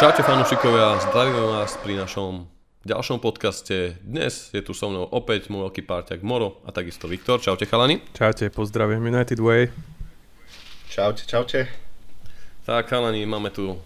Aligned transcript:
Čaute 0.00 0.24
fanúšikovia, 0.24 0.96
zdravíme 0.96 1.60
vás 1.60 1.76
pri 1.76 2.00
našom 2.00 2.48
ďalšom 2.88 3.20
podcaste. 3.20 4.00
Dnes 4.00 4.48
je 4.48 4.64
tu 4.64 4.72
so 4.72 4.88
mnou 4.88 5.04
opäť 5.04 5.52
môj 5.52 5.68
veľký 5.68 5.84
párťak 5.84 6.24
Moro 6.24 6.56
a 6.64 6.72
takisto 6.72 7.04
Viktor. 7.04 7.36
Čaute 7.36 7.68
chalani. 7.68 8.00
Čaute, 8.16 8.48
pozdravujem 8.48 8.96
United 8.96 9.36
Way. 9.36 9.68
Čaute, 10.88 11.28
čaute. 11.28 11.68
Tak 12.64 12.88
chalani, 12.88 13.28
máme 13.28 13.52
tu 13.52 13.76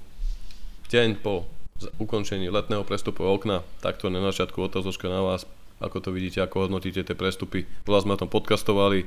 deň 0.95 1.19
po 1.19 1.50
ukončení 1.98 2.46
letného 2.46 2.86
prestupu 2.86 3.27
okna. 3.27 3.66
Takto 3.83 4.06
na 4.06 4.22
začiatku 4.30 4.70
otázočka 4.70 5.10
na 5.10 5.19
vás. 5.19 5.50
Ako 5.83 5.98
to 5.98 6.14
vidíte, 6.14 6.46
ako 6.46 6.70
hodnotíte 6.70 7.02
tie 7.02 7.19
prestupy. 7.19 7.66
Veľa 7.91 8.06
sme 8.06 8.14
o 8.14 8.20
tom 8.22 8.30
podcastovali. 8.30 9.02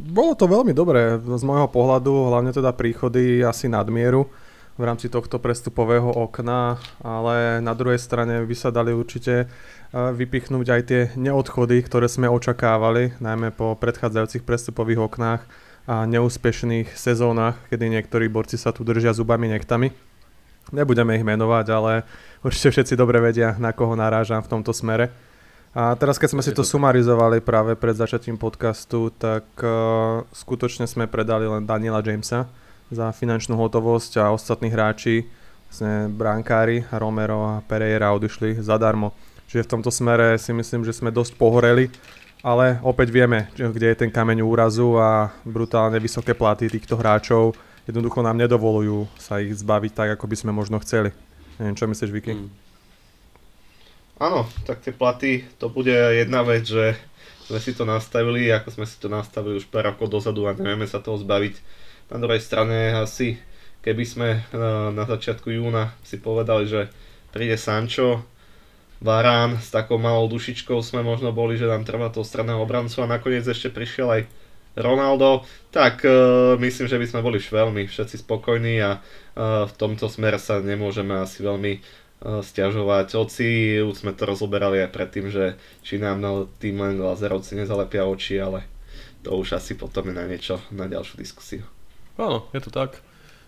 Bolo 0.00 0.32
to 0.32 0.48
veľmi 0.48 0.72
dobré 0.72 1.20
z 1.20 1.44
môjho 1.44 1.68
pohľadu, 1.68 2.32
hlavne 2.32 2.56
teda 2.56 2.72
príchody 2.72 3.44
asi 3.44 3.68
nadmieru 3.68 4.48
v 4.76 4.82
rámci 4.82 5.10
tohto 5.10 5.42
prestupového 5.42 6.10
okna, 6.12 6.78
ale 7.02 7.58
na 7.64 7.74
druhej 7.74 7.98
strane 7.98 8.42
by 8.44 8.56
sa 8.56 8.70
dali 8.70 8.94
určite 8.94 9.44
e, 9.44 9.46
vypichnúť 9.92 10.66
aj 10.70 10.82
tie 10.86 11.00
neodchody, 11.16 11.82
ktoré 11.82 12.06
sme 12.06 12.30
očakávali, 12.30 13.18
najmä 13.18 13.50
po 13.54 13.74
predchádzajúcich 13.78 14.46
prestupových 14.46 15.10
oknách 15.10 15.42
a 15.90 16.06
neúspešných 16.06 16.94
sezónach, 16.94 17.58
kedy 17.72 17.90
niektorí 17.90 18.30
borci 18.30 18.54
sa 18.54 18.70
tu 18.70 18.86
držia 18.86 19.10
zubami 19.10 19.50
nektami. 19.50 19.90
Nebudeme 20.70 21.18
ich 21.18 21.26
menovať, 21.26 21.66
ale 21.72 21.92
určite 22.46 22.70
všetci 22.70 22.94
dobre 22.94 23.18
vedia, 23.18 23.58
na 23.58 23.74
koho 23.74 23.98
narážam 23.98 24.38
v 24.44 24.50
tomto 24.54 24.70
smere. 24.70 25.10
A 25.70 25.94
teraz, 25.94 26.18
keď 26.18 26.34
sme 26.34 26.42
si 26.42 26.50
to 26.50 26.66
sumarizovali 26.66 27.38
práve 27.38 27.78
pred 27.78 27.94
začatím 27.94 28.34
podcastu, 28.34 29.14
tak 29.14 29.46
uh, 29.62 30.26
skutočne 30.34 30.90
sme 30.90 31.06
predali 31.06 31.46
len 31.46 31.62
Daniela 31.62 32.02
Jamesa, 32.02 32.50
za 32.90 33.14
finančnú 33.14 33.54
hotovosť 33.54 34.12
a 34.20 34.34
ostatní 34.34 34.70
hráči, 34.70 35.26
vlastne 35.70 36.10
bránkári 36.10 36.84
Romero 36.90 37.46
a 37.46 37.62
Pereira 37.62 38.10
odišli 38.14 38.58
zadarmo. 38.58 39.14
Čiže 39.50 39.66
v 39.66 39.72
tomto 39.78 39.90
smere 39.90 40.38
si 40.38 40.50
myslím, 40.50 40.86
že 40.86 40.94
sme 40.94 41.14
dosť 41.14 41.38
pohoreli, 41.38 41.90
ale 42.42 42.78
opäť 42.82 43.10
vieme, 43.10 43.50
kde 43.54 43.94
je 43.94 44.00
ten 44.06 44.10
kameň 44.10 44.42
úrazu 44.42 44.98
a 44.98 45.30
brutálne 45.46 45.98
vysoké 46.02 46.34
platy 46.34 46.66
týchto 46.70 46.98
hráčov 46.98 47.54
jednoducho 47.90 48.22
nám 48.22 48.38
nedovolujú 48.38 49.10
sa 49.18 49.42
ich 49.42 49.50
zbaviť 49.58 49.92
tak, 49.92 50.08
ako 50.14 50.30
by 50.30 50.36
sme 50.38 50.52
možno 50.54 50.78
chceli. 50.78 51.10
Neviem, 51.58 51.74
čo 51.74 51.90
myslíš, 51.90 52.14
Vicky? 52.14 52.38
Hmm. 52.38 52.50
Áno, 54.20 54.40
tak 54.68 54.84
tie 54.84 54.94
platy, 54.94 55.48
to 55.58 55.66
bude 55.72 55.92
jedna 55.92 56.44
vec, 56.46 56.68
že 56.68 56.94
sme 57.50 57.58
si 57.58 57.72
to 57.74 57.88
nastavili, 57.88 58.52
ako 58.52 58.68
sme 58.70 58.86
si 58.86 58.96
to 59.00 59.08
nastavili 59.10 59.58
už 59.58 59.66
pár 59.72 59.90
rokov 59.90 60.12
dozadu 60.12 60.46
a 60.46 60.54
nevieme 60.54 60.86
sa 60.86 61.02
toho 61.02 61.18
zbaviť 61.18 61.56
na 62.10 62.18
druhej 62.18 62.42
strane 62.42 62.94
asi, 62.98 63.38
keby 63.80 64.04
sme 64.04 64.28
eh, 64.36 64.42
na 64.90 65.04
začiatku 65.06 65.48
júna 65.50 65.94
si 66.02 66.18
povedali, 66.18 66.66
že 66.66 66.90
príde 67.30 67.54
Sancho, 67.54 68.26
Varán 69.00 69.56
s 69.56 69.72
takou 69.72 69.96
malou 69.96 70.28
dušičkou 70.28 70.84
sme 70.84 71.00
možno 71.00 71.32
boli, 71.32 71.56
že 71.56 71.64
nám 71.64 71.88
trvá 71.88 72.12
toho 72.12 72.20
stranného 72.20 72.60
obrancu 72.60 73.00
a 73.00 73.08
nakoniec 73.08 73.48
ešte 73.48 73.72
prišiel 73.72 74.08
aj 74.12 74.22
Ronaldo, 74.76 75.48
tak 75.72 76.04
uh, 76.04 76.54
myslím, 76.60 76.86
že 76.86 77.00
by 77.00 77.06
sme 77.08 77.24
boli 77.24 77.40
veľmi 77.40 77.88
všetci 77.88 78.20
spokojní 78.20 78.76
a 78.84 79.00
uh, 79.00 79.64
v 79.66 79.72
tomto 79.74 80.06
smere 80.06 80.36
sa 80.36 80.60
nemôžeme 80.60 81.16
asi 81.16 81.40
veľmi 81.40 81.72
uh, 81.80 82.44
stiažovať. 82.44 83.16
Oci, 83.16 83.80
už 83.80 84.04
sme 84.04 84.12
to 84.12 84.28
rozoberali 84.28 84.84
aj 84.84 84.92
predtým, 84.92 85.32
že 85.32 85.56
či 85.80 85.96
nám 85.96 86.20
na 86.20 86.44
tým 86.60 86.78
len 86.78 87.00
lazerovci 87.00 87.56
nezalepia 87.56 88.04
oči, 88.04 88.36
ale 88.36 88.68
to 89.24 89.32
už 89.32 89.56
asi 89.56 89.80
potom 89.80 90.12
je 90.12 90.14
na 90.14 90.28
niečo, 90.28 90.60
na 90.70 90.84
ďalšiu 90.84 91.16
diskusiu. 91.16 91.79
Áno, 92.20 92.44
je 92.52 92.60
to 92.60 92.68
tak. 92.68 93.00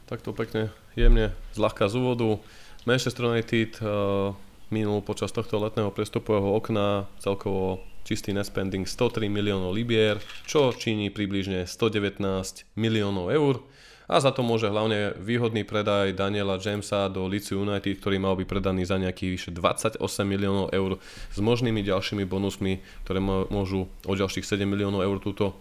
Takto 0.09 0.33
pekne, 0.33 0.72
jemne, 0.97 1.37
zľahka 1.53 1.93
z 1.93 2.00
úvodu. 2.00 2.41
Manchester 2.88 3.28
United 3.28 3.77
uh, 3.84 4.33
minul 4.72 5.05
počas 5.05 5.28
tohto 5.28 5.60
letného 5.60 5.93
prestupového 5.93 6.56
okna 6.56 7.05
celkovo 7.21 7.84
čistý 8.09 8.32
nespending 8.32 8.88
103 8.88 9.28
miliónov 9.28 9.77
libier, 9.77 10.25
čo 10.49 10.72
činí 10.72 11.12
približne 11.12 11.69
119 11.69 12.25
miliónov 12.72 13.28
eur. 13.28 13.61
A 14.09 14.25
za 14.25 14.32
to 14.32 14.41
môže 14.41 14.72
hlavne 14.72 15.21
výhodný 15.21 15.69
predaj 15.69 16.16
Daniela 16.16 16.56
Jamesa 16.56 17.12
do 17.12 17.28
Leeds 17.28 17.53
United, 17.53 18.00
ktorý 18.00 18.16
mal 18.16 18.41
byť 18.41 18.49
predaný 18.49 18.88
za 18.88 18.97
nejakých 18.97 19.31
vyše 19.37 19.50
28 19.53 20.00
miliónov 20.25 20.72
eur 20.72 20.97
s 21.28 21.38
možnými 21.44 21.84
ďalšími 21.84 22.25
bonusmi, 22.25 22.81
ktoré 23.05 23.21
môžu 23.53 23.93
o 24.09 24.12
ďalších 24.16 24.49
7 24.49 24.65
miliónov 24.65 25.05
eur 25.05 25.21
túto 25.21 25.61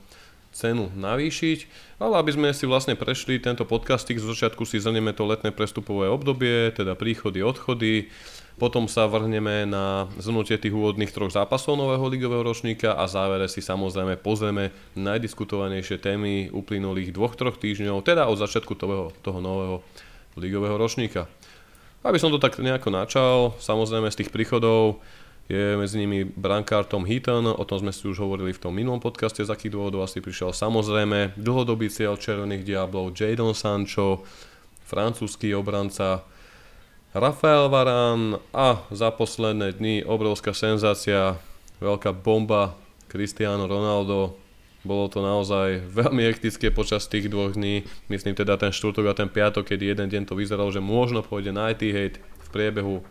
cenu 0.51 0.91
navýšiť, 0.93 1.59
ale 2.03 2.19
aby 2.19 2.31
sme 2.35 2.49
si 2.51 2.67
vlastne 2.67 2.99
prešli 2.99 3.39
tento 3.39 3.63
podcastik, 3.63 4.19
z 4.19 4.27
začiatku 4.27 4.67
si 4.67 4.83
zhrnieme 4.83 5.15
to 5.15 5.23
letné 5.23 5.55
prestupové 5.55 6.11
obdobie, 6.11 6.75
teda 6.75 6.93
príchody, 6.99 7.39
odchody, 7.39 8.11
potom 8.59 8.85
sa 8.85 9.07
vrhneme 9.07 9.65
na 9.65 10.11
zhrnutie 10.19 10.59
tých 10.59 10.75
úvodných 10.75 11.09
troch 11.09 11.31
zápasov 11.31 11.79
nového 11.79 12.05
ligového 12.11 12.43
ročníka 12.43 12.93
a 12.93 13.07
závere 13.07 13.47
si 13.47 13.63
samozrejme 13.63 14.19
pozrieme 14.19 14.75
najdiskutovanejšie 14.99 15.97
témy 15.97 16.51
uplynulých 16.51 17.15
dvoch, 17.15 17.33
troch 17.33 17.55
týždňov, 17.57 18.03
teda 18.03 18.27
od 18.27 18.37
začiatku 18.37 18.75
toho, 18.75 19.15
toho 19.23 19.39
nového 19.39 19.81
ligového 20.35 20.75
ročníka. 20.75 21.31
Aby 22.01 22.17
som 22.17 22.33
to 22.33 22.41
tak 22.41 22.57
nejako 22.57 22.89
načal, 22.91 23.57
samozrejme 23.61 24.09
z 24.13 24.25
tých 24.25 24.33
príchodov 24.33 24.99
je 25.51 25.75
medzi 25.75 25.99
nimi 25.99 26.23
brankár 26.23 26.87
Tom 26.87 27.03
Heaton, 27.03 27.43
o 27.43 27.63
tom 27.67 27.83
sme 27.83 27.91
si 27.91 28.07
už 28.07 28.23
hovorili 28.23 28.55
v 28.55 28.61
tom 28.63 28.71
minulom 28.71 29.03
podcaste, 29.03 29.43
z 29.43 29.51
akých 29.51 29.75
dôvodov 29.75 30.07
asi 30.07 30.23
prišiel. 30.23 30.55
Samozrejme, 30.55 31.35
dlhodobý 31.35 31.91
cieľ 31.91 32.15
Červených 32.15 32.63
Diablov, 32.63 33.11
Jadon 33.11 33.51
Sancho, 33.51 34.23
francúzsky 34.87 35.51
obranca 35.51 36.23
Rafael 37.11 37.67
Varán 37.67 38.39
a 38.55 38.87
za 38.95 39.11
posledné 39.11 39.75
dni 39.75 40.07
obrovská 40.07 40.55
senzácia, 40.55 41.35
veľká 41.83 42.15
bomba 42.15 42.79
Cristiano 43.11 43.67
Ronaldo. 43.67 44.39
Bolo 44.87 45.11
to 45.11 45.19
naozaj 45.19 45.83
veľmi 45.99 46.31
hektické 46.31 46.71
počas 46.71 47.11
tých 47.11 47.27
dvoch 47.27 47.59
dní, 47.59 47.83
myslím 48.07 48.39
teda 48.39 48.55
ten 48.55 48.71
štvrtok 48.71 49.11
a 49.11 49.13
ten 49.19 49.27
piatok, 49.27 49.67
kedy 49.67 49.91
jeden 49.91 50.07
deň 50.07 50.31
to 50.31 50.39
vyzeralo, 50.39 50.71
že 50.71 50.79
možno 50.79 51.19
pôjde 51.19 51.51
na 51.51 51.75
Etihad 51.75 52.23
v 52.23 52.47
priebehu 52.55 53.03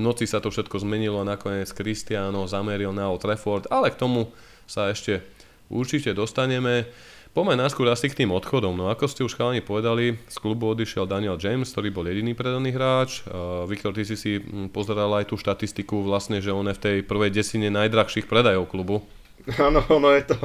v 0.00 0.08
noci 0.08 0.24
sa 0.24 0.40
to 0.40 0.48
všetko 0.48 0.80
zmenilo 0.80 1.20
a 1.20 1.28
nakoniec 1.28 1.68
Cristiano 1.76 2.48
zameril 2.48 2.96
na 2.96 3.12
Old 3.12 3.20
Trafford, 3.20 3.68
ale 3.68 3.92
k 3.92 4.00
tomu 4.00 4.32
sa 4.64 4.88
ešte 4.88 5.20
určite 5.68 6.16
dostaneme. 6.16 6.88
Poďme 7.30 7.54
najskôr 7.60 7.86
asi 7.86 8.10
k 8.10 8.24
tým 8.24 8.34
odchodom. 8.34 8.74
No 8.74 8.90
ako 8.90 9.06
ste 9.06 9.22
už 9.22 9.38
chalani 9.38 9.62
povedali, 9.62 10.18
z 10.26 10.36
klubu 10.40 10.72
odišiel 10.72 11.06
Daniel 11.06 11.38
James, 11.38 11.68
ktorý 11.70 11.92
bol 11.92 12.08
jediný 12.08 12.34
predaný 12.34 12.74
hráč. 12.74 13.22
Uh, 13.28 13.68
Viktor, 13.70 13.94
ty 13.94 14.02
si 14.02 14.18
si 14.18 14.42
pozeral 14.72 15.12
aj 15.14 15.30
tú 15.30 15.38
štatistiku 15.38 16.02
vlastne, 16.02 16.42
že 16.42 16.50
on 16.50 16.66
je 16.66 16.74
v 16.74 16.82
tej 16.82 16.96
prvej 17.06 17.30
desine 17.30 17.70
najdrahších 17.70 18.26
predajov 18.26 18.66
klubu. 18.66 19.06
Áno, 19.62 19.84
ono 19.86 20.10
je 20.16 20.32
to 20.32 20.38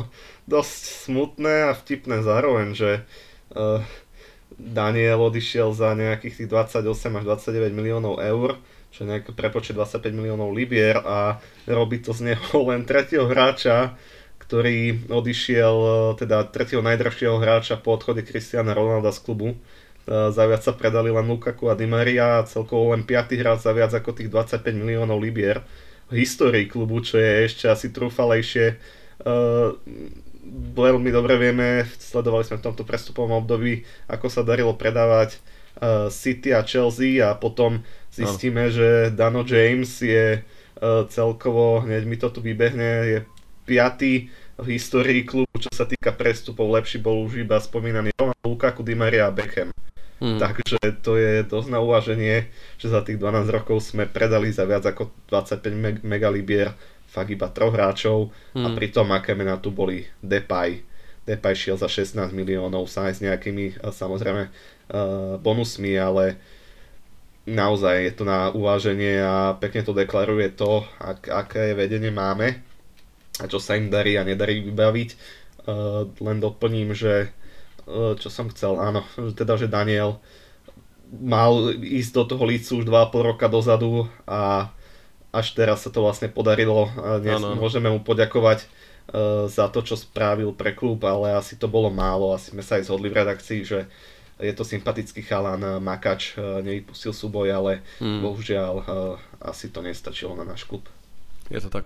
dosť 0.45 1.09
smutné 1.09 1.71
a 1.71 1.73
vtipné 1.73 2.21
zároveň, 2.21 2.77
že 2.77 2.91
uh, 3.55 3.81
Daniel 4.61 5.25
odišiel 5.25 5.73
za 5.73 5.97
nejakých 5.97 6.45
tých 6.45 6.49
28 6.53 7.17
až 7.17 7.23
29 7.49 7.73
miliónov 7.73 8.21
eur 8.21 8.61
čo 8.95 9.03
nejaký 9.03 9.35
prepočet 9.35 9.75
25 9.75 10.07
miliónov 10.15 10.55
libier 10.55 10.95
a 11.03 11.43
robí 11.67 11.99
to 11.99 12.15
z 12.15 12.31
neho 12.31 12.57
len 12.71 12.87
tretieho 12.87 13.27
hráča, 13.27 13.99
ktorý 14.39 15.11
odišiel, 15.11 15.75
teda 16.15 16.47
tretieho 16.47 16.79
najdražšieho 16.79 17.35
hráča 17.35 17.75
po 17.75 17.99
odchode 17.99 18.23
Cristiana 18.23 18.71
Ronalda 18.71 19.11
z 19.11 19.19
klubu. 19.19 19.51
E, 19.51 19.57
za 20.31 20.47
viac 20.47 20.63
sa 20.63 20.71
predali 20.71 21.11
len 21.11 21.27
Lukaku 21.27 21.67
a 21.67 21.75
Di 21.75 21.83
Maria 21.83 22.39
a 22.39 22.47
celkovo 22.47 22.95
len 22.95 23.03
piatý 23.03 23.35
hráč 23.35 23.67
za 23.67 23.75
viac 23.75 23.91
ako 23.91 24.15
tých 24.15 24.31
25 24.31 24.63
miliónov 24.71 25.19
libier 25.19 25.59
v 26.07 26.23
histórii 26.23 26.71
klubu, 26.71 27.03
čo 27.03 27.19
je 27.19 27.51
ešte 27.51 27.67
asi 27.67 27.91
trúfalejšie. 27.91 28.79
Uh, 29.25 29.75
veľmi 30.77 31.09
dobre 31.09 31.35
vieme, 31.41 31.83
sledovali 31.97 32.45
sme 32.47 32.61
v 32.61 32.65
tomto 32.69 32.85
prestupovom 32.85 33.43
období, 33.43 33.83
ako 34.07 34.29
sa 34.29 34.45
darilo 34.45 34.77
predávať 34.77 35.41
City 36.09 36.55
a 36.55 36.63
Chelsea 36.63 37.19
a 37.19 37.35
potom 37.35 37.83
zistíme, 38.15 38.71
no. 38.71 38.73
že 38.73 38.87
Dano 39.11 39.43
James 39.43 39.91
je 39.99 40.39
uh, 40.39 41.03
celkovo, 41.11 41.83
hneď 41.83 42.03
mi 42.07 42.15
to 42.15 42.31
tu 42.31 42.39
vybehne, 42.39 42.91
je 43.05 43.19
piatý 43.67 44.31
v 44.55 44.67
histórii 44.79 45.27
klubu, 45.27 45.51
čo 45.59 45.67
sa 45.75 45.83
týka 45.83 46.15
prestupov, 46.15 46.71
lepší 46.71 47.03
bol 47.03 47.27
už 47.27 47.43
iba 47.43 47.59
spomínaný 47.59 48.15
Ronaldo, 48.15 48.47
Lukaku, 48.47 48.81
Di 48.87 48.95
Maria 48.95 49.27
a 49.27 49.35
Beckham. 49.35 49.75
Hmm. 50.15 50.39
Takže 50.39 50.79
to 51.03 51.19
je 51.19 51.43
dosť 51.43 51.69
na 51.75 51.83
uváženie, 51.83 52.47
že 52.79 52.87
za 52.87 53.03
tých 53.03 53.19
12 53.19 53.51
rokov 53.51 53.83
sme 53.83 54.07
predali 54.07 54.47
za 54.47 54.63
viac 54.63 54.87
ako 54.87 55.11
25 55.27 55.75
meg- 55.75 56.03
megalibier 56.07 56.71
fakt 57.03 57.31
iba 57.31 57.51
troch 57.51 57.75
hráčov 57.75 58.31
hmm. 58.55 58.63
a 58.63 58.67
pritom 58.71 59.07
aké 59.11 59.35
mená 59.35 59.59
tu 59.59 59.75
boli 59.75 60.07
Depay. 60.23 60.87
Depay 61.27 61.53
šiel 61.57 61.75
za 61.75 61.91
16 61.91 62.31
miliónov, 62.31 62.87
sa 62.87 63.11
aj 63.11 63.19
s 63.19 63.23
nejakými 63.27 63.83
samozrejme 63.83 64.43
uh, 64.47 65.35
bonusmi, 65.43 65.99
ale 65.99 66.39
naozaj 67.45 67.95
je 68.09 68.13
to 68.17 68.23
na 68.25 68.49
uváženie 68.49 69.21
a 69.21 69.53
pekne 69.61 69.85
to 69.85 69.93
deklaruje 69.93 70.49
to, 70.57 70.81
ak, 70.97 71.29
aké 71.29 71.77
vedenie 71.77 72.09
máme 72.09 72.61
a 73.39 73.45
čo 73.45 73.59
sa 73.59 73.75
im 73.75 73.91
darí 73.91 74.15
a 74.15 74.27
nedarí 74.27 74.63
vybaviť. 74.63 75.09
Uh, 75.65 76.05
len 76.21 76.37
doplním, 76.37 76.93
že 76.93 77.33
uh, 77.89 78.13
čo 78.17 78.29
som 78.29 78.49
chcel, 78.53 78.77
áno, 78.77 79.01
teda, 79.33 79.57
že 79.57 79.65
Daniel 79.65 80.21
mal 81.09 81.73
ísť 81.73 82.11
do 82.17 82.23
toho 82.25 82.43
lícu 82.45 82.71
už 82.81 82.85
2,5 82.85 83.29
roka 83.33 83.45
dozadu 83.49 84.09
a 84.25 84.69
až 85.33 85.47
teraz 85.53 85.83
sa 85.83 85.89
to 85.91 86.05
vlastne 86.05 86.31
podarilo. 86.31 86.89
Dnes 87.21 87.41
ano. 87.41 87.57
môžeme 87.59 87.91
mu 87.91 87.99
poďakovať 88.01 88.65
uh, 88.65 89.45
za 89.49 89.67
to, 89.73 89.81
čo 89.81 89.97
spravil 89.97 90.53
pre 90.53 90.71
klub, 90.77 91.01
ale 91.03 91.33
asi 91.33 91.57
to 91.57 91.65
bolo 91.65 91.89
málo. 91.89 92.33
Asi 92.33 92.53
sme 92.53 92.61
sa 92.61 92.77
aj 92.77 92.87
zhodli 92.87 93.09
v 93.09 93.19
redakcii, 93.25 93.61
že 93.65 93.89
je 94.39 94.53
to 94.53 94.67
sympatický 94.67 95.23
chalan, 95.23 95.79
Makač 95.79 96.35
uh, 96.35 96.59
nevypustil 96.59 97.15
súboj, 97.15 97.47
ale 97.51 97.71
hmm. 98.03 98.19
bohužiaľ 98.23 98.73
uh, 98.79 98.85
asi 99.39 99.71
to 99.71 99.79
nestačilo 99.79 100.35
na 100.35 100.43
náš 100.43 100.67
klub. 100.67 100.87
Je 101.47 101.61
to 101.61 101.69
tak. 101.69 101.85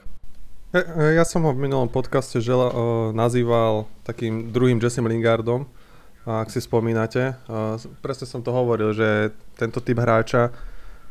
Ja 1.17 1.25
som 1.25 1.49
ho 1.49 1.51
v 1.51 1.65
minulom 1.65 1.89
podcaste 1.89 2.37
žela, 2.45 2.69
nazýval 3.09 3.89
takým 4.05 4.53
druhým 4.53 4.77
Jessim 4.77 5.01
Lingardom, 5.01 5.65
ak 6.29 6.53
si 6.53 6.61
spomínate. 6.61 7.33
Presne 8.05 8.29
som 8.29 8.45
to 8.45 8.53
hovoril, 8.53 8.93
že 8.93 9.33
tento 9.57 9.81
typ 9.81 9.97
hráča 9.97 10.53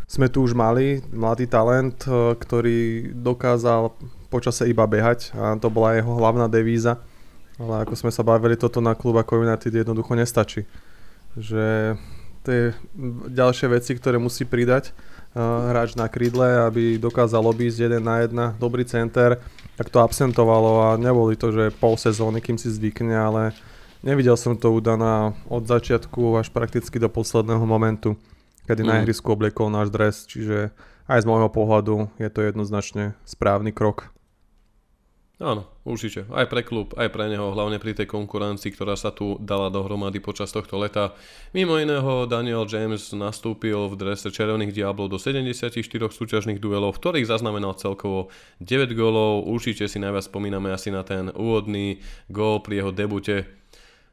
sme 0.06 0.30
tu 0.30 0.46
už 0.46 0.54
mali, 0.54 1.02
mladý 1.10 1.50
talent, 1.50 1.98
ktorý 2.38 3.10
dokázal 3.18 3.98
počase 4.30 4.70
iba 4.70 4.86
behať 4.86 5.34
a 5.34 5.58
to 5.58 5.66
bola 5.74 5.98
jeho 5.98 6.14
hlavná 6.14 6.46
devíza. 6.46 7.02
Ale 7.58 7.82
ako 7.82 7.98
sme 7.98 8.14
sa 8.14 8.22
bavili, 8.22 8.54
toto 8.54 8.78
na 8.78 8.94
klub 8.94 9.18
ako 9.18 9.42
United 9.42 9.74
jednoducho 9.74 10.14
nestačí. 10.14 10.70
Že 11.36 11.96
tie 12.46 12.72
ďalšie 13.28 13.66
veci, 13.68 13.92
ktoré 13.92 14.16
musí 14.16 14.48
pridať, 14.48 14.96
hráč 15.36 15.94
na 15.94 16.08
krídle, 16.08 16.66
aby 16.66 16.96
dokázal 16.96 17.44
obísť 17.44 17.88
jeden 17.88 18.02
na 18.08 18.24
jedna, 18.24 18.46
dobrý 18.56 18.82
center, 18.88 19.38
tak 19.76 19.92
to 19.92 20.00
absentovalo 20.00 20.90
a 20.90 20.98
neboli 20.98 21.36
to, 21.36 21.52
že 21.52 21.74
pol 21.76 22.00
sezóny, 22.00 22.40
kým 22.40 22.56
si 22.56 22.72
zvykne, 22.72 23.14
ale 23.14 23.42
nevidel 24.02 24.34
som 24.34 24.56
to 24.56 24.72
u 24.72 24.80
Dana 24.80 25.36
od 25.46 25.68
začiatku 25.68 26.40
až 26.40 26.48
prakticky 26.50 26.96
do 26.98 27.06
posledného 27.12 27.62
momentu, 27.62 28.16
kedy 28.66 28.82
mm. 28.82 28.88
na 28.88 28.94
ihrisku 29.04 29.28
obliekol 29.30 29.68
náš 29.70 29.92
dres, 29.92 30.24
čiže 30.26 30.72
aj 31.06 31.24
z 31.24 31.28
môjho 31.28 31.48
pohľadu 31.52 32.08
je 32.18 32.28
to 32.32 32.40
jednoznačne 32.42 33.14
správny 33.22 33.70
krok. 33.70 34.10
Áno, 35.38 35.70
určite. 35.86 36.26
Aj 36.34 36.50
pre 36.50 36.66
klub, 36.66 36.98
aj 36.98 37.14
pre 37.14 37.30
neho, 37.30 37.54
hlavne 37.54 37.78
pri 37.78 37.94
tej 37.94 38.10
konkurencii, 38.10 38.74
ktorá 38.74 38.98
sa 38.98 39.14
tu 39.14 39.38
dala 39.38 39.70
dohromady 39.70 40.18
počas 40.18 40.50
tohto 40.50 40.74
leta. 40.82 41.14
Mimo 41.54 41.78
iného, 41.78 42.26
Daniel 42.26 42.66
James 42.66 43.14
nastúpil 43.14 43.86
v 43.86 43.94
drese 43.94 44.34
Červených 44.34 44.74
diablov 44.74 45.14
do 45.14 45.18
74 45.22 45.78
súťažných 46.10 46.58
duelov, 46.58 46.98
v 46.98 47.00
ktorých 47.06 47.30
zaznamenal 47.30 47.78
celkovo 47.78 48.34
9 48.58 48.98
gólov. 48.98 49.46
Určite 49.46 49.86
si 49.86 50.02
najviac 50.02 50.26
spomíname 50.26 50.74
asi 50.74 50.90
na 50.90 51.06
ten 51.06 51.30
úvodný 51.30 52.02
gól 52.26 52.58
pri 52.58 52.82
jeho 52.82 52.90
debute 52.90 53.46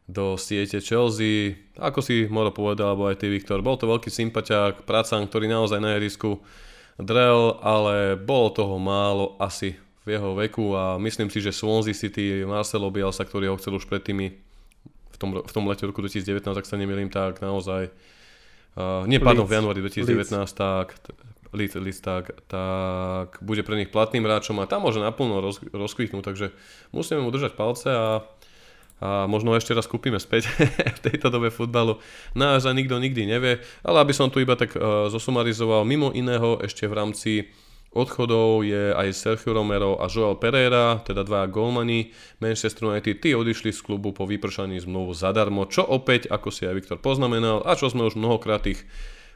do 0.05 0.37
siete 0.37 0.77
Chelsea. 0.77 1.57
Ako 1.81 2.05
si 2.05 2.29
Moro 2.29 2.53
povedal, 2.53 2.93
alebo 2.93 3.09
aj 3.09 3.25
ty 3.25 3.33
Viktor, 3.33 3.65
bol 3.65 3.81
to 3.81 3.89
veľký 3.89 4.13
sympatiák, 4.13 4.85
pracan, 4.85 5.25
ktorý 5.25 5.49
naozaj 5.49 5.81
na 5.81 5.97
ihrisku 5.97 6.37
drel, 7.01 7.57
ale 7.65 8.13
bolo 8.13 8.53
toho 8.53 8.77
málo 8.77 9.33
asi 9.41 9.81
v 10.05 10.09
jeho 10.13 10.37
veku 10.37 10.77
a 10.77 11.01
myslím 11.01 11.33
si, 11.33 11.41
že 11.41 11.49
Swansea 11.49 11.97
City, 11.97 12.45
Marcelo 12.45 12.93
Bielsa, 12.93 13.25
ktorý 13.25 13.49
ho 13.49 13.57
chcel 13.57 13.81
už 13.81 13.89
pred 13.89 14.05
tými 14.05 14.37
v 15.11 15.17
tom, 15.17 15.29
v 15.41 15.51
tom 15.51 15.63
lete 15.65 15.87
roku 15.87 16.03
2019, 16.03 16.45
ak 16.45 16.67
sa 16.67 16.77
nemýlim, 16.77 17.09
tak 17.09 17.39
naozaj 17.39 17.89
uh, 18.77 19.07
nie, 19.07 19.17
pardon, 19.17 19.47
v 19.47 19.57
januári 19.57 19.79
2019, 19.81 20.29
Leeds. 20.29 20.53
tak 20.53 20.87
Leeds, 21.55 21.75
Leeds, 21.79 21.99
tak, 22.03 22.35
tak 22.51 23.39
bude 23.39 23.63
pre 23.63 23.79
nich 23.79 23.89
platným 23.89 24.27
hráčom 24.27 24.59
a 24.59 24.67
tam 24.67 24.83
môže 24.83 24.99
naplno 24.99 25.39
roz, 25.39 25.63
rozkvitnúť, 25.71 26.23
takže 26.23 26.51
musíme 26.91 27.23
mu 27.23 27.31
držať 27.31 27.57
palce 27.57 27.89
a 27.89 28.07
a 29.03 29.27
možno 29.27 29.51
ešte 29.51 29.75
raz 29.75 29.91
kúpime 29.91 30.23
späť 30.23 30.47
v 30.97 31.03
tejto 31.03 31.27
dobe 31.27 31.51
futbalu. 31.51 31.99
Naozaj 32.31 32.71
nikto 32.71 32.95
nikdy 32.95 33.27
nevie, 33.27 33.59
ale 33.83 33.97
aby 33.99 34.15
som 34.15 34.31
tu 34.31 34.39
iba 34.39 34.55
tak 34.55 34.71
uh, 34.71 35.11
zosumarizoval, 35.11 35.83
mimo 35.83 36.15
iného 36.15 36.63
ešte 36.63 36.87
v 36.87 36.95
rámci 36.95 37.31
Odchodov 37.95 38.67
je 38.67 38.91
aj 38.91 39.15
Sergio 39.15 39.55
Romero 39.55 39.95
a 39.95 40.11
Joel 40.11 40.35
Pereira, 40.35 40.99
teda 40.99 41.23
dva 41.23 41.47
golmani 41.47 42.11
Manchester 42.43 42.91
United. 42.91 43.23
Tí 43.23 43.31
odišli 43.31 43.71
z 43.71 43.79
klubu 43.79 44.11
po 44.11 44.27
vypršaní 44.27 44.83
zmluvu 44.83 45.15
zadarmo, 45.15 45.63
čo 45.63 45.87
opäť, 45.87 46.27
ako 46.27 46.51
si 46.51 46.67
aj 46.67 46.75
Viktor 46.75 46.99
poznamenal, 46.99 47.63
a 47.63 47.71
čo 47.79 47.87
sme 47.87 48.03
už 48.03 48.19
mnohokrát 48.19 48.67
tých 48.67 48.83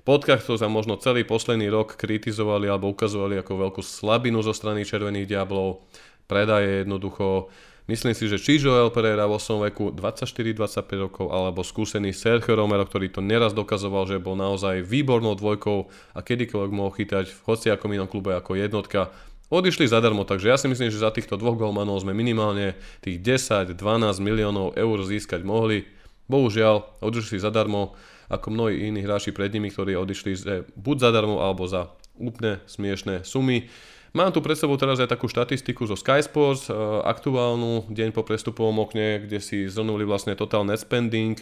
podcastoch 0.04 0.60
za 0.60 0.68
možno 0.68 1.00
celý 1.00 1.24
posledný 1.24 1.72
rok 1.72 1.96
kritizovali 1.96 2.68
alebo 2.68 2.92
ukazovali 2.92 3.40
ako 3.40 3.64
veľkú 3.64 3.80
slabinu 3.80 4.44
zo 4.44 4.52
strany 4.52 4.84
Červených 4.84 5.40
diablov. 5.40 5.88
Predaje 6.28 6.84
jednoducho 6.84 7.48
Myslím 7.90 8.14
si, 8.14 8.30
že 8.30 8.38
či 8.38 8.62
Joel 8.62 8.94
Pereira 8.94 9.26
vo 9.26 9.42
svojom 9.42 9.66
veku 9.66 9.90
24-25 9.90 11.10
rokov 11.10 11.34
alebo 11.34 11.66
skúsený 11.66 12.14
Sergio 12.14 12.54
Romero, 12.54 12.86
ktorý 12.86 13.10
to 13.10 13.18
neraz 13.18 13.50
dokazoval, 13.58 14.06
že 14.06 14.22
bol 14.22 14.38
naozaj 14.38 14.86
výbornou 14.86 15.34
dvojkou 15.34 15.90
a 16.14 16.20
kedykoľvek 16.22 16.70
mohol 16.70 16.94
chytať 16.94 17.34
v 17.34 17.40
hociakom 17.50 17.90
inom 17.90 18.06
klube 18.06 18.38
ako 18.38 18.62
jednotka, 18.62 19.10
odišli 19.50 19.90
zadarmo, 19.90 20.22
takže 20.22 20.54
ja 20.54 20.62
si 20.62 20.70
myslím, 20.70 20.94
že 20.94 21.02
za 21.02 21.10
týchto 21.10 21.34
dvoch 21.34 21.58
golmanov 21.58 22.06
sme 22.06 22.14
minimálne 22.14 22.78
tých 23.02 23.26
10-12 23.26 23.74
miliónov 24.22 24.78
eur 24.78 24.98
získať 25.02 25.42
mohli. 25.42 25.90
Bohužiaľ, 26.30 27.02
odišli 27.02 27.42
zadarmo, 27.42 27.98
ako 28.30 28.54
mnohí 28.54 28.86
iní 28.86 29.02
hráči 29.02 29.34
pred 29.34 29.50
nimi, 29.50 29.74
ktorí 29.74 29.98
odišli 29.98 30.38
buď 30.78 31.10
zadarmo 31.10 31.42
alebo 31.42 31.66
za 31.66 31.90
úplne 32.22 32.62
smiešné 32.70 33.26
sumy. 33.26 33.66
Mám 34.10 34.34
tu 34.34 34.42
pred 34.42 34.58
sebou 34.58 34.74
teraz 34.74 34.98
aj 34.98 35.14
takú 35.14 35.30
štatistiku 35.30 35.86
zo 35.86 35.94
Sky 35.94 36.26
Sports, 36.26 36.66
e, 36.66 36.74
aktuálnu 37.06 37.94
deň 37.94 38.10
po 38.10 38.26
prestupovom 38.26 38.82
okne, 38.82 39.22
kde 39.22 39.38
si 39.38 39.70
zhrnuli 39.70 40.02
vlastne 40.02 40.34
total 40.34 40.66
net 40.66 40.82
spending, 40.82 41.38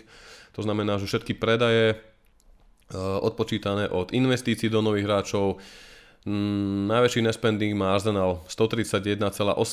to 0.52 0.62
znamená, 0.66 1.00
že 1.00 1.08
všetky 1.08 1.40
predaje 1.40 1.96
e, 1.96 1.98
odpočítané 3.00 3.88
od 3.88 4.12
investícií 4.12 4.68
do 4.68 4.84
nových 4.84 5.08
hráčov. 5.08 5.64
Mm, 6.28 6.92
najväčší 6.92 7.24
nespending 7.24 7.72
má 7.72 7.96
Arsenal 7.96 8.44
131,8 8.52 9.16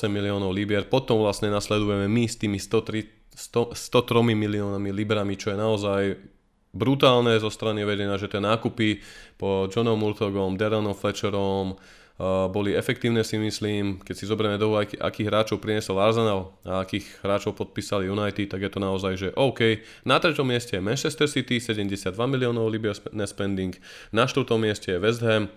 miliónov 0.07 0.55
libier, 0.55 0.87
potom 0.87 1.19
vlastne 1.19 1.51
nasledujeme 1.51 2.07
my 2.07 2.25
s 2.31 2.39
tými 2.39 2.63
103, 2.63 3.35
100, 3.35 3.75
103 3.75 4.39
miliónami 4.39 4.95
librami, 4.95 5.35
čo 5.35 5.51
je 5.51 5.59
naozaj 5.59 6.03
brutálne 6.71 7.39
zo 7.43 7.51
strany 7.51 7.83
vedenia, 7.83 8.19
že 8.19 8.31
tie 8.31 8.43
nákupy 8.43 9.03
po 9.35 9.67
Johnom 9.67 9.99
Murtogom, 9.99 10.59
Darrenom 10.59 10.95
Fletcherom, 10.95 11.79
boli 12.55 12.79
efektívne 12.79 13.27
si 13.27 13.35
myslím, 13.43 13.99
keď 13.99 14.15
si 14.15 14.31
zoberieme 14.31 14.55
do 14.55 14.79
aký, 14.79 14.95
akých 14.95 15.27
hráčov 15.27 15.59
priniesol 15.59 15.99
Arsenal 15.99 16.55
a 16.63 16.87
akých 16.87 17.11
hráčov 17.27 17.59
podpísali 17.59 18.07
United, 18.07 18.47
tak 18.47 18.63
je 18.63 18.71
to 18.71 18.79
naozaj, 18.79 19.13
že 19.19 19.29
OK. 19.35 19.83
Na 20.07 20.23
treťom 20.23 20.47
mieste 20.47 20.79
je 20.79 20.83
Manchester 20.83 21.27
City, 21.27 21.59
72 21.59 22.15
miliónov 22.15 22.71
libier 22.71 22.95
spending, 23.27 23.75
na 24.15 24.31
štvrtom 24.31 24.63
mieste 24.63 24.95
je 24.95 25.03
West 25.03 25.27
Ham 25.27 25.51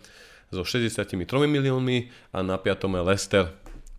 so 0.49 0.65
63 0.65 1.13
miliónmi 1.29 2.09
a 2.33 2.41
na 2.41 2.57
piatom 2.57 2.89
je 2.97 3.01
Leicester. 3.05 3.45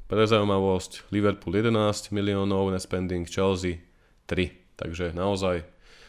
Pre 0.09 0.25
zaujímavosť 0.25 1.13
Liverpool 1.15 1.53
11 1.61 2.11
miliónov, 2.11 2.75
spending 2.81 3.29
Chelsea 3.29 3.85
3. 4.27 4.51
Takže 4.75 5.13
naozaj 5.15 5.63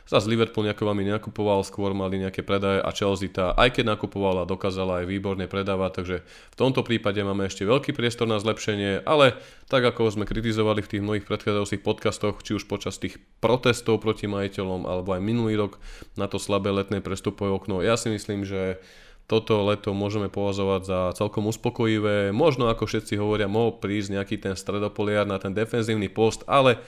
Zas 0.10 0.26
Liverpool 0.26 0.66
nejako 0.66 0.90
veľmi 0.90 1.06
nenakupoval, 1.06 1.62
skôr 1.62 1.94
mali 1.94 2.18
nejaké 2.18 2.42
predaje 2.42 2.82
a 2.82 2.90
Chelsea 2.90 3.30
tá, 3.30 3.54
aj 3.54 3.78
keď 3.78 3.94
nakupovala, 3.94 4.50
dokázala 4.50 5.06
aj 5.06 5.06
výborne 5.06 5.46
predávať, 5.46 6.02
takže 6.02 6.18
v 6.26 6.56
tomto 6.58 6.82
prípade 6.82 7.22
máme 7.22 7.46
ešte 7.46 7.62
veľký 7.62 7.94
priestor 7.94 8.26
na 8.26 8.42
zlepšenie, 8.42 9.06
ale 9.06 9.38
tak 9.70 9.86
ako 9.86 10.10
sme 10.10 10.26
kritizovali 10.26 10.82
v 10.82 10.98
tých 10.98 11.06
mnohých 11.06 11.30
predchádzajúcich 11.30 11.86
podcastoch, 11.86 12.42
či 12.42 12.58
už 12.58 12.66
počas 12.66 12.98
tých 12.98 13.22
protestov 13.38 14.02
proti 14.02 14.26
majiteľom, 14.26 14.90
alebo 14.90 15.14
aj 15.14 15.22
minulý 15.22 15.62
rok 15.62 15.78
na 16.18 16.26
to 16.26 16.42
slabé 16.42 16.74
letné 16.74 17.06
prestupové 17.06 17.54
okno, 17.54 17.86
ja 17.86 17.94
si 17.94 18.10
myslím, 18.10 18.50
že 18.50 18.82
toto 19.30 19.62
leto 19.62 19.94
môžeme 19.94 20.26
považovať 20.26 20.82
za 20.90 21.00
celkom 21.14 21.46
uspokojivé. 21.54 22.34
Možno 22.34 22.66
ako 22.66 22.90
všetci 22.90 23.14
hovoria, 23.22 23.46
mohol 23.46 23.78
prísť 23.78 24.18
nejaký 24.18 24.42
ten 24.42 24.58
stredopoliar 24.58 25.30
na 25.30 25.38
ten 25.38 25.54
defenzívny 25.54 26.10
post, 26.10 26.42
ale 26.50 26.82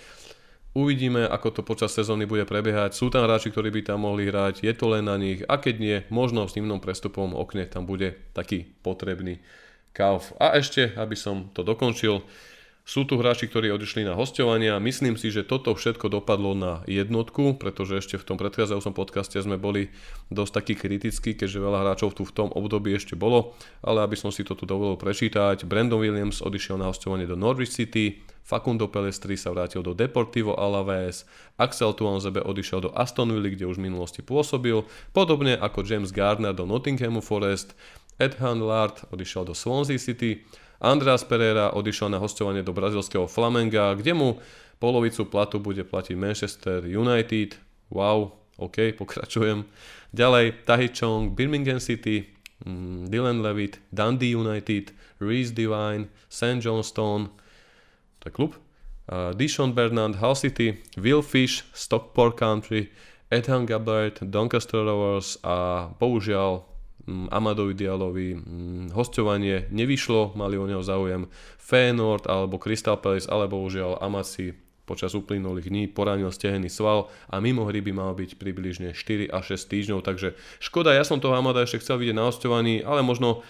Uvidíme, 0.71 1.27
ako 1.27 1.51
to 1.51 1.61
počas 1.67 1.91
sezóny 1.91 2.23
bude 2.23 2.47
prebiehať. 2.47 2.95
Sú 2.95 3.11
tam 3.11 3.27
hráči, 3.27 3.51
ktorí 3.51 3.75
by 3.75 3.81
tam 3.91 4.07
mohli 4.07 4.31
hrať, 4.31 4.63
je 4.63 4.71
to 4.71 4.87
len 4.87 5.03
na 5.03 5.19
nich 5.19 5.43
a 5.43 5.59
keď 5.59 5.75
nie, 5.75 5.97
možno 6.07 6.47
s 6.47 6.55
ním 6.55 6.71
prestupom 6.79 7.35
okne 7.35 7.67
tam 7.67 7.83
bude 7.83 8.15
taký 8.31 8.71
potrebný 8.79 9.43
kauf. 9.91 10.31
A 10.39 10.55
ešte, 10.55 10.95
aby 10.95 11.19
som 11.19 11.51
to 11.51 11.67
dokončil, 11.67 12.23
sú 12.81 13.05
tu 13.05 13.15
hráči, 13.21 13.45
ktorí 13.45 13.69
odišli 13.69 14.01
na 14.01 14.17
hostovania. 14.17 14.81
Myslím 14.81 15.13
si, 15.13 15.29
že 15.29 15.45
toto 15.45 15.77
všetko 15.77 16.09
dopadlo 16.09 16.57
na 16.57 16.73
jednotku, 16.89 17.61
pretože 17.61 18.01
ešte 18.01 18.17
v 18.17 18.25
tom 18.25 18.37
predchádzajúcom 18.41 18.93
podcaste 18.97 19.37
sme 19.37 19.61
boli 19.61 19.93
dosť 20.33 20.51
takí 20.51 20.73
kritickí, 20.73 21.37
keďže 21.37 21.61
veľa 21.61 21.85
hráčov 21.85 22.17
tu 22.17 22.25
v 22.25 22.33
tom 22.33 22.49
období 22.49 22.91
ešte 22.97 23.13
bolo. 23.13 23.53
Ale 23.85 24.01
aby 24.01 24.17
som 24.17 24.33
si 24.33 24.41
to 24.41 24.57
tu 24.57 24.65
dovolil 24.65 24.97
prečítať, 24.97 25.63
Brandon 25.69 26.01
Williams 26.01 26.41
odišiel 26.41 26.81
na 26.81 26.89
hostovanie 26.89 27.29
do 27.29 27.37
Norwich 27.37 27.69
City, 27.69 28.25
Facundo 28.41 28.89
Pelestri 28.89 29.37
sa 29.37 29.53
vrátil 29.53 29.85
do 29.85 29.93
Deportivo 29.93 30.57
Alaves, 30.57 31.29
Axel 31.61 31.93
Tuanzebe 31.93 32.41
odišiel 32.41 32.81
do 32.81 32.91
Aston 32.97 33.29
Villa, 33.29 33.53
kde 33.53 33.69
už 33.69 33.77
v 33.77 33.87
minulosti 33.93 34.25
pôsobil, 34.25 34.81
podobne 35.13 35.53
ako 35.53 35.85
James 35.85 36.09
Gardner 36.09 36.51
do 36.51 36.65
Nottinghamu 36.65 37.21
Forest, 37.21 37.77
Ed 38.17 38.41
Lard 38.41 39.05
odišiel 39.13 39.45
do 39.45 39.53
Swansea 39.53 40.01
City, 40.01 40.45
Andreas 40.81 41.21
Pereira 41.21 41.69
odišiel 41.77 42.09
na 42.09 42.17
hostovanie 42.17 42.65
do 42.65 42.73
brazilského 42.73 43.29
Flamenga, 43.29 43.93
kde 43.93 44.17
mu 44.17 44.29
polovicu 44.81 45.29
platu 45.29 45.61
bude 45.61 45.85
platiť 45.85 46.17
Manchester 46.17 46.81
United. 46.89 47.53
Wow, 47.93 48.33
OK, 48.57 48.89
pokračujem. 49.01 49.69
Ďalej, 50.11 50.65
Tahi 50.65 50.89
Chong, 50.89 51.37
Birmingham 51.37 51.77
City, 51.77 52.25
mm, 52.65 53.13
Dylan 53.13 53.45
Levitt, 53.45 53.77
Dundee 53.93 54.33
United, 54.33 54.91
Reese 55.21 55.53
Divine, 55.53 56.09
St. 56.27 56.57
Johnstone, 56.57 57.29
to 58.19 58.27
je 58.27 58.33
klub, 58.33 58.57
uh, 59.07 59.37
Dishon 59.37 59.77
Bernard, 59.77 60.17
Hull 60.17 60.35
City, 60.35 60.81
Will 60.97 61.21
Fish, 61.21 61.61
Stockport 61.77 62.35
Country, 62.41 62.89
Ethan 63.31 63.69
Gabbard, 63.69 64.19
Doncaster 64.27 64.83
Rovers 64.83 65.39
a 65.45 65.87
bohužiaľ 65.95 66.70
Amadovi 67.07 67.73
Dialovi 67.73 68.37
hostovanie 68.93 69.65
nevyšlo, 69.73 70.37
mali 70.37 70.57
o 70.57 70.65
neho 70.69 70.83
záujem 70.85 71.25
Feyenoord 71.57 72.29
alebo 72.29 72.61
Crystal 72.61 72.99
Palace, 72.99 73.29
ale 73.29 73.49
bohužiaľ 73.49 74.01
Amasi 74.01 74.53
počas 74.85 75.15
uplynulých 75.15 75.71
dní 75.71 75.83
poranil 75.87 76.33
stehený 76.35 76.67
sval 76.67 77.07
a 77.31 77.39
mimo 77.39 77.63
hry 77.63 77.79
by 77.79 77.95
mal 77.95 78.11
byť 78.11 78.35
približne 78.35 78.91
4 78.91 79.31
až 79.31 79.55
6 79.55 79.71
týždňov, 79.71 79.99
takže 80.03 80.35
škoda, 80.59 80.91
ja 80.91 81.07
som 81.07 81.23
toho 81.23 81.37
Amada 81.37 81.63
ešte 81.63 81.79
chcel 81.79 82.01
vidieť 82.01 82.17
na 82.17 82.27
hostovaní, 82.27 82.83
ale 82.83 82.99
možno 82.99 83.45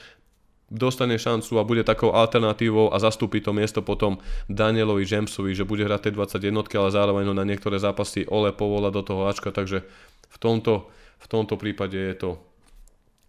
dostane 0.72 1.20
šancu 1.20 1.60
a 1.60 1.68
bude 1.68 1.84
takou 1.84 2.16
alternatívou 2.16 2.96
a 2.96 2.98
zastúpi 3.02 3.44
to 3.44 3.52
miesto 3.52 3.84
potom 3.84 4.24
Danielovi 4.48 5.04
Jamesovi, 5.04 5.52
že 5.52 5.68
bude 5.68 5.84
hrať 5.84 6.08
tej 6.08 6.14
21 6.16 6.64
ale 6.80 6.90
zároveň 6.96 7.28
ho 7.28 7.36
na 7.36 7.44
niektoré 7.44 7.76
zápasy 7.76 8.24
Ole 8.32 8.56
povola 8.56 8.88
do 8.88 9.04
toho 9.04 9.28
Ačka, 9.28 9.52
takže 9.52 9.84
v 10.32 10.38
tomto, 10.40 10.88
v 11.20 11.28
tomto 11.28 11.60
prípade 11.60 12.00
je 12.00 12.16
to 12.16 12.30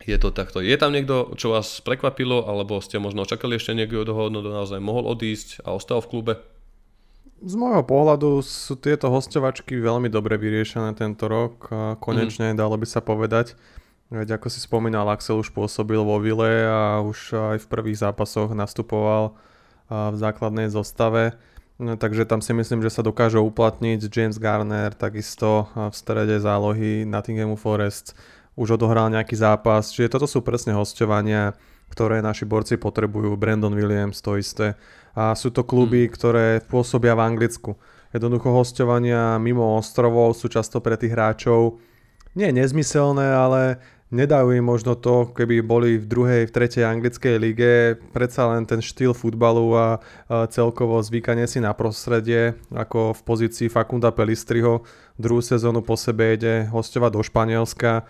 je 0.07 0.17
to 0.19 0.35
takto. 0.35 0.59
Je 0.59 0.75
tam 0.75 0.91
niekto, 0.91 1.35
čo 1.39 1.55
vás 1.55 1.81
prekvapilo, 1.81 2.47
alebo 2.47 2.83
ste 2.83 2.99
možno 2.99 3.27
čakali 3.27 3.57
ešte 3.57 3.75
niekto 3.75 4.03
dohodnúť, 4.03 4.45
naozaj 4.51 4.81
mohol 4.83 5.07
odísť 5.11 5.63
a 5.63 5.75
ostal 5.75 6.03
v 6.03 6.11
klube? 6.11 6.35
Z 7.43 7.59
môjho 7.59 7.83
pohľadu 7.83 8.39
sú 8.47 8.79
tieto 8.79 9.11
hostovačky 9.11 9.75
veľmi 9.75 10.07
dobre 10.07 10.39
vyriešené 10.39 10.95
tento 10.95 11.27
rok. 11.27 11.67
A 11.75 11.99
konečne, 11.99 12.55
mm. 12.55 12.59
dalo 12.59 12.79
by 12.79 12.87
sa 12.87 13.03
povedať. 13.03 13.59
Veď 14.15 14.39
ako 14.39 14.47
si 14.47 14.63
spomínal, 14.63 15.11
Axel 15.11 15.41
už 15.41 15.51
pôsobil 15.51 15.99
vo 15.99 16.23
Vile 16.23 16.69
a 16.69 17.01
už 17.03 17.35
aj 17.57 17.59
v 17.65 17.71
prvých 17.73 17.99
zápasoch 18.05 18.53
nastupoval 18.53 19.35
v 19.89 20.17
základnej 20.21 20.71
zostave. 20.71 21.35
No, 21.83 21.99
takže 21.99 22.29
tam 22.29 22.39
si 22.39 22.55
myslím, 22.55 22.85
že 22.85 22.95
sa 22.95 23.03
dokáže 23.03 23.41
uplatniť 23.41 24.07
James 24.07 24.39
Garner, 24.39 24.95
takisto 24.95 25.67
v 25.75 25.95
strede 25.97 26.39
zálohy 26.39 27.09
Nottinghamu 27.09 27.59
Forest 27.59 28.15
už 28.59 28.77
odohral 28.77 29.09
nejaký 29.09 29.37
zápas. 29.37 29.93
Čiže 29.93 30.19
toto 30.19 30.29
sú 30.29 30.45
presne 30.45 30.77
hostovania, 30.77 31.57
ktoré 31.89 32.21
naši 32.21 32.49
borci 32.49 32.81
potrebujú. 32.81 33.37
Brandon 33.37 33.73
Williams 33.73 34.21
to 34.21 34.37
isté. 34.37 34.77
A 35.13 35.37
sú 35.37 35.53
to 35.53 35.65
kluby, 35.65 36.09
hmm. 36.09 36.13
ktoré 36.13 36.47
pôsobia 36.65 37.13
v 37.17 37.25
Anglicku. 37.25 37.77
Jednoducho 38.13 38.53
hostovania 38.53 39.41
mimo 39.41 39.81
ostrovov 39.81 40.37
sú 40.37 40.49
často 40.53 40.85
pre 40.85 41.01
tých 41.01 41.17
hráčov 41.17 41.81
nie 42.33 42.49
nezmyselné, 42.53 43.29
ale 43.29 43.77
nedajú 44.13 44.57
im 44.57 44.65
možno 44.65 44.97
to, 44.97 45.33
keby 45.33 45.61
boli 45.65 46.01
v 46.01 46.07
druhej, 46.09 46.43
v 46.49 46.55
tretej 46.55 46.85
anglickej 46.85 47.37
lige, 47.41 47.73
predsa 48.13 48.49
len 48.53 48.65
ten 48.65 48.81
štýl 48.81 49.13
futbalu 49.17 49.73
a, 49.77 50.01
celkovo 50.49 51.01
zvykanie 51.01 51.49
si 51.49 51.61
na 51.61 51.73
prostredie, 51.77 52.57
ako 52.73 53.17
v 53.17 53.21
pozícii 53.25 53.69
Fakunda 53.73 54.13
Pelistriho, 54.13 54.85
druhú 55.17 55.45
sezónu 55.45 55.85
po 55.85 55.97
sebe 55.97 56.37
ide 56.37 56.69
hostovať 56.73 57.11
do 57.13 57.23
Španielska. 57.25 58.05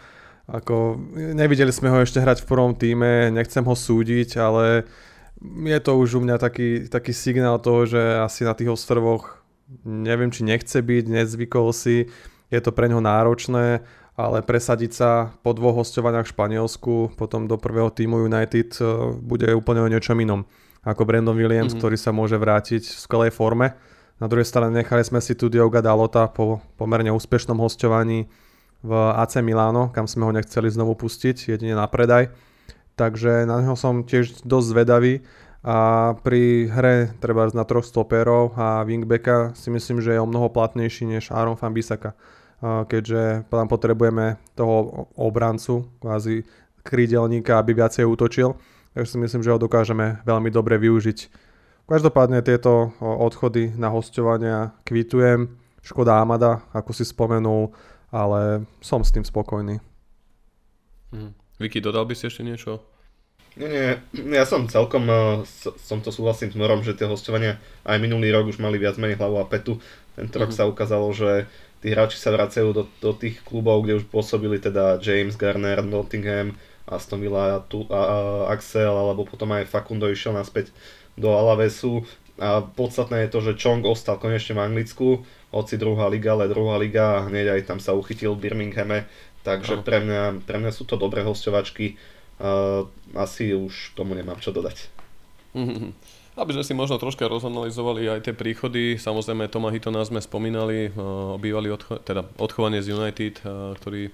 Ako, 0.50 0.98
nevideli 1.14 1.70
sme 1.70 1.92
ho 1.92 2.02
ešte 2.02 2.18
hrať 2.18 2.42
v 2.42 2.48
prvom 2.50 2.72
týme, 2.74 3.30
nechcem 3.30 3.62
ho 3.62 3.76
súdiť, 3.78 4.38
ale 4.42 4.88
je 5.42 5.78
to 5.78 5.98
už 5.98 6.18
u 6.18 6.20
mňa 6.22 6.36
taký, 6.42 6.90
taký 6.90 7.14
signál 7.14 7.62
toho, 7.62 7.86
že 7.86 8.00
asi 8.18 8.42
na 8.42 8.54
tých 8.54 8.74
ostrovoch 8.74 9.42
neviem, 9.86 10.28
či 10.34 10.42
nechce 10.42 10.82
byť, 10.82 11.04
nezvykol 11.08 11.70
si, 11.70 12.10
je 12.52 12.60
to 12.60 12.74
pre 12.74 12.90
ňo 12.90 13.00
náročné 13.00 13.80
ale 14.12 14.44
presadiť 14.44 14.92
sa 14.92 15.32
po 15.40 15.56
dvoch 15.56 15.80
hostovaniach 15.80 16.28
v 16.28 16.32
Španielsku, 16.36 17.16
potom 17.16 17.48
do 17.48 17.56
prvého 17.56 17.88
týmu 17.88 18.20
United 18.28 18.76
e, 18.76 18.82
bude 19.16 19.48
úplne 19.56 19.80
o 19.80 19.88
niečom 19.88 20.20
inom. 20.20 20.44
Ako 20.84 21.08
Brandon 21.08 21.32
Williams, 21.32 21.72
mm-hmm. 21.72 21.80
ktorý 21.80 21.96
sa 21.96 22.12
môže 22.12 22.36
vrátiť 22.36 22.82
v 22.84 22.98
skvelej 23.00 23.32
forme. 23.32 23.72
Na 24.20 24.26
druhej 24.28 24.44
strane 24.44 24.74
nechali 24.74 25.00
sme 25.00 25.22
si 25.24 25.32
tu 25.32 25.48
Dioga 25.48 25.80
Dalota 25.80 26.28
po 26.28 26.60
pomerne 26.76 27.08
úspešnom 27.14 27.56
hostovaní 27.56 28.28
v 28.82 28.92
AC 29.16 29.38
Milano, 29.40 29.94
kam 29.94 30.10
sme 30.10 30.26
ho 30.26 30.32
nechceli 30.34 30.68
znovu 30.70 30.98
pustiť, 30.98 31.54
jedine 31.54 31.78
na 31.78 31.86
predaj. 31.86 32.34
Takže 32.98 33.48
na 33.48 33.62
neho 33.62 33.78
som 33.78 34.04
tiež 34.04 34.44
dosť 34.44 34.66
zvedavý 34.68 35.14
a 35.62 36.12
pri 36.20 36.68
hre 36.68 37.14
treba 37.22 37.48
na 37.54 37.62
troch 37.62 37.86
stoperov 37.86 38.58
a 38.58 38.82
wingbacka 38.82 39.54
si 39.54 39.70
myslím, 39.70 40.02
že 40.02 40.12
je 40.12 40.20
o 40.20 40.28
mnoho 40.28 40.50
platnejší 40.50 41.06
než 41.06 41.30
Aaron 41.30 41.56
Van 41.56 41.72
Bissaka 41.72 42.12
keďže 42.62 43.50
tam 43.50 43.66
potrebujeme 43.66 44.38
toho 44.54 45.06
obrancu, 45.18 45.90
kvázi 45.98 46.46
krídelníka, 46.86 47.58
aby 47.58 47.74
viacej 47.74 48.06
útočil. 48.06 48.54
Takže 48.94 49.10
si 49.10 49.18
myslím, 49.18 49.42
že 49.42 49.50
ho 49.50 49.58
dokážeme 49.58 50.22
veľmi 50.22 50.50
dobre 50.52 50.78
využiť. 50.78 51.18
Každopádne 51.90 52.40
tieto 52.46 52.94
odchody 53.02 53.74
na 53.74 53.90
hostovania 53.90 54.72
kvitujem. 54.86 55.58
Škoda 55.82 56.22
Amada, 56.22 56.62
ako 56.70 56.94
si 56.94 57.02
spomenul, 57.02 57.74
ale 58.12 58.68
som 58.84 59.00
s 59.00 59.10
tým 59.10 59.24
spokojný. 59.24 59.80
Hmm. 61.10 61.32
Vicky, 61.56 61.80
dodal 61.80 62.04
by 62.04 62.12
si 62.12 62.28
ešte 62.28 62.44
niečo? 62.44 62.84
Nie, 63.52 64.00
nie, 64.16 64.32
ja 64.32 64.48
som 64.48 64.64
celkom, 64.64 65.04
som 65.76 66.00
to 66.00 66.08
súhlasím 66.08 66.48
s 66.48 66.56
Morom, 66.56 66.80
že 66.80 66.96
tie 66.96 67.04
hostovania 67.04 67.60
aj 67.84 68.00
minulý 68.00 68.32
rok 68.32 68.48
už 68.48 68.56
mali 68.56 68.80
viac 68.80 68.96
menej 68.96 69.20
hlavu 69.20 69.36
a 69.40 69.48
petu. 69.48 69.76
Tento 70.16 70.40
rok 70.40 70.52
mm-hmm. 70.52 70.64
sa 70.64 70.72
ukázalo, 70.72 71.12
že 71.12 71.44
tí 71.84 71.92
hráči 71.92 72.16
sa 72.16 72.32
vracajú 72.32 72.72
do, 72.72 72.84
do 73.04 73.12
tých 73.12 73.44
klubov, 73.44 73.84
kde 73.84 74.00
už 74.00 74.08
pôsobili 74.08 74.56
teda 74.56 74.96
James 75.04 75.36
Garner, 75.36 75.84
Nottingham, 75.84 76.56
Aston 76.88 77.20
Villa, 77.20 77.60
tu, 77.68 77.84
a, 77.92 78.00
a, 78.00 78.18
Axel, 78.56 78.88
alebo 78.88 79.28
potom 79.28 79.52
aj 79.52 79.68
Facundo 79.68 80.08
išiel 80.08 80.32
naspäť 80.32 80.72
do 81.20 81.28
Alavesu. 81.36 82.08
A 82.42 82.66
podstatné 82.66 83.22
je 83.26 83.30
to, 83.30 83.38
že 83.38 83.58
Chong 83.62 83.86
ostal 83.86 84.18
konečne 84.18 84.58
v 84.58 84.66
Anglicku, 84.66 85.22
hoci 85.54 85.78
druhá 85.78 86.10
liga, 86.10 86.34
ale 86.34 86.50
druhá 86.50 86.74
liga 86.74 87.22
a 87.22 87.24
hneď 87.30 87.54
aj 87.54 87.70
tam 87.70 87.78
sa 87.78 87.94
uchytil 87.94 88.34
v 88.34 88.50
Birminghame, 88.50 89.06
takže 89.46 89.78
pre 89.86 90.02
mňa, 90.02 90.42
pre 90.42 90.58
mňa 90.58 90.74
sú 90.74 90.82
to 90.82 90.98
dobré 90.98 91.22
hostovačky. 91.22 91.94
Uh, 92.42 92.90
asi 93.14 93.54
už 93.54 93.94
tomu 93.94 94.18
nemám 94.18 94.42
čo 94.42 94.50
dodať. 94.50 94.90
Aby 96.42 96.56
sme 96.56 96.64
si 96.64 96.72
možno 96.72 96.96
troška 96.96 97.28
rozanalizovali 97.28 98.08
aj 98.08 98.20
tie 98.26 98.34
príchody, 98.34 98.96
samozrejme 98.96 99.52
Toma 99.52 99.68
Hitona 99.68 100.00
sme 100.00 100.16
spomínali, 100.16 100.88
bývalý 101.36 101.76
odcho- 101.76 102.00
teda 102.00 102.24
odchovanie 102.40 102.80
z 102.80 102.96
United, 102.96 103.44
ktorý 103.76 104.08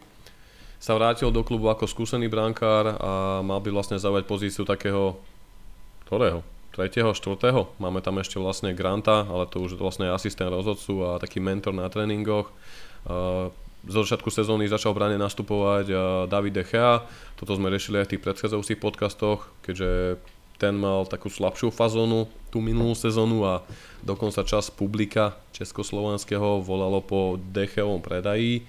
sa 0.83 0.99
vrátil 0.99 1.31
do 1.31 1.47
klubu 1.47 1.71
ako 1.71 1.87
skúsený 1.87 2.27
brankár 2.27 2.99
a 2.99 3.39
mal 3.47 3.63
by 3.63 3.71
vlastne 3.71 4.03
zaujať 4.03 4.27
pozíciu 4.27 4.67
takého, 4.67 5.15
ktorého? 6.11 6.43
Tretieho, 6.79 7.11
štvrtého. 7.11 7.75
Máme 7.83 7.99
tam 7.99 8.23
ešte 8.23 8.39
vlastne 8.39 8.71
Granta, 8.71 9.27
ale 9.27 9.51
to 9.51 9.59
už 9.59 9.75
vlastne 9.83 10.15
asistent 10.15 10.47
rozhodcu 10.47 11.11
a 11.11 11.19
taký 11.19 11.43
mentor 11.43 11.75
na 11.75 11.91
tréningoch. 11.91 12.55
Z 13.83 13.95
začiatku 13.99 14.31
sezóny 14.31 14.71
začal 14.71 14.95
v 14.95 15.19
nastupovať 15.19 15.91
David 16.31 16.55
De 16.55 16.63
Gea. 16.63 17.03
Toto 17.35 17.59
sme 17.59 17.67
riešili 17.67 17.99
aj 17.99 18.07
v 18.07 18.11
tých 18.15 18.23
predchádzajúcich 18.23 18.79
podcastoch, 18.79 19.51
keďže 19.67 20.23
ten 20.63 20.79
mal 20.79 21.03
takú 21.03 21.27
slabšiu 21.27 21.75
fazónu 21.75 22.31
tú 22.47 22.63
minulú 22.63 22.95
sezónu 22.95 23.43
a 23.43 23.67
dokonca 24.07 24.47
čas 24.47 24.71
publika 24.71 25.35
československého 25.59 26.63
volalo 26.63 27.03
po 27.03 27.43
Dechevom 27.43 27.99
predaji, 27.99 28.63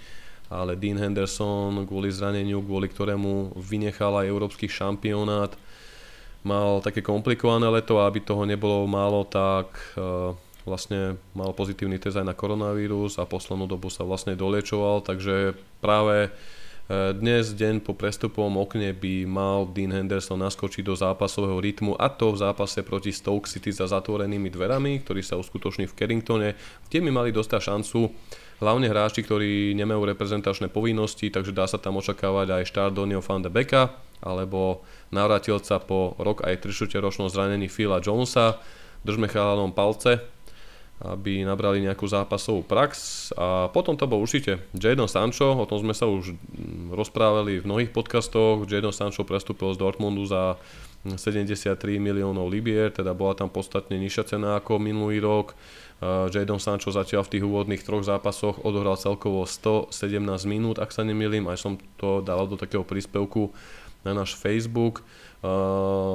ale 0.50 0.74
Dean 0.74 0.98
Henderson 0.98 1.86
kvôli 1.86 2.10
zraneniu, 2.10 2.66
kvôli 2.66 2.90
ktorému 2.90 3.54
vynechal 3.54 4.18
aj 4.18 4.34
európsky 4.34 4.66
šampionát, 4.66 5.54
mal 6.44 6.80
také 6.80 7.04
komplikované 7.04 7.68
leto 7.68 8.00
a 8.00 8.08
aby 8.08 8.24
toho 8.24 8.48
nebolo 8.48 8.88
málo, 8.88 9.28
tak 9.28 9.72
uh, 9.96 10.32
vlastne 10.64 11.18
mal 11.36 11.52
pozitívny 11.52 11.98
test 11.98 12.20
aj 12.20 12.28
na 12.28 12.36
koronavírus 12.38 13.18
a 13.18 13.28
poslednú 13.28 13.66
dobu 13.66 13.92
sa 13.92 14.06
vlastne 14.06 14.38
doliečoval, 14.38 15.02
takže 15.02 15.58
práve 15.82 16.32
dnes, 16.90 17.54
deň 17.54 17.86
po 17.86 17.94
prestupovom 17.94 18.66
okne, 18.66 18.98
by 18.98 19.30
mal 19.30 19.70
Dean 19.70 19.94
Henderson 19.94 20.42
naskočiť 20.42 20.82
do 20.82 20.98
zápasového 20.98 21.62
rytmu 21.62 21.94
a 21.94 22.10
to 22.10 22.34
v 22.34 22.42
zápase 22.42 22.82
proti 22.82 23.14
Stoke 23.14 23.46
City 23.46 23.70
za 23.70 23.86
zatvorenými 23.86 24.50
dverami, 24.50 25.06
ktorý 25.06 25.22
sa 25.22 25.38
uskutoční 25.38 25.86
v 25.86 25.94
Carringtone, 25.94 26.58
kde 26.90 26.98
by 27.06 27.10
mali 27.14 27.30
dostať 27.30 27.62
šancu 27.62 28.10
hlavne 28.60 28.92
hráči, 28.92 29.24
ktorí 29.24 29.74
nemajú 29.76 30.04
reprezentačné 30.16 30.68
povinnosti, 30.68 31.32
takže 31.32 31.56
dá 31.56 31.66
sa 31.66 31.80
tam 31.80 32.00
očakávať 32.00 32.60
aj 32.60 32.70
štart 32.70 32.94
Donio 32.94 33.24
van 33.24 33.44
de 33.44 33.52
Beka, 33.52 33.96
alebo 34.20 34.84
navratilca 35.16 35.80
po 35.84 36.14
rok 36.20 36.44
aj 36.44 36.68
3 36.68 37.00
ročnom 37.00 37.32
zranení 37.32 37.72
Phila 37.72 38.04
Jonesa. 38.04 38.60
Držme 39.00 39.32
chalanom 39.32 39.72
palce, 39.72 40.20
aby 41.00 41.48
nabrali 41.48 41.80
nejakú 41.80 42.04
zápasovú 42.04 42.68
prax 42.68 43.32
a 43.40 43.72
potom 43.72 43.96
to 43.96 44.04
bol 44.04 44.20
určite 44.20 44.60
Jadon 44.76 45.08
Sancho, 45.08 45.56
o 45.56 45.64
tom 45.64 45.80
sme 45.80 45.96
sa 45.96 46.04
už 46.12 46.36
mm, 46.36 46.92
rozprávali 46.92 47.64
v 47.64 47.68
mnohých 47.68 47.96
podcastoch, 47.96 48.68
Jadon 48.68 48.92
Sancho 48.92 49.24
prestúpil 49.24 49.72
z 49.72 49.80
Dortmundu 49.80 50.28
za 50.28 50.60
73 51.08 51.80
miliónov 51.96 52.52
libier, 52.52 52.92
teda 52.92 53.16
bola 53.16 53.32
tam 53.32 53.48
podstatne 53.48 53.96
nižšia 53.96 54.36
cena 54.36 54.60
ako 54.60 54.84
minulý 54.84 55.24
rok. 55.24 55.56
Jadon 56.00 56.64
Sancho 56.64 56.96
zatiaľ 56.96 57.28
v 57.28 57.32
tých 57.36 57.44
úvodných 57.44 57.84
troch 57.84 58.08
zápasoch 58.08 58.64
odohral 58.64 58.96
celkovo 58.96 59.44
117 59.44 59.92
minút, 60.48 60.80
ak 60.80 60.96
sa 60.96 61.04
nemýlim, 61.04 61.44
aj 61.52 61.60
som 61.60 61.74
to 62.00 62.24
dal 62.24 62.48
do 62.48 62.56
takého 62.56 62.88
príspevku 62.88 63.52
na 64.08 64.16
náš 64.16 64.40
Facebook. 64.40 65.04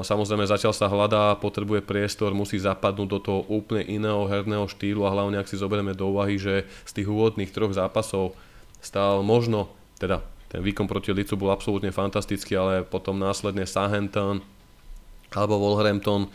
Samozrejme 0.04 0.48
zatiaľ 0.48 0.72
sa 0.72 0.88
hľadá, 0.88 1.36
potrebuje 1.36 1.84
priestor, 1.84 2.32
musí 2.32 2.56
zapadnúť 2.56 3.08
do 3.08 3.20
toho 3.20 3.40
úplne 3.52 3.84
iného 3.84 4.24
herného 4.24 4.64
štýlu 4.68 5.04
a 5.04 5.12
hlavne 5.12 5.36
ak 5.36 5.48
si 5.52 5.60
zoberieme 5.60 5.92
do 5.92 6.08
úvahy, 6.08 6.40
že 6.40 6.64
z 6.88 6.92
tých 6.96 7.08
úvodných 7.12 7.52
troch 7.52 7.76
zápasov 7.76 8.32
stál 8.80 9.20
možno, 9.20 9.68
teda 10.00 10.24
ten 10.48 10.64
výkon 10.64 10.88
proti 10.88 11.12
Licu 11.12 11.36
bol 11.36 11.52
absolútne 11.52 11.92
fantastický, 11.92 12.56
ale 12.56 12.88
potom 12.88 13.20
následne 13.20 13.68
Southampton 13.68 14.40
alebo 15.34 15.60
Wolverhampton 15.60 16.32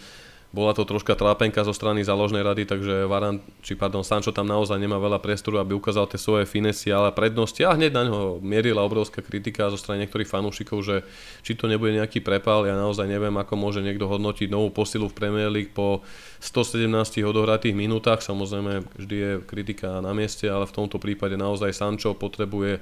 bola 0.49 0.73
to 0.73 0.81
troška 0.81 1.13
trápenka 1.13 1.61
zo 1.61 1.77
strany 1.77 2.01
záložnej 2.01 2.41
rady, 2.41 2.65
takže 2.65 3.05
Varan, 3.05 3.37
či 3.61 3.77
pardon, 3.77 4.01
Sancho 4.01 4.33
tam 4.33 4.49
naozaj 4.49 4.81
nemá 4.81 4.97
veľa 4.97 5.21
priestoru, 5.21 5.61
aby 5.61 5.77
ukázal 5.77 6.09
tie 6.09 6.17
svoje 6.17 6.49
finesy, 6.49 6.89
ale 6.89 7.13
prednosti. 7.13 7.61
A 7.61 7.77
hneď 7.77 7.93
na 7.93 8.09
ňo 8.09 8.41
mierila 8.41 8.81
obrovská 8.81 9.21
kritika 9.21 9.69
zo 9.69 9.77
strany 9.77 10.09
niektorých 10.09 10.25
fanúšikov, 10.25 10.81
že 10.81 11.05
či 11.45 11.53
to 11.53 11.69
nebude 11.69 11.93
nejaký 11.93 12.25
prepal, 12.25 12.65
ja 12.65 12.73
naozaj 12.73 13.05
neviem, 13.05 13.33
ako 13.37 13.53
môže 13.61 13.85
niekto 13.85 14.09
hodnotiť 14.09 14.49
novú 14.49 14.73
posilu 14.73 15.05
v 15.05 15.17
Premier 15.21 15.53
League 15.53 15.69
po 15.69 16.01
117 16.41 16.89
odohratých 17.21 17.77
minútach, 17.77 18.25
samozrejme 18.25 18.89
vždy 18.97 19.15
je 19.21 19.31
kritika 19.45 20.01
na 20.01 20.17
mieste, 20.17 20.49
ale 20.49 20.65
v 20.65 20.73
tomto 20.73 20.97
prípade 20.97 21.37
naozaj 21.37 21.77
Sancho 21.77 22.17
potrebuje 22.17 22.81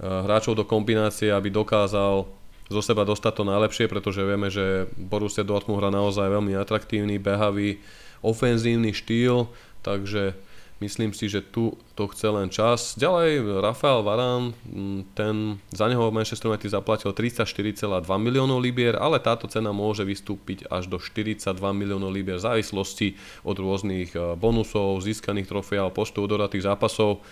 hráčov 0.00 0.56
do 0.56 0.64
kombinácie, 0.64 1.28
aby 1.28 1.52
dokázal 1.52 2.45
zo 2.66 2.82
seba 2.82 3.06
dostať 3.06 3.32
to 3.42 3.44
najlepšie, 3.46 3.86
pretože 3.86 4.26
vieme, 4.26 4.50
že 4.50 4.90
Borussia 4.98 5.46
Dortmund 5.46 5.78
hrá 5.78 5.90
naozaj 5.94 6.26
veľmi 6.26 6.58
atraktívny, 6.58 7.22
behavý, 7.22 7.78
ofenzívny 8.26 8.90
štýl, 8.90 9.46
takže 9.86 10.34
myslím 10.82 11.16
si, 11.16 11.30
že 11.30 11.40
tu 11.40 11.78
to 11.96 12.04
chce 12.10 12.26
len 12.28 12.50
čas. 12.52 12.98
Ďalej 13.00 13.62
Rafael 13.64 14.02
Varán, 14.02 14.52
mm, 14.66 15.16
ten, 15.16 15.62
za 15.72 15.88
neho 15.88 16.10
Manchester 16.12 16.52
United 16.52 16.68
zaplatil 16.68 17.14
34,2 17.14 18.02
miliónov 18.20 18.60
libier, 18.60 18.98
ale 18.98 19.22
táto 19.22 19.48
cena 19.48 19.72
môže 19.72 20.04
vystúpiť 20.04 20.68
až 20.68 20.90
do 20.90 20.98
42 21.00 21.56
miliónov 21.72 22.12
libier 22.12 22.36
v 22.36 22.46
závislosti 22.50 23.16
od 23.46 23.56
rôznych 23.56 24.12
eh, 24.12 24.34
bonusov, 24.36 25.00
získaných 25.00 25.48
trofeál, 25.48 25.94
počtu 25.94 26.20
odoratých 26.26 26.66
zápasov 26.66 27.24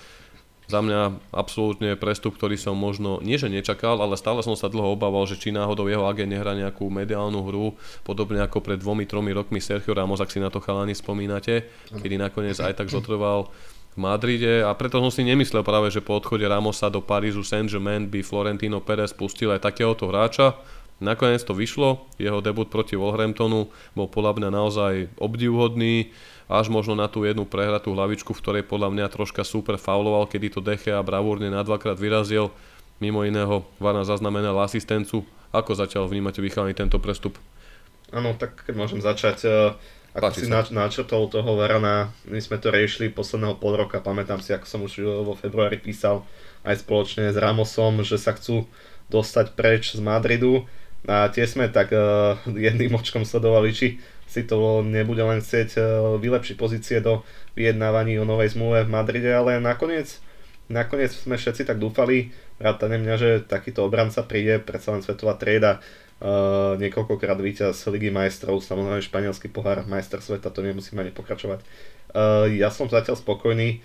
za 0.65 0.81
mňa 0.81 1.33
absolútne 1.33 1.93
prestup, 2.01 2.37
ktorý 2.41 2.57
som 2.57 2.75
možno, 2.75 3.21
nie 3.21 3.37
že 3.37 3.53
nečakal, 3.53 4.01
ale 4.01 4.17
stále 4.17 4.41
som 4.41 4.57
sa 4.57 4.73
dlho 4.73 4.97
obával, 4.97 5.29
že 5.29 5.37
či 5.37 5.53
náhodou 5.53 5.89
jeho 5.89 6.09
agent 6.09 6.33
nehrá 6.33 6.57
nejakú 6.57 6.89
mediálnu 6.89 7.41
hru, 7.45 7.77
podobne 8.03 8.41
ako 8.41 8.65
pred 8.65 8.81
dvomi, 8.81 9.05
tromi 9.05 9.37
rokmi 9.37 9.61
Sergio 9.61 9.93
Ramos, 9.93 10.25
ak 10.25 10.33
si 10.33 10.41
na 10.41 10.49
to 10.49 10.65
chalani 10.65 10.97
spomínate, 10.97 11.69
kedy 11.93 12.17
nakoniec 12.17 12.57
aj 12.61 12.81
tak 12.81 12.89
zotrval 12.89 13.53
v 13.95 13.99
Madride 14.03 14.67
a 14.67 14.75
preto 14.75 14.99
som 14.99 15.11
si 15.11 15.23
nemyslel 15.23 15.63
práve, 15.63 15.87
že 15.95 16.03
po 16.03 16.19
odchode 16.19 16.43
Ramosa 16.43 16.91
do 16.91 16.99
Parížu 16.99 17.47
Saint-Germain 17.47 18.11
by 18.11 18.27
Florentino 18.27 18.83
Pérez 18.83 19.15
pustil 19.15 19.55
aj 19.55 19.71
takéhoto 19.71 20.11
hráča. 20.11 20.59
Nakoniec 21.05 21.45
to 21.45 21.53
vyšlo, 21.53 22.09
jeho 22.17 22.41
debut 22.41 22.73
proti 22.73 22.97
Wolverhamptonu 22.97 23.69
bol 23.93 24.09
podľa 24.09 24.41
mňa 24.41 24.49
naozaj 24.49 24.93
obdivhodný 25.21 26.09
až 26.49 26.73
možno 26.73 26.97
na 26.97 27.09
tú 27.09 27.25
jednu 27.25 27.45
prehratú 27.45 27.93
hlavičku, 27.93 28.33
v 28.33 28.41
ktorej 28.41 28.65
podľa 28.65 28.89
mňa 28.93 29.13
troška 29.13 29.45
super 29.45 29.77
fauloval, 29.77 30.29
kedy 30.29 30.57
to 30.57 30.61
Deche 30.65 30.93
a 30.93 31.05
bravúrne 31.05 31.53
na 31.53 31.61
dvakrát 31.61 32.01
vyrazil. 32.01 32.53
Mimo 33.01 33.25
iného 33.25 33.65
Vana 33.77 34.05
zaznamenal 34.05 34.57
asistencu. 34.61 35.29
Ako 35.53 35.77
zatiaľ 35.77 36.09
vnímate 36.09 36.41
vychálni 36.41 36.75
tento 36.75 36.97
prestup? 36.99 37.37
Áno, 38.11 38.35
tak 38.35 38.67
keď 38.67 38.75
môžem 38.75 39.01
začať, 39.01 39.39
eh, 39.47 39.53
ako 40.15 40.31
Páči 40.31 40.47
si 40.47 40.51
sa. 40.51 40.63
načrtol 40.71 41.27
toho 41.27 41.59
Varana, 41.59 42.15
my 42.31 42.39
sme 42.39 42.63
to 42.63 42.71
riešili 42.71 43.11
posledného 43.11 43.59
pol 43.59 43.75
roka, 43.75 43.99
pamätám 43.99 44.39
si, 44.39 44.55
ako 44.55 44.67
som 44.67 44.81
už 44.87 45.03
vo 45.27 45.35
februári 45.35 45.83
písal 45.83 46.23
aj 46.63 46.87
spoločne 46.87 47.35
s 47.35 47.37
Ramosom, 47.37 48.07
že 48.07 48.15
sa 48.15 48.31
chcú 48.31 48.71
dostať 49.11 49.59
preč 49.59 49.99
z 49.99 50.01
Madridu 50.01 50.65
a 51.05 51.29
tie 51.29 51.45
sme 51.45 51.69
tak 51.69 51.93
uh, 51.93 52.41
jedným 52.67 52.97
očkom 52.97 53.29
sledovali, 53.29 53.71
či 53.77 54.01
si 54.35 54.43
to 54.43 54.83
nebude 54.83 55.23
len 55.23 55.39
chcieť 55.39 55.79
e, 55.79 55.81
vylepšiť 56.19 56.57
pozície 56.59 56.99
do 56.99 57.23
vyjednávaní 57.55 58.19
o 58.19 58.27
novej 58.27 58.59
zmluve 58.59 58.83
v 58.83 58.91
Madride, 58.91 59.31
ale 59.31 59.63
nakoniec, 59.63 60.19
nakoniec 60.67 61.15
sme 61.15 61.39
všetci 61.39 61.63
tak 61.63 61.79
dúfali, 61.79 62.35
vrátane 62.59 62.99
mňa, 62.99 63.15
že 63.15 63.31
takýto 63.47 63.87
obranca 63.87 64.27
príde, 64.27 64.59
predsa 64.59 64.91
len 64.91 65.07
svetová 65.07 65.39
trieda, 65.39 65.79
uh, 65.79 66.75
niekoľkokrát 66.83 67.39
víťaz 67.39 67.87
Ligy 67.87 68.11
majstrov, 68.11 68.59
samozrejme 68.59 69.07
španielský 69.07 69.55
pohár, 69.55 69.87
majster 69.87 70.19
sveta, 70.19 70.51
to 70.51 70.67
nemusíme 70.67 70.99
ani 70.99 71.15
pokračovať. 71.15 71.63
Uh, 72.11 72.51
ja 72.51 72.75
som 72.75 72.91
zatiaľ 72.91 73.15
spokojný, 73.15 73.79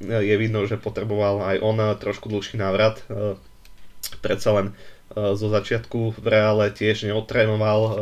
je 0.00 0.34
vidno, 0.40 0.64
že 0.66 0.80
potreboval 0.80 1.54
aj 1.54 1.56
on 1.62 1.78
trošku 2.02 2.26
dlhší 2.26 2.58
návrat, 2.58 2.98
uh, 3.06 3.38
predsa 4.24 4.50
len 4.58 4.66
uh, 4.72 4.93
zo 5.12 5.46
začiatku 5.52 6.16
v 6.16 6.26
reále 6.26 6.72
tiež 6.72 7.06
neotrénoval 7.06 7.80
uh, 7.84 7.94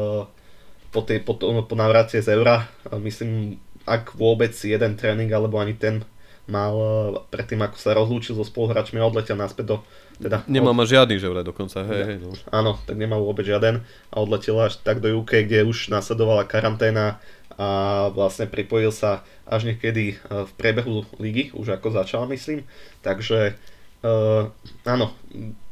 po, 0.92 1.00
tej, 1.02 1.24
po, 1.24 1.34
po 1.40 1.74
navrate 1.74 2.20
z 2.20 2.36
Eura. 2.36 2.68
Myslím, 3.00 3.58
ak 3.88 4.14
vôbec 4.14 4.52
jeden 4.54 4.94
tréning, 4.94 5.32
alebo 5.32 5.58
ani 5.58 5.74
ten 5.74 6.04
mal 6.46 6.74
e, 6.74 6.86
predtým, 7.30 7.62
ako 7.62 7.76
sa 7.78 7.94
rozlúčil 7.94 8.34
so 8.34 8.42
spoluhráčmi 8.42 8.98
a 8.98 9.06
odletel 9.06 9.38
naspäť 9.38 9.66
do... 9.66 9.76
Teda, 10.18 10.42
Nemá 10.50 10.74
od... 10.74 10.86
žiadny, 10.86 11.18
že 11.18 11.30
vraj 11.30 11.46
dokonca, 11.46 11.86
hej, 11.86 12.02
hej, 12.02 12.16
no. 12.22 12.34
Áno, 12.50 12.78
tak 12.82 12.98
nemal 12.98 13.22
vôbec 13.22 13.46
žiaden 13.46 13.82
a 14.10 14.16
odletel 14.18 14.58
až 14.58 14.78
tak 14.82 14.98
do 14.98 15.10
UK, 15.22 15.46
kde 15.46 15.66
už 15.66 15.90
nasledovala 15.90 16.46
karanténa 16.46 17.22
a 17.54 18.08
vlastne 18.10 18.48
pripojil 18.50 18.90
sa 18.90 19.22
až 19.44 19.68
niekedy 19.70 20.16
v 20.24 20.50
priebehu 20.56 21.04
ligy, 21.20 21.52
už 21.52 21.78
ako 21.78 21.92
začal, 21.94 22.24
myslím. 22.30 22.64
Takže 23.04 23.54
uh, 24.02 24.50
áno, 24.86 25.14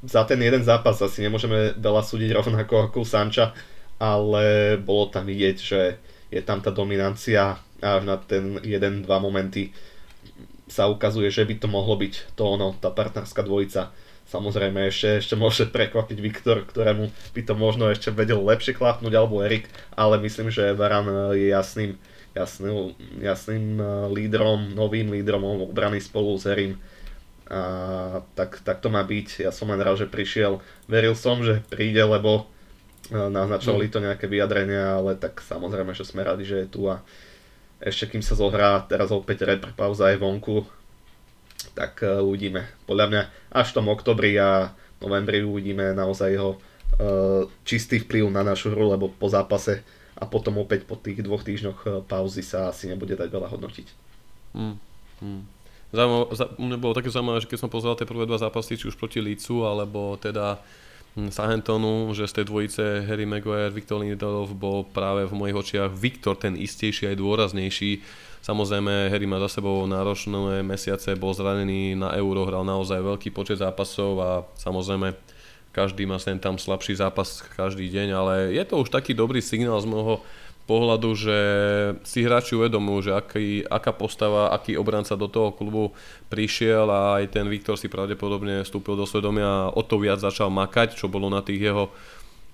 za 0.03 0.25
ten 0.25 0.41
jeden 0.41 0.65
zápas 0.65 0.99
asi 1.03 1.23
nemôžeme 1.23 1.77
veľa 1.77 2.03
súdiť 2.03 2.31
rovnako 2.35 2.91
ako 2.91 3.05
Sanča, 3.05 3.53
ale 4.01 4.75
bolo 4.81 5.13
tam 5.13 5.29
vidieť, 5.29 5.57
že 5.61 5.81
je 6.31 6.41
tam 6.41 6.65
tá 6.65 6.73
dominancia 6.73 7.59
až 7.83 8.03
na 8.05 8.17
ten 8.17 8.61
jeden, 8.63 9.03
dva 9.05 9.19
momenty 9.21 9.73
sa 10.71 10.87
ukazuje, 10.87 11.29
že 11.29 11.43
by 11.43 11.59
to 11.59 11.67
mohlo 11.67 11.99
byť 11.99 12.39
to 12.39 12.43
ono, 12.47 12.79
tá 12.79 12.95
partnerská 12.95 13.43
dvojica. 13.43 13.91
Samozrejme 14.31 14.87
ešte, 14.87 15.19
ešte 15.19 15.35
môže 15.35 15.67
prekvapiť 15.67 16.19
Viktor, 16.23 16.63
ktorému 16.63 17.11
by 17.35 17.43
to 17.43 17.55
možno 17.59 17.91
ešte 17.91 18.15
vedel 18.15 18.39
lepšie 18.39 18.79
klapnúť, 18.79 19.11
alebo 19.19 19.43
Erik, 19.43 19.67
ale 19.99 20.23
myslím, 20.23 20.55
že 20.55 20.71
Varan 20.79 21.35
je 21.35 21.51
jasným, 21.51 21.99
jasným, 22.39 22.95
jasným 23.19 23.83
eh, 23.83 23.87
lídrom, 24.15 24.71
novým 24.79 25.11
lídrom 25.11 25.43
obrany 25.67 25.99
spolu 25.99 26.39
s 26.39 26.47
Erim. 26.47 26.79
A 27.51 28.23
tak, 28.39 28.63
tak 28.63 28.79
to 28.79 28.89
má 28.95 29.03
byť. 29.03 29.43
Ja 29.43 29.51
som 29.51 29.75
len 29.75 29.83
rád, 29.83 30.07
že 30.07 30.07
prišiel. 30.07 30.63
Veril 30.87 31.19
som, 31.19 31.43
že 31.43 31.67
príde, 31.67 31.99
lebo 31.99 32.47
naznačovali 33.11 33.91
to 33.91 33.99
nejaké 33.99 34.31
vyjadrenia, 34.31 35.03
ale 35.03 35.19
tak 35.19 35.43
samozrejme, 35.43 35.91
že 35.99 36.07
sme 36.07 36.23
radi, 36.23 36.47
že 36.47 36.63
je 36.63 36.69
tu 36.71 36.87
a 36.87 37.03
ešte 37.83 38.15
kým 38.15 38.23
sa 38.23 38.39
zohrá, 38.39 38.87
teraz 38.87 39.11
opäť 39.11 39.49
repre 39.49 39.75
pauza 39.75 40.13
je 40.13 40.21
vonku, 40.21 40.63
tak 41.75 42.05
uh, 42.05 42.21
uvidíme. 42.21 42.69
Podľa 42.85 43.07
mňa 43.09 43.23
až 43.57 43.73
v 43.73 43.77
tom 43.81 43.87
oktobri 43.89 44.37
a 44.37 44.77
novembri 45.01 45.41
uvidíme 45.43 45.97
naozaj 45.97 46.29
jeho 46.29 46.51
uh, 46.55 47.49
čistý 47.65 48.05
vplyv 48.05 48.29
na 48.31 48.45
našu 48.45 48.71
hru, 48.71 48.93
lebo 48.93 49.09
po 49.11 49.27
zápase 49.33 49.81
a 50.21 50.29
potom 50.29 50.61
opäť 50.61 50.85
po 50.85 51.01
tých 51.01 51.25
dvoch 51.25 51.41
týždňoch 51.41 51.79
e, 51.81 51.89
pauzy 52.05 52.45
sa 52.45 52.69
asi 52.69 52.93
nebude 52.93 53.17
dať 53.17 53.33
veľa 53.33 53.49
hodnotiť. 53.57 53.89
Hmm. 54.53 54.77
Hmm. 55.25 55.49
Zaujímavé, 55.91 56.55
mne 56.59 56.77
bolo 56.79 56.95
také 56.95 57.11
zaujímavé, 57.11 57.43
že 57.43 57.51
keď 57.51 57.59
som 57.67 57.71
pozeral 57.71 57.99
tie 57.99 58.07
prvé 58.07 58.23
dva 58.23 58.39
zápasy, 58.39 58.79
či 58.79 58.87
už 58.87 58.95
proti 58.95 59.19
Lícu, 59.19 59.67
alebo 59.67 60.15
teda 60.15 60.63
Sahentonu, 61.11 62.15
že 62.15 62.31
z 62.31 62.41
tej 62.41 62.45
dvojice 62.47 63.03
Harry 63.03 63.27
Maguire, 63.27 63.75
Viktor 63.75 63.99
Lindelov 63.99 64.55
bol 64.55 64.87
práve 64.87 65.27
v 65.27 65.35
mojich 65.35 65.59
očiach 65.59 65.91
Viktor 65.91 66.39
ten 66.39 66.55
istejší 66.55 67.11
aj 67.11 67.19
dôraznejší. 67.19 68.07
Samozrejme, 68.41 69.11
Harry 69.11 69.27
má 69.27 69.43
za 69.43 69.59
sebou 69.59 69.83
náročné 69.91 70.63
mesiace, 70.63 71.19
bol 71.19 71.35
zranený 71.35 71.99
na 71.99 72.15
Euro, 72.15 72.47
hral 72.47 72.63
naozaj 72.63 73.03
veľký 73.03 73.35
počet 73.35 73.59
zápasov 73.59 74.13
a 74.23 74.31
samozrejme 74.55 75.19
každý 75.75 76.07
má 76.07 76.19
sem 76.19 76.39
tam 76.39 76.59
slabší 76.59 76.99
zápas 76.99 77.43
každý 77.59 77.91
deň, 77.91 78.09
ale 78.15 78.35
je 78.55 78.65
to 78.67 78.83
už 78.83 78.91
taký 78.91 79.15
dobrý 79.15 79.39
signál 79.39 79.79
z 79.83 79.91
môjho 79.91 80.23
pohľadu, 80.71 81.11
že 81.19 81.39
si 82.07 82.23
hráči 82.23 82.55
uvedomujú, 82.55 83.11
že 83.11 83.13
aký, 83.19 83.67
aká 83.67 83.91
postava, 83.91 84.55
aký 84.55 84.79
obranca 84.79 85.19
do 85.19 85.27
toho 85.27 85.51
klubu 85.51 85.91
prišiel 86.31 86.87
a 86.87 87.19
aj 87.19 87.35
ten 87.35 87.51
Viktor 87.51 87.75
si 87.75 87.91
pravdepodobne 87.91 88.63
vstúpil 88.63 88.95
do 88.95 89.03
svedomia 89.03 89.67
a 89.67 89.75
o 89.75 89.83
to 89.83 89.99
viac 89.99 90.23
začal 90.23 90.47
makať, 90.47 90.95
čo 90.95 91.11
bolo 91.11 91.27
na 91.27 91.43
tých 91.43 91.67
jeho 91.67 91.91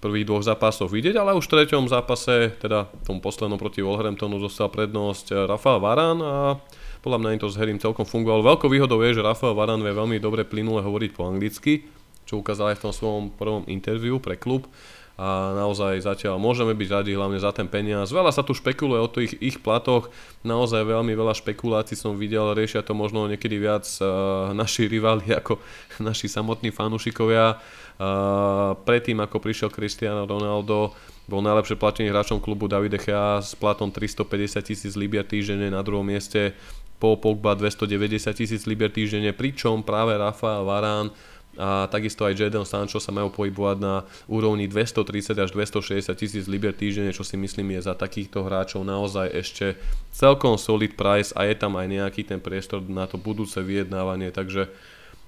prvých 0.01 0.29
dvoch 0.29 0.45
zápasoch 0.45 0.89
vidieť, 0.89 1.17
ale 1.21 1.37
už 1.37 1.45
v 1.45 1.53
treťom 1.61 1.93
zápase, 1.93 2.57
teda 2.57 2.89
v 2.89 3.05
tom 3.05 3.19
poslednom 3.21 3.61
proti 3.61 3.85
Wolverhamptonu 3.85 4.41
dostal 4.41 4.73
prednosť 4.73 5.49
Rafael 5.49 5.81
Varán 5.81 6.19
a 6.25 6.57
podľa 7.05 7.19
mňa 7.21 7.33
im 7.37 7.41
to 7.41 7.53
s 7.53 7.59
Herim 7.61 7.81
celkom 7.81 8.09
fungovalo. 8.09 8.45
Veľkou 8.45 8.69
výhodou 8.73 9.01
je, 9.05 9.21
že 9.21 9.25
Rafael 9.25 9.57
Varán 9.57 9.85
vie 9.85 9.93
veľmi 9.93 10.17
dobre 10.21 10.45
plynule 10.49 10.85
hovoriť 10.85 11.11
po 11.17 11.29
anglicky, 11.29 11.89
čo 12.29 12.41
ukázal 12.41 12.75
aj 12.75 12.77
v 12.81 12.85
tom 12.89 12.93
svojom 12.93 13.25
prvom 13.35 13.63
interviu 13.69 14.21
pre 14.21 14.37
klub 14.37 14.69
a 15.17 15.57
naozaj 15.57 16.05
zatiaľ 16.05 16.37
môžeme 16.37 16.77
byť 16.77 16.89
radi 16.93 17.17
hlavne 17.17 17.41
za 17.41 17.49
ten 17.49 17.65
peniaz. 17.65 18.13
Veľa 18.13 18.37
sa 18.37 18.45
tu 18.45 18.53
špekuluje 18.53 19.01
o 19.01 19.09
tých 19.09 19.33
ich 19.41 19.57
platoch, 19.65 20.13
naozaj 20.45 20.85
veľmi 20.85 21.17
veľa 21.17 21.33
špekulácií 21.33 21.97
som 21.97 22.21
videl, 22.21 22.53
riešia 22.53 22.85
to 22.85 22.93
možno 22.93 23.25
niekedy 23.25 23.57
viac 23.57 23.89
uh, 24.05 24.53
naši 24.53 24.85
rivali 24.85 25.33
ako 25.41 25.57
naši 26.05 26.29
samotní 26.29 26.69
fanúšikovia. 26.69 27.57
Uh, 27.97 28.77
predtým 28.85 29.17
ako 29.25 29.41
prišiel 29.41 29.73
Cristiano 29.73 30.29
Ronaldo, 30.29 30.93
bol 31.27 31.41
najlepšie 31.41 31.81
platený 31.81 32.13
hráčom 32.13 32.39
klubu 32.39 32.69
Davide 32.69 33.01
Gea 33.01 33.41
s 33.41 33.57
platom 33.57 33.89
350 33.89 34.61
tisíc 34.63 34.93
libier 35.01 35.25
týždenne 35.25 35.73
na 35.73 35.81
druhom 35.81 36.05
mieste, 36.05 36.53
po 36.97 37.17
Pogba 37.17 37.53
290 37.57 38.33
tisíc 38.33 38.63
libier 38.65 38.89
týždenne, 38.89 39.33
pričom 39.37 39.85
práve 39.85 40.17
Rafa 40.17 40.65
Varán 40.65 41.13
a 41.57 41.89
takisto 41.89 42.29
aj 42.29 42.37
Jadon 42.37 42.69
Sancho 42.69 43.01
sa 43.01 43.09
majú 43.13 43.33
pohybovať 43.33 43.77
na 43.81 44.05
úrovni 44.29 44.69
230 44.69 45.33
až 45.41 45.51
260 45.57 46.13
tisíc 46.13 46.45
liber 46.45 46.77
týždenne, 46.77 47.17
čo 47.17 47.25
si 47.25 47.41
myslím 47.41 47.81
je 47.81 47.89
za 47.89 47.97
takýchto 47.97 48.45
hráčov 48.45 48.85
naozaj 48.85 49.33
ešte 49.33 49.81
celkom 50.13 50.61
solid 50.61 50.93
price 50.95 51.33
a 51.33 51.49
je 51.49 51.57
tam 51.57 51.81
aj 51.81 51.89
nejaký 51.89 52.29
ten 52.29 52.45
priestor 52.45 52.85
na 52.85 53.09
to 53.09 53.17
budúce 53.17 53.57
vyjednávanie, 53.57 54.29
takže 54.31 54.69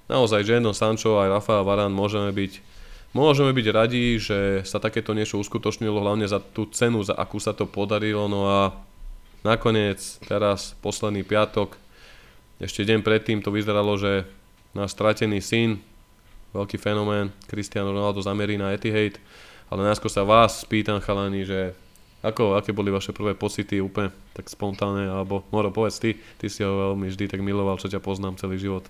naozaj 0.05 0.45
Jadon 0.45 0.77
Sancho 0.77 1.17
aj 1.17 1.41
Rafael 1.41 1.65
Varane 1.65 1.93
môžeme 1.93 2.29
byť 2.29 2.79
Môžeme 3.09 3.49
byť 3.57 3.67
radi, 3.73 4.21
že 4.21 4.61
sa 4.69 4.77
takéto 4.77 5.17
niečo 5.17 5.41
uskutočnilo, 5.41 5.97
hlavne 5.97 6.29
za 6.29 6.37
tú 6.37 6.69
cenu, 6.69 7.01
za 7.01 7.17
akú 7.17 7.41
sa 7.41 7.57
to 7.57 7.65
podarilo. 7.65 8.29
No 8.29 8.45
a 8.45 8.59
nakoniec, 9.41 9.97
teraz, 10.29 10.77
posledný 10.77 11.25
piatok, 11.25 11.73
ešte 12.61 12.85
deň 12.85 13.01
predtým 13.01 13.41
to 13.41 13.49
vyzeralo, 13.49 13.97
že 13.97 14.29
náš 14.77 14.93
stratený 14.93 15.41
syn, 15.41 15.81
veľký 16.53 16.77
fenomén, 16.81 17.33
Cristiano 17.45 17.93
Ronaldo 17.93 18.21
zamerí 18.21 18.57
na 18.57 18.73
Etihad, 18.73 19.21
ale 19.69 19.85
najskôr 19.85 20.09
sa 20.09 20.25
vás 20.25 20.65
spýtam 20.65 20.97
chalani, 21.01 21.45
že 21.45 21.77
ako, 22.19 22.59
aké 22.59 22.75
boli 22.75 22.91
vaše 22.91 23.15
prvé 23.15 23.31
pocity 23.31 23.79
úplne 23.79 24.11
tak 24.35 24.51
spontánne, 24.51 25.07
alebo 25.07 25.47
Moro, 25.55 25.71
povedz 25.71 26.03
ty, 26.03 26.19
ty 26.35 26.51
si 26.51 26.65
ho 26.65 26.91
veľmi 26.91 27.07
vždy 27.07 27.31
tak 27.31 27.39
miloval, 27.39 27.79
čo 27.79 27.87
ťa 27.87 28.03
poznám 28.03 28.35
celý 28.35 28.59
život. 28.59 28.83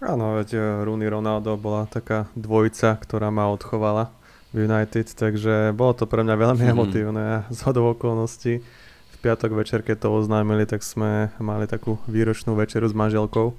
Áno, 0.00 0.40
veď 0.40 0.48
eh, 0.56 0.62
Rooney 0.88 1.12
Ronaldo 1.12 1.60
bola 1.60 1.84
taká 1.84 2.32
dvojica, 2.32 2.96
ktorá 2.96 3.28
ma 3.28 3.52
odchovala 3.52 4.08
v 4.56 4.64
United, 4.64 5.12
takže 5.12 5.76
bolo 5.76 5.92
to 5.92 6.08
pre 6.08 6.24
mňa 6.24 6.36
veľmi 6.40 6.64
mm. 6.64 6.72
emotívne 6.72 7.22
a 7.22 7.38
z 7.52 7.60
okolností 7.68 8.64
v 9.10 9.16
piatok 9.20 9.52
večer, 9.52 9.84
keď 9.84 10.08
to 10.08 10.16
oznámili, 10.16 10.64
tak 10.64 10.80
sme 10.80 11.28
mali 11.36 11.68
takú 11.68 12.00
výročnú 12.08 12.56
večeru 12.56 12.88
s 12.88 12.96
manželkou 12.96 13.52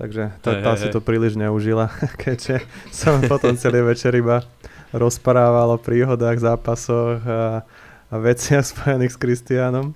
Takže 0.00 0.32
tá, 0.40 0.64
tá 0.64 0.72
si 0.80 0.88
to 0.88 1.04
príliš 1.04 1.36
neužila, 1.36 1.92
keďže 2.24 2.64
som 2.88 3.20
potom 3.20 3.52
celý 3.60 3.84
večer 3.84 4.16
iba 4.16 4.40
rozprával 4.96 5.76
o 5.76 5.78
príhodách, 5.78 6.40
zápasoch 6.40 7.20
a, 7.28 7.60
a 8.08 8.14
veciach 8.16 8.64
spojených 8.64 9.12
s 9.12 9.20
Kristiánom. 9.20 9.92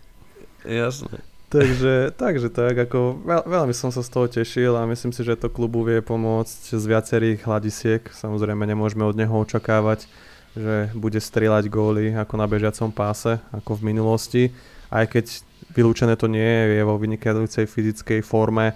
Jasné. 0.69 1.25
Takže, 1.49 2.13
takže 2.19 2.51
tak, 2.51 2.75
ako 2.91 3.23
veľ, 3.23 3.43
veľmi 3.47 3.73
som 3.73 3.89
sa 3.89 4.03
z 4.03 4.11
toho 4.11 4.27
tešil 4.27 4.75
a 4.75 4.91
myslím 4.91 5.15
si, 5.15 5.23
že 5.23 5.39
to 5.39 5.49
klubu 5.49 5.87
vie 5.87 6.03
pomôcť 6.03 6.75
z 6.75 6.85
viacerých 6.85 7.47
hľadisiek. 7.47 8.03
Samozrejme 8.11 8.67
nemôžeme 8.67 9.07
od 9.07 9.15
neho 9.15 9.33
očakávať, 9.33 10.05
že 10.53 10.91
bude 10.93 11.23
strieľať 11.23 11.71
góly 11.71 12.13
ako 12.13 12.35
na 12.37 12.51
bežiacom 12.51 12.91
páse, 12.91 13.39
ako 13.55 13.79
v 13.79 13.87
minulosti. 13.95 14.43
Aj 14.91 15.07
keď 15.07 15.47
vylúčené 15.73 16.19
to 16.19 16.27
nie 16.27 16.43
je, 16.43 16.83
je 16.83 16.83
vo 16.83 16.99
vynikajúcej 16.99 17.71
fyzickej 17.71 18.21
forme, 18.27 18.75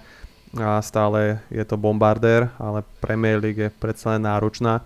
a 0.57 0.81
stále 0.81 1.45
je 1.53 1.61
to 1.61 1.77
bombardér, 1.77 2.49
ale 2.57 2.81
Premier 2.97 3.37
League 3.37 3.61
je 3.61 3.69
predsa 3.69 4.17
len 4.17 4.25
náročná, 4.25 4.81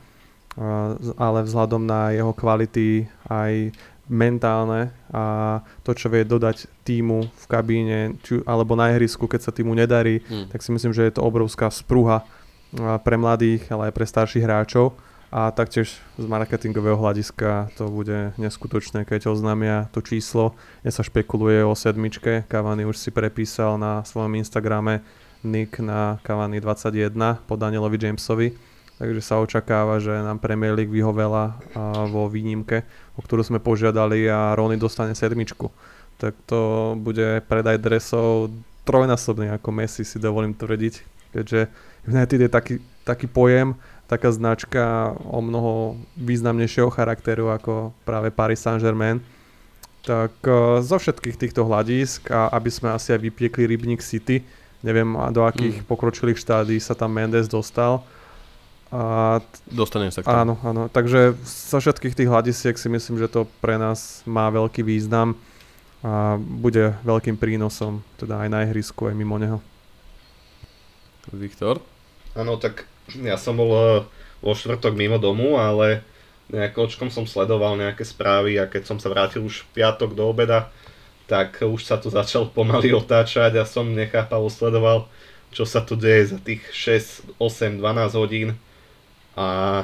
ale 1.16 1.40
vzhľadom 1.48 1.88
na 1.88 2.12
jeho 2.12 2.36
kvality 2.36 3.08
aj 3.32 3.72
mentálne 4.12 4.92
a 5.16 5.64
to, 5.88 5.96
čo 5.96 6.12
vie 6.12 6.28
dodať 6.28 6.68
týmu 6.84 7.24
v 7.32 7.46
kabíne 7.48 8.20
či, 8.20 8.44
alebo 8.44 8.76
na 8.76 8.92
ihrisku, 8.92 9.32
keď 9.32 9.48
sa 9.48 9.56
týmu 9.56 9.72
nedarí, 9.72 10.20
hmm. 10.20 10.52
tak 10.52 10.60
si 10.60 10.76
myslím, 10.76 10.92
že 10.92 11.08
je 11.08 11.14
to 11.16 11.24
obrovská 11.24 11.72
spruha 11.72 12.28
pre 12.76 13.16
mladých, 13.16 13.64
ale 13.72 13.90
aj 13.90 13.96
pre 13.96 14.06
starších 14.06 14.44
hráčov 14.44 14.92
a 15.34 15.50
taktiež 15.50 15.98
z 16.20 16.26
marketingového 16.30 17.00
hľadiska 17.00 17.74
to 17.80 17.90
bude 17.90 18.38
neskutočné, 18.38 19.08
keď 19.08 19.34
oznámia 19.34 19.90
to 19.90 20.04
číslo. 20.04 20.54
Dnes 20.86 20.94
sa 20.94 21.02
špekuluje 21.02 21.66
o 21.66 21.74
sedmičke, 21.74 22.46
Cavani 22.46 22.86
už 22.86 23.00
si 23.00 23.10
prepísal 23.10 23.80
na 23.82 24.06
svojom 24.06 24.36
Instagrame 24.38 25.02
Nick 25.44 25.80
na 25.84 26.18
Cavani 26.24 26.58
21 26.58 27.14
po 27.44 27.60
Danielovi 27.60 28.00
Jamesovi. 28.00 28.56
Takže 28.94 29.22
sa 29.26 29.42
očakáva, 29.42 30.00
že 30.00 30.14
nám 30.14 30.40
Premier 30.40 30.72
League 30.78 30.94
vyhovela 30.94 31.60
vo 32.08 32.30
výnimke, 32.32 32.86
o 33.18 33.22
ktorú 33.26 33.44
sme 33.44 33.60
požiadali 33.60 34.30
a 34.30 34.56
Rony 34.56 34.80
dostane 34.80 35.18
sedmičku. 35.18 35.68
Tak 36.22 36.38
to 36.48 36.94
bude 37.02 37.42
predaj 37.50 37.82
dresov 37.82 38.54
trojnásobný 38.86 39.50
ako 39.50 39.70
Messi 39.74 40.06
si 40.08 40.22
dovolím 40.22 40.54
tvrdiť, 40.54 40.94
keďže 41.36 41.68
United 42.06 42.40
je 42.48 42.50
taký, 42.52 42.76
taký 43.04 43.28
pojem, 43.28 43.74
taká 44.06 44.30
značka 44.30 45.16
o 45.26 45.42
mnoho 45.42 45.98
významnejšieho 46.20 46.94
charakteru 46.94 47.50
ako 47.50 47.96
práve 48.06 48.30
Paris 48.30 48.62
Saint-Germain. 48.62 49.20
Tak 50.04 50.36
zo 50.84 50.98
všetkých 51.00 51.40
týchto 51.40 51.64
hľadisk, 51.66 52.30
a 52.30 52.52
aby 52.54 52.70
sme 52.70 52.94
asi 52.94 53.16
aj 53.16 53.24
vypiekli 53.24 53.68
Rybník 53.68 54.04
City, 54.06 54.44
Neviem, 54.84 55.16
do 55.32 55.48
akých 55.48 55.82
mm. 55.82 55.86
pokročilých 55.88 56.38
štádí 56.38 56.76
sa 56.78 56.92
tam 56.92 57.16
Mendes 57.16 57.48
dostal. 57.48 58.04
A, 58.92 59.40
Dostanem 59.66 60.12
sa 60.12 60.22
k 60.22 60.30
tomu. 60.30 60.38
Áno, 60.38 60.54
áno. 60.62 60.82
Takže 60.92 61.40
zo 61.48 61.80
všetkých 61.82 62.14
tých 62.14 62.30
hľadisiek 62.30 62.76
si 62.76 62.92
myslím, 62.92 63.18
že 63.18 63.32
to 63.32 63.50
pre 63.64 63.80
nás 63.80 64.22
má 64.28 64.52
veľký 64.52 64.86
význam 64.86 65.40
a 66.04 66.36
bude 66.38 66.94
veľkým 67.08 67.40
prínosom 67.40 68.04
teda 68.20 68.44
aj 68.44 68.50
na 68.52 68.60
ihrisku, 68.68 69.08
aj 69.08 69.16
mimo 69.16 69.40
neho. 69.40 69.64
Viktor? 71.32 71.80
Áno, 72.36 72.60
tak 72.60 72.84
ja 73.24 73.40
som 73.40 73.56
bol 73.56 73.72
eh, 73.72 73.88
vo 74.44 74.52
štvrtok 74.52 75.00
mimo 75.00 75.16
domu, 75.16 75.56
ale 75.56 76.04
nejako 76.52 76.92
očkom 76.92 77.10
som 77.10 77.24
sledoval 77.24 77.80
nejaké 77.80 78.04
správy 78.04 78.60
a 78.60 78.68
keď 78.68 78.84
som 78.94 78.98
sa 79.00 79.08
vrátil 79.08 79.48
už 79.48 79.64
v 79.64 79.80
piatok 79.80 80.12
do 80.12 80.28
obeda, 80.28 80.70
tak 81.26 81.64
už 81.64 81.82
sa 81.88 81.96
tu 81.96 82.12
začal 82.12 82.52
pomaly 82.52 82.92
otáčať 82.92 83.56
a 83.60 83.64
som 83.64 83.88
nechápavo 83.88 84.52
sledoval, 84.52 85.08
čo 85.54 85.64
sa 85.64 85.80
tu 85.80 85.96
deje 85.96 86.36
za 86.36 86.40
tých 86.42 86.62
6, 86.72 87.40
8, 87.40 87.80
12 87.80 88.20
hodín 88.20 88.50
a 89.34 89.82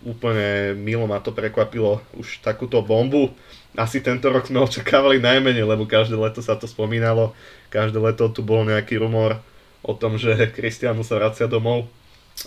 úplne 0.00 0.72
milo 0.80 1.04
ma 1.04 1.20
to 1.20 1.28
prekvapilo 1.28 2.00
už 2.16 2.40
takúto 2.40 2.80
bombu. 2.80 3.28
Asi 3.76 4.00
tento 4.00 4.32
rok 4.32 4.48
sme 4.48 4.64
očakávali 4.64 5.20
najmenej, 5.20 5.64
lebo 5.64 5.84
každé 5.84 6.16
leto 6.16 6.40
sa 6.40 6.56
to 6.56 6.64
spomínalo, 6.64 7.36
každé 7.68 8.00
leto 8.00 8.28
tu 8.32 8.40
bol 8.40 8.64
nejaký 8.64 8.96
rumor 8.96 9.40
o 9.84 9.92
tom, 9.92 10.16
že 10.16 10.32
Kristianu 10.56 11.04
sa 11.04 11.20
vracia 11.20 11.44
domov. 11.44 11.88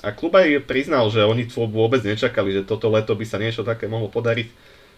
A 0.01 0.09
klub 0.09 0.33
aj 0.33 0.65
priznal, 0.65 1.05
že 1.13 1.21
oni 1.21 1.45
to 1.45 1.69
vôbec 1.69 2.01
nečakali, 2.01 2.57
že 2.57 2.65
toto 2.65 2.89
leto 2.89 3.13
by 3.13 3.25
sa 3.25 3.37
niečo 3.37 3.61
také 3.61 3.85
mohlo 3.85 4.09
podariť. 4.09 4.49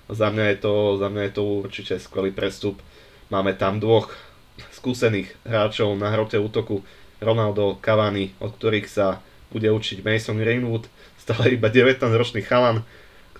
Za 0.08 0.32
mňa 0.32 0.56
je 0.56 0.58
to, 0.64 0.74
za 0.96 1.08
mňa 1.12 1.22
je 1.28 1.34
to 1.36 1.44
určite 1.44 1.94
skvelý 2.00 2.32
prestup. 2.32 2.80
Máme 3.28 3.52
tam 3.56 3.84
dvoch 3.84 4.12
skúsených 4.72 5.36
hráčov 5.44 5.94
na 6.00 6.10
hrote 6.14 6.40
útoku, 6.40 6.82
Ronaldo, 7.18 7.82
Cavani, 7.82 8.32
od 8.38 8.54
ktorých 8.54 8.88
sa 8.88 9.20
bude 9.50 9.68
učiť 9.74 10.06
Mason 10.06 10.38
Greenwood, 10.38 10.86
stále 11.18 11.58
iba 11.58 11.68
19-ročný 11.68 12.46
chalan, 12.46 12.86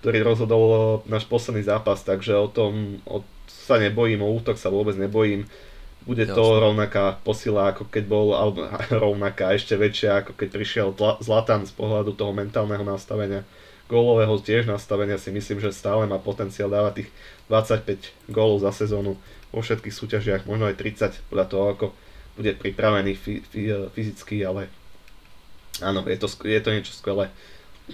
ktorý 0.02 0.26
rozhodol 0.26 1.02
náš 1.06 1.30
posledný 1.30 1.66
zápas, 1.66 2.02
takže 2.02 2.34
o 2.36 2.50
tom 2.50 3.02
o, 3.06 3.22
sa 3.48 3.78
nebojím, 3.78 4.24
o 4.26 4.30
útok 4.34 4.58
sa 4.58 4.74
vôbec 4.74 4.98
nebojím. 4.98 5.46
Bude 6.08 6.24
to 6.24 6.40
Jasne. 6.40 6.64
rovnaká 6.64 7.20
posila, 7.22 7.76
ako 7.76 7.92
keď 7.92 8.04
bol, 8.08 8.32
alebo 8.34 8.66
rovnaká, 9.04 9.54
ešte 9.54 9.76
väčšia, 9.76 10.24
ako 10.24 10.32
keď 10.40 10.48
prišiel 10.52 10.88
Zlatan 11.20 11.68
z 11.68 11.74
pohľadu 11.76 12.16
toho 12.16 12.32
mentálneho 12.32 12.84
nastavenia. 12.84 13.44
Gólového 13.88 14.36
tiež 14.44 14.68
nastavenia 14.68 15.16
si 15.16 15.32
myslím, 15.32 15.64
že 15.64 15.72
stále 15.72 16.04
má 16.12 16.20
potenciál 16.20 16.68
dávať 16.68 17.04
tých 17.04 17.10
25 17.48 18.32
gólov 18.32 18.60
za 18.64 18.76
sezónu 18.76 19.16
vo 19.52 19.62
všetkých 19.64 19.96
súťažiach, 19.96 20.42
možno 20.50 20.68
aj 20.68 20.80
30 20.80 21.32
podľa 21.32 21.46
toho, 21.48 21.66
ako 21.72 21.86
bude 22.38 22.54
pripravený 22.60 23.18
fyzicky, 23.92 24.46
ale 24.46 24.70
áno, 25.82 26.06
je 26.06 26.18
to, 26.20 26.28
je 26.46 26.62
to 26.62 26.70
niečo 26.70 26.94
skvelé. 26.94 27.34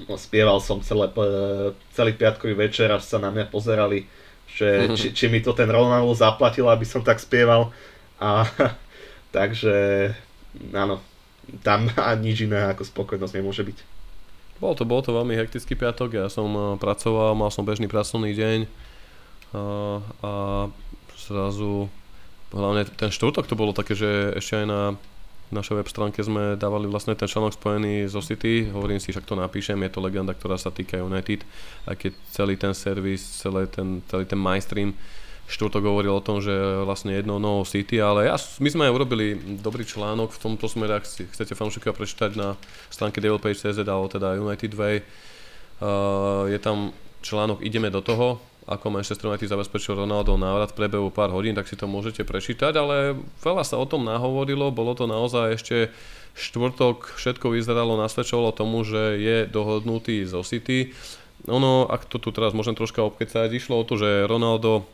No, 0.09 0.17
spieval 0.17 0.57
som 0.57 0.81
celé, 0.81 1.05
celý 1.93 2.11
piatkový 2.17 2.57
večer, 2.57 2.89
až 2.89 3.05
sa 3.05 3.21
na 3.21 3.29
mňa 3.29 3.45
pozerali, 3.53 4.09
že 4.49 4.87
či, 4.99 5.13
či 5.13 5.25
mi 5.29 5.39
to 5.39 5.55
ten 5.55 5.69
Ronaldo 5.69 6.11
zaplatil, 6.17 6.67
aby 6.67 6.83
som 6.83 7.05
tak 7.05 7.21
spieval. 7.21 7.71
A, 8.17 8.43
takže 9.35 10.11
áno, 10.73 10.99
tam 11.61 11.87
a 11.99 12.15
nič 12.17 12.45
iné 12.47 12.71
ako 12.71 12.83
spokojnosť 12.83 13.35
nemôže 13.37 13.63
byť. 13.63 13.77
Bol 14.61 14.73
to, 14.79 14.87
bol 14.87 15.03
to 15.03 15.11
veľmi 15.11 15.35
hektický 15.35 15.75
piatok, 15.75 16.15
ja 16.15 16.27
som 16.31 16.47
eh, 16.47 16.63
pracoval, 16.79 17.35
mal 17.35 17.51
som 17.51 17.67
bežný 17.67 17.91
pracovný 17.91 18.31
deň 18.31 18.59
a, 18.63 18.67
eh, 19.53 19.99
a 20.23 20.31
zrazu, 21.27 21.87
hlavne 22.51 22.85
ten 22.85 23.09
štvrtok 23.09 23.47
to 23.47 23.55
bolo 23.55 23.71
také, 23.71 23.95
že 23.95 24.37
ešte 24.37 24.63
aj 24.63 24.67
na 24.67 24.81
našej 25.53 25.77
web 25.77 25.89
stránke 25.89 26.19
sme 26.25 26.57
dávali 26.57 26.89
vlastne 26.89 27.13
ten 27.13 27.29
článok 27.29 27.53
spojený 27.53 28.09
zo 28.09 28.25
City, 28.25 28.73
hovorím 28.73 28.97
si, 28.97 29.13
však 29.13 29.29
to 29.29 29.37
napíšem, 29.37 29.77
je 29.85 29.91
to 29.93 30.01
legenda, 30.01 30.33
ktorá 30.33 30.57
sa 30.57 30.73
týka 30.73 30.97
United, 30.97 31.45
aj 31.85 31.95
keď 31.95 32.11
celý 32.33 32.55
ten 32.57 32.73
servis, 32.73 33.21
celý 33.21 33.69
ten, 33.69 34.01
celý 34.09 34.25
ten 34.25 34.41
mainstream 34.41 34.97
štvrtok 35.43 35.83
hovoril 35.83 36.15
o 36.15 36.23
tom, 36.23 36.39
že 36.39 36.55
vlastne 36.87 37.13
jedno 37.13 37.37
novo 37.37 37.67
City, 37.67 37.99
ale 37.99 38.31
ja, 38.31 38.35
my 38.63 38.69
sme 38.71 38.83
aj 38.89 38.95
urobili 38.95 39.35
dobrý 39.59 39.83
článok 39.83 40.31
v 40.33 40.41
tomto 40.41 40.65
smere, 40.71 40.97
ak 40.97 41.05
si 41.05 41.27
chcete 41.27 41.53
fanúšikovia 41.53 41.93
prečítať 41.93 42.31
na 42.39 42.55
stránke 42.87 43.19
devilpage.cz 43.19 43.77
alebo 43.83 44.07
teda 44.07 44.39
United 44.39 44.73
Way. 44.73 44.95
Uh, 45.83 46.47
je 46.47 46.59
tam 46.63 46.95
článok 47.19 47.59
Ideme 47.59 47.91
do 47.91 47.99
toho, 47.99 48.39
ako 48.63 48.95
Manchester 48.95 49.27
United 49.27 49.51
zabezpečil 49.51 49.99
Ronaldo 49.99 50.39
návrat 50.39 50.71
v 50.71 50.79
prebehu 50.83 51.11
pár 51.11 51.35
hodín, 51.35 51.51
tak 51.51 51.67
si 51.67 51.75
to 51.75 51.83
môžete 51.83 52.23
prečítať, 52.23 52.71
ale 52.79 53.19
veľa 53.43 53.63
sa 53.67 53.75
o 53.75 53.83
tom 53.83 54.07
nahovorilo, 54.07 54.71
bolo 54.71 54.95
to 54.95 55.03
naozaj 55.03 55.59
ešte 55.59 55.91
štvrtok, 56.33 57.19
všetko 57.19 57.51
vyzeralo, 57.51 57.99
nasvedčovalo 57.99 58.55
tomu, 58.55 58.87
že 58.87 59.19
je 59.19 59.37
dohodnutý 59.51 60.23
zo 60.23 60.41
City. 60.41 60.95
Ono, 61.51 61.91
ak 61.91 62.07
to 62.07 62.23
tu 62.23 62.31
teraz 62.31 62.55
môžem 62.55 62.71
troška 62.71 63.03
obkecať, 63.03 63.51
išlo 63.51 63.83
o 63.83 63.87
to, 63.87 63.99
že 63.99 64.31
Ronaldo 64.31 64.87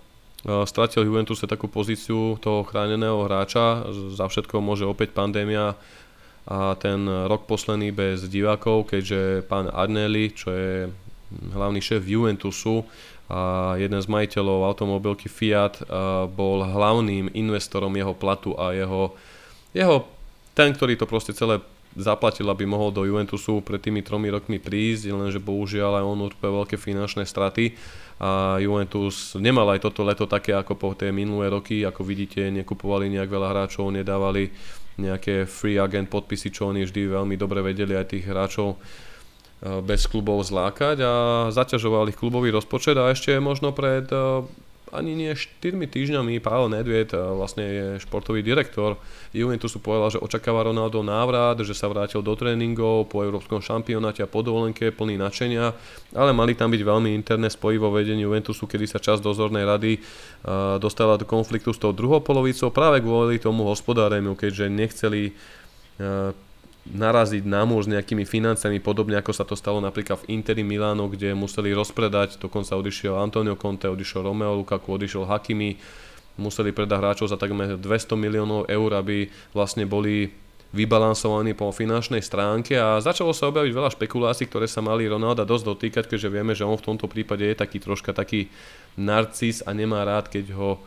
stratil 0.66 1.06
Juventus 1.06 1.44
takú 1.44 1.70
pozíciu 1.70 2.40
toho 2.40 2.64
chráneného 2.66 3.28
hráča, 3.28 3.86
za 4.16 4.26
všetko 4.26 4.64
môže 4.64 4.88
opäť 4.88 5.14
pandémia 5.14 5.78
a 6.50 6.74
ten 6.80 7.06
rok 7.06 7.46
posledný 7.46 7.94
bez 7.94 8.26
divákov, 8.26 8.90
keďže 8.90 9.46
pán 9.46 9.70
Arnelli, 9.70 10.34
čo 10.34 10.50
je 10.50 10.90
hlavný 11.54 11.78
šéf 11.78 12.02
Juventusu 12.08 12.82
a 13.30 13.78
jeden 13.78 14.02
z 14.02 14.10
majiteľov 14.10 14.66
automobilky 14.66 15.30
Fiat, 15.30 15.86
bol 16.34 16.66
hlavným 16.66 17.30
investorom 17.38 17.94
jeho 17.94 18.18
platu 18.18 18.58
a 18.58 18.74
jeho, 18.74 19.14
jeho 19.70 20.10
ten, 20.58 20.74
ktorý 20.74 20.98
to 20.98 21.06
proste 21.06 21.38
celé 21.38 21.62
zaplatil, 21.94 22.46
aby 22.50 22.70
mohol 22.70 22.94
do 22.94 23.06
Juventusu 23.06 23.62
pred 23.66 23.82
tými 23.82 24.06
tromi 24.06 24.30
rokmi 24.30 24.62
prísť, 24.62 25.10
lenže 25.10 25.42
bohužiaľ 25.42 26.02
aj 26.02 26.06
on 26.06 26.26
utrpel 26.26 26.52
veľké 26.62 26.78
finančné 26.78 27.26
straty. 27.26 27.74
A 28.20 28.60
Juventus 28.62 29.34
nemal 29.40 29.66
aj 29.74 29.86
toto 29.90 30.04
leto 30.04 30.28
také 30.28 30.54
ako 30.54 30.76
po 30.76 30.94
tie 30.94 31.10
minulé 31.10 31.50
roky, 31.50 31.88
ako 31.88 32.04
vidíte, 32.06 32.50
nekupovali 32.52 33.10
nejak 33.14 33.30
veľa 33.30 33.48
hráčov, 33.54 33.90
nedávali 33.94 34.52
nejaké 35.00 35.48
free 35.48 35.80
agent 35.80 36.12
podpisy, 36.12 36.52
čo 36.52 36.70
oni 36.70 36.84
vždy 36.84 37.16
veľmi 37.16 37.40
dobre 37.40 37.64
vedeli 37.64 37.96
aj 37.96 38.12
tých 38.12 38.26
hráčov 38.28 38.76
bez 39.60 40.08
klubov 40.08 40.40
zlákať 40.48 41.04
a 41.04 41.14
zaťažoval 41.52 42.08
ich 42.08 42.20
klubový 42.20 42.48
rozpočet 42.48 42.96
a 42.96 43.12
ešte 43.12 43.36
možno 43.44 43.76
pred 43.76 44.08
eh, 44.08 44.48
ani 44.90 45.14
nie 45.14 45.30
4 45.30 45.78
týždňami 45.86 46.42
Pavel 46.42 46.74
Nedvied, 46.74 47.14
vlastne 47.14 47.62
je 47.62 47.86
športový 48.02 48.42
direktor 48.42 48.98
Juventusu, 49.38 49.78
povedal, 49.78 50.18
že 50.18 50.24
očakáva 50.24 50.66
Ronaldo 50.66 51.06
návrat, 51.06 51.62
že 51.62 51.78
sa 51.78 51.86
vrátil 51.86 52.26
do 52.26 52.34
tréningov 52.34 53.06
po 53.14 53.22
európskom 53.22 53.62
šampionáte 53.62 54.26
a 54.26 54.32
po 54.32 54.42
dovolenke 54.42 54.90
plný 54.90 55.22
nadšenia, 55.22 55.66
ale 56.18 56.34
mali 56.34 56.58
tam 56.58 56.74
byť 56.74 56.82
veľmi 56.82 57.14
interné 57.14 57.54
spojí 57.54 57.78
vo 57.78 57.94
vedení 57.94 58.26
Juventusu, 58.26 58.66
kedy 58.66 58.90
sa 58.90 58.98
časť 58.98 59.22
dozornej 59.22 59.62
rady 59.62 60.02
dostala 60.82 61.22
do 61.22 61.26
konfliktu 61.30 61.70
s 61.70 61.78
tou 61.78 61.94
druhou 61.94 62.26
polovicou 62.26 62.74
práve 62.74 63.06
kvôli 63.06 63.38
tomu 63.38 63.70
hospodáreniu, 63.70 64.34
keďže 64.34 64.74
nechceli 64.74 65.38
naraziť 66.88 67.44
na 67.44 67.68
s 67.68 67.88
nejakými 67.92 68.24
financiami, 68.24 68.80
podobne 68.80 69.20
ako 69.20 69.36
sa 69.36 69.44
to 69.44 69.54
stalo 69.54 69.84
napríklad 69.84 70.24
v 70.24 70.40
Interi 70.40 70.64
Miláno, 70.64 71.12
kde 71.12 71.36
museli 71.36 71.76
rozpredať, 71.76 72.40
dokonca 72.40 72.80
odišiel 72.80 73.20
Antonio 73.20 73.60
Conte, 73.60 73.92
odišiel 73.92 74.26
Romeo 74.26 74.58
Lukaku, 74.58 74.96
odišiel 74.96 75.28
Hakimi, 75.28 75.78
museli 76.40 76.72
predať 76.72 76.98
hráčov 76.98 77.28
za 77.30 77.38
takmer 77.38 77.76
200 77.76 78.16
miliónov 78.16 78.66
eur, 78.72 78.90
aby 78.96 79.28
vlastne 79.52 79.84
boli 79.84 80.32
vybalansovaní 80.70 81.58
po 81.58 81.74
finančnej 81.74 82.22
stránke 82.22 82.78
a 82.78 83.02
začalo 83.02 83.34
sa 83.34 83.50
objaviť 83.50 83.74
veľa 83.74 83.90
špekulácií, 83.98 84.46
ktoré 84.46 84.70
sa 84.70 84.86
mali 84.86 85.10
Ronalda 85.10 85.42
dosť 85.42 85.66
dotýkať, 85.66 86.04
keďže 86.06 86.30
vieme, 86.30 86.54
že 86.54 86.66
on 86.66 86.78
v 86.78 86.94
tomto 86.94 87.10
prípade 87.10 87.42
je 87.42 87.58
taký 87.58 87.82
troška 87.82 88.14
taký 88.14 88.54
narcis 88.94 89.66
a 89.66 89.74
nemá 89.74 90.06
rád, 90.06 90.30
keď 90.30 90.54
ho 90.54 90.78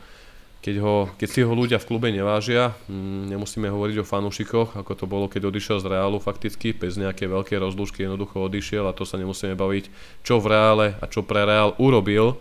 keď, 0.63 0.75
ho, 0.79 1.11
keď 1.19 1.27
si 1.27 1.43
ho 1.43 1.51
ľudia 1.51 1.75
v 1.75 1.87
klube 1.91 2.07
nevážia, 2.07 2.71
mm, 2.87 3.35
nemusíme 3.35 3.67
hovoriť 3.67 3.99
o 3.99 4.07
fanúšikoch, 4.07 4.79
ako 4.79 4.95
to 4.95 5.03
bolo, 5.03 5.27
keď 5.27 5.51
odišiel 5.51 5.83
z 5.83 5.91
Reálu 5.91 6.23
fakticky, 6.23 6.71
bez 6.71 6.95
nejaké 6.95 7.27
veľké 7.27 7.59
rozlúčky 7.59 8.07
jednoducho 8.07 8.47
odišiel 8.47 8.87
a 8.87 8.95
to 8.95 9.03
sa 9.03 9.19
nemusíme 9.19 9.59
baviť, 9.59 9.91
čo 10.23 10.39
v 10.39 10.55
Reále 10.55 10.87
a 11.03 11.05
čo 11.11 11.27
pre 11.27 11.43
Reál 11.43 11.75
urobil. 11.75 12.39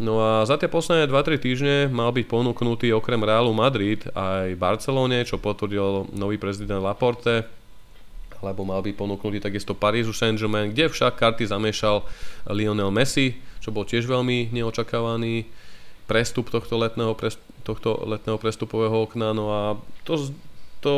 No 0.00 0.24
a 0.24 0.48
za 0.48 0.56
tie 0.56 0.72
posledné 0.72 1.12
2-3 1.12 1.36
týždne 1.36 1.76
mal 1.92 2.08
byť 2.16 2.24
ponúknutý 2.24 2.96
okrem 2.96 3.20
Realu 3.20 3.52
Madrid 3.52 4.08
aj 4.16 4.56
Barcelone, 4.56 5.28
čo 5.28 5.36
potvrdil 5.36 6.16
nový 6.16 6.40
prezident 6.40 6.80
Laporte, 6.80 7.44
lebo 8.40 8.64
mal 8.64 8.80
byť 8.80 8.96
ponúknutý 8.96 9.36
takisto 9.44 9.76
Parížu 9.76 10.16
Saint-Germain, 10.16 10.72
kde 10.72 10.88
však 10.88 11.20
karty 11.20 11.44
zamiešal 11.44 12.08
Lionel 12.48 12.88
Messi, 12.88 13.36
čo 13.60 13.68
bol 13.68 13.84
tiež 13.84 14.08
veľmi 14.08 14.48
neočakávaný 14.48 15.59
prestup 16.10 16.50
tohto 16.50 16.74
letného, 16.74 17.14
tohto 17.62 17.94
letného 18.02 18.34
prestupového 18.34 19.06
okna. 19.06 19.30
No 19.30 19.54
a 19.54 19.62
to, 20.02 20.34
to, 20.82 20.94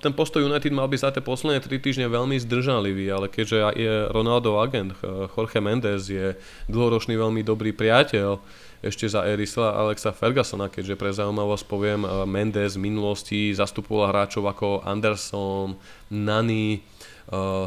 ten 0.00 0.16
postoj 0.16 0.40
United 0.40 0.72
mal 0.72 0.88
byť 0.88 1.00
za 1.04 1.10
tie 1.12 1.20
posledné 1.20 1.60
3 1.60 1.84
týždne 1.84 2.06
veľmi 2.08 2.40
zdržanlivý, 2.40 3.12
ale 3.12 3.28
keďže 3.28 3.76
je 3.76 3.94
Ronaldo 4.08 4.56
agent, 4.56 4.96
Jorge 5.36 5.60
Mendes 5.60 6.08
je 6.08 6.32
dlhoročný 6.72 7.12
veľmi 7.20 7.44
dobrý 7.44 7.76
priateľ 7.76 8.40
ešte 8.84 9.08
za 9.08 9.24
Erisla 9.24 9.72
Alexa 9.80 10.12
Fergusona, 10.12 10.68
keďže 10.68 11.00
pre 11.00 11.08
zaujímavosť 11.08 11.64
poviem, 11.64 12.04
Mendes 12.28 12.76
v 12.76 12.84
minulosti 12.84 13.48
zastupoval 13.56 14.12
hráčov 14.12 14.44
ako 14.44 14.84
Anderson, 14.84 15.80
Nani, 16.12 16.84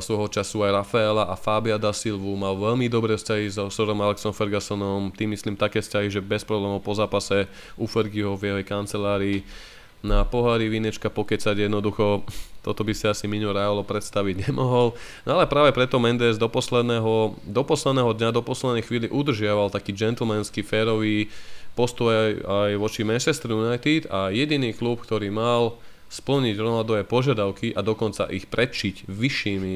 svojho 0.01 0.27
času 0.29 0.61
aj 0.61 0.85
Rafaela 0.85 1.23
a 1.25 1.35
Fabia 1.35 1.81
da 1.81 1.89
Silvu, 1.89 2.37
mal 2.37 2.53
veľmi 2.53 2.85
dobré 2.85 3.17
vzťahy 3.17 3.49
so 3.49 3.73
Sorom 3.73 3.97
Alexom 4.05 4.29
Fergusonom, 4.29 5.09
tým 5.09 5.33
myslím 5.33 5.57
také 5.57 5.81
vzťahy, 5.81 6.13
že 6.13 6.21
bez 6.21 6.45
problémov 6.45 6.85
po 6.85 6.93
zápase 6.93 7.49
u 7.73 7.89
Fergieho 7.89 8.37
v 8.37 8.53
jeho 8.53 8.61
kancelárii 8.61 9.41
na 10.05 10.21
pohári 10.21 10.69
vínečka 10.69 11.09
pokecať 11.09 11.65
jednoducho, 11.65 12.21
toto 12.61 12.85
by 12.85 12.93
si 12.93 13.09
asi 13.09 13.25
Mino 13.25 13.49
Rajolo 13.49 13.81
predstaviť 13.81 14.35
nemohol. 14.51 14.93
No 15.25 15.41
ale 15.41 15.49
práve 15.49 15.73
preto 15.73 15.97
Mendes 15.97 16.37
do 16.37 16.45
posledného, 16.45 17.33
do 17.41 17.63
posledného 17.65 18.11
dňa, 18.13 18.29
do 18.35 18.43
poslednej 18.45 18.85
chvíli 18.85 19.07
udržiaval 19.09 19.73
taký 19.73 19.95
gentlemanský, 19.95 20.61
férový 20.61 21.33
postoj 21.73 22.09
aj, 22.09 22.31
aj 22.45 22.71
voči 22.81 23.01
Manchester 23.05 23.53
United 23.53 24.09
a 24.09 24.33
jediný 24.33 24.73
klub, 24.73 25.01
ktorý 25.01 25.29
mal 25.33 25.77
splniť 26.07 26.55
Ronaldové 26.57 27.03
požiadavky 27.03 27.75
a 27.75 27.83
dokonca 27.83 28.31
ich 28.31 28.47
predčiť 28.47 29.07
vyššími, 29.11 29.75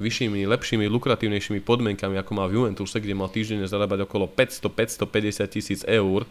vyššími, 0.00 0.40
lepšími, 0.48 0.84
lukratívnejšími 0.88 1.60
podmienkami, 1.60 2.16
ako 2.20 2.32
má 2.36 2.44
v 2.48 2.60
Juventuse, 2.60 3.00
kde 3.00 3.16
mal 3.16 3.28
týždenne 3.32 3.68
zarábať 3.68 4.08
okolo 4.08 4.28
500-550 4.32 5.54
tisíc 5.54 5.80
eur, 5.84 6.24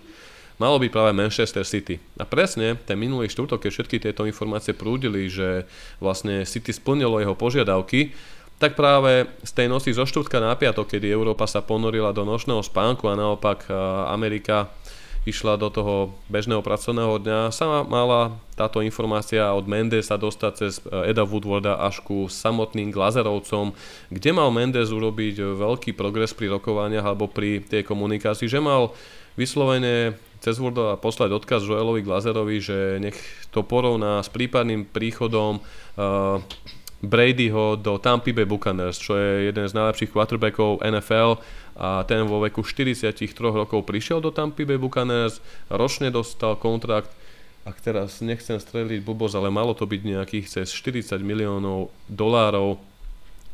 malo 0.60 0.76
byť 0.82 0.92
práve 0.92 1.12
Manchester 1.16 1.64
City. 1.64 2.02
A 2.20 2.28
presne 2.28 2.76
ten 2.84 3.00
minulý 3.00 3.30
štvrtok, 3.32 3.64
keď 3.64 3.72
všetky 3.72 3.98
tieto 4.02 4.28
informácie 4.28 4.76
prúdili, 4.76 5.30
že 5.32 5.70
vlastne 6.04 6.44
City 6.44 6.74
splnilo 6.76 7.22
jeho 7.22 7.38
požiadavky, 7.38 8.12
tak 8.60 8.76
práve 8.76 9.24
z 9.40 9.52
tej 9.56 9.72
noci 9.72 9.96
zo 9.96 10.04
štvrtka 10.04 10.44
na 10.44 10.52
piatok, 10.52 10.92
kedy 11.00 11.08
Európa 11.08 11.48
sa 11.48 11.64
ponorila 11.64 12.12
do 12.12 12.28
nočného 12.28 12.60
spánku 12.60 13.08
a 13.08 13.16
naopak 13.16 13.72
Amerika 14.12 14.68
išla 15.28 15.60
do 15.60 15.68
toho 15.68 15.96
bežného 16.32 16.64
pracovného 16.64 17.20
dňa, 17.20 17.40
sa 17.52 17.84
mala 17.84 18.40
táto 18.56 18.80
informácia 18.84 19.52
od 19.52 19.68
Mendesa 19.68 20.16
dostať 20.20 20.52
cez 20.56 20.80
eh, 20.84 21.12
Eda 21.12 21.28
Woodwarda 21.28 21.80
až 21.80 22.04
ku 22.04 22.32
samotným 22.32 22.92
Glazerovcom, 22.92 23.76
kde 24.12 24.30
mal 24.32 24.52
Mendes 24.52 24.92
urobiť 24.92 25.42
veľký 25.60 25.96
progres 25.96 26.32
pri 26.32 26.52
rokovaniach 26.56 27.04
alebo 27.04 27.28
pri 27.28 27.64
tej 27.64 27.84
komunikácii, 27.84 28.48
že 28.48 28.64
mal 28.64 28.96
vyslovene 29.40 30.20
cez 30.40 30.56
Worda 30.60 30.96
poslať 30.96 31.36
odkaz 31.36 31.68
Joelovi 31.68 32.04
Glazerovi, 32.04 32.58
že 32.64 32.78
nech 33.04 33.16
to 33.52 33.64
porovná 33.64 34.24
s 34.24 34.32
prípadným 34.32 34.88
príchodom 34.88 35.60
uh, 35.60 36.40
Bradyho 37.00 37.80
do 37.80 37.96
Tampa 38.00 38.36
Bay 38.36 38.44
Buccaneers, 38.44 39.00
čo 39.00 39.16
je 39.16 39.52
jeden 39.52 39.66
z 39.68 39.76
najlepších 39.76 40.12
quarterbackov 40.12 40.84
NFL 40.84 41.40
a 41.80 42.04
ten 42.04 42.28
vo 42.28 42.44
veku 42.44 42.60
43 42.60 43.16
rokov 43.40 43.88
prišiel 43.88 44.20
do 44.20 44.36
Tampa 44.36 44.68
Bay 44.68 44.76
Buccaneers, 44.76 45.40
ročne 45.72 46.12
dostal 46.12 46.60
kontrakt, 46.60 47.08
ak 47.64 47.80
teraz 47.80 48.20
nechcem 48.20 48.60
streliť 48.60 49.00
blbosť, 49.00 49.40
ale 49.40 49.48
malo 49.48 49.72
to 49.72 49.88
byť 49.88 50.02
nejakých 50.04 50.46
cez 50.52 50.68
40 50.76 51.24
miliónov 51.24 51.88
dolárov, 52.12 52.84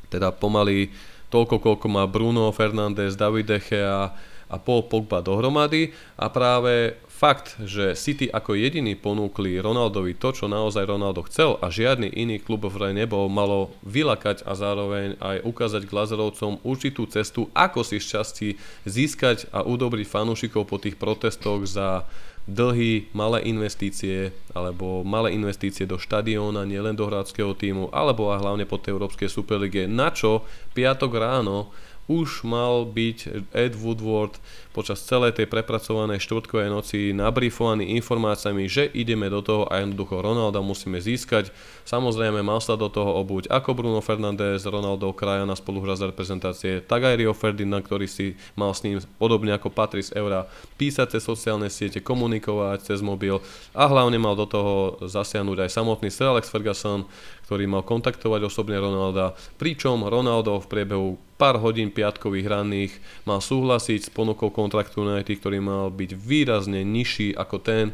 teda 0.09 0.33
pomaly 0.33 0.89
toľko, 1.29 1.61
koľko 1.61 1.87
má 1.89 2.09
Bruno 2.09 2.49
Fernández, 2.49 3.13
David 3.13 3.61
Gea 3.69 4.09
a 4.45 4.55
Paul 4.61 4.85
Pogba 4.85 5.21
dohromady. 5.25 5.91
A 6.15 6.29
práve 6.29 6.97
Fakt, 7.15 7.55
že 7.63 7.95
City 7.95 8.27
ako 8.27 8.59
jediný 8.59 8.91
ponúkli 8.99 9.55
Ronaldovi 9.55 10.19
to, 10.19 10.35
čo 10.35 10.51
naozaj 10.51 10.83
Ronaldo 10.83 11.23
chcel 11.31 11.55
a 11.63 11.71
žiadny 11.71 12.11
iný 12.11 12.43
klub 12.43 12.67
vraj 12.67 12.91
nebol, 12.91 13.31
malo 13.31 13.71
vylakať 13.87 14.43
a 14.43 14.51
zároveň 14.51 15.15
aj 15.23 15.47
ukázať 15.47 15.87
Glazerovcom 15.87 16.59
určitú 16.67 17.07
cestu, 17.07 17.47
ako 17.55 17.87
si 17.87 18.03
šťastí 18.03 18.59
získať 18.83 19.47
a 19.55 19.63
udobriť 19.63 20.03
fanúšikov 20.03 20.67
po 20.67 20.75
tých 20.75 20.99
protestoch 20.99 21.63
za 21.63 22.03
dlhy, 22.51 23.07
malé 23.15 23.47
investície 23.47 24.35
alebo 24.51 25.07
malé 25.07 25.31
investície 25.39 25.87
do 25.87 25.95
štadióna, 25.95 26.67
nielen 26.67 26.99
do 26.99 27.07
hráckého 27.07 27.55
týmu, 27.55 27.95
alebo 27.95 28.35
a 28.35 28.43
hlavne 28.43 28.67
po 28.67 28.75
tej 28.75 28.91
Európskej 28.91 29.31
Superlige, 29.31 29.87
na 29.87 30.11
čo 30.11 30.43
piatok 30.75 31.15
ráno 31.15 31.71
už 32.05 32.45
mal 32.45 32.85
byť 32.85 33.49
Ed 33.49 33.73
Woodward 33.73 34.37
počas 34.75 34.99
celej 34.99 35.39
tej 35.39 35.47
prepracovanej 35.47 36.19
štvrtkovej 36.19 36.67
noci 36.67 37.15
nabrifovaný 37.15 37.95
informáciami, 37.95 38.67
že 38.67 38.91
ideme 38.91 39.31
do 39.31 39.39
toho 39.39 39.63
a 39.71 39.79
jednoducho 39.79 40.19
Ronalda 40.19 40.59
musíme 40.59 40.99
získať. 40.99 41.55
Samozrejme 41.87 42.43
mal 42.43 42.59
sa 42.59 42.75
do 42.75 42.91
toho 42.91 43.15
obuť 43.23 43.47
ako 43.47 43.71
Bruno 43.71 44.03
Fernández, 44.03 44.67
Ronaldo 44.67 45.15
Krajana 45.15 45.55
spoluhra 45.55 45.95
z 45.95 46.11
reprezentácie, 46.11 46.83
tak 46.83 47.07
aj 47.07 47.15
Rio 47.15 47.31
Ferdinand, 47.31 47.79
ktorý 47.79 48.11
si 48.11 48.35
mal 48.59 48.75
s 48.75 48.83
ním 48.83 48.99
podobne 49.15 49.55
ako 49.55 49.71
Patrice 49.71 50.11
Eura 50.11 50.43
písať 50.75 51.15
cez 51.15 51.23
sociálne 51.23 51.71
siete, 51.71 52.03
komunikovať 52.03 52.91
cez 52.91 52.99
mobil 52.99 53.39
a 53.71 53.87
hlavne 53.87 54.19
mal 54.19 54.35
do 54.35 54.43
toho 54.43 54.99
zasiahnuť 55.07 55.63
aj 55.63 55.69
samotný 55.71 56.11
Sir 56.11 56.35
Alex 56.35 56.51
Ferguson, 56.51 57.07
ktorý 57.47 57.69
mal 57.69 57.85
kontaktovať 57.85 58.49
osobne 58.49 58.75
Ronalda, 58.81 59.37
pričom 59.55 60.03
Ronaldo 60.03 60.57
v 60.59 60.67
priebehu 60.67 61.09
pár 61.37 61.59
hodín 61.59 61.91
piatkových 61.91 62.47
ranných 62.47 62.93
mal 63.27 63.43
súhlasiť 63.43 64.07
s 64.07 64.09
ponukou 64.09 64.49
kontraktu 64.65 65.05
United, 65.05 65.37
ktorý 65.37 65.61
mal 65.61 65.93
byť 65.93 66.17
výrazne 66.17 66.81
nižší 66.81 67.37
ako 67.37 67.55
ten, 67.61 67.93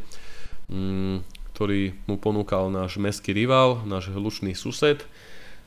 mm, 0.71 1.27
ktorý 1.51 1.91
mu 2.07 2.15
ponúkal 2.15 2.71
náš 2.71 2.95
meský 2.95 3.35
rival, 3.35 3.83
náš 3.83 4.07
hlučný 4.15 4.55
sused. 4.55 5.03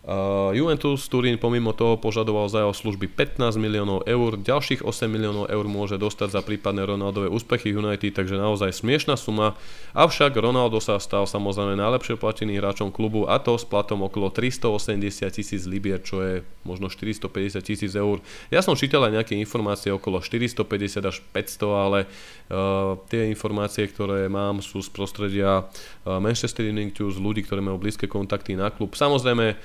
Uh, 0.04 0.52
Juventus 0.52 1.08
Turín 1.08 1.40
pomimo 1.40 1.72
toho 1.72 1.96
požadoval 1.96 2.52
za 2.52 2.60
jeho 2.60 2.76
služby 2.76 3.08
15 3.08 3.56
miliónov 3.56 4.04
eur, 4.04 4.36
ďalších 4.36 4.84
8 4.84 5.08
miliónov 5.08 5.48
eur 5.48 5.64
môže 5.64 5.96
dostať 5.96 6.28
za 6.28 6.44
prípadné 6.44 6.84
Ronaldové 6.84 7.32
úspechy 7.32 7.72
United, 7.72 8.12
takže 8.12 8.36
naozaj 8.36 8.84
smiešná 8.84 9.16
suma. 9.16 9.56
Avšak 9.96 10.36
Ronaldo 10.36 10.76
sa 10.76 11.00
stal 11.00 11.24
samozrejme 11.24 11.80
najlepšie 11.80 12.20
plateným 12.20 12.60
hráčom 12.60 12.92
klubu 12.92 13.24
a 13.24 13.40
to 13.40 13.56
s 13.56 13.64
platom 13.64 14.04
okolo 14.04 14.28
380 14.28 15.00
tisíc 15.32 15.64
libier, 15.64 16.04
čo 16.04 16.20
je 16.20 16.44
možno 16.68 16.92
450 16.92 17.64
tisíc 17.64 17.96
eur. 17.96 18.20
Ja 18.52 18.60
som 18.60 18.76
čítal 18.76 19.08
aj 19.08 19.24
nejaké 19.24 19.40
informácie 19.40 19.88
okolo 19.88 20.20
450 20.20 21.00
až 21.00 21.24
500, 21.32 21.64
ale 21.64 22.04
uh, 22.52 23.00
tie 23.08 23.32
informácie, 23.32 23.88
ktoré 23.88 24.28
mám, 24.28 24.60
sú 24.60 24.84
z 24.84 24.92
prostredia 24.92 25.64
uh, 25.64 26.20
Manchester 26.20 26.68
United, 26.68 27.08
z 27.08 27.16
ľudí, 27.16 27.40
ktorí 27.40 27.64
majú 27.64 27.80
blízke 27.80 28.04
kontakty 28.04 28.52
na 28.52 28.68
klub. 28.68 28.92
Samozrejme, 28.92 29.56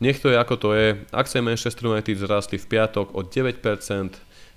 nech 0.00 0.18
to 0.18 0.32
je 0.32 0.36
ako 0.40 0.54
to 0.56 0.68
je. 0.72 0.96
Akcie 1.12 1.44
Manchester 1.44 1.86
United 1.86 2.16
vzrastli 2.16 2.56
v 2.56 2.66
piatok 2.66 3.12
o 3.12 3.20
9%, 3.22 3.60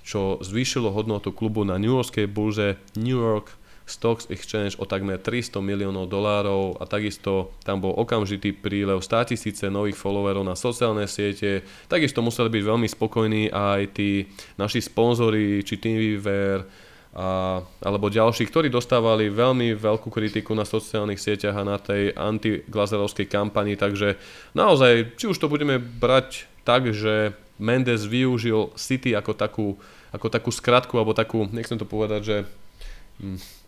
čo 0.04 0.40
zvýšilo 0.40 0.92
hodnotu 0.92 1.36
klubu 1.36 1.68
na 1.68 1.76
New 1.80 1.92
Yorkskej 1.92 2.28
burze 2.32 2.80
New 2.96 3.20
York 3.20 3.52
Stocks 3.84 4.32
Exchange 4.32 4.80
o 4.80 4.88
takmer 4.88 5.20
300 5.20 5.60
miliónov 5.60 6.08
dolárov 6.08 6.80
a 6.80 6.88
takisto 6.88 7.52
tam 7.68 7.84
bol 7.84 7.92
okamžitý 8.00 8.56
prílev 8.56 9.04
100 9.04 9.36
tisíce 9.36 9.68
nových 9.68 10.00
followerov 10.00 10.48
na 10.48 10.56
sociálne 10.56 11.04
siete. 11.04 11.68
Takisto 11.92 12.24
museli 12.24 12.48
byť 12.48 12.64
veľmi 12.64 12.88
spokojní 12.88 13.52
aj 13.52 13.82
tí 13.92 14.24
naši 14.56 14.80
sponzori, 14.80 15.60
či 15.68 15.76
TeamViewer, 15.76 16.64
a, 17.14 17.62
alebo 17.86 18.10
ďalší, 18.10 18.50
ktorí 18.50 18.74
dostávali 18.74 19.30
veľmi 19.30 19.78
veľkú 19.78 20.10
kritiku 20.10 20.58
na 20.58 20.66
sociálnych 20.66 21.22
sieťach 21.22 21.54
a 21.54 21.64
na 21.66 21.78
tej 21.78 22.10
antiglazerovskej 22.18 23.30
kampani, 23.30 23.78
takže 23.78 24.18
naozaj, 24.58 25.14
či 25.18 25.30
už 25.30 25.38
to 25.38 25.46
budeme 25.46 25.78
brať 25.78 26.50
tak, 26.66 26.90
že 26.90 27.38
Mendes 27.62 28.10
využil 28.10 28.74
City 28.74 29.14
ako 29.14 29.32
takú, 29.38 29.68
ako 30.10 30.28
takú 30.34 30.50
skratku, 30.50 30.98
alebo 30.98 31.14
takú, 31.14 31.46
nechcem 31.54 31.78
to 31.78 31.86
povedať, 31.86 32.22
že 32.26 32.36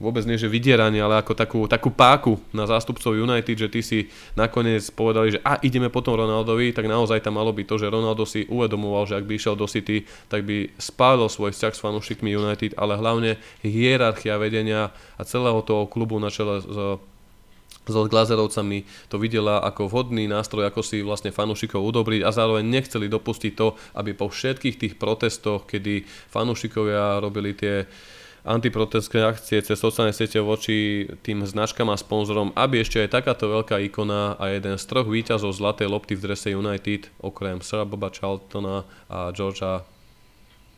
vôbec 0.02 0.26
nie, 0.28 0.36
že 0.36 0.52
vydieranie, 0.52 1.00
ale 1.00 1.22
ako 1.22 1.34
takú, 1.38 1.60
takú 1.70 1.94
páku 1.94 2.36
na 2.52 2.68
zástupcov 2.68 3.16
United, 3.16 3.56
že 3.56 3.72
ty 3.72 3.80
si 3.80 4.00
nakoniec 4.36 4.84
povedali, 4.92 5.38
že 5.38 5.40
a 5.46 5.62
ideme 5.64 5.88
potom 5.88 6.20
Ronaldovi, 6.20 6.76
tak 6.76 6.90
naozaj 6.90 7.24
tam 7.24 7.40
malo 7.40 7.56
byť 7.56 7.66
to, 7.70 7.76
že 7.80 7.94
Ronaldo 7.94 8.28
si 8.28 8.44
uvedomoval, 8.52 9.08
že 9.08 9.16
ak 9.16 9.28
by 9.28 9.34
išiel 9.38 9.56
do 9.56 9.70
City, 9.70 10.04
tak 10.28 10.44
by 10.44 10.76
spálil 10.76 11.32
svoj 11.32 11.56
vzťah 11.56 11.74
s 11.74 11.84
fanúšikmi 11.84 12.30
United, 12.36 12.76
ale 12.76 13.00
hlavne 13.00 13.40
hierarchia 13.64 14.36
vedenia 14.36 14.92
a 15.16 15.24
celého 15.24 15.64
toho 15.64 15.88
klubu 15.88 16.20
na 16.20 16.28
čele 16.28 16.60
s 16.60 17.00
s 17.86 17.94
Glazerovcami 17.94 18.82
to 19.14 19.22
videla 19.22 19.62
ako 19.62 19.86
vhodný 19.86 20.26
nástroj, 20.26 20.66
ako 20.66 20.82
si 20.82 21.06
vlastne 21.06 21.30
fanúšikov 21.30 21.86
udobriť 21.86 22.26
a 22.26 22.34
zároveň 22.34 22.66
nechceli 22.66 23.06
dopustiť 23.06 23.54
to, 23.54 23.78
aby 24.02 24.18
po 24.18 24.34
všetkých 24.34 24.76
tých 24.82 24.94
protestoch, 24.98 25.70
kedy 25.70 26.02
fanúšikovia 26.34 27.22
robili 27.22 27.54
tie 27.54 27.86
antiprotestské 28.46 29.26
akcie 29.26 29.58
cez 29.66 29.74
sociálne 29.76 30.14
siete 30.14 30.38
voči 30.38 31.10
tým 31.26 31.42
značkám 31.42 31.90
a 31.90 31.98
sponzorom, 31.98 32.54
aby 32.54 32.86
ešte 32.86 33.02
aj 33.02 33.18
takáto 33.18 33.50
veľká 33.50 33.82
ikona 33.90 34.38
a 34.38 34.54
jeden 34.54 34.78
z 34.78 34.86
troch 34.86 35.10
výťazov 35.10 35.58
zlatej 35.58 35.90
lopty 35.90 36.14
v 36.14 36.24
drese 36.30 36.54
United, 36.54 37.10
okrem 37.26 37.60
Sir 37.66 37.84
Boba 37.90 38.14
Charltona 38.14 38.86
a 39.10 39.34
Georgia 39.34 39.82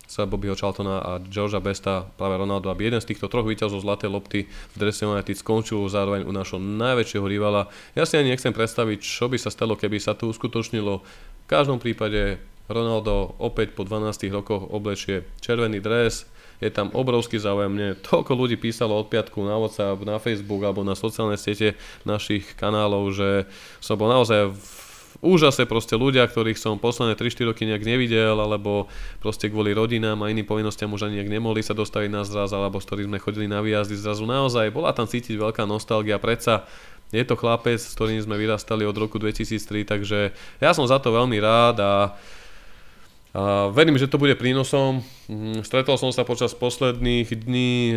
Sir 0.07 0.23
Bobbyho 0.23 0.55
Charltona 0.55 1.03
a 1.03 1.11
Georgia 1.19 1.59
Besta, 1.59 2.07
práve 2.15 2.39
Ronaldo, 2.39 2.71
aby 2.71 2.87
jeden 2.87 3.03
z 3.03 3.11
týchto 3.11 3.27
troch 3.27 3.43
výťazov 3.43 3.83
zlatej 3.83 4.07
lopty 4.07 4.39
v 4.47 4.75
drese 4.79 5.03
United 5.03 5.35
skončil 5.35 5.83
zároveň 5.91 6.23
u 6.23 6.31
našho 6.31 6.63
najväčšieho 6.63 7.27
rivala. 7.27 7.67
Ja 7.91 8.07
si 8.07 8.15
ani 8.15 8.31
nechcem 8.31 8.55
predstaviť, 8.55 9.03
čo 9.03 9.27
by 9.27 9.35
sa 9.35 9.51
stalo, 9.51 9.75
keby 9.75 9.99
sa 9.99 10.15
tu 10.15 10.31
uskutočnilo. 10.31 11.03
V 11.03 11.45
každom 11.51 11.83
prípade 11.83 12.39
Ronaldo 12.71 13.35
opäť 13.35 13.75
po 13.75 13.83
12 13.83 14.31
rokoch 14.31 14.63
oblečie 14.71 15.27
červený 15.43 15.83
dres, 15.83 16.23
je 16.57 16.69
tam 16.73 16.89
obrovský 16.93 17.37
záujem. 17.37 17.69
Mne 17.69 17.89
toľko 18.01 18.33
ľudí 18.33 18.57
písalo 18.57 18.97
od 18.97 19.09
piatku 19.09 19.37
na 19.45 19.57
WhatsApp, 19.61 20.01
na 20.01 20.17
Facebook 20.17 20.61
alebo 20.65 20.81
na 20.81 20.97
sociálne 20.97 21.37
siete 21.37 21.77
našich 22.01 22.57
kanálov, 22.57 23.13
že 23.13 23.29
som 23.77 23.97
bol 23.97 24.09
naozaj 24.09 24.53
v 24.53 24.61
úžase 25.21 25.65
proste 25.65 25.97
ľudia, 25.97 26.25
ktorých 26.29 26.57
som 26.57 26.77
posledné 26.77 27.17
3-4 27.17 27.49
roky 27.49 27.63
nejak 27.65 27.85
nevidel, 27.85 28.37
alebo 28.37 28.89
proste 29.21 29.49
kvôli 29.49 29.73
rodinám 29.73 30.21
a 30.21 30.29
iným 30.29 30.45
povinnostiam 30.45 30.93
už 30.93 31.09
ani 31.09 31.21
nejak 31.21 31.33
nemohli 31.33 31.61
sa 31.65 31.73
dostaviť 31.73 32.09
na 32.09 32.21
zraz, 32.21 32.53
alebo 32.53 32.77
s 32.77 32.85
ktorým 32.85 33.09
sme 33.09 33.21
chodili 33.21 33.49
na 33.49 33.61
výjazdy 33.61 33.97
zrazu 33.97 34.29
naozaj. 34.29 34.69
Bola 34.73 34.93
tam 34.93 35.09
cítiť 35.09 35.37
veľká 35.37 35.65
nostalgia, 35.65 36.21
predsa 36.21 36.69
je 37.09 37.23
to 37.23 37.39
chlapec, 37.39 37.79
s 37.79 37.95
ktorým 37.95 38.19
sme 38.19 38.35
vyrastali 38.35 38.83
od 38.83 38.97
roku 38.97 39.15
2003, 39.15 39.87
takže 39.87 40.35
ja 40.59 40.71
som 40.75 40.83
za 40.83 40.99
to 40.99 41.15
veľmi 41.15 41.39
rád 41.39 41.79
a 41.79 41.91
verím, 43.73 43.99
že 43.99 44.07
to 44.07 44.21
bude 44.21 44.35
prínosom. 44.39 45.03
Mhm, 45.27 45.65
stretol 45.67 45.99
som 45.99 46.11
sa 46.15 46.23
počas 46.23 46.55
posledných 46.55 47.27
dní 47.27 47.93
e, 47.93 47.95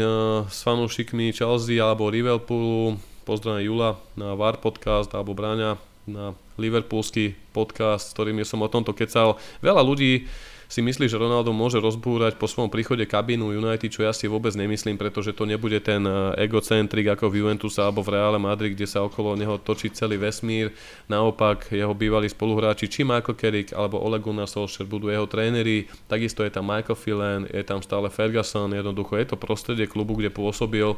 s 0.49 0.67
fanúšikmi 0.67 1.31
Chelsea 1.31 1.79
alebo 1.79 2.11
Liverpoolu. 2.11 2.99
Pozdravím 3.23 3.71
Jula 3.71 4.01
na 4.19 4.35
VAR 4.35 4.59
podcast 4.59 5.13
alebo 5.15 5.37
Bráňa 5.37 5.79
na 6.09 6.35
Liverpoolský 6.59 7.39
podcast, 7.55 8.11
s 8.11 8.15
ktorým 8.17 8.43
som 8.43 8.65
o 8.65 8.69
tomto 8.69 8.91
kecal. 8.91 9.39
Veľa 9.63 9.87
ľudí 9.87 10.27
si 10.71 10.87
myslí, 10.87 11.11
že 11.11 11.19
Ronaldo 11.19 11.51
môže 11.51 11.83
rozbúrať 11.83 12.39
po 12.39 12.47
svojom 12.47 12.71
príchode 12.71 13.03
kabínu 13.03 13.51
United, 13.59 13.91
čo 13.91 14.07
ja 14.07 14.15
si 14.15 14.31
vôbec 14.31 14.55
nemyslím, 14.55 14.95
pretože 14.95 15.35
to 15.35 15.43
nebude 15.43 15.83
ten 15.83 16.07
eh, 16.07 16.47
egocentrik 16.47 17.11
ako 17.11 17.27
v 17.27 17.43
Juventus 17.43 17.75
alebo 17.83 18.07
v 18.07 18.15
Reále 18.15 18.39
Madrid, 18.39 18.79
kde 18.79 18.87
sa 18.87 19.03
okolo 19.03 19.35
neho 19.35 19.59
točí 19.59 19.91
celý 19.91 20.15
vesmír. 20.15 20.71
Naopak 21.11 21.75
jeho 21.75 21.91
bývalí 21.91 22.31
spoluhráči, 22.31 22.87
či 22.87 23.03
Michael 23.03 23.35
Carrick 23.35 23.75
alebo 23.75 23.99
Ole 23.99 24.23
Gunnar 24.23 24.47
Solskjaer 24.47 24.87
budú 24.87 25.11
jeho 25.11 25.27
tréneri, 25.27 25.91
takisto 26.07 26.47
je 26.47 26.55
tam 26.55 26.71
Michael 26.71 26.95
Phelan, 26.95 27.51
je 27.51 27.67
tam 27.67 27.83
stále 27.83 28.07
Ferguson, 28.07 28.71
jednoducho 28.71 29.19
je 29.19 29.27
to 29.27 29.35
prostredie 29.35 29.91
klubu, 29.91 30.15
kde 30.23 30.31
pôsobil. 30.31 30.95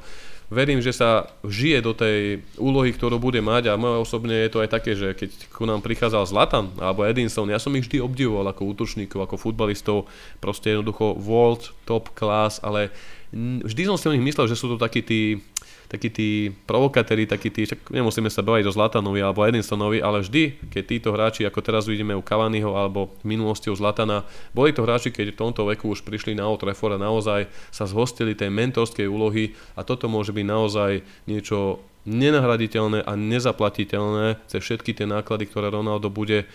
Verím, 0.52 0.84
že 0.84 0.92
sa 0.92 1.32
žije 1.48 1.80
do 1.80 1.96
tej 1.96 2.44
úlohy, 2.60 2.92
ktorú 2.92 3.16
bude 3.16 3.40
mať. 3.40 3.72
A 3.72 3.80
moje 3.80 4.04
osobne 4.04 4.36
je 4.36 4.52
to 4.52 4.60
aj 4.60 4.68
také, 4.68 4.92
že 4.92 5.16
keď 5.16 5.48
ku 5.48 5.64
nám 5.64 5.80
prichádzal 5.80 6.28
Zlatan 6.28 6.68
alebo 6.76 7.08
Edinson, 7.08 7.48
ja 7.48 7.56
som 7.56 7.72
ich 7.72 7.88
vždy 7.88 8.04
obdivoval 8.04 8.52
ako 8.52 8.68
útočníkov, 8.76 9.24
ako 9.24 9.40
futbalistov, 9.62 10.10
proste 10.42 10.74
jednoducho 10.74 11.14
world 11.14 11.70
top 11.86 12.10
class, 12.18 12.58
ale 12.66 12.90
vždy 13.62 13.86
som 13.86 13.94
si 13.94 14.10
o 14.10 14.14
nich 14.14 14.26
myslel, 14.26 14.50
že 14.50 14.58
sú 14.58 14.74
to 14.74 14.76
takí 14.76 15.06
tí 15.06 15.38
takí 15.92 16.08
tí 16.08 16.48
provokatéri, 16.64 17.28
takí 17.28 17.52
tí, 17.52 17.68
však 17.68 17.92
nemusíme 17.92 18.32
sa 18.32 18.40
baviť 18.40 18.64
o 18.64 18.72
Zlatanovi 18.72 19.20
alebo 19.20 19.44
Edinsonovi, 19.44 20.00
ale 20.00 20.24
vždy, 20.24 20.72
keď 20.72 20.82
títo 20.88 21.12
hráči, 21.12 21.44
ako 21.44 21.60
teraz 21.60 21.84
vidíme 21.84 22.16
u 22.16 22.24
Cavaniho 22.24 22.72
alebo 22.72 23.12
v 23.20 23.36
minulosti 23.36 23.68
u 23.68 23.76
Zlatana, 23.76 24.24
boli 24.56 24.72
to 24.72 24.88
hráči, 24.88 25.12
keď 25.12 25.36
v 25.36 25.40
tomto 25.44 25.68
veku 25.68 25.92
už 25.92 26.00
prišli 26.00 26.32
na 26.32 26.48
Old 26.48 26.64
a 26.64 26.96
naozaj 26.96 27.44
sa 27.68 27.84
zhostili 27.84 28.32
tej 28.32 28.48
mentorskej 28.48 29.04
úlohy 29.04 29.52
a 29.76 29.84
toto 29.84 30.08
môže 30.08 30.32
byť 30.32 30.46
naozaj 30.48 31.04
niečo 31.28 31.84
nenahraditeľné 32.08 33.04
a 33.04 33.12
nezaplatiteľné 33.12 34.48
cez 34.48 34.64
všetky 34.64 34.96
tie 34.96 35.04
náklady, 35.04 35.44
ktoré 35.44 35.68
Ronaldo 35.68 36.08
bude 36.08 36.48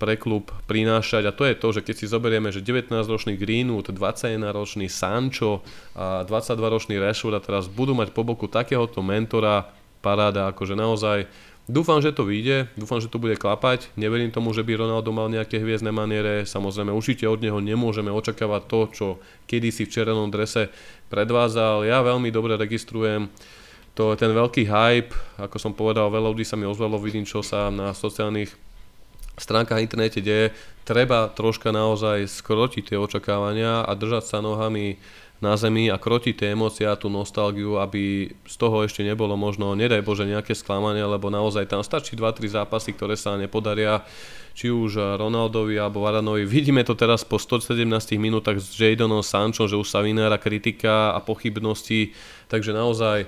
pre 0.00 0.16
klub 0.16 0.48
prinášať 0.64 1.28
a 1.28 1.36
to 1.36 1.44
je 1.44 1.54
to, 1.54 1.68
že 1.76 1.84
keď 1.84 1.94
si 2.00 2.06
zoberieme, 2.08 2.48
že 2.48 2.64
19-ročný 2.64 3.36
Greenwood, 3.36 3.92
21-ročný 3.92 4.88
Sancho 4.88 5.60
a 5.92 6.24
22-ročný 6.24 6.96
Rashford 6.96 7.36
a 7.36 7.44
teraz 7.44 7.68
budú 7.68 7.92
mať 7.92 8.16
po 8.16 8.24
boku 8.24 8.48
takéhoto 8.48 9.04
mentora, 9.04 9.68
paráda, 10.00 10.48
akože 10.48 10.72
naozaj 10.72 11.28
Dúfam, 11.70 12.02
že 12.02 12.10
to 12.10 12.26
vyjde, 12.26 12.66
dúfam, 12.74 12.98
že 12.98 13.06
to 13.06 13.22
bude 13.22 13.38
klapať. 13.38 13.94
Neverím 13.94 14.34
tomu, 14.34 14.50
že 14.50 14.66
by 14.66 14.82
Ronaldo 14.82 15.14
mal 15.14 15.30
nejaké 15.30 15.62
hviezdne 15.62 15.94
maniere. 15.94 16.42
Samozrejme, 16.42 16.90
určite 16.90 17.30
od 17.30 17.38
neho 17.38 17.62
nemôžeme 17.62 18.10
očakávať 18.10 18.62
to, 18.66 18.80
čo 18.90 19.06
kedysi 19.46 19.86
v 19.86 19.92
červenom 19.94 20.34
drese 20.34 20.66
predvádzal. 21.14 21.86
Ja 21.86 22.02
veľmi 22.02 22.34
dobre 22.34 22.58
registrujem 22.58 23.30
to 23.94 24.18
ten 24.18 24.34
veľký 24.34 24.66
hype, 24.66 25.14
ako 25.38 25.56
som 25.62 25.70
povedal, 25.70 26.10
veľa 26.10 26.34
ľudí 26.34 26.42
sa 26.42 26.58
mi 26.58 26.66
ozvalo, 26.66 26.98
vidím, 26.98 27.22
čo 27.22 27.38
sa 27.38 27.70
na 27.70 27.94
sociálnych 27.94 28.50
stránkach 29.40 29.80
internete 29.80 30.20
deje. 30.20 30.52
Treba 30.84 31.32
troška 31.32 31.72
naozaj 31.72 32.28
skrotiť 32.28 32.92
tie 32.92 32.98
očakávania 33.00 33.82
a 33.82 33.92
držať 33.96 34.24
sa 34.28 34.38
nohami 34.44 35.00
na 35.40 35.56
zemi 35.56 35.88
a 35.88 35.96
krotiť 35.96 36.36
tie 36.36 36.48
emócie 36.52 36.84
a 36.84 37.00
tú 37.00 37.08
nostalgiu, 37.08 37.80
aby 37.80 38.28
z 38.44 38.54
toho 38.60 38.84
ešte 38.84 39.00
nebolo 39.00 39.40
možno, 39.40 39.72
nedaj 39.72 40.04
Bože, 40.04 40.28
nejaké 40.28 40.52
sklamanie, 40.52 41.00
lebo 41.00 41.32
naozaj 41.32 41.64
tam 41.64 41.80
stačí 41.80 42.12
2-3 42.12 42.60
zápasy, 42.60 42.92
ktoré 42.92 43.16
sa 43.16 43.40
nepodaria, 43.40 44.04
či 44.52 44.68
už 44.68 45.16
Ronaldovi 45.16 45.80
alebo 45.80 46.04
Varanovi. 46.04 46.44
Vidíme 46.44 46.84
to 46.84 46.92
teraz 46.92 47.24
po 47.24 47.40
117 47.40 47.88
minútach 48.20 48.60
s 48.60 48.76
Jadonom 48.76 49.24
Sančom, 49.24 49.64
že 49.64 49.80
už 49.80 49.88
sa 49.88 50.04
vynára 50.04 50.36
kritika 50.36 51.16
a 51.16 51.24
pochybnosti, 51.24 52.12
takže 52.52 52.76
naozaj 52.76 53.24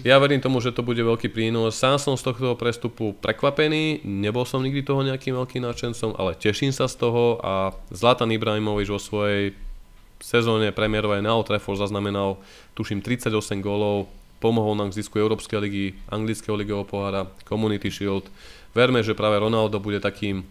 ja 0.00 0.16
verím 0.16 0.40
tomu, 0.40 0.64
že 0.64 0.72
to 0.72 0.80
bude 0.80 0.98
veľký 0.98 1.28
prínos. 1.28 1.76
Sám 1.76 2.00
som 2.00 2.16
z 2.16 2.24
tohto 2.32 2.56
prestupu 2.56 3.12
prekvapený, 3.20 4.00
nebol 4.02 4.48
som 4.48 4.64
nikdy 4.64 4.80
toho 4.80 5.04
nejakým 5.04 5.36
veľkým 5.36 5.60
nadšencom, 5.60 6.16
ale 6.16 6.32
teším 6.40 6.72
sa 6.72 6.88
z 6.88 6.96
toho 6.96 7.36
a 7.44 7.76
Zlatan 7.92 8.32
Ibrahimovič 8.32 8.88
vo 8.88 8.96
svojej 8.96 9.52
sezóne 10.22 10.72
premiérovej 10.72 11.20
na 11.20 11.34
Old 11.34 11.50
Trafford 11.50 11.82
zaznamenal 11.82 12.38
tuším 12.78 13.02
38 13.02 13.60
gólov, 13.60 14.08
pomohol 14.38 14.78
nám 14.78 14.94
k 14.94 15.02
zisku 15.02 15.18
Európskej 15.18 15.58
ligy, 15.58 15.84
Anglického 16.08 16.54
ligového 16.54 16.86
pohára, 16.86 17.28
Community 17.44 17.90
Shield. 17.90 18.30
Verme, 18.72 19.04
že 19.04 19.18
práve 19.18 19.36
Ronaldo 19.42 19.82
bude 19.82 20.00
takým, 20.00 20.46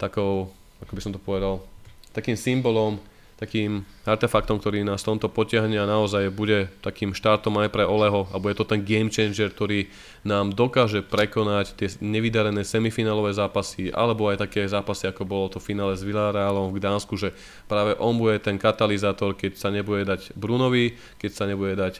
takou, 0.00 0.50
ako 0.82 0.92
by 0.96 1.00
som 1.00 1.12
to 1.14 1.20
povedal, 1.22 1.62
takým 2.10 2.34
symbolom 2.34 2.98
takým 3.42 3.82
artefaktom, 4.06 4.62
ktorý 4.62 4.86
nás 4.86 5.02
tomto 5.02 5.26
potiahne 5.26 5.74
a 5.74 5.90
naozaj 5.90 6.30
bude 6.30 6.70
takým 6.78 7.10
štartom 7.10 7.58
aj 7.58 7.74
pre 7.74 7.82
Oleho 7.82 8.30
a 8.30 8.38
bude 8.38 8.54
to 8.54 8.62
ten 8.62 8.86
game 8.86 9.10
changer, 9.10 9.50
ktorý 9.50 9.90
nám 10.22 10.54
dokáže 10.54 11.02
prekonať 11.02 11.74
tie 11.74 11.90
nevydarené 11.98 12.62
semifinálové 12.62 13.34
zápasy 13.34 13.90
alebo 13.90 14.30
aj 14.30 14.46
také 14.46 14.62
zápasy, 14.70 15.10
ako 15.10 15.26
bolo 15.26 15.50
to 15.50 15.58
finále 15.58 15.98
s 15.98 16.06
Villarrealom 16.06 16.70
v 16.70 16.78
Gdánsku, 16.78 17.18
že 17.18 17.34
práve 17.66 17.98
on 17.98 18.14
bude 18.14 18.38
ten 18.38 18.54
katalizátor, 18.62 19.34
keď 19.34 19.58
sa 19.58 19.74
nebude 19.74 20.06
dať 20.06 20.38
Brunovi, 20.38 20.94
keď 21.18 21.30
sa 21.34 21.44
nebude 21.50 21.74
dať 21.74 21.98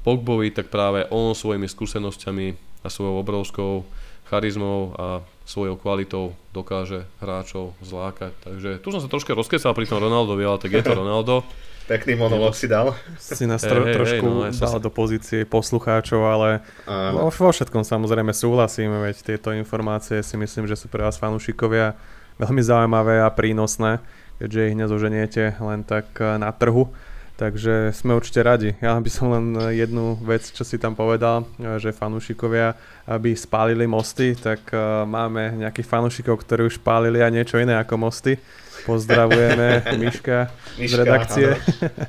Pogbovi, 0.00 0.48
tak 0.48 0.72
práve 0.72 1.04
on 1.12 1.36
svojimi 1.36 1.68
skúsenosťami 1.68 2.46
a 2.80 2.88
svojou 2.88 3.20
obrovskou 3.20 3.84
charizmou 4.32 4.96
a 4.96 5.20
svojou 5.50 5.74
kvalitou 5.74 6.38
dokáže 6.54 7.10
hráčov 7.18 7.74
zlákať. 7.82 8.30
Takže 8.46 8.70
tu 8.78 8.94
som 8.94 9.02
sa 9.02 9.10
troška 9.10 9.34
rozkecal 9.34 9.74
pri 9.74 9.90
tom 9.90 9.98
Ronaldovi, 9.98 10.46
ale 10.46 10.62
tak 10.62 10.70
je 10.70 10.82
to 10.86 10.94
Ronaldo. 10.94 11.42
Pekný 11.90 12.14
monolog 12.14 12.54
si 12.54 12.70
dal. 12.70 12.94
Si 13.18 13.50
nás 13.50 13.66
tro, 13.66 13.82
hey, 13.82 13.90
trošku 13.90 14.22
hey, 14.22 14.30
no, 14.30 14.46
ja 14.46 14.54
dal 14.54 14.78
sa... 14.78 14.80
do 14.80 14.94
pozície 14.94 15.42
poslucháčov, 15.42 16.22
ale 16.22 16.62
vo, 16.86 17.34
vo 17.34 17.50
všetkom 17.50 17.82
samozrejme 17.82 18.30
súhlasíme, 18.30 19.10
veď 19.10 19.34
tieto 19.34 19.50
informácie 19.50 20.22
si 20.22 20.38
myslím, 20.38 20.70
že 20.70 20.78
sú 20.78 20.86
pre 20.86 21.02
vás 21.02 21.18
fanúšikovia 21.18 21.98
veľmi 22.38 22.62
zaujímavé 22.62 23.18
a 23.18 23.28
prínosné, 23.34 23.98
keďže 24.38 24.70
ich 24.70 24.78
nezoženiete 24.78 25.42
len 25.58 25.82
tak 25.82 26.14
eh, 26.22 26.38
na 26.38 26.54
trhu. 26.54 26.94
Takže 27.40 27.96
sme 27.96 28.20
určite 28.20 28.44
radi. 28.44 28.76
Ja 28.84 29.00
by 29.00 29.08
som 29.08 29.32
len 29.32 29.56
jednu 29.72 30.20
vec, 30.20 30.44
čo 30.52 30.60
si 30.60 30.76
tam 30.76 30.92
povedal, 30.92 31.48
že 31.80 31.88
fanúšikovia 31.88 32.76
by 33.08 33.32
spálili 33.32 33.88
mosty, 33.88 34.36
tak 34.36 34.68
e, 34.68 34.76
máme 35.08 35.56
nejakých 35.56 35.88
fanúšikov, 35.88 36.44
ktorí 36.44 36.68
už 36.68 36.84
spálili 36.84 37.24
aj 37.24 37.32
niečo 37.32 37.56
iné 37.56 37.80
ako 37.80 37.96
mosty. 37.96 38.36
Pozdravujeme 38.84 39.88
Miška, 39.96 40.52
Miška 40.84 40.84
z 40.84 40.92
redakcie. 41.00 41.48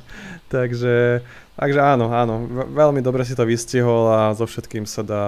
takže, 0.52 1.24
takže 1.56 1.80
áno, 1.80 2.12
áno, 2.12 2.44
veľmi 2.68 3.00
dobre 3.00 3.24
si 3.24 3.32
to 3.32 3.48
vystihol 3.48 4.12
a 4.12 4.36
so 4.36 4.44
všetkým 4.44 4.84
sa 4.84 5.00
dá 5.00 5.24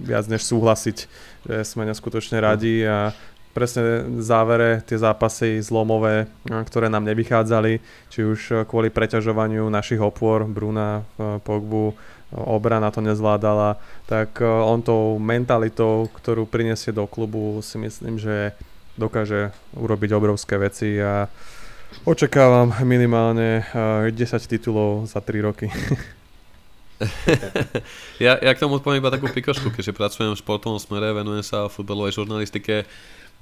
viac 0.00 0.24
než 0.32 0.48
súhlasiť, 0.48 0.98
že 1.44 1.54
sme 1.68 1.84
neskutočne 1.84 2.40
radi 2.40 2.88
a 2.88 3.12
presne 3.54 4.02
v 4.02 4.20
závere 4.20 4.82
tie 4.82 4.98
zápasy 4.98 5.62
zlomové, 5.62 6.26
ktoré 6.44 6.90
nám 6.90 7.06
nevychádzali, 7.06 7.78
či 8.10 8.20
už 8.26 8.66
kvôli 8.66 8.90
preťažovaniu 8.90 9.70
našich 9.70 10.02
opôr, 10.02 10.42
Bruna, 10.44 11.06
Pogbu, 11.46 11.94
obrana 12.34 12.90
to 12.90 12.98
nezvládala, 12.98 13.78
tak 14.10 14.42
on 14.42 14.82
tou 14.82 15.22
mentalitou, 15.22 16.10
ktorú 16.10 16.50
prinesie 16.50 16.90
do 16.90 17.06
klubu, 17.06 17.62
si 17.62 17.78
myslím, 17.78 18.18
že 18.18 18.58
dokáže 18.98 19.54
urobiť 19.78 20.10
obrovské 20.14 20.58
veci 20.58 20.98
a 20.98 21.30
očakávam 22.02 22.74
minimálne 22.82 23.62
10 24.10 24.18
titulov 24.50 25.06
za 25.06 25.22
3 25.22 25.46
roky. 25.46 25.70
ja, 28.24 28.38
ja 28.38 28.52
k 28.54 28.62
tomu 28.62 28.78
odpoviem 28.78 29.02
iba 29.02 29.10
takú 29.10 29.26
pikošku, 29.26 29.74
keďže 29.74 29.94
pracujem 29.94 30.32
v 30.34 30.40
športovom 30.40 30.78
smere, 30.78 31.14
venujem 31.14 31.42
sa 31.42 31.66
futbalovej 31.66 32.22
žurnalistike, 32.22 32.86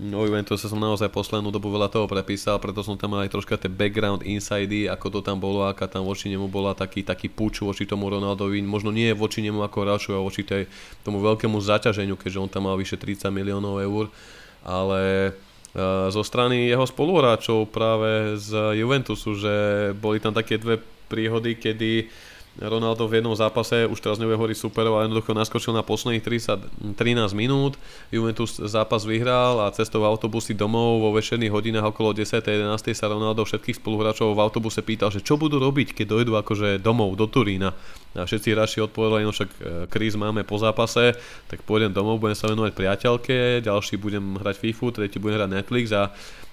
No 0.03 0.27
Juventus 0.27 0.59
som 0.59 0.83
naozaj 0.83 1.15
poslednú 1.15 1.55
dobu 1.55 1.71
veľa 1.71 1.87
toho 1.87 2.11
prepísal, 2.11 2.59
preto 2.59 2.83
som 2.83 2.99
tam 2.99 3.15
mal 3.15 3.23
aj 3.23 3.39
troška 3.39 3.55
tie 3.55 3.71
background 3.71 4.27
inside, 4.27 4.91
ako 4.91 5.07
to 5.15 5.21
tam 5.23 5.39
bolo, 5.39 5.63
aká 5.63 5.87
tam 5.87 6.03
voči 6.03 6.27
nemu 6.27 6.51
bola 6.51 6.75
taký, 6.75 7.07
taký 7.07 7.31
puč 7.31 7.63
voči 7.63 7.87
tomu 7.87 8.11
Ronaldovi, 8.11 8.59
možno 8.67 8.91
nie 8.91 9.15
voči 9.15 9.47
nemu 9.47 9.63
ako 9.63 9.79
hráču 9.87 10.11
a 10.19 10.25
voči 10.27 10.43
tej, 10.43 10.67
tomu 11.07 11.23
veľkému 11.23 11.55
zaťaženiu, 11.55 12.19
keďže 12.19 12.43
on 12.43 12.51
tam 12.51 12.67
mal 12.67 12.75
vyše 12.75 12.99
30 12.99 13.31
miliónov 13.31 13.79
eur, 13.79 14.11
ale 14.67 15.31
uh, 15.31 16.11
zo 16.11 16.27
strany 16.27 16.67
jeho 16.67 16.83
spoluhráčov 16.83 17.71
práve 17.71 18.35
z 18.43 18.75
Juventusu, 18.83 19.39
že 19.39 19.55
boli 20.03 20.19
tam 20.19 20.35
také 20.35 20.59
dve 20.59 20.83
príhody, 21.07 21.55
kedy 21.55 22.11
Ronaldo 22.61 23.09
v 23.09 23.17
jednom 23.17 23.33
zápase, 23.33 23.89
už 23.89 23.97
teraz 24.05 24.21
nebude 24.21 24.37
hovoriť 24.37 24.59
superov, 24.61 25.01
ale 25.01 25.09
jednoducho 25.09 25.33
naskočil 25.33 25.73
na 25.73 25.81
posledných 25.81 26.21
30, 26.21 27.01
13 27.01 27.33
minút. 27.33 27.81
Juventus 28.13 28.61
zápas 28.61 29.09
vyhral 29.09 29.57
a 29.65 29.73
cestou 29.73 30.05
autobusy 30.05 30.53
domov 30.53 31.01
vo 31.01 31.17
večerných 31.17 31.49
hodinách 31.49 31.97
okolo 31.97 32.13
10. 32.13 32.45
11. 32.45 32.93
sa 32.93 33.09
Ronaldo 33.09 33.49
všetkých 33.49 33.81
spoluhráčov 33.81 34.37
v 34.37 34.43
autobuse 34.45 34.85
pýtal, 34.85 35.09
že 35.09 35.25
čo 35.25 35.41
budú 35.41 35.57
robiť, 35.57 35.97
keď 35.97 36.07
dojdu 36.13 36.33
akože 36.45 36.69
domov 36.77 37.17
do 37.17 37.25
Turína. 37.25 37.73
A 38.13 38.29
všetci 38.29 38.53
hráči 38.53 38.85
odpovedali, 38.85 39.25
no 39.25 39.33
však 39.33 39.89
kríz 39.89 40.13
e, 40.13 40.21
máme 40.21 40.45
po 40.45 40.61
zápase, 40.61 41.17
tak 41.49 41.65
pôjdem 41.65 41.89
domov, 41.89 42.21
budem 42.21 42.37
sa 42.37 42.53
venovať 42.53 42.77
priateľke, 42.77 43.65
ďalší 43.65 43.97
budem 43.97 44.37
hrať 44.37 44.61
FIFA, 44.61 44.85
tretí 44.93 45.17
budem 45.17 45.41
hrať 45.41 45.51
Netflix 45.57 45.89
a 45.97 46.13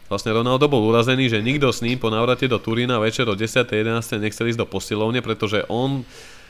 Vlastne 0.10 0.34
Ronaldo 0.34 0.66
bol 0.66 0.82
urazený, 0.90 1.30
že 1.30 1.38
nikto 1.38 1.70
s 1.70 1.86
ním 1.86 2.02
po 2.02 2.10
návrate 2.10 2.50
do 2.50 2.58
Turína 2.58 2.98
večer 2.98 3.30
o 3.30 3.38
10.11. 3.38 4.18
nechcel 4.18 4.50
ísť 4.50 4.60
do 4.60 4.66
posilovne, 4.66 5.22
pretože 5.22 5.62
on 5.70 6.02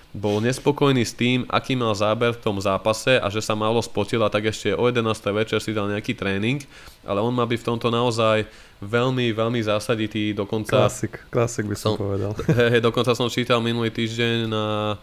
bol 0.09 0.41
nespokojný 0.41 1.05
s 1.05 1.13
tým, 1.13 1.45
aký 1.45 1.77
mal 1.77 1.93
záber 1.93 2.33
v 2.33 2.41
tom 2.41 2.57
zápase 2.57 3.21
a 3.21 3.29
že 3.29 3.45
sa 3.45 3.53
málo 3.53 3.77
spotil 3.77 4.17
a 4.25 4.31
tak 4.31 4.49
ešte 4.49 4.73
o 4.73 4.89
11. 4.89 5.05
večer 5.29 5.61
si 5.61 5.69
dal 5.69 5.85
nejaký 5.85 6.17
tréning, 6.17 6.65
ale 7.05 7.21
on 7.21 7.29
má 7.29 7.45
byť 7.45 7.59
v 7.61 7.67
tomto 7.67 7.93
naozaj 7.93 8.49
veľmi, 8.81 9.29
veľmi 9.37 9.61
zásaditý, 9.61 10.33
dokonca... 10.33 10.89
Klasik, 10.89 11.29
klasik 11.29 11.69
by 11.69 11.77
som, 11.77 11.93
som 11.93 12.01
povedal. 12.09 12.31
He, 12.57 12.65
he, 12.73 12.79
dokonca 12.81 13.13
som 13.13 13.29
čítal 13.29 13.61
minulý 13.61 13.93
týždeň 13.93 14.49
na 14.49 14.97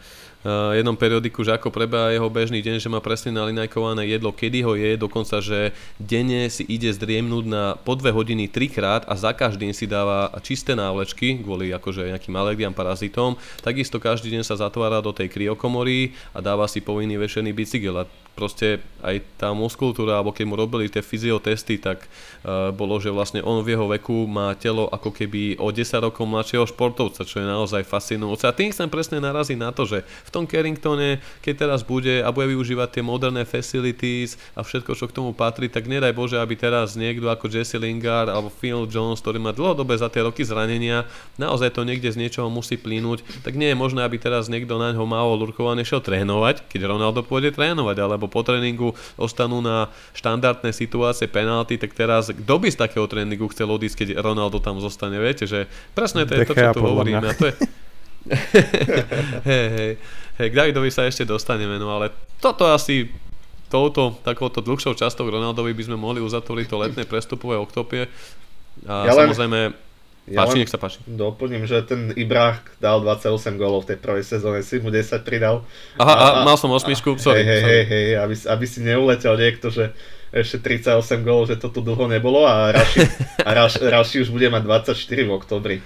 jednom 0.77 0.95
periodiku, 0.95 1.43
že 1.43 1.57
ako 1.57 1.73
prebieha 1.73 2.15
jeho 2.15 2.29
bežný 2.29 2.61
deň, 2.61 2.77
že 2.79 2.93
má 2.93 3.01
presne 3.01 3.35
nalinajkované 3.35 4.07
jedlo, 4.07 4.31
kedy 4.31 4.63
ho 4.63 4.77
je, 4.77 4.95
dokonca, 4.95 5.41
že 5.43 5.73
denne 5.97 6.47
si 6.53 6.63
ide 6.69 6.93
zdriemnúť 6.93 7.45
na 7.47 7.75
po 7.81 7.97
dve 7.97 8.13
hodiny 8.13 8.47
trikrát 8.51 9.09
a 9.09 9.17
za 9.17 9.33
každý 9.33 9.69
deň 9.69 9.73
si 9.75 9.87
dáva 9.89 10.31
čisté 10.45 10.77
návlečky 10.77 11.41
kvôli 11.41 11.71
akože 11.73 12.11
nejakým 12.11 12.35
alergiám, 12.37 12.75
parazitom. 12.77 13.39
Takisto 13.63 14.03
každý 14.03 14.33
deň 14.35 14.43
sa 14.45 14.61
zatvára 14.61 15.03
do 15.03 15.15
tej 15.15 15.33
kryokomory 15.33 16.13
a 16.37 16.43
dáva 16.45 16.67
si 16.67 16.83
povinný 16.85 17.17
vešený 17.17 17.51
bicykel. 17.55 17.97
A 17.97 18.05
proste 18.37 18.85
aj 19.01 19.25
tá 19.41 19.49
muskultúra, 19.57 20.21
alebo 20.21 20.37
keď 20.37 20.45
mu 20.45 20.61
robili 20.61 20.93
tie 20.93 21.01
fyziotesty, 21.01 21.81
tak 21.81 22.05
uh, 22.05 22.69
bolo, 22.69 23.01
že 23.01 23.09
vlastne 23.09 23.41
on 23.41 23.65
v 23.65 23.73
jeho 23.73 23.89
veku 23.89 24.29
má 24.29 24.53
telo 24.61 24.93
ako 24.93 25.09
keby 25.09 25.57
o 25.57 25.73
10 25.73 26.05
rokov 26.05 26.29
mladšieho 26.29 26.69
športovca, 26.69 27.25
čo 27.25 27.41
je 27.41 27.47
naozaj 27.49 27.89
fascinujúce. 27.89 28.45
A 28.45 28.53
tým 28.53 28.69
chcem 28.69 28.93
presne 28.93 29.25
naraziť 29.25 29.57
na 29.57 29.73
to, 29.73 29.89
že 29.89 30.05
v 30.05 30.31
tom 30.37 30.45
Carringtone, 30.45 31.25
keď 31.41 31.55
teraz 31.65 31.81
bude 31.81 32.21
a 32.21 32.29
bude 32.29 32.53
využívať 32.53 33.01
tie 33.01 33.03
moderné 33.03 33.49
facilities 33.49 34.37
a 34.53 34.61
všetko, 34.61 34.93
čo 34.93 35.09
k 35.09 35.17
tomu 35.17 35.33
patrí, 35.33 35.73
tak 35.73 35.89
nedaj 35.89 36.13
Bože, 36.13 36.37
aby 36.37 36.53
teraz 36.61 36.93
niekto 37.01 37.33
ako 37.33 37.49
Jesse 37.49 37.81
Lingard 37.81 38.29
alebo 38.29 38.53
Phil 38.53 38.85
Jones, 38.85 39.25
ktorý 39.25 39.41
má 39.41 39.57
dlhodobé 39.57 39.97
za 39.97 40.13
tie 40.13 40.21
roky 40.21 40.45
zranenia, 40.45 41.09
naozaj 41.41 41.73
to 41.73 41.89
niekde 41.89 42.13
z 42.13 42.21
niečoho 42.21 42.53
musí 42.53 42.77
plínuť, 42.77 43.41
tak 43.41 43.57
nie 43.57 43.73
je 43.73 43.77
možné, 43.81 44.05
aby 44.05 44.21
teraz 44.21 44.53
niekto 44.53 44.77
na 44.77 44.93
ňo 44.93 45.09
malo 45.09 45.33
lurkované 45.41 45.81
šiel 45.89 46.05
trénovať, 46.05 46.69
keď 46.69 46.93
Ronaldo 46.93 47.25
pôjde 47.25 47.57
trénovať, 47.57 47.97
alebo 47.97 48.29
po 48.29 48.45
tréningu 48.45 48.93
ostanú 49.17 49.65
na 49.65 49.89
štandardné 50.13 50.77
situácie 50.77 51.31
penalty, 51.31 51.81
tak 51.81 51.97
teraz 51.97 52.29
kto 52.29 52.55
by 52.61 52.69
z 52.69 52.77
takého 52.77 53.09
tréningu 53.09 53.49
chcel 53.55 53.73
odísť, 53.73 53.97
keď 54.05 54.09
Ronaldo 54.21 54.61
tam 54.61 54.83
zostane, 54.83 55.17
viete, 55.17 55.49
že 55.49 55.71
presne 55.97 56.29
to 56.29 56.37
je 56.37 56.45
to, 56.45 56.53
čo 56.53 56.77
tu 56.77 56.85
hovoríme. 56.85 57.25
A 57.25 57.33
to 57.33 57.49
je, 57.49 57.55
hej, 59.49 59.67
hej, 59.71 59.93
hej, 60.39 60.49
k 60.51 60.55
Davidovi 60.55 60.91
sa 60.91 61.07
ešte 61.07 61.23
dostaneme, 61.23 61.79
no 61.79 61.91
ale 61.95 62.11
toto 62.43 62.67
asi 62.67 63.09
touto 63.67 64.15
takouto 64.23 64.63
dlhšou 64.63 64.95
častou 64.95 65.27
Ronaldovi 65.27 65.75
by 65.75 65.83
sme 65.91 65.97
mohli 65.99 66.23
uzatvoriť 66.23 66.67
to 66.71 66.77
letné 66.79 67.03
prestupové 67.07 67.59
oktopie. 67.59 68.07
A 68.87 69.09
ja 69.09 69.13
samozrejme, 69.17 69.75
ja 70.27 70.43
páči, 70.43 70.59
nech 70.63 70.71
sa 70.71 70.79
páči. 70.79 70.99
Doplním, 71.07 71.71
že 71.71 71.87
ten 71.87 72.11
Ibrah 72.15 72.59
dal 72.83 72.99
28 72.99 73.55
gólov 73.55 73.87
v 73.87 73.95
tej 73.95 73.99
prvej 74.03 74.25
sezóne, 74.27 74.63
si 74.67 74.83
mu 74.83 74.91
10 74.91 75.23
pridal. 75.23 75.63
Aha, 75.99 76.15
a, 76.15 76.27
a 76.43 76.45
mal 76.47 76.59
som 76.59 76.71
osmičku, 76.71 77.15
sorry. 77.19 77.47
Hej, 77.47 77.63
hej, 77.63 77.83
hej, 77.87 78.07
aby, 78.19 78.35
aby 78.35 78.65
si 78.67 78.79
neuletel 78.83 79.39
niekto, 79.39 79.71
že 79.71 79.95
ešte 80.35 80.59
38 80.59 81.23
gólov, 81.23 81.47
že 81.47 81.57
to 81.57 81.71
tu 81.71 81.79
dlho 81.79 82.11
nebolo 82.11 82.43
a 82.43 82.75
Raši, 82.75 83.07
a 83.47 83.51
Raš, 83.55 83.79
Raši 83.79 84.27
už 84.27 84.35
bude 84.35 84.51
mať 84.51 84.63
24 84.93 84.99
v 84.99 85.31
oktobri. 85.31 85.77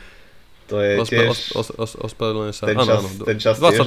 To 0.71 0.79
je 0.79 0.91
Ospe, 1.03 1.19
tiež... 1.19 1.29
Os, 1.59 1.69
os, 1.75 1.93
os, 1.99 2.13
sa. 2.55 2.65
Ten 2.71 2.79
čas, 2.79 2.87
áno, 2.87 3.11
áno. 3.11 3.25
Ten 3.27 3.39
čas 3.43 3.55
22, 3.59 3.75
tiež 3.75 3.87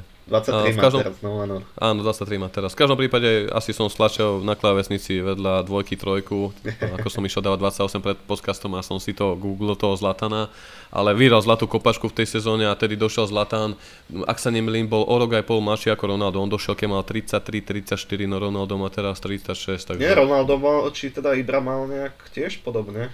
20. 0.00 0.14
23 0.24 0.72
má 0.72 0.82
každom, 0.88 1.00
teraz, 1.04 1.20
no 1.20 1.30
áno. 1.44 1.56
Áno, 1.76 2.00
23 2.00 2.40
má 2.40 2.48
teraz. 2.48 2.72
V 2.72 2.80
každom 2.80 2.96
prípade 2.96 3.44
asi 3.52 3.76
som 3.76 3.92
stlačil 3.92 4.40
na 4.40 4.56
klávesnici 4.56 5.20
vedľa 5.20 5.68
dvojky, 5.68 6.00
trojku, 6.00 6.48
ako 6.80 7.08
som 7.12 7.20
išiel 7.28 7.44
dávať 7.44 7.76
28 8.00 8.00
pred 8.00 8.16
podcastom 8.24 8.72
a 8.72 8.80
som 8.80 8.96
si 8.96 9.12
to 9.12 9.36
googlil 9.36 9.76
toho 9.76 9.92
Zlatana, 10.00 10.48
ale 10.88 11.12
vyhral 11.12 11.44
zlatú 11.44 11.68
kopačku 11.68 12.08
v 12.08 12.24
tej 12.24 12.40
sezóne 12.40 12.64
a 12.64 12.72
tedy 12.72 12.96
došiel 12.96 13.28
Zlatan, 13.28 13.76
ak 14.24 14.40
sa 14.40 14.48
nemýlim, 14.48 14.88
bol 14.88 15.04
o 15.04 15.14
rok 15.20 15.36
aj 15.36 15.44
pol 15.44 15.60
mladší 15.60 15.92
ako 15.92 16.16
Ronaldo, 16.16 16.40
on 16.40 16.48
došiel, 16.48 16.72
keď 16.72 16.88
mal 16.88 17.04
33, 17.04 17.92
34, 17.92 18.24
no 18.24 18.40
Ronaldo 18.40 18.80
má 18.80 18.88
teraz 18.88 19.20
36. 19.20 19.76
Takže... 19.92 20.00
Nie, 20.00 20.16
Ronaldo 20.16 20.56
mal, 20.56 20.88
či 20.96 21.12
teda 21.12 21.36
Ibra 21.36 21.60
mal 21.60 21.84
nejak 21.84 22.32
tiež 22.32 22.64
podobne. 22.64 23.12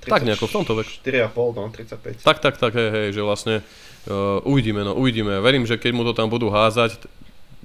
30, 0.00 0.10
tak 0.10 0.22
nejako 0.24 0.46
v 0.48 0.52
tomto 0.52 0.72
veku. 0.80 0.90
4,5, 1.04 1.60
no, 1.60 1.64
35. 1.68 2.24
Tak, 2.24 2.38
tak, 2.40 2.54
tak, 2.56 2.72
hej, 2.72 2.88
hej, 2.88 3.08
že 3.12 3.22
vlastne 3.24 3.60
Uh, 4.08 4.40
uvidíme, 4.48 4.80
no 4.80 4.96
uvidíme. 4.96 5.44
Verím, 5.44 5.68
že 5.68 5.76
keď 5.76 5.92
mu 5.92 6.08
to 6.08 6.16
tam 6.16 6.32
budú 6.32 6.48
házať, 6.48 7.04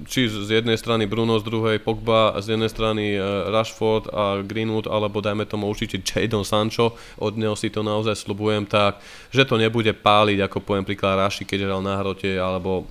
či 0.04 0.28
z 0.28 0.60
jednej 0.60 0.76
strany 0.76 1.08
Bruno, 1.08 1.40
z 1.40 1.48
druhej 1.48 1.80
Pogba, 1.80 2.36
z 2.44 2.60
jednej 2.60 2.68
strany 2.68 3.16
uh, 3.16 3.48
Rashford 3.48 4.12
a 4.12 4.44
Greenwood, 4.44 4.92
alebo 4.92 5.24
dajme 5.24 5.48
tomu 5.48 5.72
určite 5.72 5.96
Jadon 6.04 6.44
Sancho, 6.44 7.00
od 7.16 7.40
neho 7.40 7.56
si 7.56 7.72
to 7.72 7.80
naozaj 7.80 8.20
slubujem 8.20 8.68
tak, 8.68 9.00
že 9.32 9.48
to 9.48 9.56
nebude 9.56 9.96
páliť, 9.96 10.44
ako 10.44 10.60
poviem 10.60 10.84
príklad 10.84 11.24
Rashi, 11.24 11.48
keď 11.48 11.72
hral 11.72 11.80
na 11.80 12.04
hrote, 12.04 12.36
alebo 12.36 12.84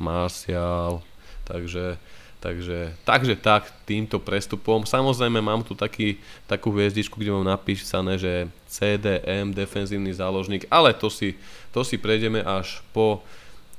Martial, 0.00 1.04
takže 1.44 2.00
Takže, 2.40 2.96
takže 3.04 3.36
tak, 3.36 3.68
týmto 3.84 4.16
prestupom. 4.16 4.88
Samozrejme 4.88 5.44
mám 5.44 5.60
tu 5.60 5.76
taký, 5.76 6.16
takú 6.48 6.72
hviezdičku, 6.72 7.20
kde 7.20 7.36
mám 7.36 7.44
napísané, 7.44 8.16
že 8.16 8.48
CDM, 8.64 9.52
defenzívny 9.52 10.16
záložník, 10.16 10.64
ale 10.72 10.96
to 10.96 11.12
si, 11.12 11.36
to 11.68 11.84
si 11.84 12.00
prejdeme 12.00 12.40
až 12.40 12.80
po 12.96 13.20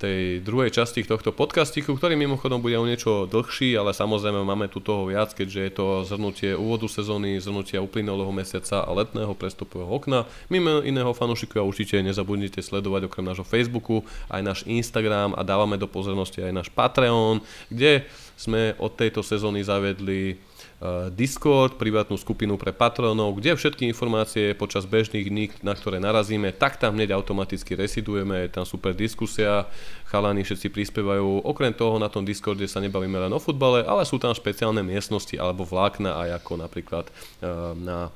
tej 0.01 0.41
druhej 0.41 0.73
časti 0.73 1.05
tohto 1.05 1.29
podcastiku, 1.29 1.93
ktorý 1.93 2.17
mimochodom 2.17 2.57
bude 2.57 2.73
o 2.73 2.89
niečo 2.89 3.29
dlhší, 3.29 3.77
ale 3.77 3.93
samozrejme 3.93 4.41
máme 4.41 4.65
tu 4.65 4.81
toho 4.81 5.05
viac, 5.05 5.29
keďže 5.37 5.61
je 5.61 5.71
to 5.77 5.85
zhrnutie 6.09 6.57
úvodu 6.57 6.89
sezóny, 6.89 7.37
zhrnutia 7.37 7.85
uplynulého 7.85 8.33
mesiaca 8.33 8.81
a 8.81 8.89
letného 8.97 9.37
prestupového 9.37 9.93
okna. 9.93 10.25
Mimo 10.49 10.81
iného 10.81 11.13
fanúšikovia 11.13 11.61
určite 11.61 12.01
nezabudnite 12.01 12.65
sledovať 12.65 13.05
okrem 13.05 13.29
nášho 13.29 13.45
Facebooku 13.45 14.01
aj 14.33 14.41
náš 14.41 14.59
Instagram 14.65 15.37
a 15.37 15.45
dávame 15.45 15.77
do 15.77 15.85
pozornosti 15.85 16.41
aj 16.41 16.65
náš 16.65 16.69
Patreon, 16.73 17.45
kde 17.69 18.01
sme 18.41 18.73
od 18.81 18.97
tejto 18.97 19.21
sezóny 19.21 19.61
zavedli 19.61 20.41
Eh, 20.81 21.13
Discord, 21.13 21.77
privátnu 21.77 22.17
skupinu 22.17 22.57
pre 22.57 22.73
patronov, 22.73 23.37
kde 23.37 23.53
všetky 23.53 23.85
informácie 23.85 24.57
počas 24.57 24.89
bežných 24.89 25.29
dní, 25.29 25.45
na 25.61 25.77
ktoré 25.77 26.01
narazíme, 26.01 26.49
tak 26.57 26.81
tam 26.81 26.97
hneď 26.97 27.13
automaticky 27.13 27.77
residujeme, 27.77 28.49
je 28.49 28.57
tam 28.57 28.65
super 28.65 28.97
diskusia, 28.97 29.69
chalani 30.09 30.41
všetci 30.41 30.73
prispievajú. 30.73 31.45
Okrem 31.45 31.77
toho 31.77 32.01
na 32.01 32.09
tom 32.09 32.25
Discorde 32.25 32.65
sa 32.65 32.81
nebavíme 32.81 33.13
len 33.13 33.29
o 33.29 33.37
futbale, 33.37 33.85
ale 33.85 34.09
sú 34.09 34.17
tam 34.17 34.33
špeciálne 34.33 34.81
miestnosti 34.81 35.37
alebo 35.37 35.69
vlákna 35.69 36.17
aj 36.17 36.29
ako 36.41 36.51
napríklad 36.65 37.05
uh, 37.45 37.77
na 37.77 38.09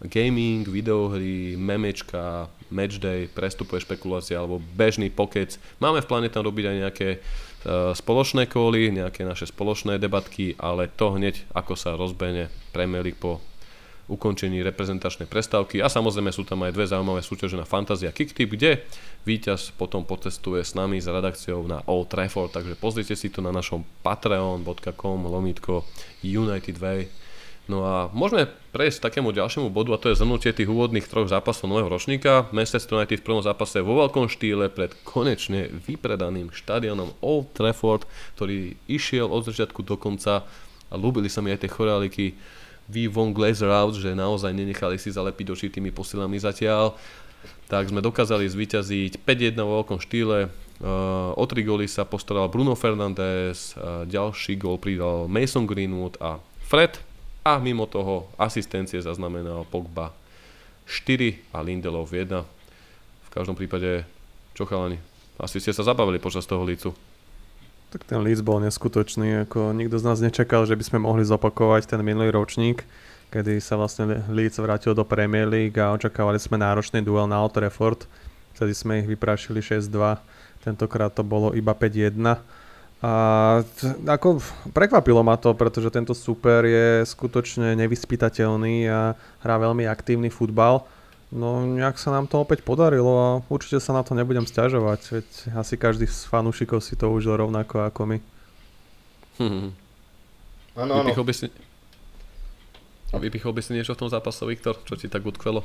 gaming, 0.00 0.64
videohry, 0.64 1.52
memečka, 1.60 2.48
matchday, 2.72 3.28
prestupové 3.28 3.84
špekulácie 3.84 4.36
alebo 4.36 4.56
bežný 4.72 5.12
pokec. 5.12 5.60
Máme 5.84 6.00
v 6.00 6.08
pláne 6.08 6.28
tam 6.32 6.48
robiť 6.48 6.64
aj 6.64 6.76
nejaké 6.80 7.08
spoločné 7.98 8.46
kóly, 8.46 8.94
nejaké 8.94 9.26
naše 9.26 9.50
spoločné 9.50 9.98
debatky, 9.98 10.54
ale 10.62 10.86
to 10.86 11.18
hneď 11.18 11.42
ako 11.50 11.74
sa 11.74 11.98
rozbehne 11.98 12.46
Premier 12.70 13.02
po 13.18 13.42
ukončení 14.06 14.62
reprezentačnej 14.62 15.26
prestávky. 15.26 15.82
A 15.82 15.90
samozrejme 15.90 16.30
sú 16.30 16.46
tam 16.46 16.62
aj 16.62 16.72
dve 16.74 16.86
zaujímavé 16.86 17.26
súťaže 17.26 17.58
na 17.58 17.66
Fantazia 17.66 18.14
Kicktip, 18.14 18.54
kde 18.54 18.86
víťaz 19.26 19.74
potom 19.74 20.06
potestuje 20.06 20.62
s 20.62 20.78
nami 20.78 21.02
s 21.02 21.10
redakciou 21.10 21.66
na 21.66 21.82
Old 21.90 22.14
Trafford, 22.14 22.54
takže 22.54 22.78
pozrite 22.78 23.18
si 23.18 23.34
to 23.34 23.42
na 23.42 23.50
našom 23.50 23.82
patreon.com 24.06 25.26
lomitko 25.26 25.82
United 26.22 26.78
Way 26.78 27.25
No 27.66 27.82
a 27.82 28.06
môžeme 28.14 28.46
prejsť 28.70 29.10
takému 29.10 29.34
ďalšiemu 29.34 29.74
bodu 29.74 29.90
a 29.90 29.98
to 29.98 30.14
je 30.14 30.18
zhrnutie 30.22 30.54
tých 30.54 30.70
úvodných 30.70 31.10
troch 31.10 31.26
zápasov 31.26 31.66
nového 31.66 31.90
ročníka. 31.90 32.46
Manchester 32.54 33.02
United 33.02 33.18
v 33.18 33.26
prvom 33.26 33.42
zápase 33.42 33.82
vo 33.82 33.98
veľkom 33.98 34.30
štýle 34.30 34.70
pred 34.70 34.94
konečne 35.02 35.66
vypredaným 35.74 36.54
štadionom 36.54 37.18
Old 37.18 37.50
Trafford, 37.58 38.06
ktorý 38.38 38.78
išiel 38.86 39.26
od 39.26 39.50
začiatku 39.50 39.82
do 39.82 39.98
konca 39.98 40.46
a 40.86 40.94
ľúbili 40.94 41.26
sa 41.26 41.42
mi 41.42 41.50
aj 41.50 41.66
tie 41.66 41.70
choráliky 41.74 42.38
We 42.86 43.10
won 43.10 43.34
Glazer 43.34 43.66
out, 43.66 43.98
že 43.98 44.14
naozaj 44.14 44.54
nenechali 44.54 44.94
si 44.94 45.10
zalepiť 45.10 45.50
oči 45.50 45.66
tými 45.66 45.90
posilami 45.90 46.38
zatiaľ. 46.38 46.94
Tak 47.66 47.90
sme 47.90 47.98
dokázali 47.98 48.46
zvíťaziť 48.46 49.26
5-1 49.26 49.58
vo 49.58 49.82
veľkom 49.82 49.98
štýle. 49.98 50.46
Uh, 50.78 51.34
o 51.34 51.44
tri 51.50 51.66
góly 51.66 51.90
sa 51.90 52.06
postaral 52.06 52.46
Bruno 52.46 52.78
Fernandes, 52.78 53.74
ďalší 54.06 54.54
gól 54.54 54.78
pridal 54.78 55.26
Mason 55.26 55.66
Greenwood 55.66 56.14
a 56.22 56.38
Fred 56.62 57.15
a 57.46 57.62
mimo 57.62 57.86
toho 57.86 58.26
asistencie 58.34 58.98
zaznamenal 58.98 59.62
Pogba 59.70 60.10
4 60.82 61.54
a 61.54 61.62
Lindelov 61.62 62.10
1. 62.10 62.26
V 63.22 63.28
každom 63.30 63.54
prípade, 63.54 64.02
čo 64.58 64.66
chalani, 64.66 64.98
asi 65.38 65.62
ste 65.62 65.70
sa 65.70 65.86
zabavili 65.86 66.18
počas 66.18 66.42
toho 66.42 66.66
lícu. 66.66 66.90
Tak 67.94 68.02
ten 68.02 68.18
líc 68.26 68.42
bol 68.42 68.58
neskutočný, 68.58 69.46
ako 69.46 69.70
nikto 69.78 69.94
z 69.94 70.06
nás 70.10 70.18
nečakal, 70.18 70.66
že 70.66 70.74
by 70.74 70.82
sme 70.82 70.98
mohli 71.06 71.22
zopakovať 71.22 71.86
ten 71.86 72.02
minulý 72.02 72.34
ročník, 72.34 72.82
kedy 73.30 73.62
sa 73.62 73.78
vlastne 73.78 74.26
líc 74.26 74.58
vrátil 74.58 74.98
do 74.98 75.06
Premier 75.06 75.46
League 75.46 75.78
a 75.78 75.94
očakávali 75.94 76.42
sme 76.42 76.58
náročný 76.58 76.98
duel 77.06 77.30
na 77.30 77.38
Old 77.38 77.54
Trafford. 77.54 78.10
Vtedy 78.58 78.74
sme 78.74 79.06
ich 79.06 79.06
vyprašili 79.06 79.62
6-2, 79.62 80.18
tentokrát 80.66 81.14
to 81.14 81.22
bolo 81.22 81.54
iba 81.54 81.78
5-1 81.78 82.18
a 83.04 83.12
ako 84.08 84.40
prekvapilo 84.72 85.20
ma 85.20 85.36
to, 85.36 85.52
pretože 85.52 85.92
tento 85.92 86.16
super 86.16 86.64
je 86.64 87.04
skutočne 87.04 87.76
nevyspytateľný 87.76 88.88
a 88.88 89.12
hrá 89.44 89.56
veľmi 89.60 89.84
aktívny 89.84 90.32
futbal. 90.32 90.88
No 91.28 91.60
nejak 91.66 92.00
sa 92.00 92.14
nám 92.14 92.30
to 92.30 92.40
opäť 92.40 92.64
podarilo 92.64 93.12
a 93.12 93.28
určite 93.52 93.82
sa 93.82 93.92
na 93.92 94.00
to 94.00 94.16
nebudem 94.16 94.48
stiažovať, 94.48 95.00
veď 95.12 95.28
asi 95.58 95.74
každý 95.76 96.08
z 96.08 96.24
fanúšikov 96.24 96.80
si 96.80 96.96
to 96.96 97.12
užil 97.12 97.36
rovnako 97.36 97.84
ako 97.84 98.00
my. 98.08 98.18
Hm. 99.42 99.68
Ano, 100.76 100.92
ano. 101.02 101.12
Vypichol 101.12 101.26
by 101.28 101.34
si... 101.34 101.46
Vypichol 103.16 103.52
by 103.52 103.60
si 103.60 103.70
niečo 103.76 103.92
v 103.92 104.00
tom 104.06 104.10
zápase, 104.12 104.40
Viktor? 104.48 104.80
Čo 104.88 104.96
ti 104.96 105.12
tak 105.12 105.24
utkvelo? 105.24 105.64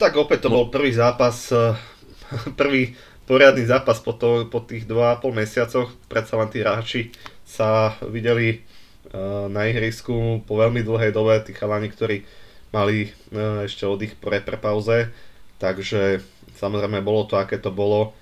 Tak 0.00 0.16
opäť 0.16 0.46
to 0.46 0.48
no. 0.48 0.62
bol 0.62 0.64
prvý 0.72 0.94
zápas, 0.94 1.52
eh, 1.52 1.76
prvý 2.60 2.96
poriadny 3.28 3.68
zápas 3.68 4.00
po, 4.00 4.16
to, 4.16 4.48
po 4.48 4.64
tých 4.64 4.88
2,5 4.88 5.20
mesiacoch. 5.36 5.92
Predsa 6.08 6.40
len 6.40 6.48
tí 6.48 6.64
hráči 6.64 7.12
sa 7.44 7.92
videli 8.08 8.64
uh, 9.12 9.52
na 9.52 9.68
ihrisku 9.68 10.40
po 10.48 10.56
veľmi 10.56 10.80
dlhej 10.80 11.12
dobe, 11.12 11.36
tí 11.44 11.52
chalani, 11.52 11.92
ktorí 11.92 12.24
mali 12.72 13.12
uh, 13.36 13.68
ešte 13.68 13.84
oddych 13.84 14.16
po 14.16 14.32
pauze. 14.56 15.12
Takže 15.60 16.24
samozrejme 16.56 17.04
bolo 17.04 17.28
to, 17.28 17.36
aké 17.36 17.60
to 17.60 17.68
bolo. 17.68 18.16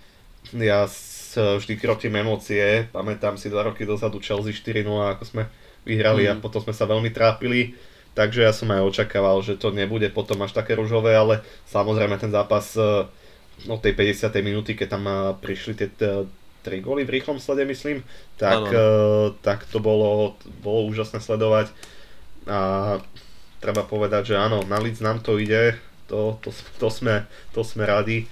Ja 0.51 0.91
s, 0.91 1.39
vždy 1.39 1.79
krotím 1.79 2.19
emócie. 2.19 2.91
Pamätám 2.91 3.39
si 3.39 3.47
dva 3.47 3.71
roky 3.71 3.87
dozadu 3.87 4.19
Chelsea 4.19 4.51
4-0, 4.51 4.91
ako 4.91 5.23
sme 5.23 5.43
vyhrali 5.87 6.27
mm. 6.27 6.31
a 6.31 6.35
mhm. 6.35 6.43
potom 6.43 6.61
sme 6.67 6.75
sa 6.75 6.83
veľmi 6.91 7.15
trápili. 7.15 7.79
Takže 8.17 8.49
ja 8.49 8.51
som 8.51 8.73
aj 8.73 8.81
očakával, 8.81 9.39
že 9.45 9.61
to 9.61 9.71
nebude 9.71 10.09
potom 10.11 10.41
až 10.41 10.57
také 10.57 10.73
ružové, 10.73 11.13
ale 11.13 11.45
samozrejme 11.69 12.17
ten 12.17 12.33
zápas 12.33 12.73
od 13.65 13.81
tej 13.81 13.97
50. 13.97 14.29
minúty, 14.45 14.77
keď 14.77 14.89
tam 15.01 15.05
prišli 15.41 15.73
tie 15.73 15.89
tri 16.67 16.83
góly 16.83 17.07
v 17.07 17.23
rýchlom 17.23 17.39
slede, 17.39 17.63
myslím, 17.71 18.03
tak, 18.35 18.59
uh, 18.75 19.31
tak 19.39 19.63
to 19.71 19.79
bolo, 19.79 20.35
bolo 20.61 20.91
úžasné 20.91 21.23
sledovať. 21.23 21.71
A 22.51 22.99
treba 23.63 23.87
povedať, 23.87 24.35
že 24.35 24.37
áno, 24.37 24.67
na 24.67 24.83
Leeds 24.83 24.99
nám 24.99 25.23
to 25.23 25.39
ide, 25.39 25.79
to, 26.11 26.43
to, 26.43 26.51
to, 26.83 26.91
sme, 26.91 27.23
to 27.55 27.63
sme 27.63 27.87
radi. 27.87 28.27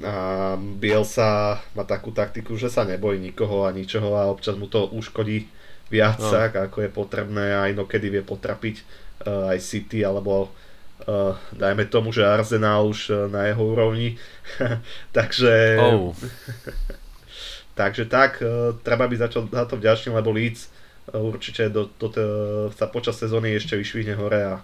A 0.00 0.56
Bielsa 0.56 1.60
má 1.76 1.84
takú 1.84 2.16
taktiku, 2.16 2.56
že 2.56 2.72
sa 2.72 2.88
nebojí 2.88 3.20
nikoho 3.20 3.68
a 3.68 3.76
ničoho 3.76 4.16
a 4.16 4.32
občas 4.32 4.56
mu 4.56 4.64
to 4.64 4.88
uškodí 4.88 5.44
viac, 5.92 6.16
no. 6.16 6.32
ako 6.32 6.88
je 6.88 6.90
potrebné 6.90 7.52
a 7.52 7.68
inokedy 7.68 8.08
vie 8.08 8.22
potrapiť 8.24 8.76
uh, 8.80 9.52
aj 9.52 9.58
City 9.60 10.00
alebo 10.00 10.48
uh, 11.06 11.36
dajme 11.56 11.86
tomu, 11.86 12.12
že 12.12 12.26
Arsenal 12.26 12.88
už 12.88 13.00
uh, 13.10 13.16
na 13.28 13.48
jeho 13.48 13.62
úrovni. 13.62 14.18
takže... 15.16 15.78
Oh. 15.80 16.12
takže 17.80 18.04
tak, 18.10 18.42
uh, 18.42 18.76
treba 18.80 19.08
byť 19.08 19.18
za 19.18 19.28
to, 19.28 19.40
za 19.48 19.64
to 19.64 19.74
vďačný, 19.76 20.10
lebo 20.12 20.34
Leeds 20.34 20.68
určite 21.10 21.72
do, 21.72 21.90
do, 21.98 22.06
do, 22.06 22.24
sa 22.70 22.86
počas 22.86 23.18
sezóny 23.18 23.50
ešte 23.58 23.74
vyšvihne 23.74 24.14
hore 24.14 24.46
a, 24.46 24.54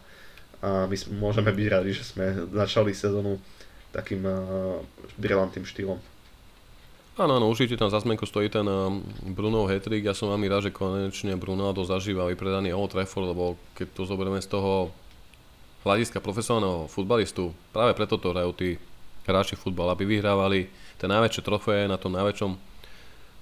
a 0.63 0.69
my 0.87 0.97
môžeme 1.19 1.51
byť 1.51 1.67
radi, 1.67 1.91
že 1.91 2.07
sme 2.07 2.47
začali 2.55 2.95
sezónu 2.95 3.43
takým 3.91 4.23
uh, 4.23 4.79
brilantným 5.19 5.67
štýlom. 5.67 5.99
Áno, 7.17 7.41
áno, 7.41 7.49
určite 7.49 7.81
tam 7.81 7.89
za 7.89 8.05
zmenku 8.05 8.29
stojí 8.29 8.53
ten 8.53 8.69
Bruno 9.33 9.65
Hetrik. 9.65 10.05
Ja 10.05 10.13
som 10.13 10.29
veľmi 10.29 10.53
rád, 10.53 10.69
že 10.69 10.77
konečne 10.77 11.33
Brunaldo 11.41 11.81
zažíva 11.81 12.29
vypredaný 12.29 12.77
Old 12.77 12.93
Trafford, 12.93 13.33
lebo 13.33 13.57
keď 13.73 13.89
to 13.97 14.03
zoberieme 14.05 14.37
z 14.37 14.53
toho 14.53 14.93
hľadiska 15.87 16.19
profesionálneho 16.19 16.91
futbalistu, 16.91 17.55
práve 17.71 17.95
preto 17.95 18.19
to 18.19 18.35
hrajú 18.35 18.51
tí 18.59 18.69
hráči 19.23 19.55
futbal, 19.55 19.95
aby 19.95 20.03
vyhrávali 20.07 20.67
tie 20.99 21.07
najväčšie 21.07 21.43
trofeje 21.47 21.83
na 21.87 21.95
tom 21.95 22.15
najväčšom 22.15 22.59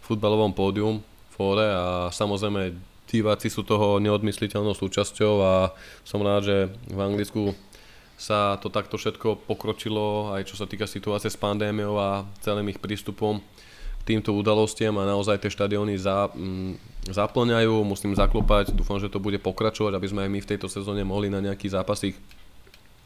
futbalovom 0.05 0.53
pódium, 0.53 1.01
fóre 1.33 1.67
a 1.67 2.13
samozrejme 2.13 2.77
diváci 3.09 3.49
sú 3.49 3.67
toho 3.67 3.99
neodmysliteľnou 3.99 4.77
súčasťou 4.77 5.35
a 5.43 5.55
som 6.07 6.23
rád, 6.23 6.43
že 6.47 6.57
v 6.91 6.99
Anglicku 7.01 7.57
sa 8.15 8.57
to 8.63 8.71
takto 8.71 8.95
všetko 8.95 9.47
pokročilo, 9.51 10.31
aj 10.35 10.47
čo 10.47 10.55
sa 10.55 10.71
týka 10.71 10.87
situácie 10.87 11.31
s 11.31 11.39
pandémiou 11.39 11.99
a 11.99 12.23
celým 12.43 12.71
ich 12.71 12.79
prístupom 12.79 13.43
týmto 14.05 14.37
udalostiam 14.37 15.01
a 15.01 15.09
naozaj 15.09 15.41
tie 15.41 15.51
štadióny 15.51 15.97
za, 15.97 16.29
m, 16.37 16.77
mm, 16.77 17.13
zaplňajú. 17.13 17.85
Musím 17.85 18.13
zaklopať, 18.13 18.77
dúfam, 18.77 19.01
že 19.01 19.09
to 19.09 19.19
bude 19.19 19.41
pokračovať, 19.41 19.97
aby 19.97 20.07
sme 20.07 20.21
aj 20.29 20.31
my 20.31 20.41
v 20.45 20.51
tejto 20.55 20.69
sezóne 20.69 21.03
mohli 21.03 21.33
na 21.33 21.41
nejaký 21.41 21.73
zápasík 21.73 22.17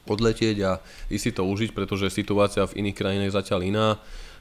odletieť 0.08 0.56
a 0.64 0.82
ísť 1.12 1.22
si 1.22 1.30
to 1.32 1.42
užiť, 1.44 1.70
pretože 1.76 2.10
situácia 2.10 2.64
v 2.66 2.82
iných 2.84 2.96
krajinách 2.96 3.36
zatiaľ 3.36 3.60
iná. 3.62 3.88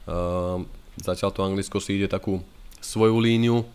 Uh, 0.08 0.64
zatiaľ 0.98 1.30
to 1.30 1.44
Anglicko 1.44 1.78
si 1.78 2.00
ide 2.00 2.08
takú 2.08 2.40
svoju 2.80 3.20
líniu 3.20 3.68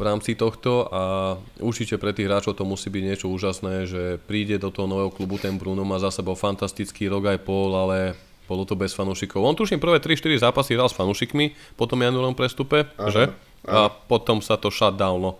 v 0.00 0.02
rámci 0.08 0.32
tohto 0.32 0.88
a 0.88 1.36
určite 1.60 2.00
pre 2.00 2.16
tých 2.16 2.24
hráčov 2.24 2.56
to 2.56 2.64
musí 2.64 2.88
byť 2.88 3.02
niečo 3.04 3.28
úžasné, 3.28 3.84
že 3.84 4.02
príde 4.24 4.56
do 4.56 4.72
toho 4.72 4.88
nového 4.88 5.12
klubu 5.12 5.36
ten 5.36 5.60
Bruno, 5.60 5.84
má 5.84 6.00
za 6.00 6.08
sebou 6.08 6.32
fantastický 6.32 7.12
rok 7.12 7.28
aj 7.28 7.44
pol, 7.44 7.76
ale 7.76 8.16
bolo 8.50 8.66
to 8.66 8.74
bez 8.74 8.90
fanúšikov. 8.90 9.46
On 9.46 9.54
tuším 9.54 9.78
prvé 9.78 10.02
3-4 10.02 10.50
zápasy 10.50 10.74
hral 10.74 10.90
s 10.90 10.98
fanúšikmi 10.98 11.54
po 11.78 11.86
tom 11.86 12.02
januárovom 12.02 12.34
prestupe, 12.34 12.90
aha, 12.98 13.10
že? 13.14 13.22
Aha. 13.70 13.86
A 13.86 13.94
potom 13.94 14.42
sa 14.42 14.58
to 14.58 14.74
shutdowno. 14.74 15.38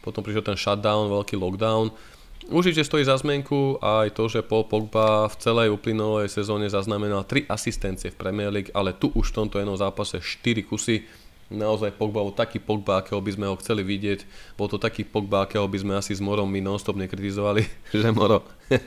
Potom 0.00 0.24
prišiel 0.24 0.40
ten 0.40 0.56
shutdown, 0.56 1.12
veľký 1.12 1.36
lockdown. 1.36 1.92
Určite 2.48 2.80
stojí 2.80 3.04
za 3.04 3.20
zmenku 3.20 3.76
aj 3.84 4.16
to, 4.16 4.24
že 4.26 4.40
Paul 4.40 4.64
Pogba 4.64 5.28
v 5.28 5.36
celej 5.36 5.68
uplynulej 5.76 6.32
sezóne 6.32 6.72
zaznamenal 6.72 7.28
3 7.28 7.52
asistencie 7.52 8.08
v 8.08 8.16
Premier 8.16 8.48
League, 8.48 8.72
ale 8.72 8.96
tu 8.96 9.12
už 9.12 9.30
v 9.30 9.44
tomto 9.44 9.60
jednom 9.60 9.76
zápase 9.76 10.16
4 10.18 10.64
kusy 10.64 11.04
naozaj 11.50 11.92
Pogba 11.98 12.22
bol 12.22 12.32
taký 12.32 12.62
Pogba, 12.62 13.02
akého 13.02 13.18
by 13.18 13.30
sme 13.34 13.46
ho 13.50 13.58
chceli 13.58 13.82
vidieť. 13.82 14.24
Bol 14.54 14.70
to 14.70 14.78
taký 14.78 15.02
Pogba, 15.02 15.44
akého 15.44 15.66
by 15.66 15.78
sme 15.82 15.92
asi 15.98 16.14
s 16.14 16.22
Morom 16.22 16.46
my 16.46 16.62
non-stop 16.62 16.96
nekritizovali, 16.96 17.66
že 18.00 18.08
Moro. 18.14 18.46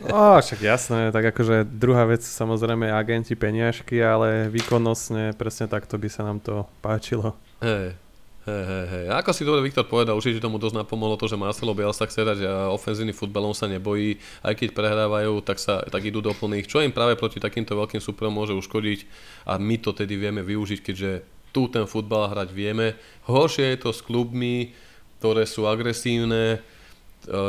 Ó, 0.10 0.40
však 0.40 0.64
jasné, 0.64 1.12
tak 1.12 1.36
akože 1.36 1.68
druhá 1.68 2.08
vec 2.08 2.24
samozrejme 2.24 2.88
agenti 2.90 3.36
peniažky, 3.36 4.00
ale 4.00 4.48
výkonnostne 4.48 5.36
presne 5.36 5.68
takto 5.68 6.00
by 6.00 6.08
sa 6.08 6.24
nám 6.24 6.40
to 6.40 6.64
páčilo. 6.80 7.36
Hej, 7.60 8.00
Hej, 8.44 8.64
hej, 8.68 8.86
hej. 8.92 9.06
Ako 9.08 9.32
si 9.32 9.48
dobre 9.48 9.64
Viktor 9.64 9.88
povedal, 9.88 10.20
určite 10.20 10.44
tomu 10.44 10.60
dosť 10.60 10.84
napomohlo 10.84 11.16
to, 11.16 11.32
že 11.32 11.40
Marcelo 11.40 11.72
Bielsa 11.72 12.04
chce 12.04 12.28
a 12.44 12.68
ofenzívny 12.76 13.16
futbalom 13.16 13.56
sa 13.56 13.72
nebojí. 13.72 14.20
Aj 14.44 14.52
keď 14.52 14.76
prehrávajú, 14.76 15.40
tak, 15.48 15.64
sa, 15.64 15.80
tak 15.88 16.04
idú 16.04 16.20
do 16.20 16.36
plných, 16.36 16.68
čo 16.68 16.84
im 16.84 16.92
práve 16.92 17.16
proti 17.16 17.40
takýmto 17.40 17.72
veľkým 17.72 18.04
superom 18.04 18.36
môže 18.36 18.52
uškodiť 18.52 19.08
a 19.48 19.56
my 19.56 19.80
to 19.80 19.96
tedy 19.96 20.20
vieme 20.20 20.44
využiť, 20.44 20.80
keďže 20.84 21.12
tu 21.54 21.70
ten 21.70 21.86
futbal 21.86 22.34
hrať 22.34 22.50
vieme. 22.50 22.98
Horšie 23.30 23.78
je 23.78 23.80
to 23.80 23.90
s 23.94 24.02
klubmi, 24.02 24.74
ktoré 25.22 25.46
sú 25.48 25.70
agresívne, 25.70 26.58
e, 26.58 26.60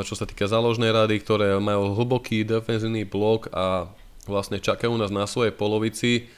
čo 0.07 0.14
sa 0.14 0.28
týka 0.28 0.46
záložnej 0.46 0.92
rady, 0.94 1.18
ktoré 1.24 1.57
majú 1.59 1.96
hlboký 1.96 2.44
defenzívny 2.44 3.09
blok 3.09 3.50
a 3.50 3.88
vlastne 4.30 4.61
čakajú 4.61 4.94
nás 4.94 5.11
na 5.11 5.24
svojej 5.24 5.50
polovici, 5.57 6.28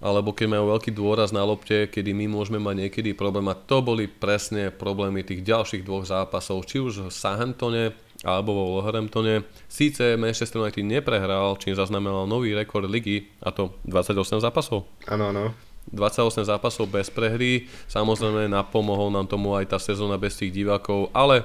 alebo 0.00 0.32
keď 0.32 0.56
majú 0.56 0.72
veľký 0.72 0.96
dôraz 0.96 1.28
na 1.28 1.44
lopte, 1.44 1.92
kedy 1.92 2.16
my 2.16 2.32
môžeme 2.32 2.56
mať 2.56 2.88
niekedy 2.88 3.12
problém. 3.12 3.44
A 3.52 3.58
to 3.58 3.84
boli 3.84 4.08
presne 4.08 4.72
problémy 4.72 5.20
tých 5.20 5.44
ďalších 5.44 5.84
dvoch 5.84 6.08
zápasov, 6.08 6.64
či 6.64 6.80
už 6.80 7.12
v 7.12 7.12
Sahantone 7.12 7.92
alebo 8.24 8.52
vo 8.52 8.64
Wolverhamptone. 8.76 9.44
Síce 9.68 10.16
Manchester 10.16 10.64
United 10.64 10.84
neprehral, 10.84 11.56
čím 11.60 11.76
zaznamenal 11.76 12.24
nový 12.24 12.56
rekord 12.56 12.88
ligy, 12.88 13.28
a 13.44 13.52
to 13.52 13.76
28 13.84 14.40
zápasov. 14.40 14.88
Áno, 15.08 15.32
áno. 15.32 15.69
28 15.88 16.44
zápasov 16.44 16.86
bez 16.92 17.08
prehry, 17.08 17.64
samozrejme 17.88 18.52
napomohol 18.52 19.08
nám 19.08 19.26
tomu 19.26 19.56
aj 19.56 19.72
tá 19.72 19.78
sezóna 19.80 20.20
bez 20.20 20.36
tých 20.36 20.52
divákov, 20.52 21.08
ale 21.16 21.42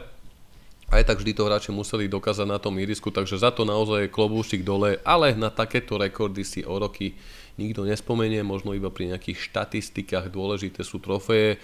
aj 0.94 1.02
tak 1.02 1.18
vždy 1.18 1.34
to 1.34 1.48
hráči 1.50 1.72
museli 1.74 2.06
dokázať 2.06 2.46
na 2.46 2.62
tom 2.62 2.78
irisku, 2.78 3.10
takže 3.10 3.42
za 3.42 3.50
to 3.50 3.66
naozaj 3.66 4.06
je 4.06 4.14
klobúšik 4.14 4.62
dole, 4.62 5.02
ale 5.02 5.34
na 5.34 5.50
takéto 5.50 5.98
rekordy 5.98 6.46
si 6.46 6.62
o 6.62 6.78
roky 6.78 7.18
nikto 7.58 7.88
nespomenie, 7.88 8.46
možno 8.46 8.78
iba 8.78 8.94
pri 8.94 9.16
nejakých 9.16 9.50
štatistikách 9.50 10.30
dôležité 10.30 10.86
sú 10.86 11.02
trofeje, 11.02 11.58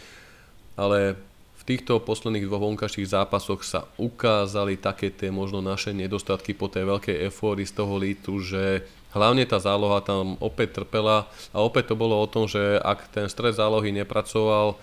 ale 0.74 1.20
v 1.62 1.64
týchto 1.70 2.02
posledných 2.02 2.50
dvoch 2.50 2.66
vonkajších 2.66 3.14
zápasoch 3.14 3.62
sa 3.62 3.86
ukázali 4.02 4.82
také 4.82 5.14
tie 5.14 5.30
možno 5.30 5.62
naše 5.62 5.94
nedostatky 5.94 6.58
po 6.58 6.66
tej 6.66 6.90
veľkej 6.90 7.22
efórii 7.30 7.70
z 7.70 7.78
toho 7.78 8.02
lítu, 8.02 8.42
že 8.42 8.82
Hlavne 9.12 9.44
tá 9.44 9.60
záloha 9.60 10.00
tam 10.00 10.40
opäť 10.40 10.82
trpela 10.82 11.28
a 11.52 11.58
opäť 11.60 11.92
to 11.92 11.96
bolo 12.00 12.16
o 12.16 12.28
tom, 12.32 12.48
že 12.48 12.80
ak 12.80 13.12
ten 13.12 13.28
stres 13.28 13.60
zálohy 13.60 13.92
nepracoval 13.92 14.80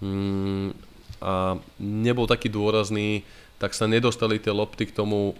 mm, 0.00 0.72
a 1.20 1.60
nebol 1.80 2.24
taký 2.28 2.48
dôrazný, 2.48 3.24
tak 3.56 3.72
sa 3.72 3.88
nedostali 3.88 4.40
tie 4.40 4.52
lopty 4.52 4.88
k 4.88 4.96
tomu 4.96 5.36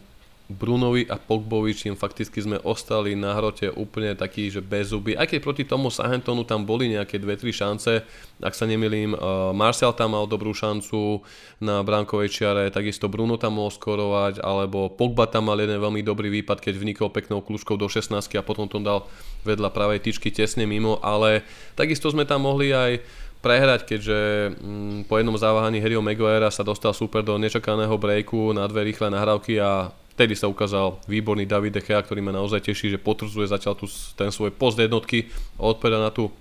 Brunovi 0.46 1.10
a 1.10 1.18
Pogbovi, 1.18 1.74
čím 1.74 1.98
fakticky 1.98 2.38
sme 2.38 2.62
ostali 2.62 3.18
na 3.18 3.34
hrote 3.34 3.66
úplne 3.74 4.14
taký, 4.14 4.46
že 4.46 4.62
bez 4.62 4.94
zuby. 4.94 5.18
Aj 5.18 5.26
keď 5.26 5.42
proti 5.42 5.66
tomu 5.66 5.90
Sahentonu 5.90 6.46
tam 6.46 6.62
boli 6.62 6.86
nejaké 6.86 7.18
2-3 7.18 7.50
šance, 7.50 7.92
ak 8.38 8.54
sa 8.54 8.62
nemilím, 8.62 9.18
uh, 9.18 9.50
Martial 9.50 9.90
tam 9.90 10.14
mal 10.14 10.30
dobrú 10.30 10.54
šancu 10.54 11.18
na 11.58 11.82
bránkovej 11.82 12.30
čiare, 12.30 12.70
takisto 12.70 13.10
Bruno 13.10 13.34
tam 13.34 13.58
mohol 13.58 13.74
skorovať, 13.74 14.38
alebo 14.38 14.86
Pogba 14.86 15.26
tam 15.26 15.50
mal 15.50 15.58
jeden 15.58 15.82
veľmi 15.82 16.06
dobrý 16.06 16.30
výpad, 16.30 16.62
keď 16.62 16.78
vnikol 16.78 17.10
peknou 17.10 17.42
kľúčkou 17.42 17.74
do 17.74 17.90
16 17.90 18.14
a 18.14 18.42
potom 18.46 18.70
to 18.70 18.78
dal 18.78 19.10
vedľa 19.42 19.74
pravej 19.74 19.98
tyčky 19.98 20.30
tesne 20.30 20.62
mimo, 20.62 21.02
ale 21.02 21.42
takisto 21.74 22.06
sme 22.06 22.22
tam 22.22 22.46
mohli 22.46 22.70
aj 22.70 23.02
prehrať, 23.42 23.82
keďže 23.82 24.18
mm, 24.58 25.10
po 25.10 25.18
jednom 25.18 25.34
závahaní 25.34 25.82
Harryho 25.82 26.02
Maguirea 26.02 26.54
sa 26.54 26.62
dostal 26.62 26.94
super 26.94 27.26
do 27.26 27.34
nečakaného 27.34 27.94
breaku 27.98 28.54
na 28.54 28.66
dve 28.70 28.90
rýchle 28.90 29.10
nahrávky 29.10 29.58
a 29.58 29.90
Vtedy 30.16 30.32
sa 30.32 30.48
ukázal 30.48 30.96
výborný 31.04 31.44
David 31.44 31.76
Dechea, 31.76 32.00
ktorý 32.00 32.24
ma 32.24 32.32
naozaj 32.32 32.64
teší, 32.64 32.96
že 32.96 32.96
potvrdzuje 32.96 33.52
zatiaľ 33.52 33.76
tu 33.76 33.84
ten 34.16 34.32
svoj 34.32 34.48
post 34.48 34.80
jednotky 34.80 35.28
a 35.60 35.68
odpoveda 35.68 36.00
na 36.00 36.08
tú 36.08 36.32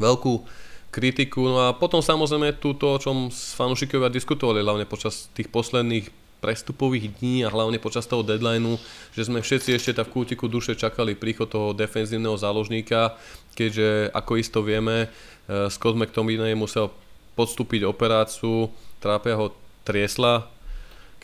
veľkú 0.00 0.48
kritiku. 0.88 1.44
No 1.44 1.68
a 1.68 1.76
potom 1.76 2.00
samozrejme 2.00 2.56
tu 2.56 2.72
to, 2.72 2.96
o 2.96 3.00
čom 3.00 3.28
fanúšikovia 3.28 4.08
diskutovali, 4.08 4.64
hlavne 4.64 4.88
počas 4.88 5.28
tých 5.36 5.52
posledných 5.52 6.08
prestupových 6.40 7.20
dní 7.20 7.44
a 7.44 7.52
hlavne 7.52 7.76
počas 7.76 8.08
toho 8.08 8.24
deadlineu, 8.24 8.80
že 9.12 9.28
sme 9.28 9.44
všetci 9.44 9.76
ešte 9.76 9.92
tak 9.92 10.08
v 10.08 10.22
kútiku 10.22 10.48
duše 10.48 10.72
čakali 10.72 11.12
príchod 11.12 11.52
toho 11.52 11.76
defenzívneho 11.76 12.40
záložníka, 12.40 13.16
keďže 13.52 14.08
ako 14.16 14.32
isto 14.40 14.64
vieme, 14.64 15.08
eh, 15.08 15.68
Scott 15.68 16.00
McTominay 16.00 16.56
musel 16.56 16.88
podstúpiť 17.36 17.84
operáciu, 17.84 18.72
trápia 19.04 19.36
ho 19.36 19.52
triesla 19.84 20.48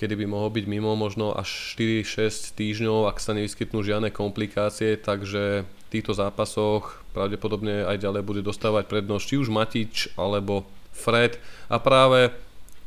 kedy 0.03 0.19
by 0.19 0.27
mohol 0.27 0.51
byť 0.51 0.67
mimo 0.67 0.99
možno 0.99 1.31
až 1.31 1.79
4-6 1.79 2.59
týždňov, 2.59 3.07
ak 3.07 3.23
sa 3.23 3.39
nevyskytnú 3.39 3.87
žiadne 3.87 4.11
komplikácie, 4.11 4.99
takže 4.99 5.63
v 5.63 5.87
týchto 5.95 6.11
zápasoch 6.11 6.99
pravdepodobne 7.15 7.87
aj 7.87 8.03
ďalej 8.03 8.23
bude 8.27 8.43
dostávať 8.43 8.91
prednosť 8.91 9.23
či 9.23 9.35
už 9.39 9.55
Matič 9.55 10.11
alebo 10.19 10.67
Fred. 10.91 11.39
A 11.71 11.79
práve 11.79 12.35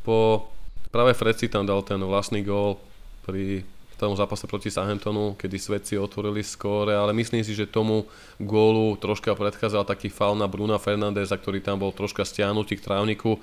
po 0.04 0.52
práve 0.92 1.16
Fred 1.16 1.40
si 1.40 1.48
tam 1.48 1.64
dal 1.64 1.80
ten 1.88 2.04
vlastný 2.04 2.44
gól 2.44 2.84
pri 3.24 3.64
tom 3.96 4.12
zápase 4.20 4.44
proti 4.44 4.68
Southamptonu, 4.68 5.40
kedy 5.40 5.56
svedci 5.56 5.96
otvorili 5.96 6.44
skóre, 6.44 7.00
ale 7.00 7.16
myslím 7.16 7.48
si, 7.48 7.56
že 7.56 7.64
tomu 7.64 8.04
gólu 8.44 9.00
troška 9.00 9.32
predchádzal 9.32 9.88
taký 9.88 10.12
faul 10.12 10.36
na 10.36 10.52
Bruna 10.52 10.76
Fernandeza, 10.76 11.40
ktorý 11.40 11.64
tam 11.64 11.80
bol 11.80 11.96
troška 11.96 12.28
stiahnutý 12.28 12.76
k 12.76 12.86
trávniku, 12.92 13.40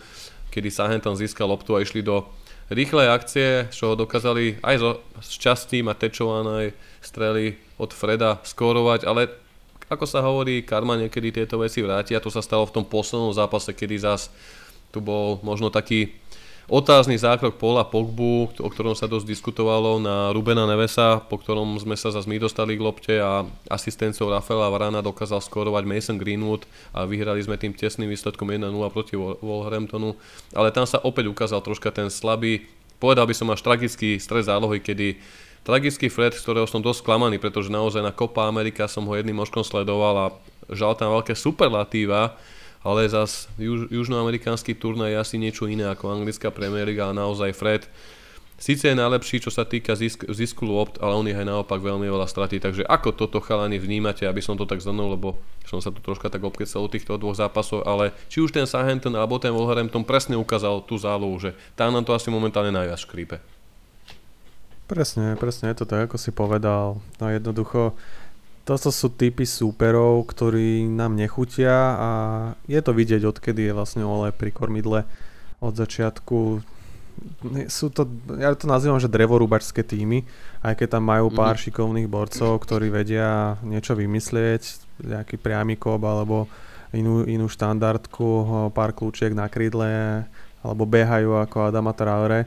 kedy 0.52 0.68
Southampton 0.68 1.16
získal 1.16 1.48
loptu 1.48 1.72
a 1.72 1.80
išli 1.80 2.04
do 2.04 2.28
rýchle 2.72 3.08
akcie, 3.08 3.68
čo 3.72 3.94
dokázali 3.96 4.60
aj 4.64 4.76
zo 4.80 4.90
šťastí 5.20 5.84
Matečovanej 5.84 6.72
strely 7.04 7.56
od 7.76 7.90
Freda 7.92 8.40
skórovať, 8.42 9.04
ale 9.04 9.28
ako 9.92 10.08
sa 10.08 10.24
hovorí, 10.24 10.64
karma 10.64 10.96
niekedy 10.96 11.42
tieto 11.42 11.60
veci 11.60 11.84
vráti 11.84 12.16
a 12.16 12.22
to 12.24 12.32
sa 12.32 12.40
stalo 12.40 12.64
v 12.64 12.80
tom 12.80 12.84
poslednom 12.88 13.36
zápase, 13.36 13.76
kedy 13.76 13.96
zas 14.00 14.32
tu 14.88 15.04
bol 15.04 15.36
možno 15.44 15.68
taký 15.68 16.21
otázny 16.70 17.18
zákrok 17.18 17.58
Paula 17.58 17.86
Pogbu, 17.86 18.52
o 18.58 18.68
ktorom 18.68 18.94
sa 18.94 19.10
dosť 19.10 19.26
diskutovalo 19.26 19.98
na 20.02 20.30
Rubena 20.30 20.66
Nevesa, 20.68 21.22
po 21.22 21.38
ktorom 21.38 21.78
sme 21.80 21.94
sa 21.94 22.14
zase 22.14 22.28
my 22.28 22.38
dostali 22.38 22.78
k 22.78 22.84
lopte 22.84 23.14
a 23.18 23.46
asistenciou 23.70 24.30
Rafaela 24.30 24.70
Varana 24.70 25.00
dokázal 25.00 25.42
skorovať 25.42 25.82
Mason 25.88 26.18
Greenwood 26.18 26.68
a 26.94 27.08
vyhrali 27.08 27.42
sme 27.42 27.58
tým 27.58 27.74
tesným 27.74 28.10
výsledkom 28.10 28.50
1-0 28.50 28.68
proti 28.94 29.18
Wolverhamptonu. 29.18 30.14
Ale 30.52 30.70
tam 30.70 30.86
sa 30.86 31.02
opäť 31.02 31.30
ukázal 31.30 31.62
troška 31.62 31.90
ten 31.90 32.12
slabý 32.12 32.66
povedal 33.02 33.26
by 33.26 33.34
som 33.34 33.50
až 33.50 33.66
tragický 33.66 34.22
stres 34.22 34.46
zálohy, 34.46 34.78
kedy 34.78 35.18
tragický 35.66 36.06
Fred, 36.06 36.38
z 36.38 36.46
ktorého 36.46 36.70
som 36.70 36.78
dosť 36.78 37.02
sklamaný, 37.02 37.42
pretože 37.42 37.74
naozaj 37.74 37.98
na 37.98 38.14
Copa 38.14 38.46
Amerika 38.46 38.86
som 38.86 39.02
ho 39.10 39.18
jedným 39.18 39.42
očkom 39.42 39.66
sledoval 39.66 40.14
a 40.14 40.26
žal 40.70 40.94
tam 40.94 41.10
veľké 41.18 41.34
superlatíva, 41.34 42.38
ale 42.82 43.08
zas 43.08 43.48
juž, 43.58 43.90
južnoamerikánsky 43.90 44.74
turnaj 44.74 45.14
je 45.14 45.18
asi 45.18 45.36
niečo 45.38 45.70
iné 45.70 45.86
ako 45.86 46.10
anglická 46.10 46.50
Premier 46.50 46.86
League, 46.86 47.02
ale 47.02 47.14
naozaj 47.14 47.50
Fred 47.54 47.86
Síce 48.62 48.86
je 48.86 48.94
najlepší, 48.94 49.42
čo 49.42 49.50
sa 49.50 49.66
týka 49.66 49.98
zisk, 49.98 50.22
zisku 50.30 50.62
lopt, 50.62 51.02
ale 51.02 51.18
on 51.18 51.26
ich 51.26 51.34
aj 51.34 51.50
naopak 51.50 51.82
veľmi 51.82 52.06
veľa 52.06 52.30
stratí. 52.30 52.62
Takže 52.62 52.86
ako 52.86 53.10
toto 53.10 53.42
chalani 53.42 53.74
vnímate, 53.74 54.22
aby 54.22 54.38
som 54.38 54.54
to 54.54 54.70
tak 54.70 54.78
zhrnul, 54.78 55.18
lebo 55.18 55.34
som 55.66 55.82
sa 55.82 55.90
tu 55.90 55.98
troška 55.98 56.30
tak 56.30 56.46
obkecal 56.46 56.86
u 56.86 56.86
týchto 56.86 57.18
dvoch 57.18 57.34
zápasov, 57.34 57.82
ale 57.82 58.14
či 58.30 58.38
už 58.38 58.54
ten 58.54 58.62
Sahenton 58.62 59.18
alebo 59.18 59.42
ten 59.42 59.50
Wolverhampton 59.50 60.06
presne 60.06 60.38
ukázal 60.38 60.86
tú 60.86 60.94
zálohu, 60.94 61.34
že 61.42 61.58
tá 61.74 61.90
nám 61.90 62.06
to 62.06 62.14
asi 62.14 62.30
momentálne 62.30 62.70
najviac 62.70 63.02
škrípe. 63.02 63.42
Presne, 64.86 65.34
presne 65.34 65.74
je 65.74 65.82
to 65.82 65.86
tak, 65.90 66.06
ako 66.06 66.14
si 66.14 66.30
povedal. 66.30 67.02
No 67.18 67.34
jednoducho, 67.34 67.98
toto 68.62 68.94
sú 68.94 69.10
typy 69.10 69.42
súperov, 69.42 70.26
ktorí 70.30 70.86
nám 70.86 71.18
nechutia 71.18 71.74
a 71.98 72.10
je 72.70 72.80
to 72.82 72.94
vidieť, 72.94 73.26
odkedy 73.26 73.70
je 73.70 73.76
vlastne 73.76 74.06
Ole 74.06 74.30
pri 74.30 74.54
kormidle 74.54 75.02
od 75.62 75.74
začiatku 75.74 76.62
sú 77.68 77.92
to, 77.92 78.08
ja 78.40 78.50
to 78.56 78.66
nazývam, 78.66 78.98
že 78.98 79.10
drevorúbačské 79.10 79.84
týmy, 79.84 80.24
aj 80.64 80.74
keď 80.80 80.98
tam 80.98 81.04
majú 81.06 81.30
pár 81.30 81.54
mm-hmm. 81.54 81.64
šikovných 81.70 82.08
borcov, 82.08 82.58
ktorí 82.64 82.88
vedia 82.88 83.60
niečo 83.62 83.94
vymyslieť, 83.94 84.62
nejaký 85.02 85.36
priamy 85.38 85.76
kop 85.78 86.02
alebo 86.02 86.48
inú, 86.96 87.22
inú 87.28 87.46
štandardku, 87.46 88.70
pár 88.72 88.96
kľúčiek 88.96 89.32
na 89.36 89.46
krídle 89.46 90.24
alebo 90.62 90.84
behajú 90.86 91.42
ako 91.42 91.70
Adama 91.70 91.92
Traore. 91.94 92.46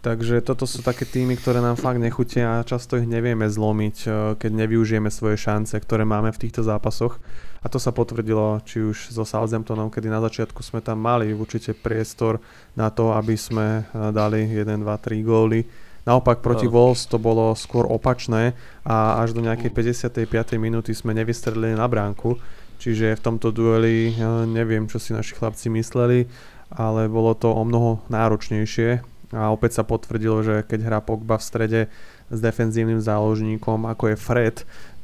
Takže 0.00 0.40
toto 0.40 0.64
sú 0.64 0.80
také 0.80 1.04
týmy, 1.04 1.36
ktoré 1.36 1.60
nám 1.60 1.76
fakt 1.76 2.00
nechutia 2.00 2.56
a 2.56 2.64
často 2.64 2.96
ich 2.96 3.04
nevieme 3.04 3.44
zlomiť, 3.44 3.96
keď 4.40 4.50
nevyužijeme 4.64 5.12
svoje 5.12 5.36
šance, 5.36 5.76
ktoré 5.76 6.08
máme 6.08 6.32
v 6.32 6.40
týchto 6.40 6.64
zápasoch. 6.64 7.20
A 7.60 7.68
to 7.68 7.76
sa 7.76 7.92
potvrdilo 7.92 8.64
či 8.64 8.80
už 8.80 9.12
so 9.12 9.28
Southamptonom, 9.28 9.92
kedy 9.92 10.08
na 10.08 10.24
začiatku 10.24 10.64
sme 10.64 10.80
tam 10.80 11.04
mali 11.04 11.36
určite 11.36 11.76
priestor 11.76 12.40
na 12.72 12.88
to, 12.88 13.12
aby 13.12 13.36
sme 13.36 13.84
eh, 13.84 14.08
dali 14.08 14.48
1, 14.48 14.80
2, 14.80 14.88
3 14.88 15.20
góly. 15.20 15.68
Naopak 16.08 16.40
proti 16.40 16.64
no. 16.64 16.72
Wolves 16.72 17.04
to 17.04 17.20
bolo 17.20 17.52
skôr 17.52 17.84
opačné 17.84 18.56
a 18.88 19.20
až 19.20 19.36
do 19.36 19.44
nejakej 19.44 19.68
55. 19.76 20.24
minúty 20.56 20.96
sme 20.96 21.12
nevystrelili 21.12 21.76
na 21.76 21.84
bránku. 21.84 22.40
Čiže 22.80 23.20
v 23.20 23.24
tomto 23.28 23.52
dueli 23.52 24.16
eh, 24.16 24.48
neviem, 24.48 24.88
čo 24.88 24.96
si 24.96 25.12
naši 25.12 25.36
chlapci 25.36 25.68
mysleli, 25.68 26.24
ale 26.72 27.12
bolo 27.12 27.36
to 27.36 27.52
o 27.52 27.60
mnoho 27.60 28.00
náročnejšie 28.08 29.09
a 29.30 29.54
opäť 29.54 29.80
sa 29.80 29.84
potvrdilo, 29.86 30.42
že 30.42 30.54
keď 30.66 30.80
hrá 30.86 30.98
Pogba 30.98 31.38
v 31.38 31.46
strede 31.46 31.80
s 32.30 32.38
defenzívnym 32.38 32.98
záložníkom 32.98 33.86
ako 33.86 34.14
je 34.14 34.16
Fred, 34.18 34.56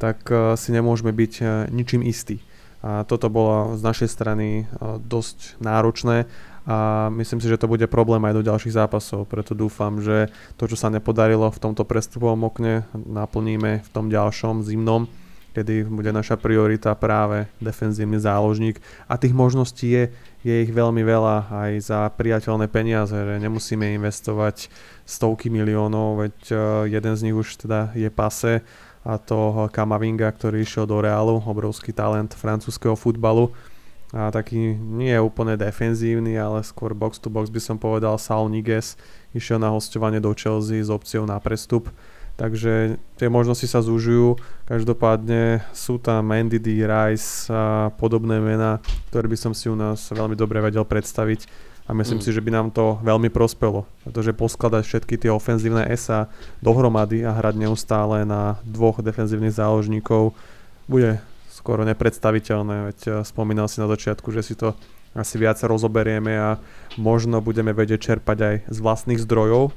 tak 0.02 0.26
eh, 0.28 0.54
si 0.58 0.70
nemôžeme 0.74 1.10
byť 1.14 1.32
ničím 1.70 2.02
istí. 2.02 2.42
A 2.86 3.02
toto 3.02 3.26
bolo 3.32 3.74
z 3.74 3.82
našej 3.82 4.08
strany 4.12 4.68
dosť 5.02 5.58
náročné 5.58 6.28
a 6.66 7.06
myslím 7.14 7.38
si, 7.38 7.46
že 7.46 7.62
to 7.62 7.70
bude 7.70 7.86
problém 7.86 8.26
aj 8.26 8.34
do 8.34 8.42
ďalších 8.42 8.74
zápasov, 8.74 9.30
preto 9.30 9.54
dúfam, 9.54 10.02
že 10.02 10.34
to, 10.58 10.66
čo 10.66 10.74
sa 10.74 10.90
nepodarilo 10.90 11.46
v 11.46 11.62
tomto 11.62 11.86
prestupovom 11.86 12.42
okne, 12.50 12.82
naplníme 12.94 13.86
v 13.86 13.88
tom 13.94 14.10
ďalšom 14.10 14.66
zimnom, 14.66 15.06
kedy 15.56 15.88
bude 15.88 16.12
naša 16.12 16.36
priorita 16.36 16.92
práve 16.92 17.48
defenzívny 17.64 18.20
záložník. 18.20 18.76
A 19.08 19.16
tých 19.16 19.32
možností 19.32 19.88
je, 19.88 20.04
je 20.44 20.68
ich 20.68 20.68
veľmi 20.68 21.00
veľa 21.00 21.48
aj 21.48 21.72
za 21.80 22.00
priateľné 22.12 22.68
peniaze, 22.68 23.16
že 23.16 23.40
nemusíme 23.40 23.96
investovať 23.96 24.68
stovky 25.08 25.48
miliónov, 25.48 26.28
veď 26.28 26.36
jeden 26.92 27.14
z 27.16 27.24
nich 27.24 27.36
už 27.36 27.64
teda 27.64 27.96
je 27.96 28.12
pase 28.12 28.60
a 29.06 29.22
to 29.22 29.70
Kamavinga, 29.70 30.28
ktorý 30.34 30.66
išiel 30.66 30.84
do 30.84 30.98
Realu, 30.98 31.38
obrovský 31.38 31.94
talent 31.94 32.34
francúzského 32.34 32.98
futbalu. 32.98 33.54
A 34.10 34.34
taký 34.34 34.74
nie 34.76 35.14
je 35.14 35.22
úplne 35.22 35.54
defenzívny, 35.54 36.34
ale 36.34 36.62
skôr 36.66 36.90
box 36.90 37.22
to 37.22 37.30
box 37.30 37.46
by 37.48 37.62
som 37.62 37.78
povedal 37.78 38.18
Saul 38.18 38.50
Niguez 38.50 38.98
išiel 39.30 39.62
na 39.62 39.70
hostovanie 39.70 40.18
do 40.18 40.34
Chelsea 40.34 40.82
s 40.82 40.90
opciou 40.90 41.22
na 41.22 41.38
prestup 41.38 41.86
takže 42.36 43.00
tie 43.16 43.28
možnosti 43.32 43.64
sa 43.66 43.80
zúžujú. 43.80 44.36
Každopádne 44.68 45.64
sú 45.72 45.96
tam 45.96 46.28
Mandy 46.28 46.60
D. 46.60 46.84
Rice 46.84 47.48
a 47.48 47.92
podobné 47.96 48.38
mená, 48.38 48.78
ktoré 49.10 49.26
by 49.26 49.38
som 49.40 49.52
si 49.56 49.72
u 49.72 49.76
nás 49.76 50.12
veľmi 50.12 50.36
dobre 50.36 50.60
vedel 50.60 50.84
predstaviť 50.84 51.48
a 51.86 51.94
myslím 51.94 52.18
mm. 52.18 52.24
si, 52.24 52.30
že 52.34 52.42
by 52.42 52.50
nám 52.50 52.68
to 52.74 52.98
veľmi 53.00 53.30
prospelo, 53.30 53.86
pretože 54.02 54.34
poskladať 54.34 54.82
všetky 54.84 55.14
tie 55.22 55.30
ofenzívne 55.30 55.86
SA 55.94 56.26
dohromady 56.58 57.22
a 57.22 57.30
hrať 57.30 57.54
neustále 57.56 58.26
na 58.26 58.58
dvoch 58.66 58.98
defenzívnych 58.98 59.54
záložníkov 59.54 60.34
bude 60.90 61.22
skoro 61.50 61.82
nepredstaviteľné, 61.86 62.92
veď 62.92 62.98
eh, 63.06 63.12
spomínal 63.22 63.70
si 63.70 63.78
na 63.78 63.90
začiatku, 63.90 64.30
že 64.34 64.42
si 64.42 64.54
to 64.58 64.74
asi 65.16 65.40
viac 65.40 65.56
rozoberieme 65.64 66.36
a 66.36 66.60
možno 67.00 67.40
budeme 67.40 67.72
vedieť 67.72 68.12
čerpať 68.12 68.38
aj 68.38 68.54
z 68.68 68.78
vlastných 68.84 69.22
zdrojov, 69.22 69.72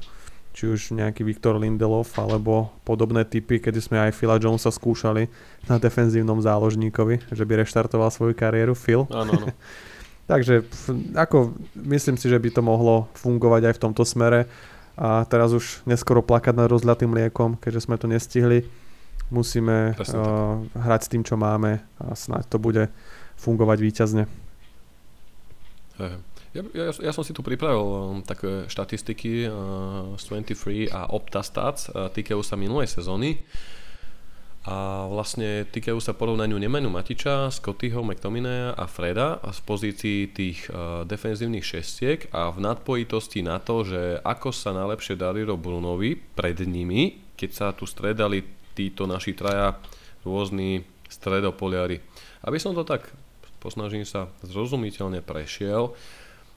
či 0.50 0.66
už 0.66 0.98
nejaký 0.98 1.22
Viktor 1.22 1.56
Lindelov 1.56 2.10
alebo 2.18 2.74
podobné 2.82 3.22
typy, 3.22 3.62
kedy 3.62 3.78
sme 3.78 3.96
aj 4.02 4.14
Phila 4.18 4.36
Jonesa 4.36 4.74
skúšali 4.74 5.30
na 5.70 5.78
defenzívnom 5.78 6.42
záložníkovi, 6.42 7.30
že 7.30 7.44
by 7.46 7.62
reštartoval 7.62 8.10
svoju 8.10 8.34
kariéru. 8.34 8.74
Phil? 8.74 9.06
Áno, 9.14 9.30
áno. 9.30 9.46
Takže 10.30 10.62
ako 11.18 11.58
myslím 11.74 12.14
si, 12.14 12.30
že 12.30 12.38
by 12.38 12.54
to 12.54 12.62
mohlo 12.62 13.10
fungovať 13.18 13.70
aj 13.70 13.74
v 13.74 13.82
tomto 13.82 14.06
smere 14.06 14.46
a 14.94 15.26
teraz 15.26 15.50
už 15.50 15.82
neskoro 15.90 16.22
plakať 16.22 16.54
nad 16.54 16.70
rozľatým 16.70 17.10
mliekom, 17.10 17.58
keďže 17.58 17.90
sme 17.90 17.98
to 17.98 18.06
nestihli. 18.06 18.62
Musíme 19.30 19.94
uh, 19.94 20.62
hrať 20.74 21.00
s 21.02 21.10
tým, 21.10 21.22
čo 21.26 21.34
máme 21.34 21.82
a 21.98 22.14
snáď 22.14 22.46
to 22.46 22.58
bude 22.62 22.90
fungovať 23.38 23.78
výťazne. 23.82 24.24
Ja, 26.50 26.66
ja, 26.74 26.90
ja 26.90 27.12
som 27.14 27.22
si 27.22 27.30
tu 27.30 27.46
pripravil 27.46 27.78
um, 27.78 28.26
také 28.26 28.66
štatistiky 28.66 29.46
uh, 29.46 30.18
z 30.18 30.24
23 30.34 30.90
a 30.90 31.06
Opta 31.14 31.46
Stats, 31.46 31.86
uh, 31.94 32.10
týkajú 32.10 32.42
sa 32.42 32.58
minulej 32.58 32.90
sezóny. 32.90 33.38
A 34.66 35.08
vlastne 35.08 35.64
týkajú 35.70 36.02
sa 36.02 36.12
porovnaniu 36.12 36.58
Nemenu 36.60 36.92
Matiča, 36.92 37.48
Scottyho, 37.48 38.04
McTominaya 38.04 38.76
a 38.76 38.84
Freda 38.90 39.40
z 39.40 39.60
pozícií 39.62 40.18
tých 40.34 40.66
uh, 40.68 41.06
defenzívnych 41.06 41.62
šestiek 41.62 42.26
a 42.34 42.50
v 42.50 42.66
nadpojitosti 42.66 43.46
na 43.46 43.62
to, 43.62 43.86
že 43.86 44.18
ako 44.20 44.50
sa 44.50 44.74
najlepšie 44.74 45.14
darilo 45.14 45.54
Brunovi 45.54 46.18
pred 46.18 46.58
nimi, 46.66 47.30
keď 47.38 47.50
sa 47.54 47.66
tu 47.70 47.86
stredali 47.86 48.42
títo 48.74 49.06
naši 49.06 49.38
traja 49.38 49.78
rôzni 50.26 50.82
stredopoliari. 51.06 52.02
Aby 52.42 52.58
som 52.58 52.74
to 52.74 52.82
tak, 52.82 53.06
posnažím 53.62 54.02
sa, 54.02 54.28
zrozumiteľne 54.42 55.22
prešiel, 55.22 55.94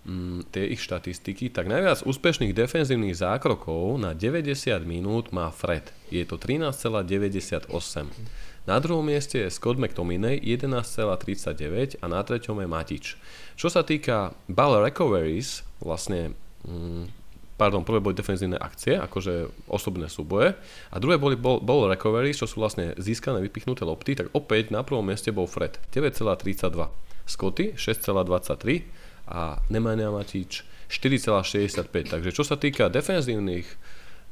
mm, 0.06 0.52
tie 0.52 0.70
ich 0.72 0.84
štatistiky, 0.84 1.50
tak 1.52 1.68
najviac 1.68 2.04
úspešných 2.04 2.56
defenzívnych 2.56 3.16
zákrokov 3.16 4.00
na 4.00 4.16
90 4.16 4.54
minút 4.84 5.32
má 5.32 5.50
Fred. 5.50 5.92
Je 6.12 6.24
to 6.28 6.36
13,98. 6.40 7.72
Na 8.64 8.80
druhom 8.80 9.04
mieste 9.04 9.44
je 9.44 9.52
Scott 9.52 9.76
McTominay 9.76 10.40
11,39 10.40 12.00
a 12.00 12.06
na 12.08 12.24
treťom 12.24 12.64
je 12.64 12.68
Matič. 12.68 13.06
Čo 13.60 13.68
sa 13.68 13.84
týka 13.84 14.32
ball 14.48 14.80
recoveries, 14.80 15.68
vlastne 15.84 16.32
mm, 16.64 17.12
pardon, 17.60 17.84
prvé 17.84 18.00
boli 18.00 18.16
defenzívne 18.16 18.56
akcie, 18.56 18.96
akože 18.96 19.68
osobné 19.68 20.08
súboje 20.08 20.56
a 20.92 20.96
druhé 20.96 21.20
boli 21.20 21.36
ball, 21.36 21.60
ball 21.60 21.92
recoveries, 21.92 22.40
čo 22.40 22.48
sú 22.48 22.64
vlastne 22.64 22.96
získané 22.96 23.44
vypichnuté 23.44 23.84
lopty, 23.84 24.16
tak 24.16 24.32
opäť 24.32 24.72
na 24.72 24.80
prvom 24.80 25.04
mieste 25.04 25.36
bol 25.36 25.44
Fred 25.44 25.76
9,32. 25.92 26.88
Scotty 27.24 27.76
6,23 27.76 29.03
a 29.28 29.60
Nemanja 29.72 30.12
Matič 30.12 30.68
4,65. 30.92 32.14
Takže 32.14 32.30
čo 32.30 32.44
sa 32.44 32.60
týka 32.60 32.92
defenzívnych 32.92 33.66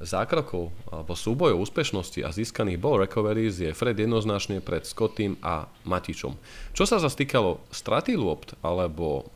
zákrokov 0.01 0.73
alebo 0.89 1.13
súbojov 1.13 1.61
úspešnosti 1.61 2.25
a 2.25 2.33
získaných 2.33 2.81
ball 2.81 3.05
recoveries 3.05 3.61
je 3.61 3.69
Fred 3.71 3.93
jednoznačne 3.93 4.59
pred 4.59 4.81
Scottým 4.83 5.37
a 5.45 5.69
Matičom. 5.85 6.33
Čo 6.73 6.83
sa 6.89 6.97
zase 6.97 7.21
týkalo 7.21 7.61
straty 7.69 8.17
lopt 8.17 8.57
alebo 8.65 9.29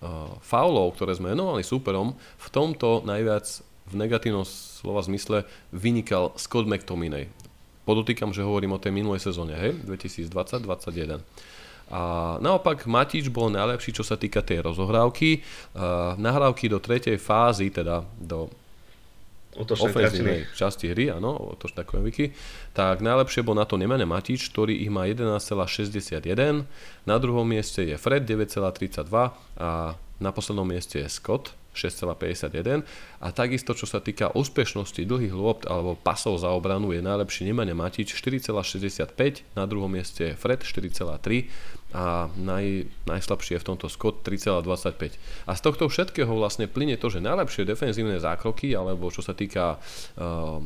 uh, 0.00 0.40
faulov, 0.40 0.96
ktoré 0.96 1.12
sme 1.14 1.36
menovali 1.36 1.60
súperom, 1.60 2.16
v 2.16 2.48
tomto 2.48 3.04
najviac 3.04 3.44
v 3.86 3.94
negatívnom 3.94 4.42
slova 4.42 5.04
zmysle 5.04 5.46
vynikal 5.70 6.34
Scott 6.34 6.66
McTominay. 6.66 7.30
Podotýkam, 7.86 8.34
že 8.34 8.42
hovorím 8.42 8.74
o 8.74 8.82
tej 8.82 8.90
minulej 8.90 9.22
sezóne, 9.22 9.54
hej, 9.54 9.78
2020-2021. 9.86 11.22
A 11.86 12.34
naopak 12.42 12.90
Matič 12.90 13.30
bol 13.30 13.46
najlepší, 13.46 13.94
čo 13.94 14.02
sa 14.02 14.18
týka 14.18 14.42
tej 14.42 14.66
rozohrávky. 14.66 15.42
nahrávky 16.18 16.66
do 16.66 16.82
tretej 16.82 17.18
fázy, 17.22 17.70
teda 17.70 18.02
do 18.18 18.50
ofenzívnej 19.56 20.44
časti 20.52 20.92
hry, 20.92 21.08
áno, 21.08 21.56
otočné 21.56 21.88
kojeviky, 21.88 22.36
tak 22.76 23.00
najlepšie 23.00 23.40
bol 23.40 23.56
na 23.56 23.64
to 23.64 23.80
Nemene 23.80 24.04
Matič, 24.04 24.52
ktorý 24.52 24.76
ich 24.84 24.92
má 24.92 25.08
11,61, 25.08 26.68
na 27.08 27.16
druhom 27.16 27.46
mieste 27.48 27.80
je 27.80 27.96
Fred 27.96 28.28
9,32 28.28 29.08
a 29.56 29.96
na 30.20 30.30
poslednom 30.32 30.68
mieste 30.68 31.00
je 31.00 31.08
Scott 31.08 31.56
6,51 31.76 32.88
a 33.20 33.28
takisto 33.36 33.76
čo 33.76 33.84
sa 33.84 34.00
týka 34.00 34.32
úspešnosti 34.32 35.04
dlhých 35.04 35.36
lopt 35.36 35.68
alebo 35.68 35.92
pasov 36.00 36.40
za 36.40 36.48
obranu 36.48 36.96
je 36.96 37.04
najlepší 37.04 37.44
Nemanja 37.44 37.76
Matič 37.76 38.16
4,65, 38.16 39.44
na 39.52 39.68
druhom 39.68 39.92
mieste 39.92 40.32
Fred 40.40 40.64
4,3 40.64 41.75
a 41.94 42.26
naj, 42.34 42.90
najslabšie 43.06 43.56
je 43.56 43.62
v 43.62 43.68
tomto 43.72 43.86
Scott 43.86 44.26
3,25. 44.26 45.46
A 45.46 45.52
z 45.54 45.60
tohto 45.62 45.86
všetkého 45.86 46.28
vlastne 46.34 46.66
plyne 46.66 46.98
to, 46.98 47.06
že 47.06 47.22
najlepšie 47.22 47.62
defenzívne 47.62 48.18
zákroky 48.18 48.74
alebo 48.74 49.08
čo 49.14 49.22
sa 49.22 49.38
týka 49.38 49.78
uh, 49.78 50.58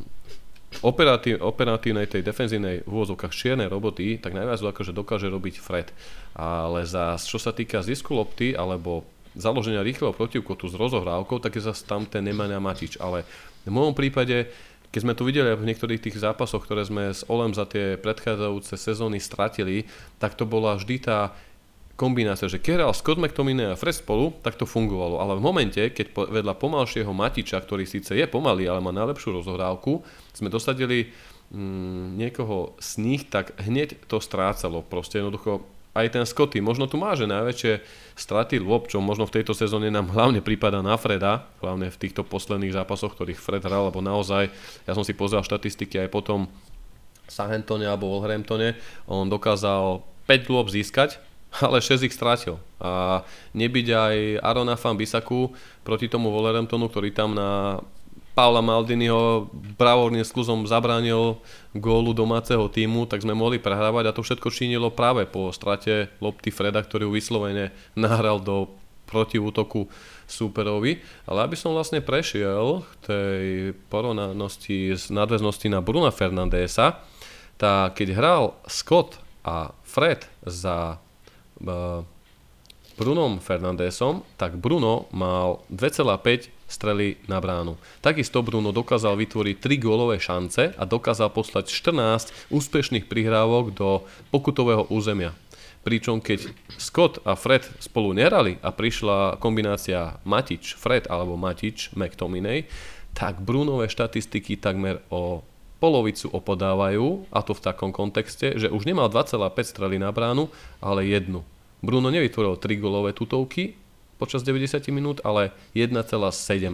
operatív, 0.81 1.43
operatívnej 1.43 2.07
tej 2.07 2.23
defenzívnej 2.23 2.87
v 2.87 3.35
čiernej 3.35 3.67
roboty, 3.67 4.17
tak 4.17 4.33
najviac 4.33 4.59
akože 4.71 4.95
dokáže 4.95 5.27
robiť 5.27 5.55
Fred. 5.59 5.91
Ale 6.33 6.87
za, 6.87 7.19
čo 7.19 7.37
sa 7.37 7.51
týka 7.51 7.83
zisku 7.83 8.15
lopty 8.15 8.55
alebo 8.55 9.03
založenia 9.35 9.83
rýchleho 9.83 10.15
protivkotu 10.15 10.67
s 10.67 10.75
rozohrávkou, 10.75 11.39
tak 11.39 11.55
je 11.59 11.63
zase 11.63 11.83
tam 11.87 12.07
ten 12.07 12.23
Nemanja 12.23 12.59
Matič. 12.59 12.95
Ale 12.99 13.27
v 13.67 13.71
môjom 13.71 13.95
prípade, 13.95 14.49
keď 14.91 14.99
sme 15.07 15.15
tu 15.15 15.23
videli 15.23 15.55
v 15.55 15.67
niektorých 15.71 16.03
tých 16.03 16.19
zápasoch, 16.19 16.67
ktoré 16.67 16.83
sme 16.83 17.15
s 17.15 17.23
Olem 17.31 17.55
za 17.55 17.63
tie 17.63 17.95
predchádzajúce 17.95 18.75
sezóny 18.75 19.23
stratili, 19.23 19.87
tak 20.19 20.35
to 20.35 20.43
bola 20.43 20.75
vždy 20.75 20.95
tá 20.99 21.31
kombinácia, 21.95 22.49
že 22.49 22.57
keď 22.57 22.81
hral 22.81 22.97
Scott 22.97 23.21
McTominay 23.21 23.71
a 23.71 23.79
Fred 23.79 23.93
spolu, 23.93 24.33
tak 24.41 24.57
to 24.57 24.65
fungovalo. 24.65 25.21
Ale 25.21 25.37
v 25.37 25.45
momente, 25.45 25.81
keď 25.93 26.33
vedľa 26.33 26.57
pomalšieho 26.57 27.13
Matiča, 27.13 27.61
ktorý 27.61 27.85
síce 27.85 28.17
je 28.17 28.25
pomalý, 28.25 28.65
ale 28.65 28.81
má 28.81 28.89
najlepšiu 28.89 29.37
rozohrávku, 29.37 30.01
sme 30.33 30.49
dosadili 30.49 31.13
mm, 31.53 32.17
niekoho 32.17 32.73
z 32.81 32.89
nich, 33.05 33.29
tak 33.29 33.53
hneď 33.61 33.95
to 34.09 34.17
strácalo. 34.17 34.81
Proste 34.81 35.21
jednoducho 35.21 35.61
aj 35.91 36.07
ten 36.07 36.23
Scotty, 36.23 36.63
možno 36.63 36.87
tu 36.87 36.95
má, 36.95 37.11
že 37.19 37.27
najväčšie 37.27 37.83
straty 38.15 38.63
lob, 38.63 38.87
čo 38.87 39.03
možno 39.03 39.27
v 39.27 39.41
tejto 39.41 39.51
sezóne 39.51 39.91
nám 39.91 40.07
hlavne 40.15 40.39
prípada 40.39 40.79
na 40.79 40.95
Freda, 40.95 41.51
hlavne 41.59 41.91
v 41.91 41.99
týchto 41.99 42.23
posledných 42.23 42.71
zápasoch, 42.71 43.11
ktorých 43.11 43.39
Fred 43.39 43.67
hral, 43.67 43.91
lebo 43.91 43.99
naozaj, 43.99 44.47
ja 44.87 44.93
som 44.95 45.03
si 45.03 45.11
pozrel 45.11 45.43
štatistiky 45.43 46.07
aj 46.07 46.09
potom 46.13 46.47
Sahentone 47.27 47.87
alebo 47.87 48.07
Wolverhamptone, 48.07 48.79
on 49.07 49.27
dokázal 49.27 50.03
5 50.27 50.53
lob 50.55 50.71
získať, 50.71 51.19
ale 51.59 51.83
6 51.83 52.07
ich 52.07 52.15
strátil. 52.15 52.55
A 52.79 53.23
nebyť 53.51 53.87
aj 53.91 54.15
Arona 54.39 54.79
Fan 54.79 54.95
Bisaku 54.95 55.51
proti 55.83 56.07
tomu 56.07 56.31
Wolverhamptonu, 56.31 56.87
ktorý 56.87 57.11
tam 57.11 57.35
na 57.35 57.83
Paula 58.41 58.57
Maldiniho 58.65 59.53
bravórnym 59.77 60.25
skluzom 60.25 60.65
zabránil 60.65 61.37
gólu 61.77 62.09
domáceho 62.09 62.65
týmu, 62.73 63.05
tak 63.05 63.21
sme 63.21 63.37
mohli 63.37 63.61
prehrávať 63.61 64.09
a 64.09 64.15
to 64.17 64.25
všetko 64.25 64.49
činilo 64.49 64.89
práve 64.89 65.29
po 65.29 65.53
strate 65.53 66.09
lopty 66.17 66.49
Freda, 66.49 66.81
ktorý 66.81 67.05
vyslovene 67.13 67.69
nahral 67.93 68.41
do 68.41 68.73
protiútoku 69.05 69.85
súperovi. 70.25 71.05
Ale 71.29 71.45
aby 71.45 71.53
som 71.53 71.77
vlastne 71.77 72.01
prešiel 72.01 72.81
k 72.81 72.93
tej 73.05 73.45
porovnanosti 73.93 74.97
z 74.97 75.13
nadväznosti 75.13 75.69
na 75.69 75.85
Bruna 75.85 76.09
Fernandesa, 76.09 76.97
tak 77.61 78.01
keď 78.01 78.07
hral 78.17 78.57
Scott 78.65 79.21
a 79.45 79.69
Fred 79.85 80.25
za 80.49 80.97
uh, 80.97 82.01
Brunom 82.97 83.37
Fernandesom, 83.37 84.25
tak 84.33 84.57
Bruno 84.57 85.05
mal 85.13 85.61
2,5 85.69 86.60
strely 86.71 87.19
na 87.27 87.43
bránu. 87.43 87.75
Takisto 87.99 88.39
Bruno 88.39 88.71
dokázal 88.71 89.19
vytvoriť 89.19 89.55
3 89.59 89.83
gólové 89.83 90.17
šance 90.17 90.71
a 90.71 90.83
dokázal 90.87 91.29
poslať 91.35 91.67
14 91.67 92.31
úspešných 92.47 93.11
prihrávok 93.11 93.75
do 93.75 94.07
pokutového 94.31 94.87
územia. 94.87 95.35
Pričom 95.81 96.21
keď 96.21 96.53
Scott 96.77 97.19
a 97.25 97.33
Fred 97.35 97.65
spolu 97.81 98.13
nerali 98.13 98.61
a 98.61 98.69
prišla 98.69 99.41
kombinácia 99.41 100.21
Matič, 100.23 100.77
Fred 100.77 101.09
alebo 101.09 101.35
Matič, 101.35 101.89
McTominay, 101.97 102.69
tak 103.11 103.43
Brunové 103.43 103.91
štatistiky 103.91 104.55
takmer 104.61 105.03
o 105.11 105.43
polovicu 105.81 106.29
opodávajú, 106.29 107.25
a 107.33 107.41
to 107.41 107.57
v 107.57 107.65
takom 107.65 107.89
kontexte, 107.89 108.53
že 108.53 108.69
už 108.69 108.85
nemal 108.85 109.09
2,5 109.09 109.41
strely 109.65 109.97
na 109.97 110.13
bránu, 110.13 110.53
ale 110.77 111.09
jednu. 111.09 111.41
Bruno 111.81 112.13
nevytvoril 112.13 112.61
3 112.61 112.77
golové 112.77 113.17
tutovky, 113.17 113.73
počas 114.21 114.45
90 114.45 114.85
minút, 114.93 115.17
ale 115.25 115.49
1,7 115.73 115.97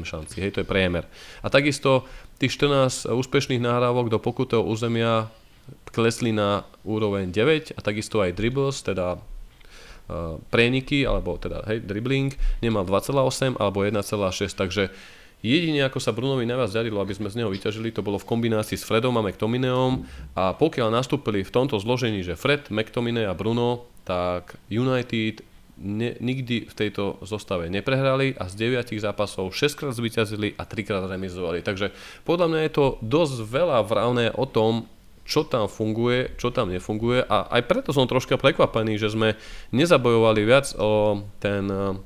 šanci. 0.04 0.36
Hej, 0.44 0.60
to 0.60 0.62
je 0.62 0.68
priemer. 0.68 1.08
A 1.40 1.48
takisto 1.48 2.04
tých 2.36 2.60
14 2.60 3.08
úspešných 3.08 3.64
nahrávok 3.64 4.12
do 4.12 4.20
pokutého 4.20 4.68
územia 4.68 5.32
klesli 5.96 6.36
na 6.36 6.68
úroveň 6.84 7.32
9 7.32 7.76
a 7.76 7.80
takisto 7.80 8.20
aj 8.20 8.36
dribbles, 8.36 8.84
teda 8.84 9.16
uh, 9.16 10.36
preniky, 10.52 11.08
alebo 11.08 11.40
teda 11.40 11.64
hej, 11.72 11.84
dribbling, 11.88 12.36
nemal 12.60 12.84
2,8 12.84 13.56
alebo 13.56 13.88
1,6, 13.88 14.04
takže 14.52 14.92
Jedine 15.46 15.86
ako 15.86 16.02
sa 16.02 16.18
Brunovi 16.18 16.50
najviac 16.50 16.74
darilo, 16.74 16.98
aby 16.98 17.14
sme 17.14 17.30
z 17.30 17.38
neho 17.38 17.54
vyťažili, 17.54 17.94
to 17.94 18.02
bolo 18.02 18.18
v 18.18 18.26
kombinácii 18.26 18.74
s 18.74 18.82
Fredom 18.82 19.14
a 19.16 19.22
McTominayom 19.22 20.02
a 20.34 20.58
pokiaľ 20.58 20.90
nastúpili 20.90 21.46
v 21.46 21.54
tomto 21.54 21.78
zložení, 21.78 22.26
že 22.26 22.34
Fred, 22.34 22.74
McTominay 22.74 23.30
a 23.30 23.38
Bruno, 23.38 23.86
tak 24.02 24.58
United 24.74 25.46
ne, 25.78 26.18
nikdy 26.18 26.66
v 26.68 26.74
tejto 26.74 27.22
zostave 27.22 27.70
neprehrali 27.70 28.34
a 28.36 28.50
z 28.50 28.70
9 28.74 28.98
zápasov 28.98 29.54
6 29.54 29.78
krát 29.78 29.94
zvyťazili 29.94 30.58
a 30.58 30.64
3 30.66 30.88
krát 30.88 31.04
remizovali. 31.06 31.62
Takže 31.62 31.94
podľa 32.26 32.48
mňa 32.50 32.60
je 32.66 32.72
to 32.74 32.86
dosť 33.06 33.36
veľa 33.46 33.80
vravné 33.86 34.34
o 34.34 34.46
tom, 34.50 34.90
čo 35.28 35.44
tam 35.44 35.68
funguje, 35.68 36.34
čo 36.40 36.56
tam 36.56 36.72
nefunguje 36.72 37.28
a 37.28 37.52
aj 37.52 37.62
preto 37.68 37.90
som 37.92 38.08
troška 38.08 38.40
prekvapený, 38.40 38.96
že 38.96 39.12
sme 39.12 39.36
nezabojovali 39.76 40.42
viac 40.48 40.72
o 40.80 41.22
ten 41.44 41.68
eh, 41.68 42.00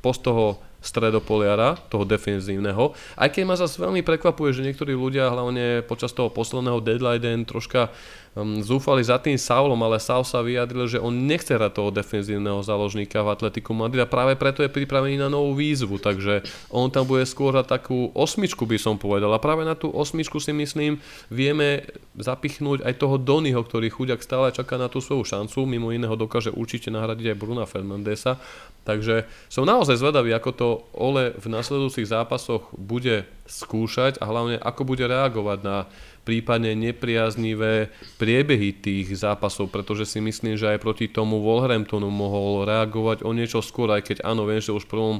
post 0.00 0.22
toho 0.24 0.62
stredopoliara, 0.80 1.76
toho 1.92 2.08
defenzívneho. 2.08 2.96
Aj 3.14 3.28
keď 3.28 3.42
ma 3.44 3.56
zase 3.56 3.76
veľmi 3.76 4.00
prekvapuje, 4.00 4.56
že 4.56 4.64
niektorí 4.64 4.96
ľudia, 4.96 5.28
hlavne 5.28 5.84
počas 5.84 6.16
toho 6.16 6.32
posledného 6.32 6.80
deadline, 6.80 7.44
troška 7.44 7.92
um, 8.34 8.62
zúfali 8.62 9.02
za 9.02 9.18
tým 9.18 9.34
Saulom, 9.34 9.78
ale 9.82 9.98
Saul 9.98 10.22
sa 10.22 10.44
vyjadril, 10.44 10.86
že 10.86 11.02
on 11.02 11.26
nechce 11.26 11.50
hrať 11.50 11.72
toho 11.74 11.90
defenzívneho 11.90 12.62
záložníka 12.62 13.22
v 13.22 13.32
Atletiku 13.34 13.74
Madrid 13.74 14.02
a 14.02 14.10
práve 14.10 14.38
preto 14.38 14.62
je 14.62 14.70
pripravený 14.70 15.18
na 15.18 15.28
novú 15.32 15.58
výzvu, 15.58 15.98
takže 15.98 16.46
on 16.70 16.90
tam 16.90 17.06
bude 17.06 17.26
skôr 17.26 17.54
hrať 17.54 17.66
takú 17.80 18.14
osmičku 18.14 18.66
by 18.66 18.78
som 18.78 18.94
povedal. 19.00 19.32
A 19.34 19.42
práve 19.42 19.66
na 19.66 19.74
tú 19.74 19.90
osmičku 19.90 20.38
si 20.38 20.54
myslím 20.54 21.02
vieme 21.32 21.86
zapichnúť 22.18 22.86
aj 22.86 22.94
toho 22.98 23.16
Donyho, 23.18 23.62
ktorý 23.62 23.90
chuďak 23.90 24.22
stále 24.22 24.54
čaká 24.54 24.78
na 24.78 24.86
tú 24.86 25.02
svoju 25.02 25.26
šancu, 25.26 25.66
mimo 25.66 25.90
iného 25.90 26.14
dokáže 26.14 26.54
určite 26.54 26.90
nahradiť 26.90 27.34
aj 27.34 27.40
Bruna 27.40 27.64
Fernandesa, 27.66 28.38
takže 28.84 29.28
som 29.52 29.68
naozaj 29.68 30.00
zvedavý, 30.00 30.34
ako 30.34 30.50
to 30.54 30.68
Ole 30.96 31.36
v 31.36 31.46
nasledujúcich 31.46 32.08
zápasoch 32.08 32.72
bude 32.74 33.28
skúšať 33.50 34.22
a 34.22 34.30
hlavne 34.30 34.56
ako 34.62 34.82
bude 34.86 35.04
reagovať 35.04 35.58
na 35.66 35.76
prípadne 36.22 36.76
nepriaznivé 36.76 37.88
priebehy 38.20 38.76
tých 38.76 39.12
zápasov, 39.16 39.72
pretože 39.72 40.04
si 40.04 40.20
myslím, 40.20 40.54
že 40.54 40.68
aj 40.68 40.78
proti 40.78 41.08
tomu 41.08 41.40
Wolverhamptonu 41.40 42.12
mohol 42.12 42.68
reagovať 42.68 43.24
o 43.24 43.30
niečo 43.32 43.64
skôr, 43.64 43.90
aj 43.90 44.04
keď 44.04 44.16
áno, 44.22 44.44
viem, 44.44 44.60
že 44.60 44.76
už 44.76 44.84
v 44.86 44.92
prvom 44.92 45.16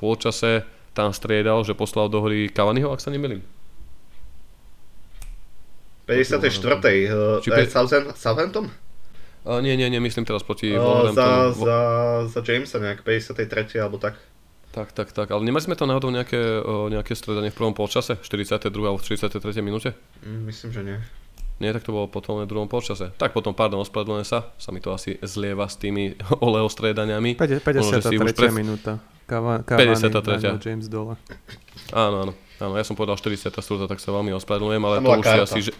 polčase 0.00 0.64
tam 0.96 1.12
striedal, 1.12 1.62
že 1.62 1.76
poslal 1.76 2.08
do 2.08 2.24
hry 2.24 2.48
Cavaniho, 2.50 2.90
ak 2.90 3.04
sa 3.04 3.12
nemýlim. 3.12 3.44
54. 6.08 7.46
Či 7.46 7.48
pe... 7.54 7.62
Southampton? 8.18 8.66
Uh, 9.40 9.62
nie, 9.62 9.72
nie, 9.78 9.86
nie, 9.88 10.02
myslím 10.02 10.26
teraz 10.26 10.42
proti 10.42 10.74
uh, 10.74 10.82
Wolverhamptonu. 10.82 11.54
Za, 11.54 11.64
za, 11.64 11.78
za 12.28 12.40
Jamesa 12.42 12.76
nejak 12.82 13.06
53. 13.06 13.78
alebo 13.78 14.02
tak. 14.02 14.18
Tak, 14.70 14.94
tak, 14.94 15.10
tak. 15.10 15.28
Ale 15.34 15.42
nemali 15.42 15.66
sme 15.66 15.74
to 15.74 15.82
náhodou 15.82 16.14
nejaké, 16.14 16.38
nejaké 16.94 17.18
stredanie 17.18 17.50
v 17.50 17.58
prvom 17.58 17.74
polčase? 17.74 18.22
42. 18.22 18.70
alebo 18.70 19.02
43. 19.02 19.42
minúte? 19.66 19.98
Mm, 20.22 20.46
myslím, 20.46 20.70
že 20.70 20.82
nie. 20.86 20.98
Nie, 21.60 21.76
tak 21.76 21.84
to 21.84 21.92
bolo 21.92 22.08
potom 22.08 22.40
v 22.40 22.48
druhom 22.48 22.70
polčase. 22.70 23.12
Tak 23.20 23.36
potom, 23.36 23.52
pardon, 23.52 23.84
ospravedlňujem 23.84 24.24
sa, 24.24 24.48
sa 24.56 24.70
mi 24.72 24.80
to 24.80 24.96
asi 24.96 25.20
zlieva 25.20 25.68
s 25.68 25.76
tými 25.76 26.16
Oleo 26.46 26.70
stredaniami. 26.70 27.36
53. 27.36 28.32
Pref... 28.32 28.54
minúta. 28.54 28.96
Kava, 29.28 29.62
53. 29.62 30.56
James 30.58 30.88
dole. 30.88 31.20
Áno, 31.92 32.26
áno. 32.26 32.32
Áno, 32.60 32.74
ja 32.76 32.84
som 32.84 32.96
povedal 32.96 33.16
40. 33.16 33.52
tak 33.88 33.98
sa 34.00 34.10
veľmi 34.12 34.32
ospravedlňujem, 34.36 34.82
ale 34.84 34.94
to 35.00 35.10
už 35.16 35.26
si 35.26 35.38
asi, 35.40 35.60
že, 35.68 35.72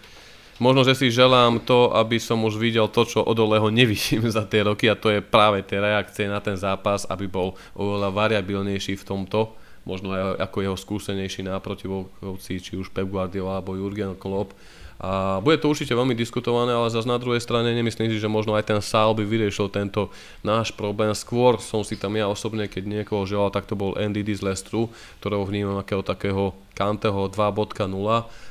Možno, 0.61 0.85
že 0.85 0.93
si 0.93 1.09
želám 1.09 1.65
to, 1.65 1.89
aby 1.89 2.21
som 2.21 2.37
už 2.45 2.61
videl 2.61 2.85
to, 2.85 3.01
čo 3.01 3.25
od 3.25 3.33
Oleho 3.33 3.73
nevidím 3.73 4.29
za 4.29 4.45
tie 4.45 4.61
roky 4.61 4.85
a 4.85 4.93
to 4.93 5.09
je 5.09 5.17
práve 5.17 5.65
tie 5.65 5.81
reakcie 5.81 6.29
na 6.29 6.37
ten 6.37 6.53
zápas, 6.53 7.09
aby 7.09 7.25
bol 7.25 7.57
oveľa 7.73 8.13
variabilnejší 8.13 8.93
v 8.93 9.07
tomto, 9.09 9.57
možno 9.83 10.13
aj 10.13 10.41
ako 10.45 10.57
jeho 10.61 10.77
skúsenejší 10.77 11.47
náprotivovci, 11.47 12.61
či 12.61 12.73
už 12.77 12.93
Pep 12.93 13.09
Guardiola 13.09 13.59
alebo 13.59 13.77
Jurgen 13.77 14.13
Klopp 14.17 14.53
a 15.01 15.41
bude 15.41 15.57
to 15.57 15.65
určite 15.65 15.97
veľmi 15.97 16.13
diskutované, 16.13 16.77
ale 16.77 16.93
zase 16.93 17.09
na 17.09 17.17
druhej 17.17 17.41
strane 17.41 17.73
nemyslím 17.73 18.13
si, 18.13 18.21
že 18.21 18.29
možno 18.29 18.53
aj 18.53 18.69
ten 18.69 18.77
Sál 18.85 19.17
by 19.17 19.25
vyriešil 19.25 19.73
tento 19.73 20.13
náš 20.45 20.69
problém. 20.77 21.09
Skôr 21.17 21.57
som 21.57 21.81
si 21.81 21.97
tam 21.97 22.13
ja 22.13 22.29
osobne, 22.29 22.69
keď 22.69 22.85
niekoho 22.85 23.25
želal, 23.25 23.49
tak 23.49 23.65
to 23.65 23.73
bol 23.73 23.97
NDD 23.97 24.37
z 24.37 24.45
Lestru, 24.45 24.93
ktorého 25.17 25.41
vnímam 25.41 25.81
akého 25.81 26.05
takého 26.05 26.53
Kanteho 26.77 27.33
2.0. 27.33 27.81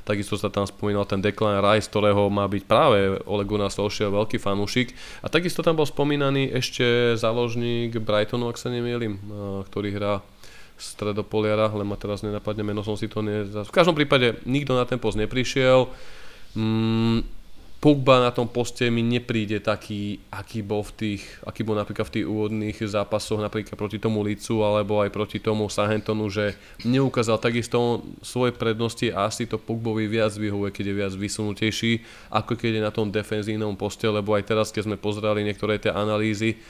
Takisto 0.02 0.34
sa 0.34 0.50
tam 0.50 0.66
spomínal 0.66 1.06
ten 1.06 1.22
Declan 1.22 1.62
Rice, 1.62 1.86
ktorého 1.86 2.26
má 2.26 2.50
byť 2.50 2.62
práve 2.66 3.22
Ole 3.30 3.46
Gunnar 3.46 3.70
Solskjaer 3.70 4.10
veľký 4.10 4.42
fanúšik. 4.42 4.90
A 5.22 5.30
takisto 5.30 5.62
tam 5.62 5.78
bol 5.78 5.86
spomínaný 5.86 6.50
ešte 6.50 7.14
záložník 7.14 8.02
Brightonu, 8.02 8.50
ak 8.50 8.58
sa 8.58 8.74
nemýlim, 8.74 9.22
ktorý 9.70 9.94
hrá 9.94 10.18
stredopoliara, 10.80 11.68
len 11.68 11.84
ma 11.84 12.00
teraz 12.00 12.24
nenapadne 12.24 12.64
meno, 12.64 12.80
som 12.80 12.96
si 12.96 13.06
to 13.06 13.20
ne... 13.20 13.44
V 13.44 13.72
každom 13.72 13.92
prípade 13.92 14.40
nikto 14.48 14.72
na 14.72 14.88
ten 14.88 14.96
post 14.96 15.20
neprišiel. 15.20 15.92
Mm, 16.56 17.22
Pogba 17.80 18.20
na 18.20 18.28
tom 18.28 18.44
poste 18.44 18.92
mi 18.92 19.00
nepríde 19.00 19.56
taký, 19.64 20.20
aký 20.28 20.60
bol 20.60 20.84
v 20.84 20.92
tých, 20.92 21.24
aký 21.48 21.64
bol 21.64 21.72
napríklad 21.72 22.12
v 22.12 22.14
tých 22.20 22.26
úvodných 22.28 22.76
zápasoch, 22.76 23.40
napríklad 23.40 23.72
proti 23.72 23.96
tomu 23.96 24.20
Licu 24.20 24.60
alebo 24.60 25.00
aj 25.00 25.08
proti 25.08 25.40
tomu 25.40 25.64
Sahentonu, 25.72 26.28
že 26.28 26.60
neukázal 26.84 27.40
takisto 27.40 28.04
svoje 28.20 28.52
prednosti 28.52 29.08
a 29.08 29.32
asi 29.32 29.48
to 29.48 29.56
Pogbovi 29.56 30.12
viac 30.12 30.36
vyhovuje, 30.36 30.76
keď 30.76 30.84
je 30.92 30.98
viac 31.00 31.12
vysunutejší, 31.16 31.92
ako 32.28 32.52
keď 32.52 32.70
je 32.76 32.82
na 32.84 32.92
tom 32.92 33.08
defenzívnom 33.08 33.72
poste, 33.80 34.04
lebo 34.04 34.36
aj 34.36 34.44
teraz, 34.44 34.68
keď 34.76 34.92
sme 34.92 34.96
pozerali 35.00 35.40
niektoré 35.40 35.80
tie 35.80 35.88
analýzy, 35.88 36.60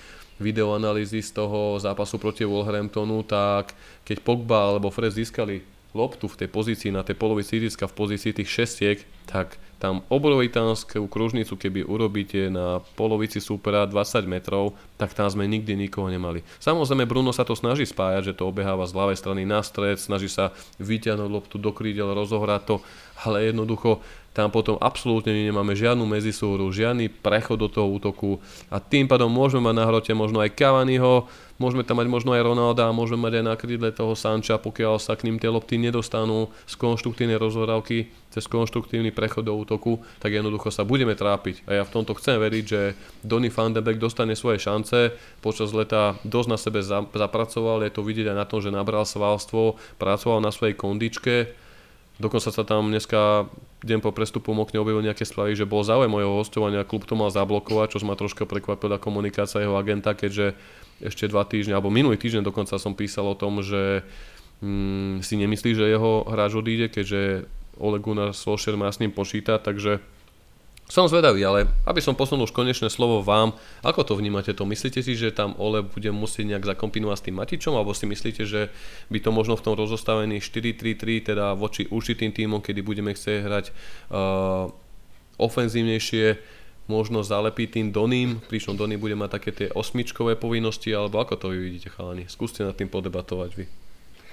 videoanalýzy 0.41 1.20
z 1.20 1.30
toho 1.36 1.76
zápasu 1.76 2.16
proti 2.16 2.49
Wolverhamptonu, 2.49 3.22
tak 3.28 3.76
keď 4.03 4.24
Pogba 4.24 4.72
alebo 4.72 4.88
Fred 4.88 5.12
získali 5.12 5.62
loptu 5.93 6.30
v 6.30 6.38
tej 6.45 6.49
pozícii, 6.49 6.91
na 6.95 7.03
tej 7.03 7.18
polovici 7.18 7.59
ihriska 7.59 7.91
v 7.91 7.97
pozícii 7.99 8.32
tých 8.32 8.51
šestiek, 8.51 8.99
tak 9.26 9.59
tam 9.80 10.05
obrovitánskú 10.12 11.09
kružnicu, 11.09 11.57
keby 11.57 11.88
urobíte 11.88 12.53
na 12.53 12.84
polovici 12.95 13.41
supera 13.41 13.88
20 13.88 14.28
metrov, 14.28 14.76
tak 15.01 15.16
tam 15.16 15.26
sme 15.32 15.49
nikdy 15.49 15.72
nikoho 15.72 16.12
nemali. 16.12 16.45
Samozrejme 16.61 17.09
Bruno 17.09 17.32
sa 17.32 17.49
to 17.49 17.57
snaží 17.57 17.88
spájať, 17.88 18.30
že 18.30 18.36
to 18.36 18.45
obeháva 18.45 18.84
z 18.84 18.93
ľavej 18.93 19.16
strany 19.16 19.43
na 19.49 19.64
stred, 19.64 19.97
snaží 19.97 20.28
sa 20.28 20.53
vyťahnuť 20.78 21.30
loptu 21.32 21.57
do 21.57 21.72
krídel, 21.72 22.12
rozohrať 22.12 22.62
to, 22.68 22.76
ale 23.24 23.51
jednoducho 23.51 24.05
tam 24.30 24.48
potom 24.54 24.78
absolútne 24.78 25.34
nemáme 25.34 25.74
žiadnu 25.74 26.06
medzisúru, 26.06 26.70
žiadny 26.70 27.10
prechod 27.10 27.58
do 27.58 27.68
toho 27.68 27.90
útoku. 27.90 28.38
A 28.70 28.78
tým 28.78 29.10
pádom 29.10 29.26
môžeme 29.26 29.66
mať 29.66 29.74
na 29.74 29.84
hrote 29.90 30.12
možno 30.14 30.38
aj 30.38 30.54
Cavaniho, 30.54 31.26
Môžeme 31.60 31.84
tam 31.84 32.00
mať 32.00 32.08
možno 32.08 32.32
aj 32.32 32.40
Ronalda 32.40 32.88
môžeme 32.88 33.28
mať 33.28 33.36
aj 33.36 33.44
na 33.44 33.52
krídle 33.52 33.92
toho 33.92 34.16
Sanča, 34.16 34.56
pokiaľ 34.56 34.96
sa 34.96 35.12
k 35.12 35.28
ním 35.28 35.36
tie 35.36 35.52
lopty 35.52 35.76
nedostanú 35.76 36.48
z 36.64 36.72
konštruktívnej 36.80 37.36
rozhodávky 37.36 38.08
cez 38.32 38.48
konštruktívny 38.48 39.12
prechod 39.12 39.44
do 39.44 39.52
útoku, 39.52 40.00
tak 40.24 40.32
jednoducho 40.32 40.72
sa 40.72 40.88
budeme 40.88 41.12
trápiť. 41.12 41.68
A 41.68 41.76
ja 41.76 41.84
v 41.84 41.92
tomto 41.92 42.16
chcem 42.16 42.40
veriť, 42.40 42.64
že 42.64 42.96
Donny 43.20 43.52
van 43.52 43.76
de 43.76 43.84
Beek 43.84 44.00
dostane 44.00 44.32
svoje 44.40 44.56
šance, 44.56 45.12
počas 45.44 45.76
leta 45.76 46.16
dosť 46.24 46.48
na 46.48 46.56
sebe 46.56 46.80
zapracoval, 47.12 47.84
je 47.84 47.92
to 47.92 48.08
vidieť 48.08 48.32
aj 48.32 48.36
na 48.40 48.48
tom, 48.48 48.64
že 48.64 48.72
nabral 48.72 49.04
svalstvo, 49.04 49.76
pracoval 50.00 50.40
na 50.40 50.48
svojej 50.56 50.80
kondičke, 50.80 51.52
Dokonca 52.20 52.52
sa 52.52 52.64
tam 52.68 52.92
dneska 52.92 53.48
deň 53.80 54.04
po 54.04 54.12
prestupu 54.12 54.52
Mokne 54.52 54.76
objavil 54.76 55.00
nejaké 55.00 55.24
správy, 55.24 55.56
že 55.56 55.64
bol 55.64 55.80
záujem 55.80 56.12
o 56.12 56.20
jeho 56.20 56.36
hostovania, 56.36 56.84
klub 56.84 57.08
to 57.08 57.16
mal 57.16 57.32
zablokovať, 57.32 57.96
čo 57.96 58.04
ma 58.04 58.12
troška 58.12 58.44
prekvapila 58.44 59.00
komunikácia 59.00 59.64
jeho 59.64 59.80
agenta, 59.80 60.12
keďže 60.12 60.52
ešte 61.00 61.32
dva 61.32 61.48
týždne, 61.48 61.72
alebo 61.72 61.88
minulý 61.88 62.20
týždeň 62.20 62.44
dokonca 62.44 62.76
som 62.76 62.92
písal 62.92 63.24
o 63.24 63.38
tom, 63.40 63.64
že 63.64 64.04
mm, 64.60 65.24
si 65.24 65.40
nemyslí, 65.40 65.72
že 65.72 65.88
jeho 65.88 66.28
hráč 66.28 66.60
odíde, 66.60 66.92
keďže 66.92 67.48
Ole 67.80 67.96
Gunnar 68.04 68.36
Solskjaer 68.36 68.76
má 68.76 68.92
s 68.92 69.00
ním 69.00 69.16
počítať, 69.16 69.56
takže 69.64 70.04
som 70.91 71.07
zvedavý, 71.07 71.47
ale 71.47 71.70
aby 71.86 72.03
som 72.03 72.18
posunul 72.18 72.51
už 72.51 72.53
konečné 72.53 72.91
slovo 72.91 73.22
vám, 73.22 73.55
ako 73.86 74.03
to 74.03 74.12
vnímate 74.18 74.51
to? 74.51 74.66
Myslíte 74.66 75.07
si, 75.07 75.14
že 75.14 75.30
tam 75.30 75.55
Ole 75.57 75.86
bude 75.86 76.11
musieť 76.11 76.51
nejak 76.51 76.66
zakombinovať 76.66 77.16
s 77.16 77.24
tým 77.30 77.38
Matičom, 77.38 77.78
alebo 77.78 77.95
si 77.95 78.11
myslíte, 78.11 78.43
že 78.43 78.74
by 79.07 79.18
to 79.22 79.30
možno 79.30 79.55
v 79.55 79.64
tom 79.70 79.78
rozostavení 79.78 80.43
4-3-3, 80.43 81.30
teda 81.30 81.55
voči 81.55 81.86
určitým 81.86 82.34
týmom, 82.34 82.59
kedy 82.59 82.82
budeme 82.82 83.14
chcieť 83.14 83.38
hrať 83.47 83.66
uh, 83.70 84.74
ofenzívnejšie, 85.38 86.59
možno 86.91 87.22
zalepí 87.22 87.70
tým 87.70 87.95
Doným, 87.95 88.43
pričom 88.51 88.74
Doný 88.74 88.99
bude 88.99 89.14
mať 89.14 89.30
také 89.30 89.51
tie 89.55 89.68
osmičkové 89.70 90.34
povinnosti, 90.34 90.91
alebo 90.91 91.22
ako 91.22 91.38
to 91.38 91.47
vy 91.55 91.70
vidíte, 91.70 91.95
chalani? 91.95 92.26
Skúste 92.26 92.66
nad 92.66 92.74
tým 92.74 92.91
podebatovať 92.91 93.51
vy. 93.55 93.64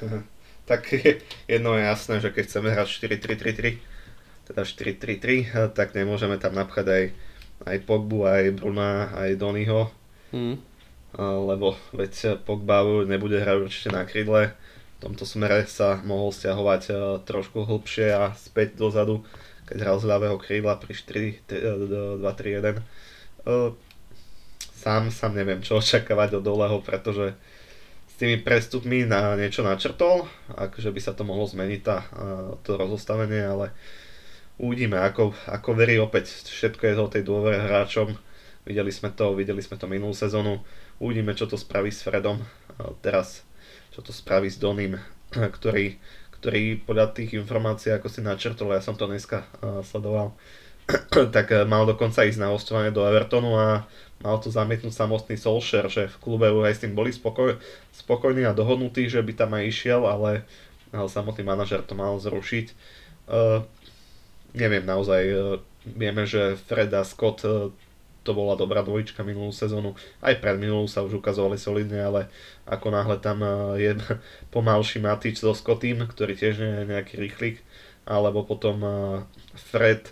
Tak 0.67 0.83
jedno 1.47 1.79
je 1.79 1.83
jasné, 1.87 2.19
že 2.19 2.27
keď 2.27 2.43
chceme 2.43 2.75
hrať 2.75 2.87
4-3-3-3, 3.23 3.79
teda 4.47 4.63
4-3-3, 4.63 5.75
tak 5.75 5.91
nemôžeme 5.91 6.39
tam 6.39 6.55
napchať 6.55 6.87
aj, 6.87 7.03
aj 7.67 7.77
Pogbu, 7.83 8.23
aj 8.23 8.43
Bruna, 8.55 9.11
aj 9.13 9.35
Donyho. 9.35 9.91
Mm. 10.31 10.55
Lebo 11.19 11.75
veď 11.91 12.39
Pogba 12.47 12.87
nebude 13.03 13.43
hrať 13.43 13.57
určite 13.59 13.89
na 13.91 14.07
krydle. 14.07 14.55
V 14.97 14.99
tomto 15.03 15.27
smere 15.27 15.67
sa 15.69 16.01
mohol 16.01 16.33
stiahovať 16.33 16.81
e, 16.89 16.91
trošku 17.21 17.69
hlbšie 17.69 18.17
a 18.17 18.33
späť 18.33 18.81
dozadu 18.81 19.21
keď 19.67 19.77
hral 19.83 19.99
z 19.99 20.07
ľavého 20.07 20.37
krídla 20.39 20.79
pri 20.79 20.95
4-2-3-1. 20.95 22.79
Sám, 24.79 25.11
sám 25.11 25.31
neviem, 25.35 25.59
čo 25.59 25.83
očakávať 25.83 26.39
od 26.39 26.47
Oleho, 26.47 26.79
pretože 26.79 27.35
s 28.07 28.13
tými 28.15 28.39
prestupmi 28.39 29.03
na 29.03 29.35
niečo 29.35 29.67
načrtol, 29.67 30.25
akože 30.55 30.89
by 30.89 30.99
sa 31.03 31.11
to 31.11 31.27
mohlo 31.27 31.43
zmeniť 31.43 31.81
tá, 31.83 32.07
to 32.63 32.79
rozostavenie, 32.79 33.43
ale 33.43 33.75
uvidíme, 34.57 34.97
ako, 34.97 35.33
ako 35.49 35.69
verí 35.77 36.01
opäť, 36.01 36.33
všetko 36.49 36.83
je 36.85 36.93
o 36.97 37.13
tej 37.13 37.23
dôvere 37.25 37.61
hráčom, 37.61 38.13
videli 38.65 38.91
sme 38.91 39.13
to, 39.13 39.33
videli 39.37 39.61
sme 39.61 39.77
to 39.77 39.85
minulú 39.89 40.13
sezónu, 40.13 40.61
uvidíme, 41.01 41.33
čo 41.37 41.45
to 41.45 41.57
spraví 41.57 41.93
s 41.93 42.03
Fredom, 42.03 42.41
teraz 43.01 43.45
čo 43.93 44.01
to 44.01 44.13
spraví 44.13 44.49
s 44.49 44.57
Doným, 44.57 44.97
ktorý 45.57 45.97
ktorý 46.37 46.85
podľa 46.85 47.17
tých 47.17 47.33
informácií, 47.33 47.89
ako 47.89 48.13
si 48.13 48.21
načrtol, 48.21 48.69
ja 48.69 48.77
som 48.77 48.93
to 48.93 49.09
dneska 49.09 49.41
sledoval, 49.81 50.37
tak 51.35 51.51
uh, 51.51 51.67
mal 51.67 51.83
dokonca 51.83 52.23
ísť 52.23 52.39
na 52.39 52.53
hostovanie 52.53 52.93
do 52.93 53.03
Evertonu 53.03 53.57
a 53.59 53.83
mal 54.23 54.37
to 54.39 54.47
zamietnúť 54.47 54.93
samotný 54.93 55.35
Solskjaer, 55.35 55.91
že 55.91 56.03
v 56.07 56.17
klube 56.21 56.47
aj 56.47 56.73
s 56.79 56.81
tým 56.85 56.95
boli 56.95 57.11
spokoj, 57.11 57.59
spokojní 57.91 58.47
a 58.47 58.55
dohodnutí, 58.55 59.11
že 59.11 59.19
by 59.19 59.33
tam 59.35 59.51
aj 59.57 59.63
išiel, 59.67 60.07
ale, 60.07 60.47
ale 60.95 61.09
samotný 61.11 61.43
manažer 61.43 61.83
to 61.83 61.93
mal 61.97 62.15
zrušiť. 62.21 62.71
Uh, 63.27 63.67
neviem 64.53 64.85
naozaj, 64.85 65.23
uh, 65.31 65.59
vieme, 65.83 66.27
že 66.27 66.55
Fred 66.55 66.93
a 66.93 67.03
Scott 67.03 67.43
uh, 67.43 67.71
to 68.27 68.35
bola 68.35 68.59
dobrá 68.59 68.83
dvojička 68.83 69.23
minulú 69.23 69.55
sezónu. 69.55 69.95
Aj 70.19 70.35
pred 70.35 70.59
minulú 70.59 70.83
sa 70.91 70.99
už 70.99 71.23
ukazovali 71.23 71.55
solidne, 71.55 72.03
ale 72.03 72.27
ako 72.67 72.91
náhle 72.91 73.15
tam 73.23 73.39
e, 73.39 73.47
je 73.79 73.91
pomalší 74.55 74.99
Matič 74.99 75.39
so 75.39 75.55
Scottým, 75.55 76.03
ktorý 76.03 76.35
tiež 76.35 76.59
nie 76.59 76.83
je 76.83 76.91
nejaký 76.91 77.15
rýchlik, 77.15 77.63
alebo 78.03 78.43
potom 78.43 78.83
e, 78.83 78.91
Fred 79.55 80.11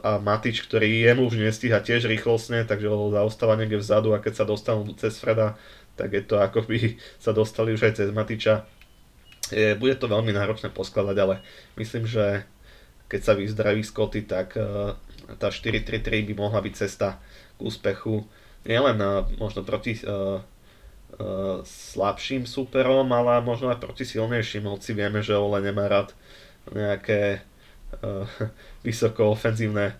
a 0.00 0.16
Matič, 0.16 0.64
ktorý 0.64 1.04
jemu 1.04 1.28
už 1.28 1.36
nestíha 1.36 1.84
tiež 1.84 2.08
rýchlostne, 2.08 2.64
takže 2.64 2.88
zaostáva 2.88 3.60
niekde 3.60 3.76
vzadu 3.76 4.16
a 4.16 4.22
keď 4.24 4.32
sa 4.40 4.44
dostanú 4.48 4.88
cez 4.96 5.20
Freda, 5.20 5.60
tak 6.00 6.16
je 6.16 6.24
to 6.24 6.40
ako 6.40 6.64
by 6.64 6.96
sa 7.20 7.36
dostali 7.36 7.76
už 7.76 7.92
aj 7.92 8.00
cez 8.00 8.08
Matiča. 8.08 8.64
Je, 9.52 9.76
bude 9.76 10.00
to 10.00 10.08
veľmi 10.08 10.32
náročné 10.32 10.72
poskladať, 10.72 11.16
ale 11.20 11.44
myslím, 11.76 12.08
že 12.08 12.48
keď 13.12 13.20
sa 13.20 13.36
vyzdraví 13.36 13.84
Scotty, 13.84 14.24
tak 14.24 14.56
tá 15.36 15.48
4-3-3 15.52 16.32
by 16.32 16.34
mohla 16.36 16.64
byť 16.64 16.74
cesta 16.74 17.20
k 17.56 17.60
úspechu. 17.60 18.24
Nielen 18.64 18.98
uh, 19.00 19.28
možno 19.36 19.66
proti 19.66 19.98
uh, 20.02 20.40
slabším 21.62 22.48
superom, 22.48 23.04
ale 23.12 23.44
možno 23.44 23.68
aj 23.68 23.84
proti 23.84 24.08
silnejším, 24.08 24.64
hoci 24.64 24.96
vieme, 24.96 25.20
že 25.20 25.36
Ole 25.36 25.60
nemá 25.60 25.84
rád 25.84 26.16
nejaké 26.72 27.44
vysoko 28.86 29.28
ofenzívne 29.28 29.92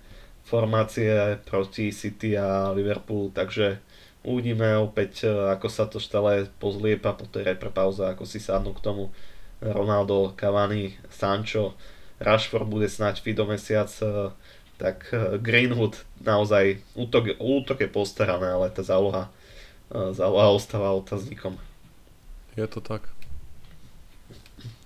formácie 0.49 1.37
proti 1.45 1.93
City 1.93 2.33
a 2.35 2.73
Liverpool, 2.73 3.29
takže 3.29 3.77
uvidíme 4.25 4.81
opäť, 4.81 5.29
ako 5.29 5.69
sa 5.69 5.85
to 5.85 6.01
stále 6.01 6.49
pozliepa. 6.57 7.13
Po 7.13 7.29
tej 7.29 7.53
repre 7.55 7.69
ako 7.69 8.25
si 8.25 8.41
sadnú 8.41 8.73
k 8.73 8.81
tomu 8.81 9.13
Ronaldo, 9.61 10.33
Cavani, 10.33 10.97
Sancho, 11.13 11.77
Rashford 12.23 12.71
bude 12.71 12.87
snáď 12.89 13.21
Fido 13.21 13.45
mesiac 13.45 13.91
tak 14.83 15.07
eh, 15.15 15.39
Greenwood 15.39 15.95
naozaj, 16.19 16.83
útok, 16.99 17.39
útok 17.39 17.79
je 17.87 17.89
postarané, 17.89 18.51
ale 18.51 18.67
tá 18.75 18.83
záloha, 18.83 19.31
eh, 19.95 20.11
záloha 20.11 20.51
ostáva 20.51 20.91
otáznikom. 20.99 21.55
Je 22.59 22.67
to 22.67 22.83
tak. 22.83 23.07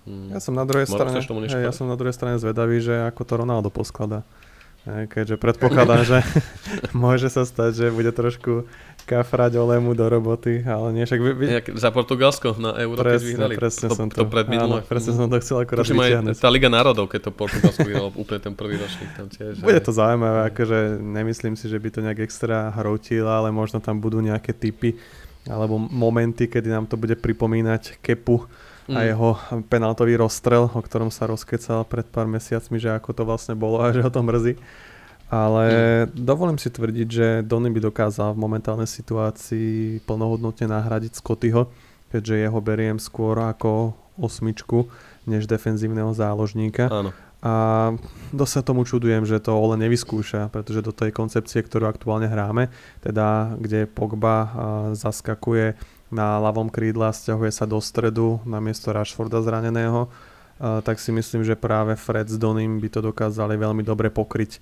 Hmm. 0.06 0.30
Ja 0.30 0.38
som 0.38 0.54
na 0.54 0.62
druhej 0.62 0.86
strane, 0.86 1.18
ja 1.50 1.74
som 1.74 1.90
na 1.90 1.98
druhej 1.98 2.14
strane 2.14 2.38
zvedavý, 2.38 2.78
že 2.78 3.10
ako 3.10 3.22
to 3.26 3.34
Ronaldo 3.42 3.74
poskladá. 3.74 4.22
Keďže 4.86 5.34
predpokladám, 5.34 6.06
že 6.14 6.18
môže 6.94 7.26
sa 7.26 7.42
stať, 7.42 7.74
že 7.74 7.86
bude 7.90 8.14
trošku 8.14 8.70
kafrať 9.06 9.54
Olemu 9.62 9.94
do 9.94 10.02
roboty, 10.10 10.66
ale 10.66 10.90
nie 10.90 11.06
však... 11.06 11.20
Vy, 11.22 11.32
vy... 11.38 11.44
Jak 11.62 11.66
za 11.78 11.94
Portugalsko 11.94 12.58
na 12.58 12.74
Euro, 12.82 12.98
presne, 12.98 13.14
keď 13.14 13.22
vyhrali. 13.30 13.54
Presne 13.54 13.86
to, 13.86 13.94
som 13.94 14.06
to, 14.10 14.18
to 14.20 14.24
pred 14.26 14.46
áno, 14.50 14.82
presne 14.82 15.12
som 15.14 15.30
to 15.30 15.38
chcel 15.38 15.62
akorát 15.62 15.86
Tuším 15.86 16.02
vyťahnuť. 16.02 16.34
tá 16.42 16.50
Liga 16.50 16.66
národov, 16.66 17.06
keď 17.06 17.30
to 17.30 17.30
Portugalsko 17.30 17.86
vyhralo 17.86 18.10
úplne 18.18 18.40
ten 18.42 18.54
prvý 18.58 18.74
ročník 18.82 19.14
tam 19.14 19.30
tiež. 19.30 19.62
Bude 19.62 19.78
to 19.78 19.94
zaujímavé, 19.94 20.50
akože 20.50 20.98
nemyslím 20.98 21.54
si, 21.54 21.70
že 21.70 21.78
by 21.78 21.88
to 21.94 22.02
nejak 22.02 22.26
extra 22.26 22.74
hrotilo, 22.74 23.30
ale 23.30 23.54
možno 23.54 23.78
tam 23.78 24.02
budú 24.02 24.18
nejaké 24.18 24.50
typy 24.50 24.98
alebo 25.46 25.78
momenty, 25.78 26.50
kedy 26.50 26.66
nám 26.66 26.90
to 26.90 26.98
bude 26.98 27.14
pripomínať 27.22 28.02
Kepu 28.02 28.42
a 28.90 29.02
mm. 29.02 29.06
jeho 29.14 29.28
penaltový 29.70 30.18
rozstrel, 30.18 30.66
o 30.66 30.80
ktorom 30.82 31.10
sa 31.10 31.30
rozkecal 31.30 31.86
pred 31.86 32.06
pár 32.06 32.26
mesiacmi, 32.26 32.78
že 32.78 32.90
ako 32.90 33.10
to 33.14 33.22
vlastne 33.22 33.54
bolo 33.54 33.82
a 33.82 33.90
že 33.94 34.02
ho 34.02 34.10
to 34.10 34.22
mrzí. 34.22 34.58
Ale 35.26 35.66
mm. 36.06 36.22
dovolím 36.22 36.58
si 36.58 36.70
tvrdiť, 36.70 37.08
že 37.10 37.26
Donny 37.42 37.68
by 37.74 37.82
dokázal 37.82 38.38
v 38.38 38.42
momentálnej 38.46 38.86
situácii 38.86 40.02
plnohodnotne 40.06 40.70
nahradiť 40.70 41.18
Scottyho 41.18 41.66
keďže 42.10 42.48
jeho 42.48 42.60
beriem 42.62 42.98
skôr 43.02 43.36
ako 43.36 43.94
osmičku, 44.16 44.88
než 45.28 45.44
defenzívneho 45.44 46.14
záložníka. 46.14 46.88
Áno. 46.88 47.10
A 47.44 47.92
dosť 48.32 48.52
sa 48.58 48.62
tomu 48.64 48.88
čudujem, 48.88 49.28
že 49.28 49.38
to 49.38 49.52
Ole 49.54 49.76
nevyskúša, 49.76 50.48
pretože 50.48 50.80
do 50.80 50.90
tej 50.90 51.12
koncepcie, 51.12 51.60
ktorú 51.60 51.86
aktuálne 51.86 52.26
hráme, 52.26 52.72
teda 53.04 53.54
kde 53.60 53.84
Pogba 53.86 54.50
zaskakuje 54.96 55.76
na 56.08 56.40
ľavom 56.40 56.72
krídle 56.72 57.10
a 57.10 57.14
stiahuje 57.14 57.52
sa 57.52 57.68
do 57.68 57.76
stredu 57.82 58.40
na 58.48 58.62
miesto 58.62 58.94
Rashforda 58.94 59.44
zraneného, 59.44 60.08
tak 60.58 60.96
si 60.96 61.12
myslím, 61.12 61.44
že 61.44 61.52
práve 61.52 61.92
Fred 62.00 62.32
s 62.32 62.40
Donym 62.40 62.80
by 62.80 62.88
to 62.88 63.00
dokázali 63.04 63.60
veľmi 63.60 63.84
dobre 63.84 64.08
pokryť. 64.08 64.58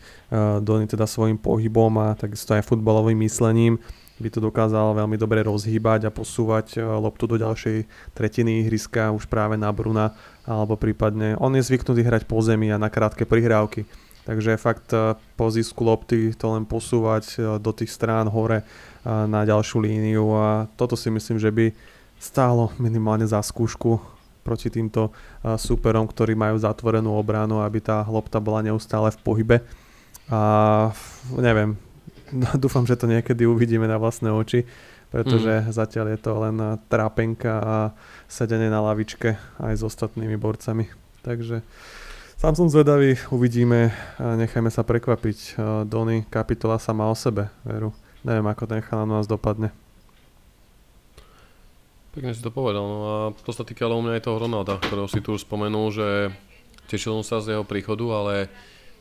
Donny 0.63 0.91
teda 0.91 1.07
svojim 1.07 1.39
pohybom 1.39 1.95
a 2.03 2.19
takisto 2.19 2.55
aj 2.55 2.67
futbalovým 2.67 3.23
myslením 3.23 3.79
by 4.15 4.31
to 4.31 4.39
dokázal 4.39 4.95
veľmi 4.95 5.19
dobre 5.19 5.43
rozhýbať 5.43 6.07
a 6.07 6.15
posúvať 6.15 6.79
loptu 6.79 7.27
do 7.27 7.35
ďalšej 7.35 7.87
tretiny 8.15 8.63
ihriska 8.63 9.11
už 9.11 9.27
práve 9.27 9.59
na 9.59 9.75
Bruna 9.75 10.15
alebo 10.47 10.79
prípadne 10.79 11.35
on 11.43 11.51
je 11.59 11.67
zvyknutý 11.67 12.07
hrať 12.07 12.23
po 12.23 12.39
zemi 12.39 12.71
a 12.71 12.79
na 12.79 12.87
krátke 12.87 13.27
prihrávky. 13.27 13.83
Takže 14.25 14.57
fakt 14.57 14.95
po 15.37 15.47
zisku 15.51 15.83
lopty 15.83 16.33
to 16.33 16.47
len 16.55 16.63
posúvať 16.63 17.59
do 17.59 17.71
tých 17.77 17.91
strán 17.91 18.31
hore 18.31 18.63
na 19.05 19.45
ďalšiu 19.45 19.83
líniu 19.83 20.31
a 20.33 20.71
toto 20.79 20.97
si 20.97 21.11
myslím, 21.11 21.37
že 21.43 21.51
by 21.51 21.75
stálo 22.23 22.71
minimálne 22.81 23.27
za 23.27 23.43
skúšku 23.43 24.14
proti 24.45 24.69
týmto 24.69 25.11
superom, 25.57 26.05
ktorí 26.05 26.37
majú 26.37 26.61
zatvorenú 26.61 27.17
obranu, 27.17 27.65
aby 27.65 27.81
tá 27.81 28.05
lopta 28.05 28.39
bola 28.39 28.61
neustále 28.61 29.09
v 29.11 29.19
pohybe. 29.25 29.57
A 30.29 30.93
neviem, 31.33 31.81
dúfam, 32.63 32.85
že 32.85 33.01
to 33.01 33.09
niekedy 33.09 33.49
uvidíme 33.49 33.89
na 33.89 33.97
vlastné 33.97 34.29
oči, 34.29 34.69
pretože 35.09 35.65
mm. 35.65 35.73
zatiaľ 35.73 36.07
je 36.13 36.19
to 36.21 36.33
len 36.37 36.57
trápenka 36.91 37.53
a 37.63 37.77
sedenie 38.29 38.69
na 38.69 38.83
lavičke 38.83 39.39
aj 39.63 39.75
s 39.79 39.83
ostatnými 39.87 40.37
borcami. 40.37 40.91
Takže 41.25 41.65
sám 42.37 42.59
som 42.59 42.69
zvedavý, 42.69 43.17
uvidíme, 43.33 43.95
nechajme 44.21 44.69
sa 44.69 44.85
prekvapiť. 44.85 45.57
Dony 45.89 46.27
kapitola 46.29 46.77
sama 46.77 47.09
o 47.09 47.17
sebe, 47.17 47.49
veru. 47.65 47.97
Neviem, 48.25 48.49
ako 48.49 48.65
ten 48.65 48.81
chalán 48.81 49.13
nás 49.13 49.29
dopadne. 49.29 49.84
Pekne 52.15 52.31
si 52.31 52.47
to 52.47 52.55
povedal. 52.55 52.87
No 52.87 52.99
a 53.03 53.17
to 53.43 53.51
sa 53.51 53.67
týka 53.67 53.91
ale 53.91 53.99
u 53.99 54.03
mňa 54.07 54.23
aj 54.23 54.25
toho 54.31 54.39
Ronalda, 54.39 54.79
ktorého 54.79 55.11
si 55.11 55.19
tu 55.19 55.35
už 55.35 55.43
spomenul, 55.43 55.91
že 55.91 56.31
tešil 56.87 57.11
som 57.19 57.27
sa 57.27 57.43
z 57.43 57.59
jeho 57.59 57.67
príchodu, 57.67 58.07
ale 58.15 58.47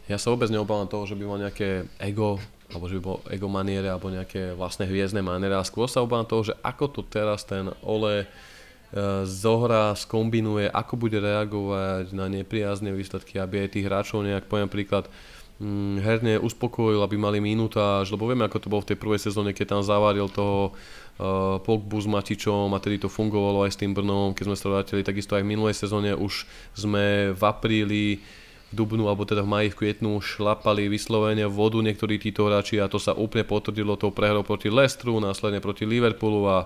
ja 0.10 0.18
sa 0.18 0.34
vôbec 0.34 0.50
neobávam 0.50 0.90
toho, 0.90 1.06
že 1.06 1.14
by 1.14 1.24
mal 1.30 1.38
nejaké 1.38 1.86
ego, 2.02 2.42
alebo 2.74 2.90
že 2.90 2.98
by 2.98 3.02
bol 3.06 3.18
ego 3.30 3.46
maniere, 3.54 3.94
alebo 3.94 4.10
nejaké 4.10 4.58
vlastné 4.58 4.90
hviezdne 4.90 5.22
maniere. 5.22 5.54
A 5.54 5.62
skôr 5.62 5.86
sa 5.86 6.02
obávam 6.02 6.26
toho, 6.26 6.50
že 6.50 6.58
ako 6.66 6.90
to 6.90 7.02
teraz 7.06 7.46
ten 7.46 7.70
Ole 7.86 8.26
e, 8.26 8.28
zohrá, 9.30 9.94
skombinuje, 9.94 10.74
ako 10.74 10.98
bude 10.98 11.22
reagovať 11.22 12.18
na 12.18 12.26
nepriazne 12.26 12.98
výsledky, 12.98 13.38
aby 13.38 13.70
aj 13.70 13.78
tých 13.78 13.86
hráčov 13.86 14.26
nejak, 14.26 14.50
poviem 14.50 14.74
príklad, 14.74 15.06
mm, 15.62 16.02
herne 16.02 16.34
uspokojil, 16.42 17.06
aby 17.06 17.14
mali 17.14 17.38
minútaž, 17.38 18.10
lebo 18.10 18.26
vieme, 18.26 18.50
ako 18.50 18.58
to 18.58 18.72
bolo 18.74 18.82
v 18.82 18.90
tej 18.90 18.98
prvej 18.98 19.22
sezóne, 19.22 19.54
keď 19.54 19.78
tam 19.78 19.82
zaváril 19.86 20.34
toho 20.34 20.74
Pogbu 21.64 21.98
s 22.02 22.10
Matičom 22.10 22.74
a 22.74 22.82
tedy 22.82 22.98
to 22.98 23.06
fungovalo 23.06 23.70
aj 23.70 23.78
s 23.78 23.80
tým 23.80 23.94
Brnom, 23.94 24.34
keď 24.34 24.46
sme 24.50 24.58
sa 24.58 24.68
vrátili, 24.74 25.06
takisto 25.06 25.38
aj 25.38 25.46
v 25.46 25.52
minulej 25.54 25.78
sezóne 25.78 26.18
už 26.18 26.50
sme 26.74 27.38
v 27.38 27.42
apríli 27.46 28.06
Dubnu 28.74 29.06
alebo 29.06 29.22
teda 29.22 29.46
v 29.46 29.52
maji 29.54 29.70
v 29.70 29.78
kvietnu 29.78 30.18
šlapali 30.18 30.90
vyslovene 30.90 31.46
vodu 31.46 31.78
niektorí 31.78 32.18
títo 32.18 32.50
hráči 32.50 32.82
a 32.82 32.90
to 32.90 32.98
sa 32.98 33.14
úplne 33.14 33.46
potvrdilo 33.46 33.94
tou 34.02 34.10
prehrou 34.10 34.42
proti 34.42 34.74
Lestru, 34.74 35.22
následne 35.22 35.62
proti 35.62 35.86
Liverpoolu 35.86 36.42
a 36.50 36.66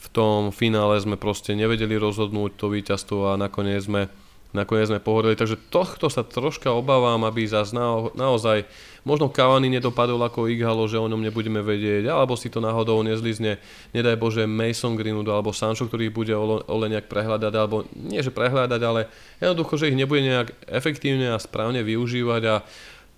v 0.00 0.06
tom 0.12 0.52
finále 0.52 1.00
sme 1.00 1.16
proste 1.16 1.56
nevedeli 1.56 1.96
rozhodnúť 1.96 2.60
to 2.60 2.68
víťazstvo 2.68 3.32
a 3.32 3.40
nakoniec 3.40 3.80
sme 3.80 4.12
nakoniec 4.50 4.90
sme 4.90 4.98
pohodili, 4.98 5.38
takže 5.38 5.58
tohto 5.70 6.10
sa 6.10 6.26
troška 6.26 6.74
obávam, 6.74 7.22
aby 7.22 7.46
zase 7.46 7.70
na, 7.70 8.10
naozaj 8.18 8.66
možno 9.06 9.30
Cavani 9.30 9.70
nedopadol 9.70 10.20
ako 10.26 10.50
Ighalo, 10.50 10.90
že 10.90 10.98
o 10.98 11.06
ňom 11.06 11.22
nebudeme 11.22 11.62
vedieť, 11.62 12.10
alebo 12.10 12.34
si 12.34 12.50
to 12.50 12.58
náhodou 12.58 13.00
nezlizne, 13.06 13.62
nedaj 13.94 14.18
Bože 14.18 14.44
Mason 14.44 14.98
Greenwood 14.98 15.30
alebo 15.30 15.54
Sancho, 15.54 15.86
ktorý 15.86 16.10
bude 16.10 16.34
ole 16.36 16.86
nejak 16.90 17.06
prehľadať, 17.06 17.52
alebo 17.54 17.86
nie 17.94 18.20
že 18.20 18.34
prehľadať, 18.34 18.80
ale 18.82 19.06
jednoducho, 19.38 19.78
že 19.78 19.88
ich 19.94 19.98
nebude 19.98 20.26
nejak 20.26 20.52
efektívne 20.66 21.32
a 21.32 21.38
správne 21.38 21.80
využívať 21.86 22.42
a 22.50 22.54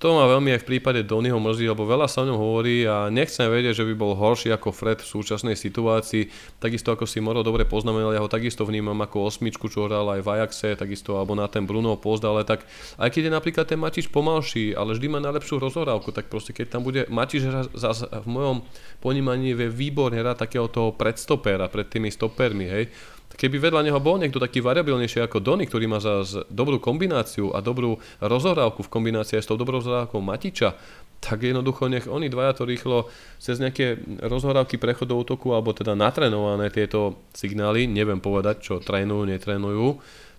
to 0.03 0.19
ma 0.19 0.27
veľmi 0.27 0.51
aj 0.51 0.67
v 0.67 0.69
prípade 0.75 1.07
Donnyho 1.07 1.39
mrzí, 1.39 1.71
lebo 1.71 1.87
veľa 1.87 2.11
sa 2.11 2.27
o 2.27 2.29
ňom 2.29 2.35
hovorí 2.35 2.83
a 2.83 3.07
nechcem 3.07 3.47
vedieť, 3.47 3.79
že 3.79 3.87
by 3.87 3.95
bol 3.95 4.19
horší 4.19 4.51
ako 4.51 4.75
Fred 4.75 4.99
v 4.99 5.07
súčasnej 5.07 5.55
situácii. 5.55 6.27
Takisto 6.59 6.91
ako 6.91 7.07
si 7.07 7.23
Moro 7.23 7.47
dobre 7.47 7.63
poznamenal, 7.63 8.11
ja 8.11 8.19
ho 8.19 8.27
takisto 8.27 8.67
vnímam 8.67 8.99
ako 8.99 9.31
osmičku, 9.31 9.71
čo 9.71 9.87
hral 9.87 10.11
aj 10.19 10.27
v 10.27 10.29
Ajaxe, 10.35 10.75
takisto 10.75 11.23
alebo 11.23 11.39
na 11.39 11.47
ten 11.47 11.71
Bruno 11.71 11.95
Post, 11.95 12.27
ale 12.27 12.43
tak 12.43 12.67
aj 12.99 13.15
keď 13.15 13.31
je 13.31 13.33
napríklad 13.39 13.67
ten 13.71 13.79
Matič 13.79 14.11
pomalší, 14.11 14.75
ale 14.75 14.99
vždy 14.99 15.07
má 15.07 15.23
najlepšiu 15.23 15.63
rozhorávku, 15.63 16.11
tak 16.11 16.27
proste 16.27 16.51
keď 16.51 16.67
tam 16.75 16.83
bude 16.83 17.07
Matič 17.07 17.47
v 17.47 18.27
mojom 18.27 18.67
ponímaní 18.99 19.55
vie 19.55 19.71
výborne 19.71 20.19
hrať 20.19 20.51
takého 20.51 20.67
toho 20.67 20.91
predstopera, 20.99 21.71
pred 21.71 21.87
tými 21.87 22.11
stopermi, 22.11 22.67
hej 22.67 22.91
keby 23.37 23.71
vedľa 23.71 23.89
neho 23.89 24.01
bol 24.03 24.17
niekto 24.21 24.43
taký 24.43 24.61
variabilnejší 24.61 25.25
ako 25.25 25.41
Dony, 25.41 25.69
ktorý 25.69 25.87
má 25.89 25.99
za 25.99 26.25
dobrú 26.49 26.79
kombináciu 26.79 27.53
a 27.53 27.65
dobrú 27.65 27.99
rozohrávku 28.21 28.85
v 28.87 28.93
kombinácii 28.93 29.41
s 29.41 29.49
tou 29.49 29.57
dobrou 29.57 29.81
rozohrávkou 29.81 30.21
Matiča, 30.21 30.77
tak 31.23 31.47
jednoducho 31.47 31.87
nech 31.87 32.11
oni 32.11 32.27
dvaja 32.27 32.59
to 32.59 32.67
rýchlo 32.67 33.07
cez 33.39 33.63
nejaké 33.63 34.03
rozhorávky 34.27 34.75
prechodov 34.75 35.23
útoku 35.23 35.55
alebo 35.55 35.71
teda 35.71 35.95
natrenované 35.95 36.67
tieto 36.75 37.23
signály, 37.31 37.87
neviem 37.87 38.19
povedať, 38.19 38.59
čo 38.59 38.75
trénujú, 38.83 39.31
netrénujú. 39.31 39.87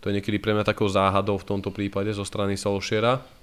To 0.03 0.11
je 0.11 0.15
niekedy 0.19 0.43
pre 0.43 0.51
mňa 0.51 0.67
takou 0.67 0.91
záhadou 0.91 1.39
v 1.39 1.47
tomto 1.47 1.71
prípade 1.71 2.11
zo 2.11 2.27
strany 2.27 2.59
Solšiera 2.59 3.42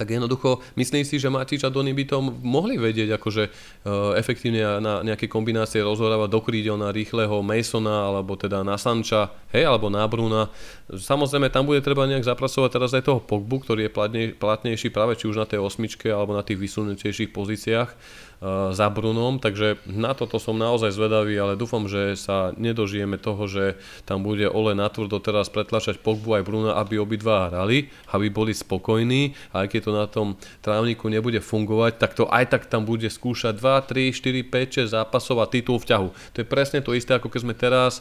tak 0.00 0.16
jednoducho 0.16 0.64
myslím 0.80 1.04
si, 1.04 1.20
že 1.20 1.28
Matič 1.28 1.60
a 1.60 1.68
Dony 1.68 1.92
by 1.92 2.04
to 2.08 2.24
mohli 2.24 2.80
vedieť 2.80 3.20
akože 3.20 3.44
uh, 3.44 4.16
efektívne 4.16 4.80
na 4.80 5.04
nejaké 5.04 5.28
kombinácie 5.28 5.84
rozhorávať 5.84 6.32
do 6.32 6.40
krídel 6.40 6.80
na 6.80 6.88
rýchleho 6.88 7.44
Masona 7.44 8.08
alebo 8.08 8.32
teda 8.40 8.64
na 8.64 8.80
Sanča, 8.80 9.28
hej, 9.52 9.68
alebo 9.68 9.92
na 9.92 10.08
Bruna. 10.08 10.48
Samozrejme 10.88 11.52
tam 11.52 11.68
bude 11.68 11.84
treba 11.84 12.08
nejak 12.08 12.24
zapracovať 12.24 12.70
teraz 12.72 12.96
aj 12.96 13.04
toho 13.04 13.20
Pogbu, 13.20 13.60
ktorý 13.60 13.92
je 13.92 14.32
platnejší 14.40 14.88
práve 14.88 15.20
či 15.20 15.28
už 15.28 15.36
na 15.36 15.44
tej 15.44 15.60
osmičke 15.60 16.08
alebo 16.08 16.32
na 16.32 16.40
tých 16.40 16.56
vysunutejších 16.56 17.28
pozíciách 17.36 17.92
za 18.72 18.88
Brunom, 18.88 19.36
takže 19.36 19.84
na 19.84 20.16
toto 20.16 20.40
som 20.40 20.56
naozaj 20.56 20.96
zvedavý, 20.96 21.36
ale 21.36 21.60
dúfam, 21.60 21.84
že 21.84 22.16
sa 22.16 22.56
nedožijeme 22.56 23.20
toho, 23.20 23.44
že 23.44 23.76
tam 24.08 24.24
bude 24.24 24.48
Ole 24.48 24.72
natvrdo 24.72 25.20
teraz 25.20 25.52
pretlačať 25.52 26.00
Pogbu 26.00 26.40
aj 26.40 26.46
Bruna, 26.48 26.72
aby 26.80 26.96
obidva 26.96 27.52
hrali, 27.52 27.92
aby 28.16 28.32
boli 28.32 28.56
spokojní 28.56 29.36
a 29.52 29.64
aj 29.64 29.68
keď 29.68 29.80
to 29.84 29.92
na 29.92 30.06
tom 30.08 30.28
trávniku 30.64 31.12
nebude 31.12 31.44
fungovať, 31.44 32.00
tak 32.00 32.16
to 32.16 32.24
aj 32.32 32.48
tak 32.48 32.64
tam 32.72 32.88
bude 32.88 33.12
skúšať 33.12 33.60
2, 33.60 34.08
3, 34.08 34.16
4, 34.16 34.48
5, 34.48 34.88
6 34.88 34.96
zápasov 34.96 35.36
a 35.44 35.46
titul 35.46 35.76
v 35.76 35.88
ťahu. 35.92 36.08
To 36.32 36.36
je 36.40 36.46
presne 36.48 36.80
to 36.80 36.96
isté, 36.96 37.12
ako 37.12 37.28
keď 37.28 37.40
sme 37.44 37.52
teraz 37.52 38.00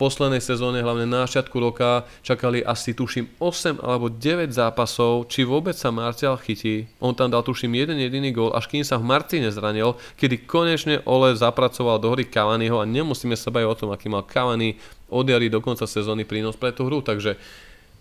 poslednej 0.00 0.40
sezóne, 0.40 0.80
hlavne 0.80 1.04
na 1.04 1.28
začiatku 1.28 1.52
roka, 1.60 2.08
čakali 2.24 2.64
asi 2.64 2.96
tuším 2.96 3.36
8 3.36 3.84
alebo 3.84 4.08
9 4.08 4.48
zápasov, 4.48 5.28
či 5.28 5.44
vôbec 5.44 5.76
sa 5.76 5.92
Martial 5.92 6.40
chytí. 6.40 6.88
On 7.04 7.12
tam 7.12 7.28
dal 7.28 7.44
tuším 7.44 7.76
jeden 7.76 8.00
jediný 8.00 8.32
gól, 8.32 8.56
až 8.56 8.72
kým 8.72 8.80
sa 8.80 8.96
v 8.96 9.04
Marci 9.04 9.44
nezranil, 9.44 10.00
kedy 10.16 10.48
konečne 10.48 11.04
Ole 11.04 11.36
zapracoval 11.36 12.00
do 12.00 12.16
hry 12.16 12.24
Cavaniho 12.24 12.80
a 12.80 12.88
nemusíme 12.88 13.36
sa 13.36 13.52
baviť 13.52 13.68
o 13.68 13.76
tom, 13.76 13.90
aký 13.92 14.08
mal 14.08 14.24
Cavani 14.24 14.80
od 15.12 15.28
jary 15.28 15.52
do 15.52 15.60
konca 15.60 15.84
sezóny 15.84 16.24
prínos 16.24 16.56
pre 16.56 16.72
tú 16.72 16.88
hru, 16.88 17.04
takže 17.04 17.36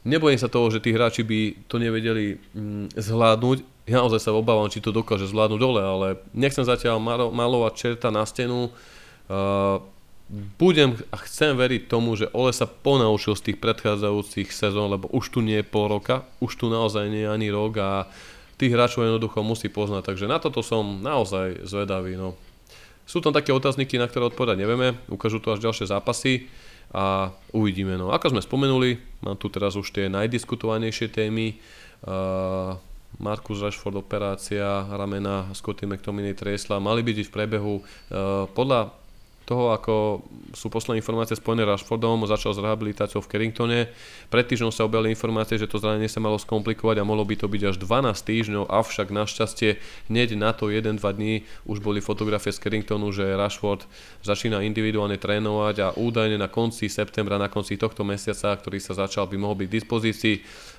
nebojím 0.07 0.39
sa 0.39 0.47
toho, 0.47 0.71
že 0.71 0.79
tí 0.79 0.95
hráči 0.95 1.27
by 1.27 1.67
to 1.67 1.75
nevedeli 1.83 2.39
mm, 2.55 2.95
zvládnuť. 2.95 3.91
Ja 3.91 4.05
naozaj 4.05 4.23
sa 4.23 4.31
obávam, 4.31 4.71
či 4.71 4.79
to 4.79 4.95
dokáže 4.95 5.27
zvládnuť 5.27 5.59
dole, 5.59 5.81
ale 5.83 6.07
nechcem 6.31 6.63
zatiaľ 6.63 7.03
malovať 7.33 7.73
čerta 7.75 8.07
na 8.07 8.23
stenu. 8.23 8.71
Uh, 9.29 9.83
budem 10.29 10.93
a 11.09 11.17
chcem 11.25 11.57
veriť 11.57 11.89
tomu, 11.89 12.13
že 12.13 12.29
Ole 12.37 12.53
sa 12.53 12.69
ponaučil 12.69 13.33
z 13.33 13.51
tých 13.51 13.57
predchádzajúcich 13.57 14.53
sezón, 14.53 14.93
lebo 14.93 15.09
už 15.09 15.33
tu 15.33 15.41
nie 15.41 15.59
je 15.59 15.65
pol 15.65 15.89
roka, 15.89 16.21
už 16.37 16.53
tu 16.53 16.65
naozaj 16.69 17.09
nie 17.09 17.25
je 17.25 17.33
ani 17.33 17.49
rok 17.49 17.73
a 17.81 17.89
tých 18.61 18.69
hráčov 18.69 19.09
jednoducho 19.09 19.41
musí 19.41 19.73
poznať, 19.73 20.13
takže 20.13 20.29
na 20.29 20.37
toto 20.37 20.61
som 20.61 21.01
naozaj 21.01 21.65
zvedavý. 21.65 22.13
No. 22.13 22.37
Sú 23.09 23.25
tam 23.25 23.33
také 23.33 23.49
otázniky, 23.49 23.97
na 23.97 24.05
ktoré 24.05 24.29
odpovedať 24.29 24.61
nevieme, 24.61 25.01
ukážu 25.09 25.41
to 25.41 25.57
až 25.57 25.65
ďalšie 25.65 25.89
zápasy 25.89 26.45
a 26.93 27.33
uvidíme. 27.49 27.97
No. 27.97 28.13
Ako 28.13 28.29
sme 28.29 28.45
spomenuli, 28.45 29.01
mám 29.25 29.39
tu 29.39 29.49
teraz 29.49 29.73
už 29.73 29.89
tie 29.89 30.11
najdiskutovanejšie 30.13 31.09
témy. 31.09 31.57
Uh, 32.05 32.77
Marcus 33.17 33.65
Rashford 33.65 33.97
operácia 33.97 34.85
ramena 34.93 35.49
Scotty 35.57 35.89
McTominay 35.89 36.37
triesla, 36.37 36.77
mali 36.77 37.01
byť 37.01 37.17
v 37.25 37.33
prebehu 37.33 37.75
uh, 37.81 38.45
podľa 38.53 38.98
toho, 39.49 39.73
ako 39.73 40.21
sú 40.53 40.69
posledné 40.69 41.01
informácie 41.01 41.33
spojené 41.33 41.65
Rashfordom, 41.65 42.29
začal 42.29 42.53
s 42.53 42.61
rehabilitáciou 42.61 43.25
v 43.25 43.29
Carringtone. 43.33 43.89
Pred 44.29 44.45
týždňom 44.45 44.69
sa 44.69 44.85
objavili 44.85 45.09
informácie, 45.09 45.57
že 45.57 45.65
to 45.65 45.81
zranenie 45.81 46.05
sa 46.05 46.21
malo 46.21 46.37
skomplikovať 46.37 47.01
a 47.01 47.07
mohlo 47.07 47.25
by 47.25 47.33
to 47.33 47.49
byť 47.49 47.61
až 47.73 47.75
12 47.81 48.13
týždňov, 48.13 48.63
avšak 48.69 49.09
našťastie 49.09 49.81
hneď 50.13 50.37
na 50.37 50.53
to 50.53 50.69
1-2 50.69 51.01
dní 51.01 51.49
už 51.65 51.81
boli 51.81 51.97
fotografie 51.97 52.53
z 52.53 52.61
Carringtonu, 52.61 53.09
že 53.09 53.25
Rashford 53.33 53.89
začína 54.21 54.61
individuálne 54.61 55.17
trénovať 55.17 55.75
a 55.81 55.87
údajne 55.97 56.37
na 56.37 56.45
konci 56.45 56.85
septembra, 56.85 57.41
na 57.41 57.49
konci 57.49 57.73
tohto 57.73 58.05
mesiaca, 58.05 58.53
ktorý 58.53 58.77
sa 58.77 58.93
začal, 58.93 59.25
by 59.25 59.41
mohol 59.41 59.65
byť 59.65 59.67
v 59.67 59.77
dispozícii. 59.81 60.35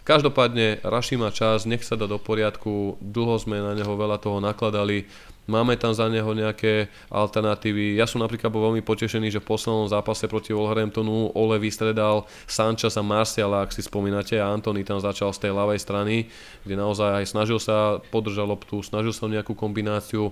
Každopádne 0.06 0.80
Raši 0.86 1.20
má 1.20 1.28
čas, 1.28 1.68
nech 1.68 1.84
sa 1.84 1.98
dá 1.98 2.08
do 2.08 2.16
poriadku, 2.16 2.96
dlho 3.02 3.36
sme 3.36 3.60
na 3.60 3.76
neho 3.76 3.92
veľa 3.98 4.16
toho 4.16 4.40
nakladali, 4.40 5.04
Máme 5.48 5.74
tam 5.80 5.90
za 5.96 6.06
neho 6.06 6.30
nejaké 6.30 6.92
alternatívy. 7.08 7.96
Ja 7.98 8.04
som 8.04 8.20
napríklad 8.20 8.52
bol 8.52 8.70
veľmi 8.70 8.84
potešený, 8.84 9.32
že 9.32 9.42
v 9.42 9.50
poslednom 9.50 9.88
zápase 9.88 10.28
proti 10.30 10.54
Wolverhamptonu 10.54 11.32
Ole 11.34 11.56
vystredal 11.58 12.28
Sanchez 12.44 12.94
a 12.94 13.02
Marciala, 13.02 13.64
ak 13.64 13.74
si 13.74 13.80
spomínate, 13.80 14.38
a 14.38 14.52
Antony 14.52 14.86
tam 14.86 15.00
začal 15.00 15.34
z 15.34 15.48
tej 15.48 15.52
ľavej 15.56 15.80
strany, 15.80 16.30
kde 16.62 16.74
naozaj 16.76 17.24
aj 17.24 17.24
snažil 17.32 17.58
sa 17.58 17.98
podržať 18.12 18.46
loptu, 18.46 18.84
snažil 18.84 19.10
sa 19.10 19.26
nejakú 19.26 19.56
kombináciu. 19.56 20.30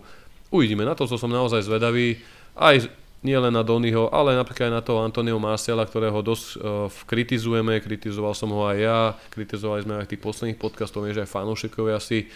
Uvidíme, 0.52 0.86
na 0.86 0.94
to, 0.94 1.08
co 1.08 1.16
som 1.18 1.32
naozaj 1.32 1.66
zvedavý. 1.66 2.20
Aj 2.54 2.78
nie 3.18 3.34
len 3.34 3.50
na 3.50 3.66
Donyho, 3.66 4.06
ale 4.14 4.38
napríklad 4.38 4.70
aj 4.70 4.74
na 4.78 4.82
toho 4.84 5.02
Antonio 5.02 5.42
Marciala, 5.42 5.82
ktorého 5.82 6.22
dosť 6.22 6.46
uh, 6.54 6.86
kritizujeme, 7.10 7.82
kritizoval 7.82 8.30
som 8.30 8.54
ho 8.54 8.70
aj 8.70 8.78
ja, 8.78 9.00
kritizovali 9.34 9.82
sme 9.82 9.94
aj 9.98 10.14
tých 10.14 10.22
posledných 10.22 10.60
podcastov, 10.60 11.02
viem, 11.02 11.18
že 11.18 11.26
aj 11.26 11.34
fanúšikovia 11.34 11.98
si 11.98 12.30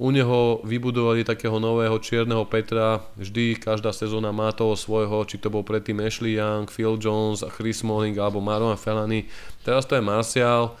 u 0.00 0.08
neho 0.08 0.64
vybudovali 0.64 1.20
takého 1.20 1.60
nového 1.60 1.94
čierneho 2.00 2.48
Petra, 2.48 3.04
vždy 3.20 3.60
každá 3.60 3.92
sezóna 3.92 4.32
má 4.32 4.48
toho 4.50 4.72
svojho, 4.72 5.20
či 5.28 5.36
to 5.36 5.52
bol 5.52 5.60
predtým 5.60 6.00
Ashley 6.00 6.40
Young, 6.40 6.64
Phil 6.72 6.96
Jones, 6.96 7.44
Chris 7.52 7.84
Smalling 7.84 8.16
alebo 8.16 8.40
Maron 8.40 8.72
Felany. 8.80 9.28
Teraz 9.60 9.84
to 9.84 9.92
je 9.94 10.02
Martial, 10.02 10.72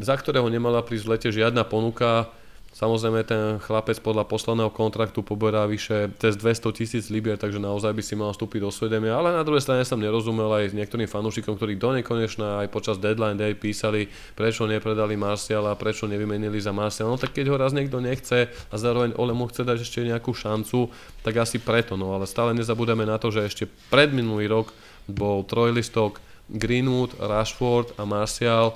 za 0.00 0.16
ktorého 0.16 0.48
nemala 0.48 0.80
prísť 0.80 1.04
v 1.04 1.10
lete 1.12 1.28
žiadna 1.28 1.68
ponuka, 1.68 2.32
Samozrejme 2.80 3.20
ten 3.28 3.60
chlapec 3.60 4.00
podľa 4.00 4.24
posledného 4.24 4.72
kontraktu 4.72 5.20
poberá 5.20 5.68
vyše 5.68 6.16
cez 6.16 6.40
200 6.40 6.72
tisíc 6.72 7.12
libier, 7.12 7.36
takže 7.36 7.60
naozaj 7.60 7.92
by 7.92 8.00
si 8.00 8.16
mal 8.16 8.32
vstúpiť 8.32 8.64
do 8.64 8.72
svedomia, 8.72 9.20
ale 9.20 9.36
na 9.36 9.44
druhej 9.44 9.60
strane 9.60 9.84
som 9.84 10.00
nerozumel 10.00 10.48
aj 10.48 10.72
niektorým 10.72 11.04
fanúšikom, 11.04 11.60
ktorí 11.60 11.76
do 11.76 11.92
nekonečna 11.92 12.64
aj 12.64 12.72
počas 12.72 12.96
deadline 12.96 13.36
day 13.36 13.52
písali, 13.52 14.08
prečo 14.32 14.64
nepredali 14.64 15.12
Marciala, 15.12 15.76
prečo 15.76 16.08
nevymenili 16.08 16.56
za 16.56 16.72
Marciala. 16.72 17.12
No 17.12 17.20
tak 17.20 17.36
keď 17.36 17.52
ho 17.52 17.60
raz 17.60 17.76
niekto 17.76 18.00
nechce 18.00 18.48
a 18.48 18.74
zároveň 18.80 19.12
Ole 19.20 19.36
mu 19.36 19.44
chce 19.44 19.60
dať 19.60 19.84
ešte 19.84 20.00
nejakú 20.00 20.32
šancu, 20.32 20.88
tak 21.20 21.36
asi 21.36 21.60
preto, 21.60 22.00
no 22.00 22.16
ale 22.16 22.24
stále 22.24 22.56
nezabudeme 22.56 23.04
na 23.04 23.20
to, 23.20 23.28
že 23.28 23.44
ešte 23.44 23.64
pred 23.92 24.08
minulý 24.08 24.48
rok 24.48 24.72
bol 25.04 25.44
trojlistok 25.44 26.16
Greenwood, 26.48 27.12
Rashford 27.20 27.92
a 28.00 28.08
Martial 28.08 28.72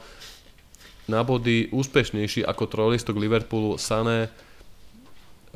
na 1.04 1.20
body 1.20 1.68
úspešnejší 1.72 2.44
ako 2.48 2.64
trojlistok 2.68 3.20
Liverpoolu 3.20 3.76
Sané, 3.76 4.32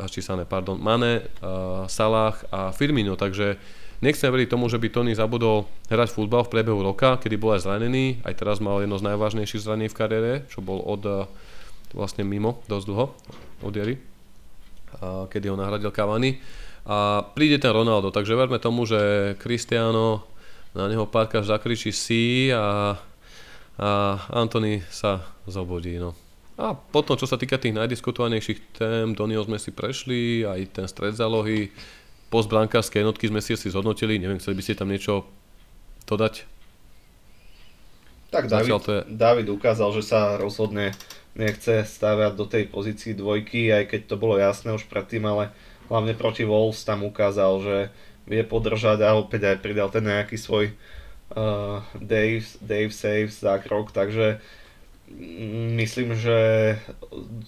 či 0.07 0.23
Sané, 0.23 0.47
pardon, 0.47 0.79
Mane, 0.79 1.27
uh, 1.43 1.89
Salah 1.91 2.39
a 2.55 2.71
Firmino, 2.71 3.19
takže 3.19 3.59
nechcem 3.99 4.31
veriť 4.31 4.47
tomu, 4.47 4.71
že 4.71 4.79
by 4.79 4.89
Tony 4.95 5.13
zabudol 5.17 5.67
hrať 5.91 6.15
futbal 6.15 6.47
v 6.47 6.53
priebehu 6.55 6.79
roka, 6.87 7.19
kedy 7.19 7.35
bol 7.35 7.59
aj 7.59 7.67
zranený, 7.67 8.23
aj 8.23 8.39
teraz 8.39 8.63
mal 8.63 8.79
jedno 8.79 8.95
z 8.95 9.07
najvážnejších 9.11 9.65
zranení 9.65 9.91
v 9.91 9.99
kariére, 9.99 10.33
čo 10.53 10.63
bol 10.63 10.79
od 10.87 11.03
uh, 11.03 11.27
vlastne 11.97 12.23
mimo 12.23 12.63
dosť 12.71 12.87
dlho, 12.87 13.07
od 13.67 13.73
Jary, 13.75 13.99
uh, 13.99 15.27
kedy 15.27 15.51
ho 15.51 15.57
nahradil 15.59 15.91
Cavani. 15.91 16.39
A 16.89 17.21
príde 17.37 17.61
ten 17.61 17.75
Ronaldo, 17.75 18.09
takže 18.09 18.39
verme 18.39 18.57
tomu, 18.63 18.89
že 18.89 19.35
Cristiano 19.43 20.25
na 20.73 20.89
neho 20.89 21.05
párkrát 21.11 21.45
zakričí 21.45 21.93
si 21.93 22.49
a 22.55 22.97
a 23.79 24.19
Anthony 24.35 24.83
sa 24.91 25.23
zobudí. 25.47 26.03
No. 26.03 26.19
A 26.59 26.75
potom, 26.75 27.15
čo 27.15 27.31
sa 27.31 27.39
týka 27.39 27.55
tých 27.55 27.79
najdiskutovanejších 27.79 28.59
tém, 28.75 29.15
Donio 29.15 29.47
sme 29.47 29.63
si 29.63 29.71
prešli, 29.71 30.43
aj 30.43 30.75
ten 30.75 30.87
stred 30.91 31.15
zálohy, 31.15 31.71
post 32.29 32.51
brankárskej 32.51 33.07
jednotky 33.07 33.31
sme 33.31 33.39
si 33.39 33.55
asi 33.55 33.71
zhodnotili, 33.71 34.19
neviem, 34.19 34.43
chceli 34.43 34.59
by 34.59 34.63
ste 34.67 34.75
tam 34.75 34.91
niečo 34.91 35.23
dodať? 36.11 36.43
Tak 38.29 38.51
David, 38.51 38.83
je... 38.85 38.99
David 39.09 39.47
ukázal, 39.49 39.95
že 39.95 40.03
sa 40.05 40.37
rozhodne 40.37 40.93
nechce 41.39 41.87
stavať 41.87 42.33
do 42.35 42.45
tej 42.45 42.67
pozícii 42.69 43.15
dvojky, 43.15 43.71
aj 43.71 43.95
keď 43.95 44.01
to 44.11 44.17
bolo 44.19 44.37
jasné 44.37 44.75
už 44.75 44.91
predtým, 44.91 45.25
ale 45.25 45.55
hlavne 45.87 46.13
proti 46.19 46.43
Wolves 46.43 46.83
tam 46.83 47.07
ukázal, 47.07 47.53
že 47.63 47.77
vie 48.29 48.43
podržať 48.45 49.07
a 49.07 49.17
opäť 49.17 49.55
aj 49.55 49.63
pridal 49.65 49.89
ten 49.89 50.05
nejaký 50.05 50.37
svoj 50.37 50.75
uh, 51.35 51.85
Dave, 51.99 52.47
Dave 52.61 52.93
saves 52.93 53.41
za 53.41 53.59
krok, 53.59 53.93
takže 53.93 54.41
myslím, 55.81 56.13
že 56.13 56.39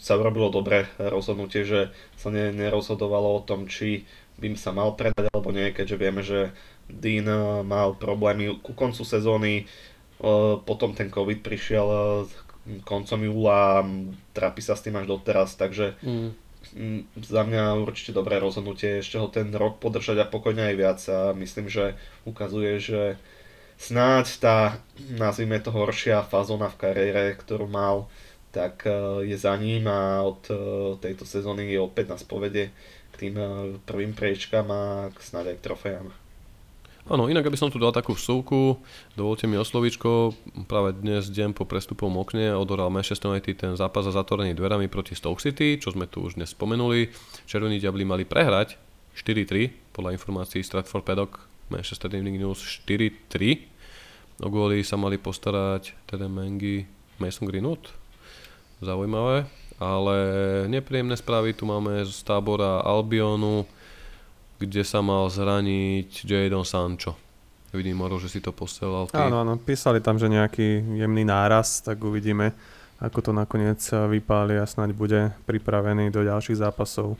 sa 0.00 0.16
urobilo 0.16 0.48
dobré 0.48 0.88
rozhodnutie, 0.96 1.68
že 1.68 1.92
sa 2.16 2.32
ne, 2.32 2.52
nerozhodovalo 2.56 3.36
o 3.36 3.44
tom, 3.44 3.68
či 3.68 4.08
by 4.40 4.56
sa 4.56 4.72
mal 4.72 4.96
predať 4.96 5.28
alebo 5.28 5.52
nie, 5.52 5.68
keďže 5.68 6.00
vieme, 6.00 6.24
že 6.24 6.56
Dean 6.88 7.28
uh, 7.28 7.60
mal 7.62 7.94
problémy 7.94 8.58
ku 8.64 8.72
koncu 8.72 9.04
sezóny, 9.04 9.68
uh, 10.24 10.56
potom 10.64 10.96
ten 10.96 11.12
COVID 11.12 11.44
prišiel 11.44 11.86
uh, 11.86 12.24
koncom 12.84 13.20
júla, 13.20 13.84
trápi 14.36 14.60
sa 14.60 14.76
s 14.76 14.84
tým 14.84 14.96
až 15.00 15.08
doteraz, 15.08 15.56
takže 15.56 15.96
mm. 16.04 16.28
za 17.24 17.42
mňa 17.44 17.80
určite 17.80 18.12
dobré 18.12 18.36
rozhodnutie 18.36 19.00
ešte 19.00 19.16
ho 19.16 19.28
ten 19.32 19.48
rok 19.52 19.80
podržať 19.80 20.24
a 20.24 20.30
pokojne 20.30 20.72
aj 20.72 20.76
viac 20.76 21.00
a 21.08 21.32
myslím, 21.36 21.72
že 21.72 21.96
ukazuje, 22.28 22.80
že 22.80 23.02
snáď 23.80 24.26
tá, 24.38 24.56
nazvime 25.16 25.56
to 25.64 25.72
horšia 25.72 26.20
fazóna 26.28 26.68
v 26.68 26.78
kariére, 26.84 27.32
ktorú 27.40 27.64
mal, 27.64 28.12
tak 28.52 28.84
e, 28.84 29.24
je 29.24 29.36
za 29.40 29.56
ním 29.56 29.88
a 29.88 30.20
od 30.20 30.42
e, 30.52 30.54
tejto 31.00 31.24
sezóny 31.24 31.64
je 31.64 31.80
opäť 31.80 32.12
nás 32.12 32.22
povede 32.22 32.68
k 33.10 33.14
tým 33.16 33.34
e, 33.40 33.44
prvým 33.88 34.12
priečkám 34.12 34.68
a 34.68 35.08
snáď 35.16 35.54
aj 35.54 35.56
k 35.56 35.64
trofejám. 35.64 36.08
Áno, 37.08 37.26
inak 37.26 37.48
aby 37.48 37.56
som 37.56 37.72
tu 37.72 37.80
dal 37.80 37.96
takú 37.96 38.12
vsúku, 38.12 38.76
dovolte 39.16 39.48
mi 39.48 39.56
oslovičko, 39.56 40.36
práve 40.68 40.94
dnes 41.00 41.32
deň 41.32 41.56
po 41.56 41.64
prestupom 41.64 42.12
okne 42.20 42.52
odoral 42.52 42.92
Manchester 42.92 43.32
United 43.32 43.56
ten 43.56 43.72
zápas 43.74 44.04
za 44.04 44.12
zatvorenými 44.12 44.54
dverami 44.54 44.86
proti 44.92 45.16
Stoke 45.16 45.40
City, 45.40 45.80
čo 45.80 45.96
sme 45.96 46.04
tu 46.04 46.28
už 46.28 46.36
dnes 46.36 46.52
spomenuli. 46.52 47.08
Červení 47.48 47.80
diabli 47.80 48.04
mali 48.04 48.28
prehrať 48.28 48.76
4-3, 49.16 49.96
podľa 49.96 50.14
informácií 50.14 50.60
Stratford 50.60 51.02
Paddock 51.02 51.50
Manchester 51.72 52.12
Evening 52.12 52.36
News 52.36 52.60
4-3 52.84 53.69
O 54.40 54.48
góly 54.48 54.80
sa 54.80 54.96
mali 54.96 55.20
postarať 55.20 55.92
teda 56.08 56.24
Mengi 56.24 56.88
Mason 57.20 57.44
Greenwood. 57.44 57.92
Zaujímavé. 58.80 59.44
Ale 59.76 60.16
nepríjemné 60.68 61.16
správy 61.16 61.52
tu 61.52 61.68
máme 61.68 62.04
z 62.04 62.24
tábora 62.24 62.80
Albionu, 62.80 63.68
kde 64.60 64.84
sa 64.84 65.04
mal 65.04 65.28
zraniť 65.28 66.24
Jadon 66.24 66.64
Sancho. 66.64 67.16
Vidím, 67.72 68.00
Moro, 68.00 68.16
že 68.16 68.32
si 68.32 68.40
to 68.40 68.52
posielal. 68.52 69.08
Ty. 69.08 69.28
Áno, 69.28 69.44
áno, 69.44 69.60
písali 69.60 70.00
tam, 70.00 70.16
že 70.16 70.28
nejaký 70.28 71.00
jemný 71.00 71.22
náraz, 71.24 71.84
tak 71.84 72.00
uvidíme, 72.02 72.52
ako 73.00 73.30
to 73.30 73.32
nakoniec 73.32 73.80
vypáli 73.88 74.56
a 74.56 74.64
snáď 74.68 74.96
bude 74.96 75.20
pripravený 75.44 76.12
do 76.12 76.24
ďalších 76.24 76.60
zápasov. 76.60 77.16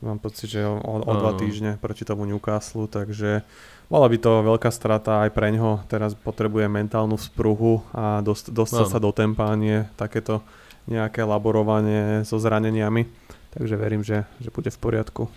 Mám 0.00 0.18
pocit, 0.18 0.48
že 0.48 0.64
o, 0.64 0.80
o 0.80 1.12
dva 1.12 1.36
týždne 1.36 1.76
proti 1.76 2.08
tomu 2.08 2.24
Newcastle, 2.24 2.88
takže 2.88 3.44
bola 3.92 4.08
by 4.08 4.16
to 4.16 4.40
veľká 4.40 4.72
strata 4.72 5.28
aj 5.28 5.30
pre 5.36 5.52
ňoho. 5.52 5.84
Teraz 5.92 6.16
potrebuje 6.16 6.72
mentálnu 6.72 7.20
spruhu 7.20 7.84
a 7.92 8.24
dost, 8.24 8.48
dostať 8.48 8.86
no. 8.88 8.92
sa 8.92 8.98
do 9.02 9.12
tempa, 9.12 9.52
nie 9.60 9.84
takéto 10.00 10.40
nejaké 10.88 11.20
laborovanie 11.26 12.24
so 12.24 12.40
zraneniami. 12.40 13.04
Takže 13.52 13.74
verím, 13.76 14.00
že, 14.00 14.24
že 14.40 14.48
bude 14.48 14.72
v 14.72 14.78
poriadku. 14.80 15.28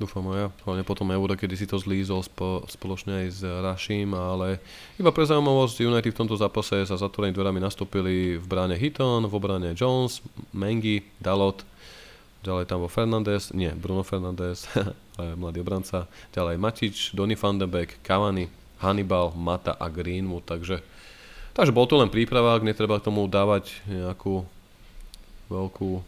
Dúfam 0.00 0.24
aj 0.32 0.38
ja, 0.40 0.48
hlavne 0.64 0.80
potom 0.80 1.12
Euro, 1.12 1.36
kedy 1.36 1.60
si 1.60 1.68
to 1.68 1.76
zlízol 1.76 2.24
spo, 2.24 2.64
spoločne 2.64 3.20
aj 3.20 3.26
s 3.36 3.40
Raším, 3.44 4.16
ale 4.16 4.56
iba 4.96 5.12
pre 5.12 5.28
zaujímavosť 5.28 5.84
United 5.84 6.16
v 6.16 6.20
tomto 6.24 6.40
zápase 6.40 6.88
sa 6.88 6.96
zatvorenými 6.96 7.36
dverami 7.36 7.60
nastúpili 7.60 8.40
v 8.40 8.46
bráne 8.48 8.80
Hitton, 8.80 9.28
v 9.28 9.34
obrane 9.36 9.76
Jones, 9.76 10.24
Mengi, 10.56 11.04
Dalot, 11.20 11.68
ďalej 12.40 12.64
tam 12.68 12.84
bol 12.84 12.92
Fernandez, 12.92 13.52
nie, 13.52 13.72
Bruno 13.76 14.00
Fernandez, 14.00 14.64
mladý 15.40 15.60
obranca, 15.60 16.08
ďalej 16.32 16.56
Matič, 16.56 16.96
Donny 17.12 17.36
van 17.36 17.60
de 17.60 17.68
Beek, 17.68 18.00
Cavani, 18.00 18.48
Hannibal, 18.80 19.36
Mata 19.36 19.76
a 19.76 19.92
Greenwood, 19.92 20.48
takže, 20.48 20.80
takže 21.52 21.74
bol 21.74 21.84
to 21.84 22.00
len 22.00 22.08
príprava, 22.08 22.56
ak 22.56 22.64
netreba 22.64 22.96
k 22.96 23.12
tomu 23.12 23.28
dávať 23.28 23.84
nejakú 23.84 24.48
veľkú, 25.52 26.00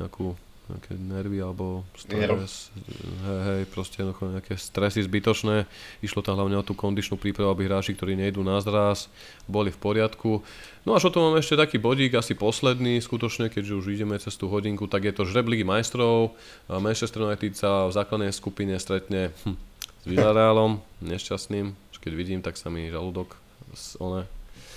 nejakú 0.00 0.38
nejaké 0.66 0.98
nervy 0.98 1.38
alebo 1.38 1.86
stres, 1.94 2.74
hej, 2.74 3.40
hej, 3.46 3.62
proste 3.70 4.02
nejaké 4.02 4.58
stresy 4.58 5.06
zbytočné. 5.06 5.66
Išlo 6.02 6.26
tam 6.26 6.42
hlavne 6.42 6.58
o 6.58 6.66
tú 6.66 6.74
kondičnú 6.74 7.14
prípravu, 7.14 7.54
aby 7.54 7.70
hráči, 7.70 7.94
ktorí 7.94 8.18
nejdú 8.18 8.42
na 8.42 8.58
zraz, 8.58 9.06
boli 9.46 9.70
v 9.70 9.78
poriadku. 9.78 10.42
No 10.82 10.94
a 10.94 11.02
čo 11.02 11.14
tu 11.14 11.22
máme 11.22 11.38
ešte 11.38 11.54
taký 11.54 11.78
bodík, 11.78 12.18
asi 12.18 12.34
posledný 12.34 12.98
skutočne, 12.98 13.46
keďže 13.46 13.78
už 13.78 13.86
ideme 13.94 14.18
cez 14.18 14.34
tú 14.34 14.50
hodinku, 14.50 14.90
tak 14.90 15.06
je 15.06 15.14
to 15.14 15.22
žreb 15.26 15.46
Ligy 15.46 15.62
majstrov. 15.62 16.34
Manchester 16.66 17.26
United 17.26 17.54
sa 17.54 17.86
v 17.86 17.94
základnej 17.94 18.30
skupine 18.34 18.74
stretne 18.82 19.30
hm, 19.46 19.54
s 20.02 20.04
Villarealom, 20.06 20.82
nešťastným. 21.02 21.74
Keď 21.96 22.14
vidím, 22.14 22.38
tak 22.38 22.54
sa 22.54 22.70
mi 22.70 22.86
žalúdok 22.86 23.34
one, 23.98 24.30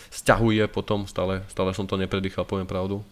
sťahuje 0.10 0.66
potom, 0.66 1.06
stále, 1.06 1.45
stále 1.53 1.78
som 1.78 1.86
to 1.86 1.94
nepredýchal, 1.94 2.41
poviem 2.41 2.66
pravdu. 2.66 3.06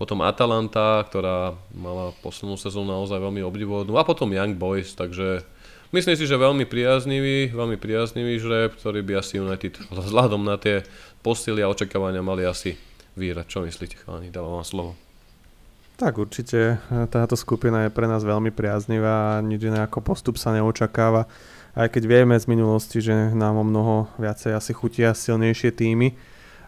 Potom 0.00 0.24
Atalanta, 0.24 1.04
ktorá 1.04 1.52
mala 1.76 2.16
poslednú 2.24 2.56
sezónu 2.56 2.88
naozaj 2.88 3.20
veľmi 3.20 3.44
obdivodnú. 3.44 4.00
A 4.00 4.08
potom 4.08 4.32
Young 4.32 4.56
Boys, 4.56 4.96
takže 4.96 5.44
myslím 5.92 6.16
si, 6.16 6.24
že 6.24 6.40
veľmi 6.40 6.64
priaznivý, 6.64 7.52
veľmi 7.52 7.76
priaznivý 7.76 8.40
žreb, 8.40 8.80
ktorý 8.80 9.04
by 9.04 9.20
asi 9.20 9.44
United 9.44 9.76
vzhľadom 9.92 10.40
na 10.40 10.56
tie 10.56 10.88
posily 11.20 11.60
a 11.60 11.68
očakávania 11.68 12.24
mali 12.24 12.48
asi 12.48 12.80
vyhrať. 13.20 13.44
Čo 13.44 13.60
myslíte, 13.68 14.00
chalani? 14.00 14.32
Dávam 14.32 14.56
vám 14.56 14.64
slovo. 14.64 14.96
Tak 16.00 16.16
určite 16.16 16.80
táto 17.12 17.36
skupina 17.36 17.84
je 17.84 17.92
pre 17.92 18.08
nás 18.08 18.24
veľmi 18.24 18.56
priaznivá 18.56 19.36
a 19.36 19.44
nič 19.44 19.68
iné 19.68 19.84
ako 19.84 20.00
postup 20.00 20.40
sa 20.40 20.48
neočakáva. 20.56 21.28
Aj 21.76 21.88
keď 21.92 22.08
vieme 22.08 22.40
z 22.40 22.48
minulosti, 22.48 23.04
že 23.04 23.12
nám 23.36 23.60
o 23.60 23.64
mnoho 23.68 24.08
viacej 24.16 24.56
asi 24.56 24.72
chutia 24.72 25.12
silnejšie 25.12 25.76
týmy 25.76 26.16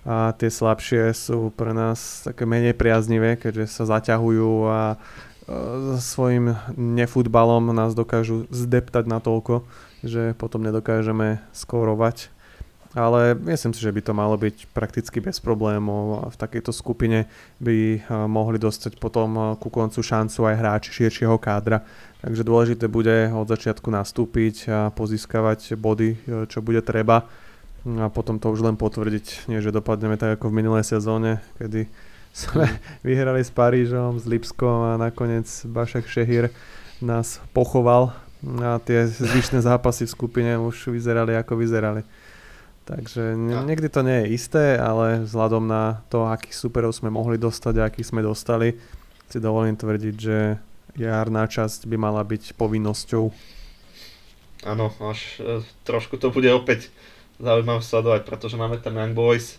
a 0.02 0.34
tie 0.34 0.50
slabšie 0.50 1.14
sú 1.14 1.54
pre 1.54 1.70
nás 1.70 2.26
také 2.26 2.42
menej 2.42 2.74
priaznivé, 2.74 3.38
keďže 3.38 3.70
sa 3.70 3.84
zaťahujú 3.86 4.52
a 4.66 4.80
e, 4.94 4.96
svojim 6.02 6.58
nefutbalom 6.74 7.70
nás 7.70 7.94
dokážu 7.94 8.50
zdeptať 8.50 9.06
na 9.06 9.22
toľko, 9.22 9.62
že 10.02 10.34
potom 10.34 10.66
nedokážeme 10.66 11.38
skórovať 11.54 12.34
ale 12.92 13.32
myslím 13.34 13.72
si, 13.72 13.80
že 13.80 13.92
by 13.92 14.00
to 14.04 14.12
malo 14.12 14.36
byť 14.36 14.68
prakticky 14.76 15.24
bez 15.24 15.40
problémov 15.40 16.04
a 16.20 16.24
v 16.28 16.36
takejto 16.36 16.72
skupine 16.76 17.24
by 17.56 17.76
eh, 17.96 18.00
mohli 18.28 18.60
dostať 18.60 19.00
potom 19.00 19.30
eh, 19.36 19.44
ku 19.56 19.72
koncu 19.72 20.00
šancu 20.04 20.44
aj 20.44 20.56
hráči 20.60 20.90
širšieho 20.92 21.36
kádra. 21.40 21.84
Takže 22.22 22.46
dôležité 22.46 22.86
bude 22.86 23.32
od 23.32 23.48
začiatku 23.48 23.88
nastúpiť 23.90 24.56
a 24.70 24.78
pozískavať 24.94 25.74
body, 25.74 26.10
čo 26.46 26.62
bude 26.62 26.78
treba 26.86 27.26
a 27.82 28.06
potom 28.10 28.38
to 28.38 28.50
už 28.54 28.62
len 28.62 28.78
potvrdiť, 28.78 29.50
nie 29.50 29.59
že 29.59 29.74
dopadneme 29.74 30.14
tak 30.14 30.38
ako 30.38 30.54
v 30.54 30.59
minulej 30.62 30.86
sezóne, 30.86 31.42
kedy 31.59 31.90
sme 32.32 32.64
mhm. 32.64 32.76
vyhrali 33.04 33.40
s 33.42 33.50
Parížom, 33.50 34.22
s 34.22 34.24
Lipskom 34.24 34.94
a 34.94 35.00
nakoniec 35.00 35.46
Bašek 35.66 36.06
Šehir 36.06 36.54
nás 37.02 37.42
pochoval 37.50 38.14
a 38.62 38.78
tie 38.82 39.06
zvyšné 39.06 39.62
zápasy 39.68 40.06
v 40.06 40.14
skupine 40.14 40.52
už 40.59 40.94
vyzerali 40.94 41.34
ako 41.34 41.59
vyzerali. 41.59 42.02
Takže 42.82 43.38
niekdy 43.38 43.86
to 43.86 44.02
nie 44.02 44.26
je 44.26 44.32
isté, 44.34 44.74
ale 44.74 45.22
vzhľadom 45.22 45.70
na 45.70 46.02
to, 46.10 46.26
akých 46.26 46.59
superov 46.59 46.90
sme 46.90 47.14
mohli 47.14 47.38
dostať 47.38 47.74
a 47.78 47.86
akých 47.86 48.10
sme 48.10 48.26
dostali, 48.26 48.74
si 49.30 49.38
dovolím 49.38 49.78
tvrdiť, 49.78 50.14
že 50.18 50.59
jarná 50.98 51.46
časť 51.46 51.86
by 51.86 51.96
mala 51.96 52.26
byť 52.26 52.59
povinnosťou. 52.59 53.24
Áno, 54.66 54.90
až 54.98 55.38
e, 55.38 55.62
trošku 55.86 56.18
to 56.18 56.34
bude 56.34 56.50
opäť 56.50 56.90
zaujímavé 57.43 57.82
sledovať, 57.82 58.23
pretože 58.23 58.55
máme 58.55 58.78
tam 58.78 58.97
Young 58.97 59.12
Boys, 59.19 59.59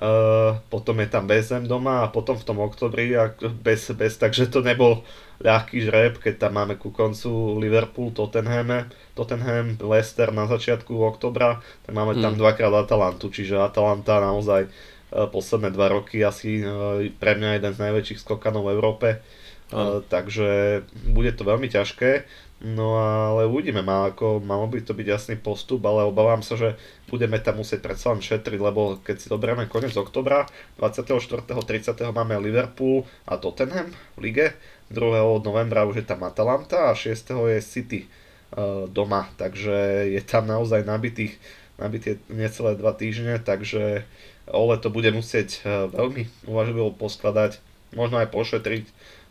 Uh, 0.00 0.56
potom 0.72 0.96
je 1.04 1.12
tam 1.12 1.28
BSM 1.28 1.68
doma 1.68 2.00
a 2.00 2.08
potom 2.08 2.32
v 2.32 2.40
tom 2.40 2.56
oktobri 2.64 3.12
bez, 3.60 3.92
bez, 3.92 4.16
takže 4.16 4.48
to 4.48 4.64
nebol 4.64 5.04
ľahký 5.44 5.76
žreb, 5.84 6.16
keď 6.16 6.48
tam 6.48 6.56
máme 6.56 6.80
ku 6.80 6.88
koncu 6.88 7.60
Liverpool, 7.60 8.08
Tottenham, 8.08 8.88
Tottenham, 9.12 9.76
Leicester 9.76 10.32
na 10.32 10.48
začiatku 10.48 10.96
oktobra, 11.04 11.60
tak 11.84 11.92
máme 11.92 12.16
tam 12.16 12.32
mm. 12.32 12.40
dvakrát 12.40 12.72
Atalantu, 12.80 13.28
čiže 13.28 13.60
Atalanta 13.60 14.24
naozaj 14.24 14.72
uh, 14.72 15.28
posledné 15.28 15.68
dva 15.68 15.92
roky 15.92 16.24
asi 16.24 16.64
uh, 16.64 17.04
pre 17.20 17.36
mňa 17.36 17.60
jeden 17.60 17.72
z 17.76 17.82
najväčších 17.84 18.24
skokanov 18.24 18.72
v 18.72 18.80
Európe, 18.80 19.08
uh, 19.20 20.00
takže 20.08 20.80
bude 21.12 21.36
to 21.36 21.44
veľmi 21.44 21.68
ťažké. 21.68 22.24
No 22.60 23.00
ale 23.00 23.48
uvidíme, 23.48 23.80
má, 23.80 24.12
ako, 24.12 24.44
malo 24.44 24.68
by 24.68 24.84
to 24.84 24.92
byť 24.92 25.06
jasný 25.08 25.36
postup, 25.40 25.80
ale 25.88 26.04
obávam 26.04 26.44
sa, 26.44 26.60
že 26.60 26.76
budeme 27.08 27.40
tam 27.40 27.64
musieť 27.64 27.80
predsa 27.80 28.12
len 28.12 28.20
šetriť, 28.20 28.60
lebo 28.60 29.00
keď 29.00 29.16
si 29.16 29.32
doberieme 29.32 29.64
koniec 29.64 29.96
oktobra, 29.96 30.44
24. 30.76 31.48
30. 31.48 31.96
máme 32.12 32.36
Liverpool 32.36 33.08
a 33.24 33.40
Tottenham 33.40 33.88
v 34.12 34.18
lige, 34.20 34.46
2. 34.92 35.40
novembra 35.40 35.88
už 35.88 36.04
je 36.04 36.06
tam 36.12 36.20
Atalanta 36.20 36.92
a 36.92 36.98
6. 36.98 37.32
je 37.48 37.64
City 37.64 38.00
uh, 38.04 38.84
doma, 38.92 39.32
takže 39.40 40.12
je 40.12 40.20
tam 40.20 40.44
naozaj 40.44 40.84
nabitých, 40.84 41.40
nabité 41.80 42.20
necelé 42.28 42.76
dva 42.76 42.92
týždne, 42.92 43.40
takže 43.40 44.04
Ole 44.52 44.76
to 44.76 44.92
bude 44.92 45.08
musieť 45.16 45.64
uh, 45.64 45.88
veľmi 45.88 46.28
uvažlivo 46.44 46.92
poskladať, 46.92 47.56
možno 47.96 48.20
aj 48.20 48.28
pošetriť 48.28 48.84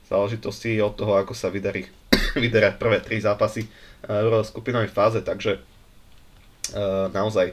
záležitosti 0.10 0.82
od 0.82 0.98
toho, 0.98 1.14
ako 1.22 1.38
sa 1.38 1.54
vydarí 1.54 1.99
vyderať 2.44 2.78
prvé 2.78 3.00
tri 3.00 3.22
zápasy 3.22 3.68
v 4.00 4.34
skupinovej 4.48 4.90
fáze, 4.90 5.20
takže 5.20 5.60
uh, 5.60 7.12
naozaj 7.12 7.52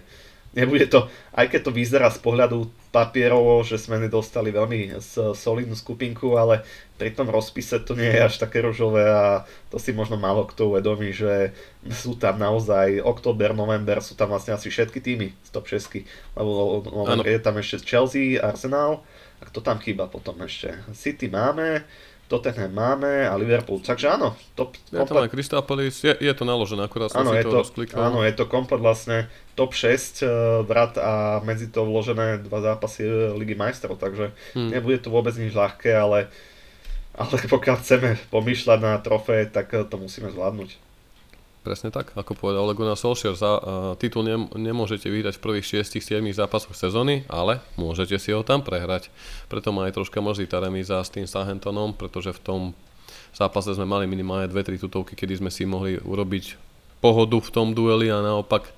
nebude 0.56 0.88
to, 0.88 1.04
aj 1.36 1.52
keď 1.52 1.60
to 1.68 1.72
vyzerá 1.76 2.08
z 2.08 2.16
pohľadu 2.24 2.72
papierovo, 2.88 3.60
že 3.60 3.76
sme 3.76 4.00
nedostali 4.00 4.48
veľmi 4.48 4.96
solidnú 5.36 5.76
skupinku, 5.76 6.40
ale 6.40 6.64
pri 6.96 7.12
tom 7.12 7.28
rozpise 7.28 7.76
to 7.84 7.92
nie 7.92 8.08
je 8.08 8.24
až 8.24 8.40
také 8.40 8.64
rožové 8.64 9.04
a 9.04 9.44
to 9.68 9.76
si 9.76 9.92
možno 9.92 10.16
málo 10.16 10.48
kto 10.48 10.72
uvedomí, 10.72 11.12
že 11.12 11.52
sú 11.92 12.16
tam 12.16 12.40
naozaj 12.40 13.04
október, 13.04 13.52
november, 13.52 14.00
sú 14.00 14.16
tam 14.16 14.32
vlastne 14.32 14.56
asi 14.56 14.72
všetky 14.72 15.04
týmy 15.04 15.28
z 15.44 15.48
top 15.52 15.68
6, 15.68 16.40
lebo 16.40 16.80
je 17.20 17.40
tam 17.44 17.60
ešte 17.60 17.84
Chelsea, 17.84 18.40
Arsenal, 18.40 19.04
a 19.36 19.42
kto 19.44 19.60
tam 19.60 19.76
chýba 19.76 20.08
potom 20.08 20.40
ešte? 20.40 20.72
City 20.96 21.28
máme, 21.28 21.84
Tottenham 22.26 22.74
máme 22.74 23.22
a 23.22 23.38
Liverpool, 23.38 23.78
takže 23.78 24.10
áno. 24.10 24.34
Top, 24.58 24.74
je 24.90 24.98
komplet... 24.98 25.26
len 25.26 25.30
Crystal 25.30 25.62
Palace, 25.62 26.02
je, 26.02 26.12
je 26.18 26.32
to 26.34 26.42
naložené, 26.42 26.82
akurát 26.82 27.14
som 27.14 27.22
áno, 27.22 27.30
si 27.30 27.46
to, 27.46 27.54
to 27.54 27.58
rozklikal. 27.62 27.98
Áno, 28.02 28.26
je 28.26 28.34
to 28.34 28.50
komplet 28.50 28.82
vlastne 28.82 29.30
top 29.54 29.78
6 29.78 29.86
uh, 29.86 29.94
eh, 29.94 30.30
vrat 30.66 30.98
a 30.98 31.38
medzi 31.46 31.70
to 31.70 31.86
vložené 31.86 32.42
dva 32.42 32.58
zápasy 32.58 33.06
eh, 33.06 33.30
Ligy 33.38 33.54
majstrov, 33.54 33.94
takže 33.94 34.34
hmm. 34.58 34.74
nebude 34.74 34.98
to 34.98 35.14
vôbec 35.14 35.38
nič 35.38 35.54
ľahké, 35.54 35.94
ale, 35.94 36.26
ale 37.14 37.34
pokiaľ 37.46 37.76
chceme 37.78 38.18
pomýšľať 38.34 38.78
na 38.82 38.98
trofé, 38.98 39.46
tak 39.46 39.70
eh, 39.70 39.86
to 39.86 39.94
musíme 39.94 40.26
zvládnuť. 40.34 40.85
Presne 41.66 41.90
tak, 41.90 42.14
ako 42.14 42.38
povedal 42.38 42.62
Ole 42.62 42.78
Gunnar 42.78 42.94
Solskjaer, 42.94 43.34
za, 43.34 43.58
uh, 43.58 43.98
titul 43.98 44.22
nem, 44.22 44.46
nemôžete 44.54 45.10
vyhrať 45.10 45.34
v 45.34 45.42
prvých 45.50 45.82
6-7 45.82 46.22
zápasoch 46.30 46.78
sezóny, 46.78 47.26
ale 47.26 47.58
môžete 47.74 48.22
si 48.22 48.30
ho 48.30 48.46
tam 48.46 48.62
prehrať. 48.62 49.10
Preto 49.50 49.74
ma 49.74 49.90
aj 49.90 49.98
troška 49.98 50.22
mrzí 50.22 50.46
tá 50.46 50.62
remíza 50.62 51.02
s 51.02 51.10
tým 51.10 51.26
Southamptonom, 51.26 51.98
pretože 51.98 52.30
v 52.38 52.38
tom 52.38 52.60
zápase 53.34 53.74
sme 53.74 53.82
mali 53.82 54.06
minimálne 54.06 54.46
2-3 54.46 54.78
tutovky, 54.78 55.18
kedy 55.18 55.42
sme 55.42 55.50
si 55.50 55.66
mohli 55.66 55.98
urobiť 55.98 56.54
pohodu 57.02 57.42
v 57.42 57.50
tom 57.50 57.74
dueli 57.74 58.14
a 58.14 58.22
naopak 58.22 58.70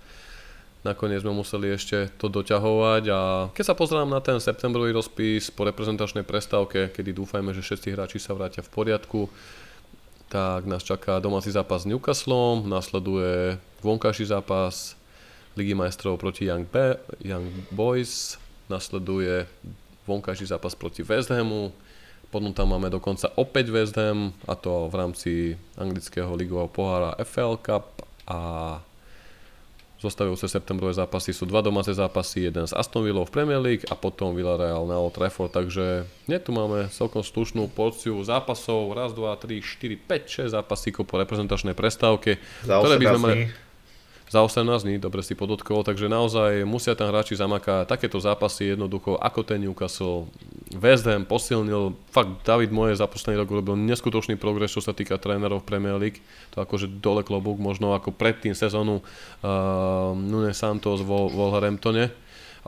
nakoniec 0.80 1.20
sme 1.20 1.36
museli 1.36 1.76
ešte 1.76 2.08
to 2.16 2.32
doťahovať 2.32 3.04
a 3.12 3.20
keď 3.52 3.64
sa 3.68 3.76
pozerám 3.76 4.08
na 4.08 4.24
ten 4.24 4.40
septembrový 4.40 4.96
rozpis 4.96 5.52
po 5.52 5.68
reprezentačnej 5.68 6.24
prestávke, 6.24 6.88
kedy 6.96 7.12
dúfajme, 7.12 7.52
že 7.52 7.60
všetci 7.60 7.92
hráči 7.92 8.16
sa 8.16 8.32
vrátia 8.32 8.64
v 8.64 8.72
poriadku, 8.72 9.28
tak 10.28 10.68
nás 10.68 10.84
čaká 10.84 11.18
domáci 11.18 11.52
zápas 11.52 11.82
s 11.82 11.88
Newcastlom, 11.88 12.68
nasleduje 12.68 13.58
vonkajší 13.82 14.24
zápas 14.24 14.96
Ligy 15.56 15.74
majstrov 15.74 16.20
proti 16.20 16.44
Young, 16.44 16.68
Be- 16.68 17.00
Young 17.24 17.48
Boys, 17.72 18.38
nasleduje 18.68 19.48
vonkajší 20.06 20.46
zápas 20.46 20.74
proti 20.74 21.02
West 21.02 21.30
Hamu, 21.30 21.72
potom 22.30 22.52
tam 22.52 22.76
máme 22.76 22.92
dokonca 22.92 23.32
opäť 23.40 23.72
West 23.72 23.96
Ham, 23.96 24.36
a 24.44 24.54
to 24.54 24.92
v 24.92 24.94
rámci 24.94 25.32
anglického 25.80 26.28
ligového 26.36 26.68
pohára 26.68 27.16
FL 27.24 27.56
Cup 27.64 28.04
a 28.28 28.38
Zostavujúce 29.98 30.46
septembrové 30.46 30.94
zápasy 30.94 31.34
sú 31.34 31.42
dva 31.42 31.58
domáce 31.58 31.90
zápasy, 31.90 32.46
jeden 32.46 32.62
s 32.62 32.70
Aston 32.70 33.02
Villou 33.02 33.26
v 33.26 33.34
Premier 33.34 33.58
League 33.58 33.82
a 33.90 33.98
potom 33.98 34.30
Villarreal 34.30 34.86
na 34.86 34.94
Old 34.94 35.18
Trafford, 35.18 35.50
takže 35.50 36.06
nie 36.30 36.38
tu 36.38 36.54
máme 36.54 36.86
celkom 36.94 37.26
slušnú 37.26 37.66
porciu 37.74 38.14
zápasov, 38.22 38.94
raz, 38.94 39.10
dva, 39.10 39.34
tri, 39.34 39.58
4, 39.58 39.98
5, 39.98 40.54
6 40.54 40.54
zápasíkov 40.54 41.02
po 41.02 41.18
reprezentačnej 41.18 41.74
prestávke, 41.74 42.38
Za 42.62 42.78
ktoré 42.78 42.94
by 42.94 43.06
sme 43.10 43.18
mali, 43.18 43.34
za 44.28 44.44
18 44.44 44.84
dní, 44.84 44.96
dobre 45.00 45.24
si 45.24 45.32
podotkol, 45.32 45.80
takže 45.80 46.04
naozaj 46.04 46.68
musia 46.68 46.92
tam 46.92 47.08
hráči 47.08 47.32
zamakať 47.32 47.88
takéto 47.88 48.20
zápasy 48.20 48.76
jednoducho 48.76 49.16
ako 49.16 49.40
ten 49.40 49.64
Newcastle. 49.64 50.28
West 50.76 51.08
Ham 51.08 51.24
posilnil, 51.24 51.96
fakt 52.12 52.44
David 52.44 52.68
Moje 52.68 53.00
za 53.00 53.08
posledný 53.08 53.40
rok 53.40 53.48
urobil 53.48 53.80
neskutočný 53.80 54.36
progres, 54.36 54.76
čo 54.76 54.84
sa 54.84 54.92
týka 54.92 55.16
trénerov 55.16 55.64
Premier 55.64 55.96
League, 55.96 56.20
to 56.52 56.60
akože 56.60 57.00
dole 57.00 57.24
klobúk, 57.24 57.56
možno 57.56 57.96
ako 57.96 58.12
predtým 58.12 58.52
sezónu 58.52 59.00
uh, 59.00 60.12
Nunes 60.12 60.60
Santos 60.60 61.00
vo 61.00 61.32
Wolverhamptone, 61.32 62.12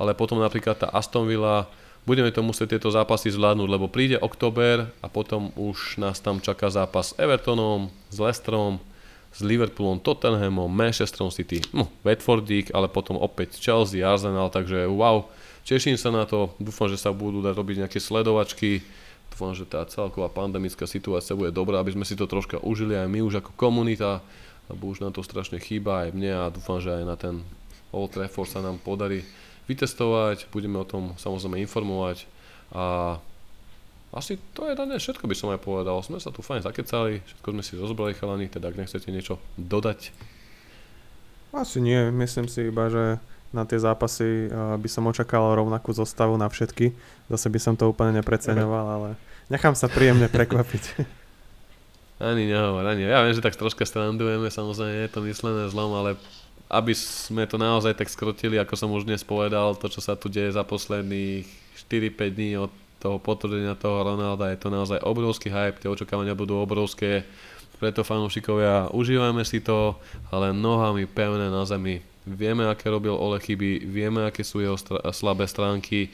ale 0.01 0.17
potom 0.17 0.41
napríklad 0.41 0.81
tá 0.81 0.89
Aston 0.89 1.29
Villa, 1.29 1.69
budeme 2.09 2.33
to 2.33 2.41
musieť 2.41 2.81
tieto 2.81 2.89
zápasy 2.89 3.29
zvládnuť, 3.29 3.69
lebo 3.69 3.93
príde 3.93 4.17
október 4.17 4.89
a 5.05 5.07
potom 5.13 5.53
už 5.61 6.01
nás 6.01 6.25
tam 6.25 6.41
čaká 6.41 6.73
zápas 6.73 7.13
s 7.13 7.17
Evertonom, 7.21 7.93
s 8.09 8.17
Leicesterom, 8.17 8.81
s 9.31 9.39
Liverpoolom, 9.47 10.03
Tottenhamom, 10.03 10.67
Manchesterom 10.67 11.31
City, 11.31 11.63
no, 11.71 11.87
Watfordík, 12.03 12.75
ale 12.75 12.91
potom 12.91 13.15
opäť 13.15 13.63
Chelsea, 13.63 14.03
Arsenal, 14.03 14.51
takže 14.51 14.91
wow, 14.91 15.31
teším 15.63 15.95
sa 15.95 16.11
na 16.11 16.27
to, 16.27 16.51
dúfam, 16.59 16.91
že 16.91 16.99
sa 16.99 17.15
budú 17.15 17.39
dať 17.39 17.55
robiť 17.55 17.77
nejaké 17.87 17.99
sledovačky, 18.03 18.83
dúfam, 19.31 19.55
že 19.55 19.65
tá 19.71 19.87
celková 19.87 20.27
pandemická 20.27 20.85
situácia 20.91 21.39
bude 21.39 21.55
dobrá, 21.55 21.79
aby 21.79 21.95
sme 21.95 22.03
si 22.03 22.19
to 22.19 22.27
troška 22.27 22.59
užili 22.59 22.99
aj 22.99 23.07
my 23.07 23.23
už 23.23 23.39
ako 23.39 23.55
komunita, 23.55 24.19
lebo 24.67 24.91
už 24.91 25.03
nám 25.03 25.15
to 25.15 25.23
strašne 25.23 25.63
chýba 25.63 26.07
aj 26.07 26.09
mne 26.11 26.33
a 26.35 26.45
dúfam, 26.51 26.83
že 26.83 26.91
aj 26.91 27.05
na 27.07 27.15
ten 27.15 27.43
Old 27.95 28.15
Trafford 28.15 28.51
sa 28.51 28.63
nám 28.63 28.83
podarí 28.83 29.23
vytestovať, 29.71 30.51
budeme 30.51 30.83
o 30.83 30.87
tom 30.87 31.15
samozrejme 31.15 31.63
informovať 31.63 32.27
a 32.75 33.19
asi 34.11 34.43
to 34.59 34.67
je 34.67 34.75
dané 34.75 34.99
všetko 34.99 35.31
by 35.31 35.37
som 35.39 35.55
aj 35.55 35.63
povedal. 35.63 35.95
Sme 36.03 36.19
sa 36.19 36.35
tu 36.35 36.43
fajn 36.43 36.67
zakecali, 36.67 37.23
všetko 37.23 37.49
sme 37.55 37.63
si 37.63 37.79
rozbrali 37.79 38.13
chalani, 38.19 38.51
teda 38.51 38.75
ak 38.75 38.79
nechcete 38.83 39.07
niečo 39.15 39.39
dodať. 39.55 40.11
Asi 41.55 41.79
nie, 41.79 42.11
myslím 42.15 42.47
si 42.51 42.71
iba, 42.71 42.91
že 42.91 43.23
na 43.51 43.67
tie 43.67 43.79
zápasy 43.79 44.51
by 44.55 44.89
som 44.91 45.11
očakával 45.11 45.59
rovnakú 45.59 45.91
zostavu 45.91 46.39
na 46.39 46.47
všetky. 46.47 46.95
Zase 47.27 47.47
by 47.51 47.59
som 47.59 47.75
to 47.75 47.91
úplne 47.91 48.23
nepreceňoval, 48.23 48.87
ale 48.87 49.09
nechám 49.51 49.75
sa 49.75 49.91
príjemne 49.91 50.31
prekvapiť. 50.35 51.07
Ani 52.23 52.47
nehovor, 52.47 52.87
ani. 52.87 53.07
Ja 53.07 53.27
viem, 53.27 53.35
že 53.35 53.43
tak 53.43 53.59
troška 53.59 53.83
strandujeme, 53.83 54.47
samozrejme 54.51 55.07
je 55.07 55.11
to 55.11 55.21
myslené 55.27 55.67
zlom, 55.71 55.91
ale 55.95 56.11
aby 56.71 56.95
sme 56.95 57.43
to 57.51 57.59
naozaj 57.59 57.99
tak 57.99 58.07
skrotili, 58.07 58.55
ako 58.55 58.75
som 58.79 58.91
už 58.95 59.03
dnes 59.03 59.27
povedal, 59.27 59.75
to, 59.75 59.91
čo 59.91 59.99
sa 59.99 60.15
tu 60.15 60.31
deje 60.31 60.55
za 60.55 60.63
posledných 60.63 61.43
4-5 61.91 62.37
dní 62.39 62.51
od 62.63 62.71
toho 63.01 63.17
potvrdenia 63.17 63.73
toho 63.75 64.05
Ronalda, 64.05 64.53
je 64.53 64.61
to 64.61 64.69
naozaj 64.69 65.01
obrovský 65.01 65.49
hype, 65.49 65.81
tie 65.81 65.89
očakávania 65.89 66.37
budú 66.37 66.61
obrovské, 66.61 67.25
preto 67.81 68.05
fanúšikovia, 68.05 68.93
užívajme 68.93 69.41
si 69.41 69.65
to, 69.65 69.97
ale 70.29 70.53
nohami 70.53 71.09
pevné 71.09 71.49
na 71.49 71.65
zemi. 71.65 72.05
Vieme, 72.29 72.69
aké 72.69 72.93
robil 72.93 73.17
Ole 73.17 73.41
chyby, 73.41 73.89
vieme, 73.89 74.29
aké 74.29 74.45
sú 74.45 74.61
jeho 74.61 74.77
stra- 74.77 75.01
slabé 75.17 75.49
stránky, 75.49 76.13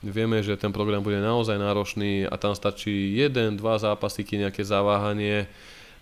vieme, 0.00 0.40
že 0.40 0.56
ten 0.56 0.72
program 0.72 1.04
bude 1.04 1.20
naozaj 1.20 1.60
náročný 1.60 2.24
a 2.24 2.40
tam 2.40 2.56
stačí 2.56 3.20
jeden, 3.20 3.60
dva 3.60 3.76
zápasíky, 3.76 4.40
nejaké 4.40 4.64
zaváhanie, 4.64 5.44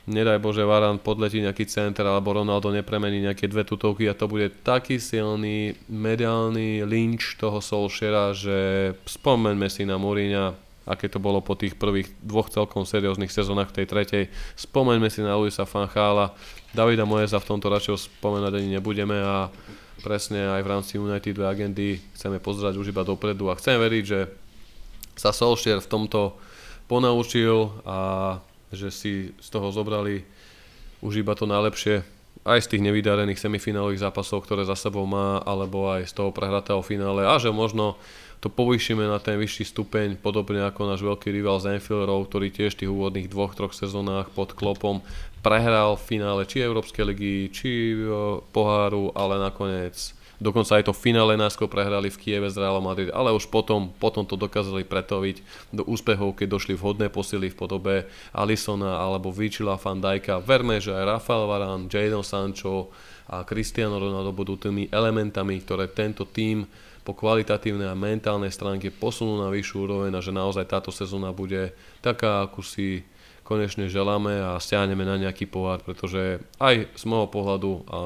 nedaj 0.06 0.42
Bože 0.42 0.66
Varan 0.66 0.98
podletí 0.98 1.38
nejaký 1.38 1.66
center 1.70 2.02
alebo 2.06 2.34
Ronaldo 2.34 2.74
nepremení 2.74 3.22
nejaké 3.22 3.46
dve 3.46 3.62
tutovky 3.62 4.10
a 4.10 4.18
to 4.18 4.26
bude 4.26 4.50
taký 4.66 4.98
silný 4.98 5.78
mediálny 5.86 6.82
lynč 6.82 7.38
toho 7.38 7.62
Solskjaera, 7.62 8.34
že 8.34 8.58
spomeňme 9.06 9.70
si 9.70 9.86
na 9.86 9.98
Mourinha, 10.02 10.58
aké 10.82 11.06
to 11.06 11.22
bolo 11.22 11.38
po 11.38 11.54
tých 11.54 11.78
prvých 11.78 12.10
dvoch 12.18 12.50
celkom 12.50 12.82
serióznych 12.82 13.30
sezónach 13.30 13.70
v 13.70 13.82
tej 13.82 13.86
tretej. 13.86 14.24
Spomeňme 14.58 15.06
si 15.06 15.22
na 15.22 15.38
Luisa 15.38 15.62
Fanchala, 15.62 16.34
Davida 16.74 17.06
Moesa 17.06 17.38
v 17.38 17.48
tomto 17.54 17.70
radšej 17.70 18.10
spomenať 18.18 18.52
ani 18.58 18.68
nebudeme 18.78 19.14
a 19.22 19.46
presne 20.02 20.50
aj 20.50 20.62
v 20.66 20.70
rámci 20.72 20.92
United 20.98 21.38
agendy 21.38 22.02
chceme 22.18 22.42
pozerať 22.42 22.74
už 22.74 22.90
iba 22.90 23.06
dopredu 23.06 23.54
a 23.54 23.58
chcem 23.60 23.78
veriť, 23.78 24.04
že 24.04 24.26
sa 25.14 25.30
Solskjaer 25.30 25.78
v 25.78 25.90
tomto 25.92 26.34
ponaučil 26.90 27.70
a 27.86 27.98
že 28.72 28.88
si 28.90 29.36
z 29.36 29.48
toho 29.52 29.68
zobrali 29.70 30.24
už 31.04 31.22
iba 31.22 31.36
to 31.36 31.44
najlepšie 31.44 32.02
aj 32.42 32.58
z 32.66 32.70
tých 32.74 32.82
nevydarených 32.82 33.38
semifinálových 33.38 34.02
zápasov, 34.02 34.42
ktoré 34.42 34.66
za 34.66 34.74
sebou 34.74 35.06
má, 35.06 35.38
alebo 35.46 35.86
aj 35.94 36.10
z 36.10 36.12
toho 36.18 36.34
prehratého 36.34 36.82
finále. 36.82 37.22
A 37.22 37.38
že 37.38 37.54
možno 37.54 37.94
to 38.42 38.50
povýšime 38.50 39.06
na 39.06 39.22
ten 39.22 39.38
vyšší 39.38 39.70
stupeň, 39.70 40.18
podobne 40.18 40.66
ako 40.66 40.90
náš 40.90 41.06
veľký 41.06 41.30
rival 41.30 41.62
z 41.62 41.78
Anfield 41.78 42.10
ktorý 42.26 42.50
tiež 42.50 42.74
v 42.74 42.80
tých 42.82 42.90
úvodných 42.90 43.30
dvoch, 43.30 43.54
troch 43.54 43.70
sezónach 43.70 44.34
pod 44.34 44.58
klopom 44.58 44.98
prehral 45.46 45.94
v 45.94 46.02
finále 46.02 46.42
či 46.42 46.58
Európskej 46.58 47.06
ligy, 47.06 47.34
či 47.54 47.94
poháru, 48.50 49.14
ale 49.14 49.38
nakoniec 49.38 50.10
Dokonca 50.42 50.82
aj 50.82 50.90
to 50.90 50.94
finále 50.96 51.38
náskôr 51.38 51.70
prehrali 51.70 52.10
v 52.10 52.18
Kieve 52.18 52.50
z 52.50 52.58
Real 52.58 52.82
Madrid, 52.82 53.14
ale 53.14 53.30
už 53.30 53.46
potom, 53.46 53.94
potom 53.94 54.26
to 54.26 54.34
dokázali 54.34 54.82
pretoviť 54.82 55.70
do 55.70 55.86
úspechov, 55.86 56.34
keď 56.34 56.58
došli 56.58 56.74
vhodné 56.74 57.14
posily 57.14 57.46
v 57.46 57.54
podobe 57.54 57.94
Alisona 58.34 58.98
alebo 58.98 59.30
Vichila 59.30 59.78
van 59.78 60.02
Dijka. 60.02 60.42
Verme, 60.42 60.82
že 60.82 60.90
aj 60.90 61.22
Rafael 61.22 61.46
Varane, 61.46 61.86
Jadon 61.86 62.26
Sancho 62.26 62.90
a 63.30 63.46
Cristiano 63.46 64.02
Ronaldo 64.02 64.34
budú 64.34 64.58
tými 64.58 64.90
elementami, 64.90 65.62
ktoré 65.62 65.86
tento 65.94 66.26
tým 66.26 66.66
po 67.06 67.14
kvalitatívnej 67.14 67.86
a 67.86 67.94
mentálnej 67.94 68.50
stránke 68.50 68.90
posunú 68.90 69.38
na 69.38 69.46
vyššiu 69.46 69.76
úroveň 69.78 70.10
a 70.18 70.22
že 70.22 70.34
naozaj 70.34 70.66
táto 70.66 70.90
sezóna 70.90 71.30
bude 71.30 71.70
taká, 72.02 72.42
akú 72.42 72.66
si 72.66 73.06
konečne 73.46 73.86
želáme 73.86 74.38
a 74.38 74.58
stiahneme 74.58 75.06
na 75.06 75.18
nejaký 75.18 75.46
pohár, 75.46 75.82
pretože 75.86 76.42
aj 76.58 76.90
z 76.94 77.04
môjho 77.06 77.30
pohľadu 77.30 77.72
a 77.86 77.98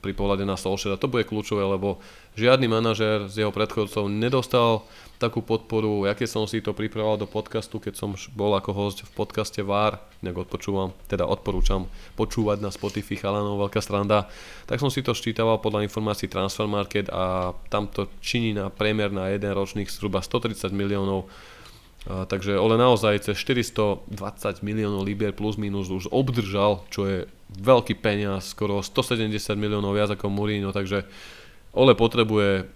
pri 0.00 0.16
pohľade 0.16 0.48
na 0.48 0.56
Solskjaera. 0.56 1.00
To 1.00 1.12
bude 1.12 1.28
kľúčové, 1.28 1.60
lebo 1.60 2.00
žiadny 2.34 2.66
manažer 2.66 3.28
z 3.28 3.44
jeho 3.44 3.52
predchodcov 3.52 4.08
nedostal 4.08 4.88
takú 5.20 5.44
podporu, 5.44 6.08
keď 6.16 6.24
som 6.24 6.48
si 6.48 6.64
to 6.64 6.72
pripravoval 6.72 7.20
do 7.20 7.28
podcastu, 7.28 7.76
keď 7.76 7.92
som 8.00 8.16
bol 8.32 8.56
ako 8.56 8.72
host 8.72 9.04
v 9.04 9.12
podcaste 9.12 9.60
VAR, 9.60 10.00
nejak 10.24 10.48
odpočúvam, 10.48 10.96
teda 11.12 11.28
odporúčam 11.28 11.84
počúvať 12.16 12.64
na 12.64 12.72
Spotify 12.72 13.20
chalanov, 13.20 13.60
veľká 13.68 13.84
stranda, 13.84 14.32
tak 14.64 14.80
som 14.80 14.88
si 14.88 15.04
to 15.04 15.12
ščítaval 15.12 15.60
podľa 15.60 15.84
informácií 15.84 16.32
Transfer 16.32 16.64
Market 16.64 17.12
a 17.12 17.52
tam 17.68 17.92
to 17.92 18.08
činí 18.24 18.56
na 18.56 18.72
priemer 18.72 19.12
na 19.12 19.28
jeden 19.28 19.52
ročných 19.52 19.92
zhruba 19.92 20.24
130 20.24 20.72
miliónov 20.72 21.28
takže 22.06 22.56
Ole 22.56 22.80
naozaj 22.80 23.28
cez 23.28 23.36
420 23.36 24.08
miliónov 24.64 25.04
libier 25.04 25.36
plus 25.36 25.60
minus 25.60 25.92
už 25.92 26.08
obdržal, 26.08 26.80
čo 26.88 27.04
je 27.04 27.18
veľký 27.60 28.00
peniaz, 28.00 28.56
skoro 28.56 28.80
170 28.80 29.28
miliónov 29.58 29.92
viac 29.92 30.08
ako 30.16 30.32
Mourinho, 30.32 30.72
takže 30.72 31.04
Ole 31.76 31.92
potrebuje 31.92 32.66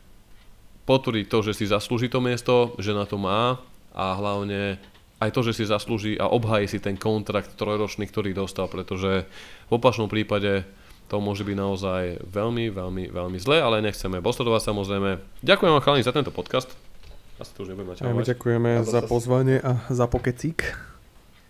potvrdiť 0.85 1.27
to, 1.33 1.39
že 1.41 1.53
si 1.57 1.65
zaslúži 1.65 2.13
to 2.13 2.21
miesto, 2.21 2.77
že 2.77 2.93
na 2.93 3.09
to 3.09 3.17
má 3.17 3.57
a 3.97 4.05
hlavne 4.15 4.77
aj 5.25 5.31
to, 5.33 5.41
že 5.41 5.57
si 5.57 5.65
zaslúži 5.65 6.21
a 6.21 6.29
obhají 6.29 6.69
si 6.69 6.77
ten 6.77 7.01
kontrakt 7.01 7.57
trojročný, 7.57 8.05
ktorý 8.05 8.37
dostal, 8.37 8.69
pretože 8.69 9.25
v 9.71 9.73
opačnom 9.73 10.13
prípade 10.13 10.69
to 11.09 11.17
môže 11.21 11.45
byť 11.45 11.57
naozaj 11.57 12.03
veľmi, 12.29 12.69
veľmi, 12.73 13.05
veľmi 13.09 13.39
zlé, 13.41 13.65
ale 13.65 13.85
nechceme 13.85 14.21
bostodovať 14.21 14.69
samozrejme. 14.69 15.11
Ďakujem 15.41 15.73
vám 15.73 15.85
chalani 15.85 16.05
za 16.05 16.13
tento 16.13 16.33
podcast. 16.33 16.84
Asi 17.35 17.51
to 17.51 17.67
už 17.67 17.75
nebudem 17.75 18.15
My 18.15 18.23
ďakujeme 18.23 18.71
Rado 18.79 18.91
za 18.91 19.01
pozvanie 19.03 19.59
a 19.59 19.83
za 19.91 20.07
pokecík. 20.07 20.71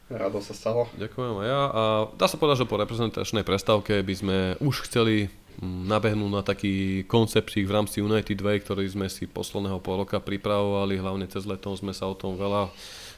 Rado 0.09 0.41
sa 0.41 0.57
stalo. 0.57 0.89
Ďakujem 0.97 1.35
aj 1.45 1.49
ja. 1.49 1.63
A 1.73 1.83
dá 2.17 2.27
sa 2.29 2.37
povedať, 2.41 2.65
že 2.65 2.71
po 2.71 2.81
reprezentačnej 2.81 3.45
prestávke 3.45 4.01
by 4.01 4.15
sme 4.17 4.39
už 4.65 4.89
chceli 4.89 5.29
mm, 5.61 5.89
nabehnúť 5.89 6.33
na 6.33 6.43
taký 6.45 7.05
konceptík 7.05 7.69
v 7.69 7.75
rámci 7.77 8.01
United 8.01 8.37
Way, 8.41 8.65
ktorý 8.65 8.85
sme 8.89 9.13
si 9.13 9.29
posledného 9.29 9.81
pol 9.81 10.05
roka 10.05 10.21
pripravovali, 10.21 11.01
hlavne 11.01 11.29
cez 11.29 11.45
letom 11.45 11.77
sme 11.77 11.93
sa 11.93 12.09
o 12.09 12.17
tom 12.17 12.37
veľa 12.37 12.73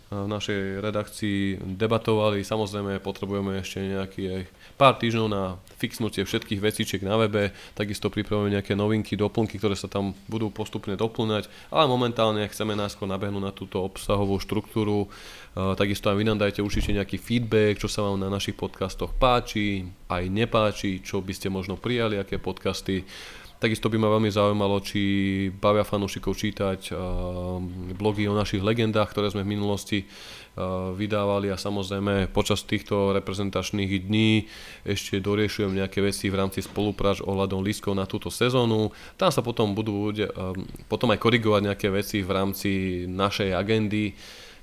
v 0.06 0.30
našej 0.30 0.86
redakcii 0.86 1.58
debatovali. 1.74 2.46
Samozrejme 2.46 3.02
potrebujeme 3.02 3.58
ešte 3.58 3.82
nejaký 3.82 4.46
pár 4.78 5.02
týždňov 5.02 5.26
na 5.26 5.58
fixnutie 5.82 6.22
všetkých 6.22 6.62
vecičiek 6.62 7.02
na 7.02 7.18
webe, 7.18 7.50
takisto 7.74 8.06
pripravujeme 8.06 8.54
nejaké 8.54 8.78
novinky, 8.78 9.18
doplnky, 9.18 9.58
ktoré 9.58 9.74
sa 9.74 9.90
tam 9.90 10.14
budú 10.30 10.48
postupne 10.54 10.94
doplňať, 10.94 11.50
ale 11.74 11.90
momentálne 11.90 12.46
chceme 12.46 12.78
náskôr 12.78 13.10
nabehnúť 13.10 13.44
na 13.44 13.50
túto 13.50 13.82
obsahovú 13.82 14.38
štruktúru. 14.38 15.10
Takisto 15.56 16.12
aj 16.12 16.16
vy 16.20 16.24
nám 16.28 16.38
dajte 16.38 16.62
určite 16.62 16.94
nejaký 16.94 17.18
feedback, 17.18 17.82
čo 17.82 17.90
sa 17.90 18.06
vám 18.06 18.20
na 18.20 18.30
našich 18.30 18.54
podcastoch 18.54 19.10
páči, 19.16 19.90
aj 20.06 20.22
nepáči, 20.30 21.02
čo 21.02 21.18
by 21.18 21.32
ste 21.34 21.50
možno 21.50 21.74
prijali, 21.74 22.20
aké 22.20 22.38
podcasty 22.38 23.02
Takisto 23.56 23.88
by 23.88 23.96
ma 23.96 24.12
veľmi 24.12 24.28
zaujímalo, 24.28 24.84
či 24.84 25.00
bavia 25.48 25.80
fanúšikov 25.80 26.36
čítať 26.36 26.92
blogy 27.96 28.28
o 28.28 28.36
našich 28.36 28.60
legendách, 28.60 29.16
ktoré 29.16 29.32
sme 29.32 29.48
v 29.48 29.52
minulosti 29.56 30.04
vydávali 30.96 31.52
a 31.52 31.60
samozrejme 31.60 32.32
počas 32.32 32.64
týchto 32.64 33.16
reprezentačných 33.16 34.08
dní 34.08 34.48
ešte 34.88 35.20
doriešujem 35.20 35.72
nejaké 35.72 36.00
veci 36.00 36.32
v 36.32 36.36
rámci 36.36 36.64
spoluprác 36.64 37.20
ohľadom 37.24 37.60
lístkov 37.60 37.96
na 37.96 38.08
túto 38.08 38.32
sezónu. 38.32 38.92
Tam 39.20 39.28
sa 39.28 39.40
potom 39.40 39.72
budú 39.76 40.12
potom 40.88 41.12
aj 41.12 41.20
korigovať 41.20 41.60
nejaké 41.72 41.88
veci 41.92 42.24
v 42.24 42.30
rámci 42.32 42.70
našej 43.08 43.52
agendy 43.52 44.16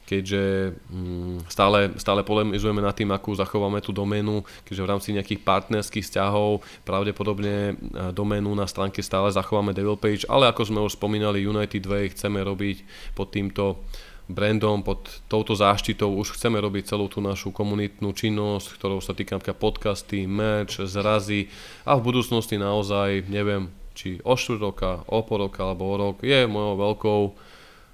keďže 0.04 0.76
mm, 0.92 1.48
stále, 1.48 1.96
stále 1.96 2.22
polemizujeme 2.22 2.84
nad 2.84 2.96
tým, 2.96 3.12
akú 3.16 3.32
zachováme 3.34 3.80
tú 3.80 3.96
doménu, 3.96 4.44
keďže 4.68 4.84
v 4.84 4.90
rámci 4.90 5.10
nejakých 5.16 5.42
partnerských 5.42 6.06
vzťahov 6.06 6.62
pravdepodobne 6.84 7.56
e, 7.56 7.74
doménu 8.12 8.52
na 8.54 8.68
stránke 8.68 9.00
stále 9.00 9.32
zachováme 9.32 9.72
Devil 9.72 9.96
Page, 9.96 10.28
ale 10.28 10.52
ako 10.52 10.62
sme 10.68 10.80
už 10.84 11.00
spomínali, 11.00 11.44
United 11.44 11.84
Way 11.88 12.14
chceme 12.14 12.44
robiť 12.44 12.84
pod 13.16 13.32
týmto 13.32 13.84
brandom, 14.28 14.84
pod 14.84 15.08
touto 15.28 15.52
záštitou 15.52 16.16
už 16.16 16.40
chceme 16.40 16.56
robiť 16.60 16.96
celú 16.96 17.12
tú 17.12 17.20
našu 17.20 17.52
komunitnú 17.52 18.16
činnosť, 18.16 18.80
ktorou 18.80 19.00
sa 19.04 19.12
týka 19.12 19.40
podcasty, 19.40 20.24
merch, 20.24 20.80
zrazy 20.80 21.52
a 21.84 22.00
v 22.00 22.06
budúcnosti 22.08 22.56
naozaj, 22.56 23.28
neviem, 23.28 23.68
či 23.94 24.24
o 24.24 24.34
štvrť 24.34 24.60
roka, 24.60 24.92
o 25.06 25.22
pol 25.22 25.48
roka 25.48 25.62
alebo 25.68 25.84
o 25.92 25.96
rok, 25.96 26.16
je 26.24 26.50
mojou 26.50 26.76
veľkou 26.80 27.22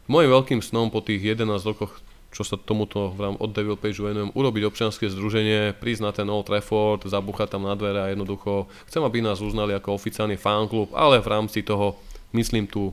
Mojím 0.10 0.34
veľkým 0.34 0.62
snom 0.66 0.90
po 0.90 1.06
tých 1.06 1.22
11 1.22 1.70
rokoch, 1.70 2.02
čo 2.34 2.42
sa 2.42 2.58
tomuto 2.58 3.14
od 3.14 3.50
Devil 3.54 3.78
Page 3.78 4.02
venujem, 4.02 4.34
urobiť 4.34 4.66
občianske 4.66 5.06
združenie, 5.06 5.78
prísť 5.78 6.02
na 6.02 6.10
ten 6.10 6.26
Old 6.26 6.50
Trafford, 6.50 7.06
zabuchať 7.06 7.54
tam 7.54 7.70
na 7.70 7.78
dvere 7.78 8.02
a 8.02 8.10
jednoducho 8.10 8.66
chcem, 8.90 9.06
aby 9.06 9.22
nás 9.22 9.38
uznali 9.38 9.78
ako 9.78 9.94
oficiálny 9.94 10.34
fanklub, 10.34 10.90
ale 10.98 11.22
v 11.22 11.30
rámci 11.30 11.62
toho 11.62 11.94
myslím 12.34 12.66
tú, 12.66 12.90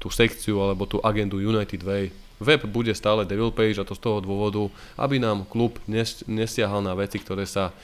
tú 0.00 0.08
sekciu 0.08 0.56
alebo 0.64 0.88
tú 0.88 1.04
agendu 1.04 1.36
United 1.36 1.84
Way. 1.84 2.08
Web 2.40 2.64
bude 2.72 2.96
stále 2.96 3.28
Devil 3.28 3.52
Page 3.52 3.76
a 3.76 3.84
to 3.84 3.92
z 3.92 4.00
toho 4.00 4.24
dôvodu, 4.24 4.64
aby 4.96 5.20
nám 5.20 5.44
klub 5.44 5.76
nes, 5.84 6.24
nesiahal 6.24 6.80
na 6.80 6.96
veci, 6.96 7.20
ktoré 7.20 7.44
sa 7.44 7.76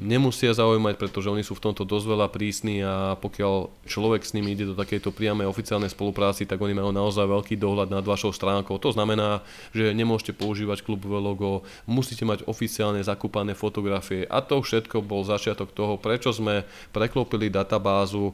nemusia 0.00 0.56
zaujímať, 0.56 0.96
pretože 0.96 1.28
oni 1.28 1.44
sú 1.44 1.52
v 1.52 1.70
tomto 1.70 1.84
dosť 1.84 2.06
veľa 2.08 2.28
prísni 2.32 2.80
a 2.80 3.20
pokiaľ 3.20 3.84
človek 3.84 4.24
s 4.24 4.32
nimi 4.32 4.56
ide 4.56 4.72
do 4.72 4.74
takejto 4.74 5.12
priamej 5.12 5.44
oficiálnej 5.44 5.92
spolupráci, 5.92 6.48
tak 6.48 6.56
oni 6.56 6.72
majú 6.72 6.88
naozaj 6.88 7.28
veľký 7.28 7.60
dohľad 7.60 7.92
nad 7.92 8.00
vašou 8.00 8.32
stránkou. 8.32 8.80
To 8.80 8.90
znamená, 8.96 9.44
že 9.76 9.92
nemôžete 9.92 10.32
používať 10.32 10.80
klubové 10.80 11.20
logo, 11.20 11.68
musíte 11.84 12.24
mať 12.24 12.48
oficiálne 12.48 13.04
zakúpané 13.04 13.52
fotografie 13.52 14.24
a 14.24 14.40
to 14.40 14.64
všetko 14.64 15.04
bol 15.04 15.20
začiatok 15.20 15.76
toho, 15.76 16.00
prečo 16.00 16.32
sme 16.32 16.64
preklopili 16.96 17.52
databázu 17.52 18.32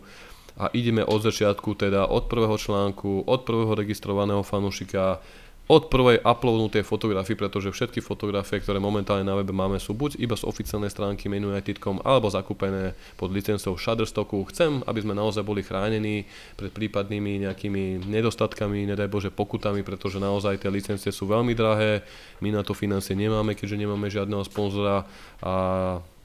a 0.56 0.72
ideme 0.72 1.04
od 1.04 1.20
začiatku, 1.20 1.76
teda 1.76 2.08
od 2.08 2.32
prvého 2.32 2.56
článku, 2.56 3.28
od 3.28 3.44
prvého 3.44 3.76
registrovaného 3.76 4.40
fanúšika, 4.40 5.20
od 5.66 5.90
prvej 5.90 6.22
uploadnutej 6.22 6.86
fotografii, 6.86 7.34
pretože 7.34 7.74
všetky 7.74 7.98
fotografie, 7.98 8.62
ktoré 8.62 8.78
momentálne 8.78 9.26
na 9.26 9.34
webe 9.34 9.50
máme, 9.50 9.82
sú 9.82 9.98
buď 9.98 10.14
iba 10.22 10.38
z 10.38 10.46
oficiálnej 10.46 10.94
stránky 10.94 11.26
menu 11.26 11.50
United.com 11.50 11.98
alebo 12.06 12.30
zakúpené 12.30 12.94
pod 13.18 13.34
licenciou 13.34 13.74
Shutterstocku. 13.74 14.46
Chcem, 14.54 14.86
aby 14.86 15.02
sme 15.02 15.18
naozaj 15.18 15.42
boli 15.42 15.66
chránení 15.66 16.22
pred 16.54 16.70
prípadnými 16.70 17.50
nejakými 17.50 18.06
nedostatkami, 18.06 18.86
nedaj 18.86 19.10
Bože 19.10 19.30
pokutami, 19.34 19.82
pretože 19.82 20.22
naozaj 20.22 20.62
tie 20.62 20.70
licencie 20.70 21.10
sú 21.10 21.26
veľmi 21.26 21.50
drahé, 21.58 22.06
my 22.38 22.54
na 22.54 22.62
to 22.62 22.70
financie 22.70 23.18
nemáme, 23.18 23.58
keďže 23.58 23.76
nemáme 23.82 24.06
žiadneho 24.06 24.46
sponzora 24.46 25.02
a 25.42 25.54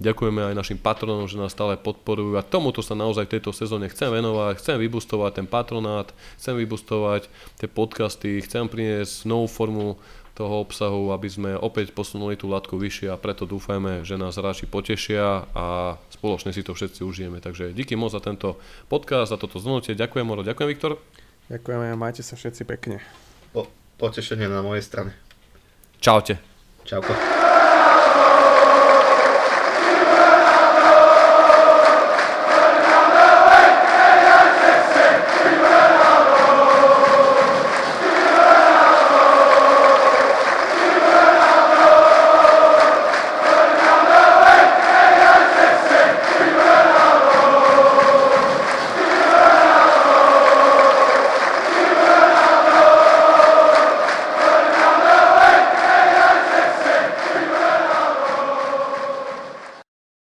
Ďakujeme 0.02 0.42
aj 0.50 0.58
našim 0.58 0.82
patronom, 0.82 1.30
že 1.30 1.38
nás 1.38 1.54
stále 1.54 1.78
podporujú 1.78 2.34
a 2.34 2.42
tomuto 2.42 2.82
sa 2.82 2.98
naozaj 2.98 3.30
v 3.30 3.38
tejto 3.38 3.54
sezóne 3.54 3.86
chcem 3.86 4.10
venovať, 4.10 4.58
chcem 4.58 4.82
vybustovať 4.82 5.32
ten 5.38 5.48
patronát, 5.48 6.10
chcem 6.42 6.58
vybustovať 6.58 7.30
tie 7.62 7.70
podcasty, 7.70 8.42
chcem 8.42 8.66
priniesť 8.66 9.30
novú 9.30 9.46
formu 9.46 10.02
toho 10.34 10.66
obsahu, 10.66 11.14
aby 11.14 11.30
sme 11.30 11.52
opäť 11.54 11.94
posunuli 11.94 12.34
tú 12.34 12.50
latku 12.50 12.82
vyššie 12.82 13.14
a 13.14 13.22
preto 13.22 13.46
dúfajme, 13.46 14.02
že 14.02 14.18
nás 14.18 14.42
hráči 14.42 14.66
potešia 14.66 15.46
a 15.54 16.02
spoločne 16.10 16.50
si 16.50 16.66
to 16.66 16.74
všetci 16.74 17.06
užijeme. 17.06 17.38
Takže 17.38 17.70
díky 17.78 17.94
moc 17.94 18.10
za 18.10 18.26
tento 18.26 18.58
podcast, 18.90 19.30
za 19.30 19.38
toto 19.38 19.62
zhrnutie. 19.62 19.94
Ďakujem 19.94 20.26
Moro, 20.26 20.42
ďakujem 20.42 20.70
Viktor. 20.72 20.98
Ďakujeme 21.54 21.94
a 21.94 21.96
majte 22.00 22.26
sa 22.26 22.34
všetci 22.34 22.66
pekne. 22.66 23.06
Po, 23.54 23.70
potešenie 24.02 24.50
na 24.50 24.66
mojej 24.66 24.82
strane. 24.82 25.14
Čaute. 26.02 26.42
Čauko. 26.90 27.41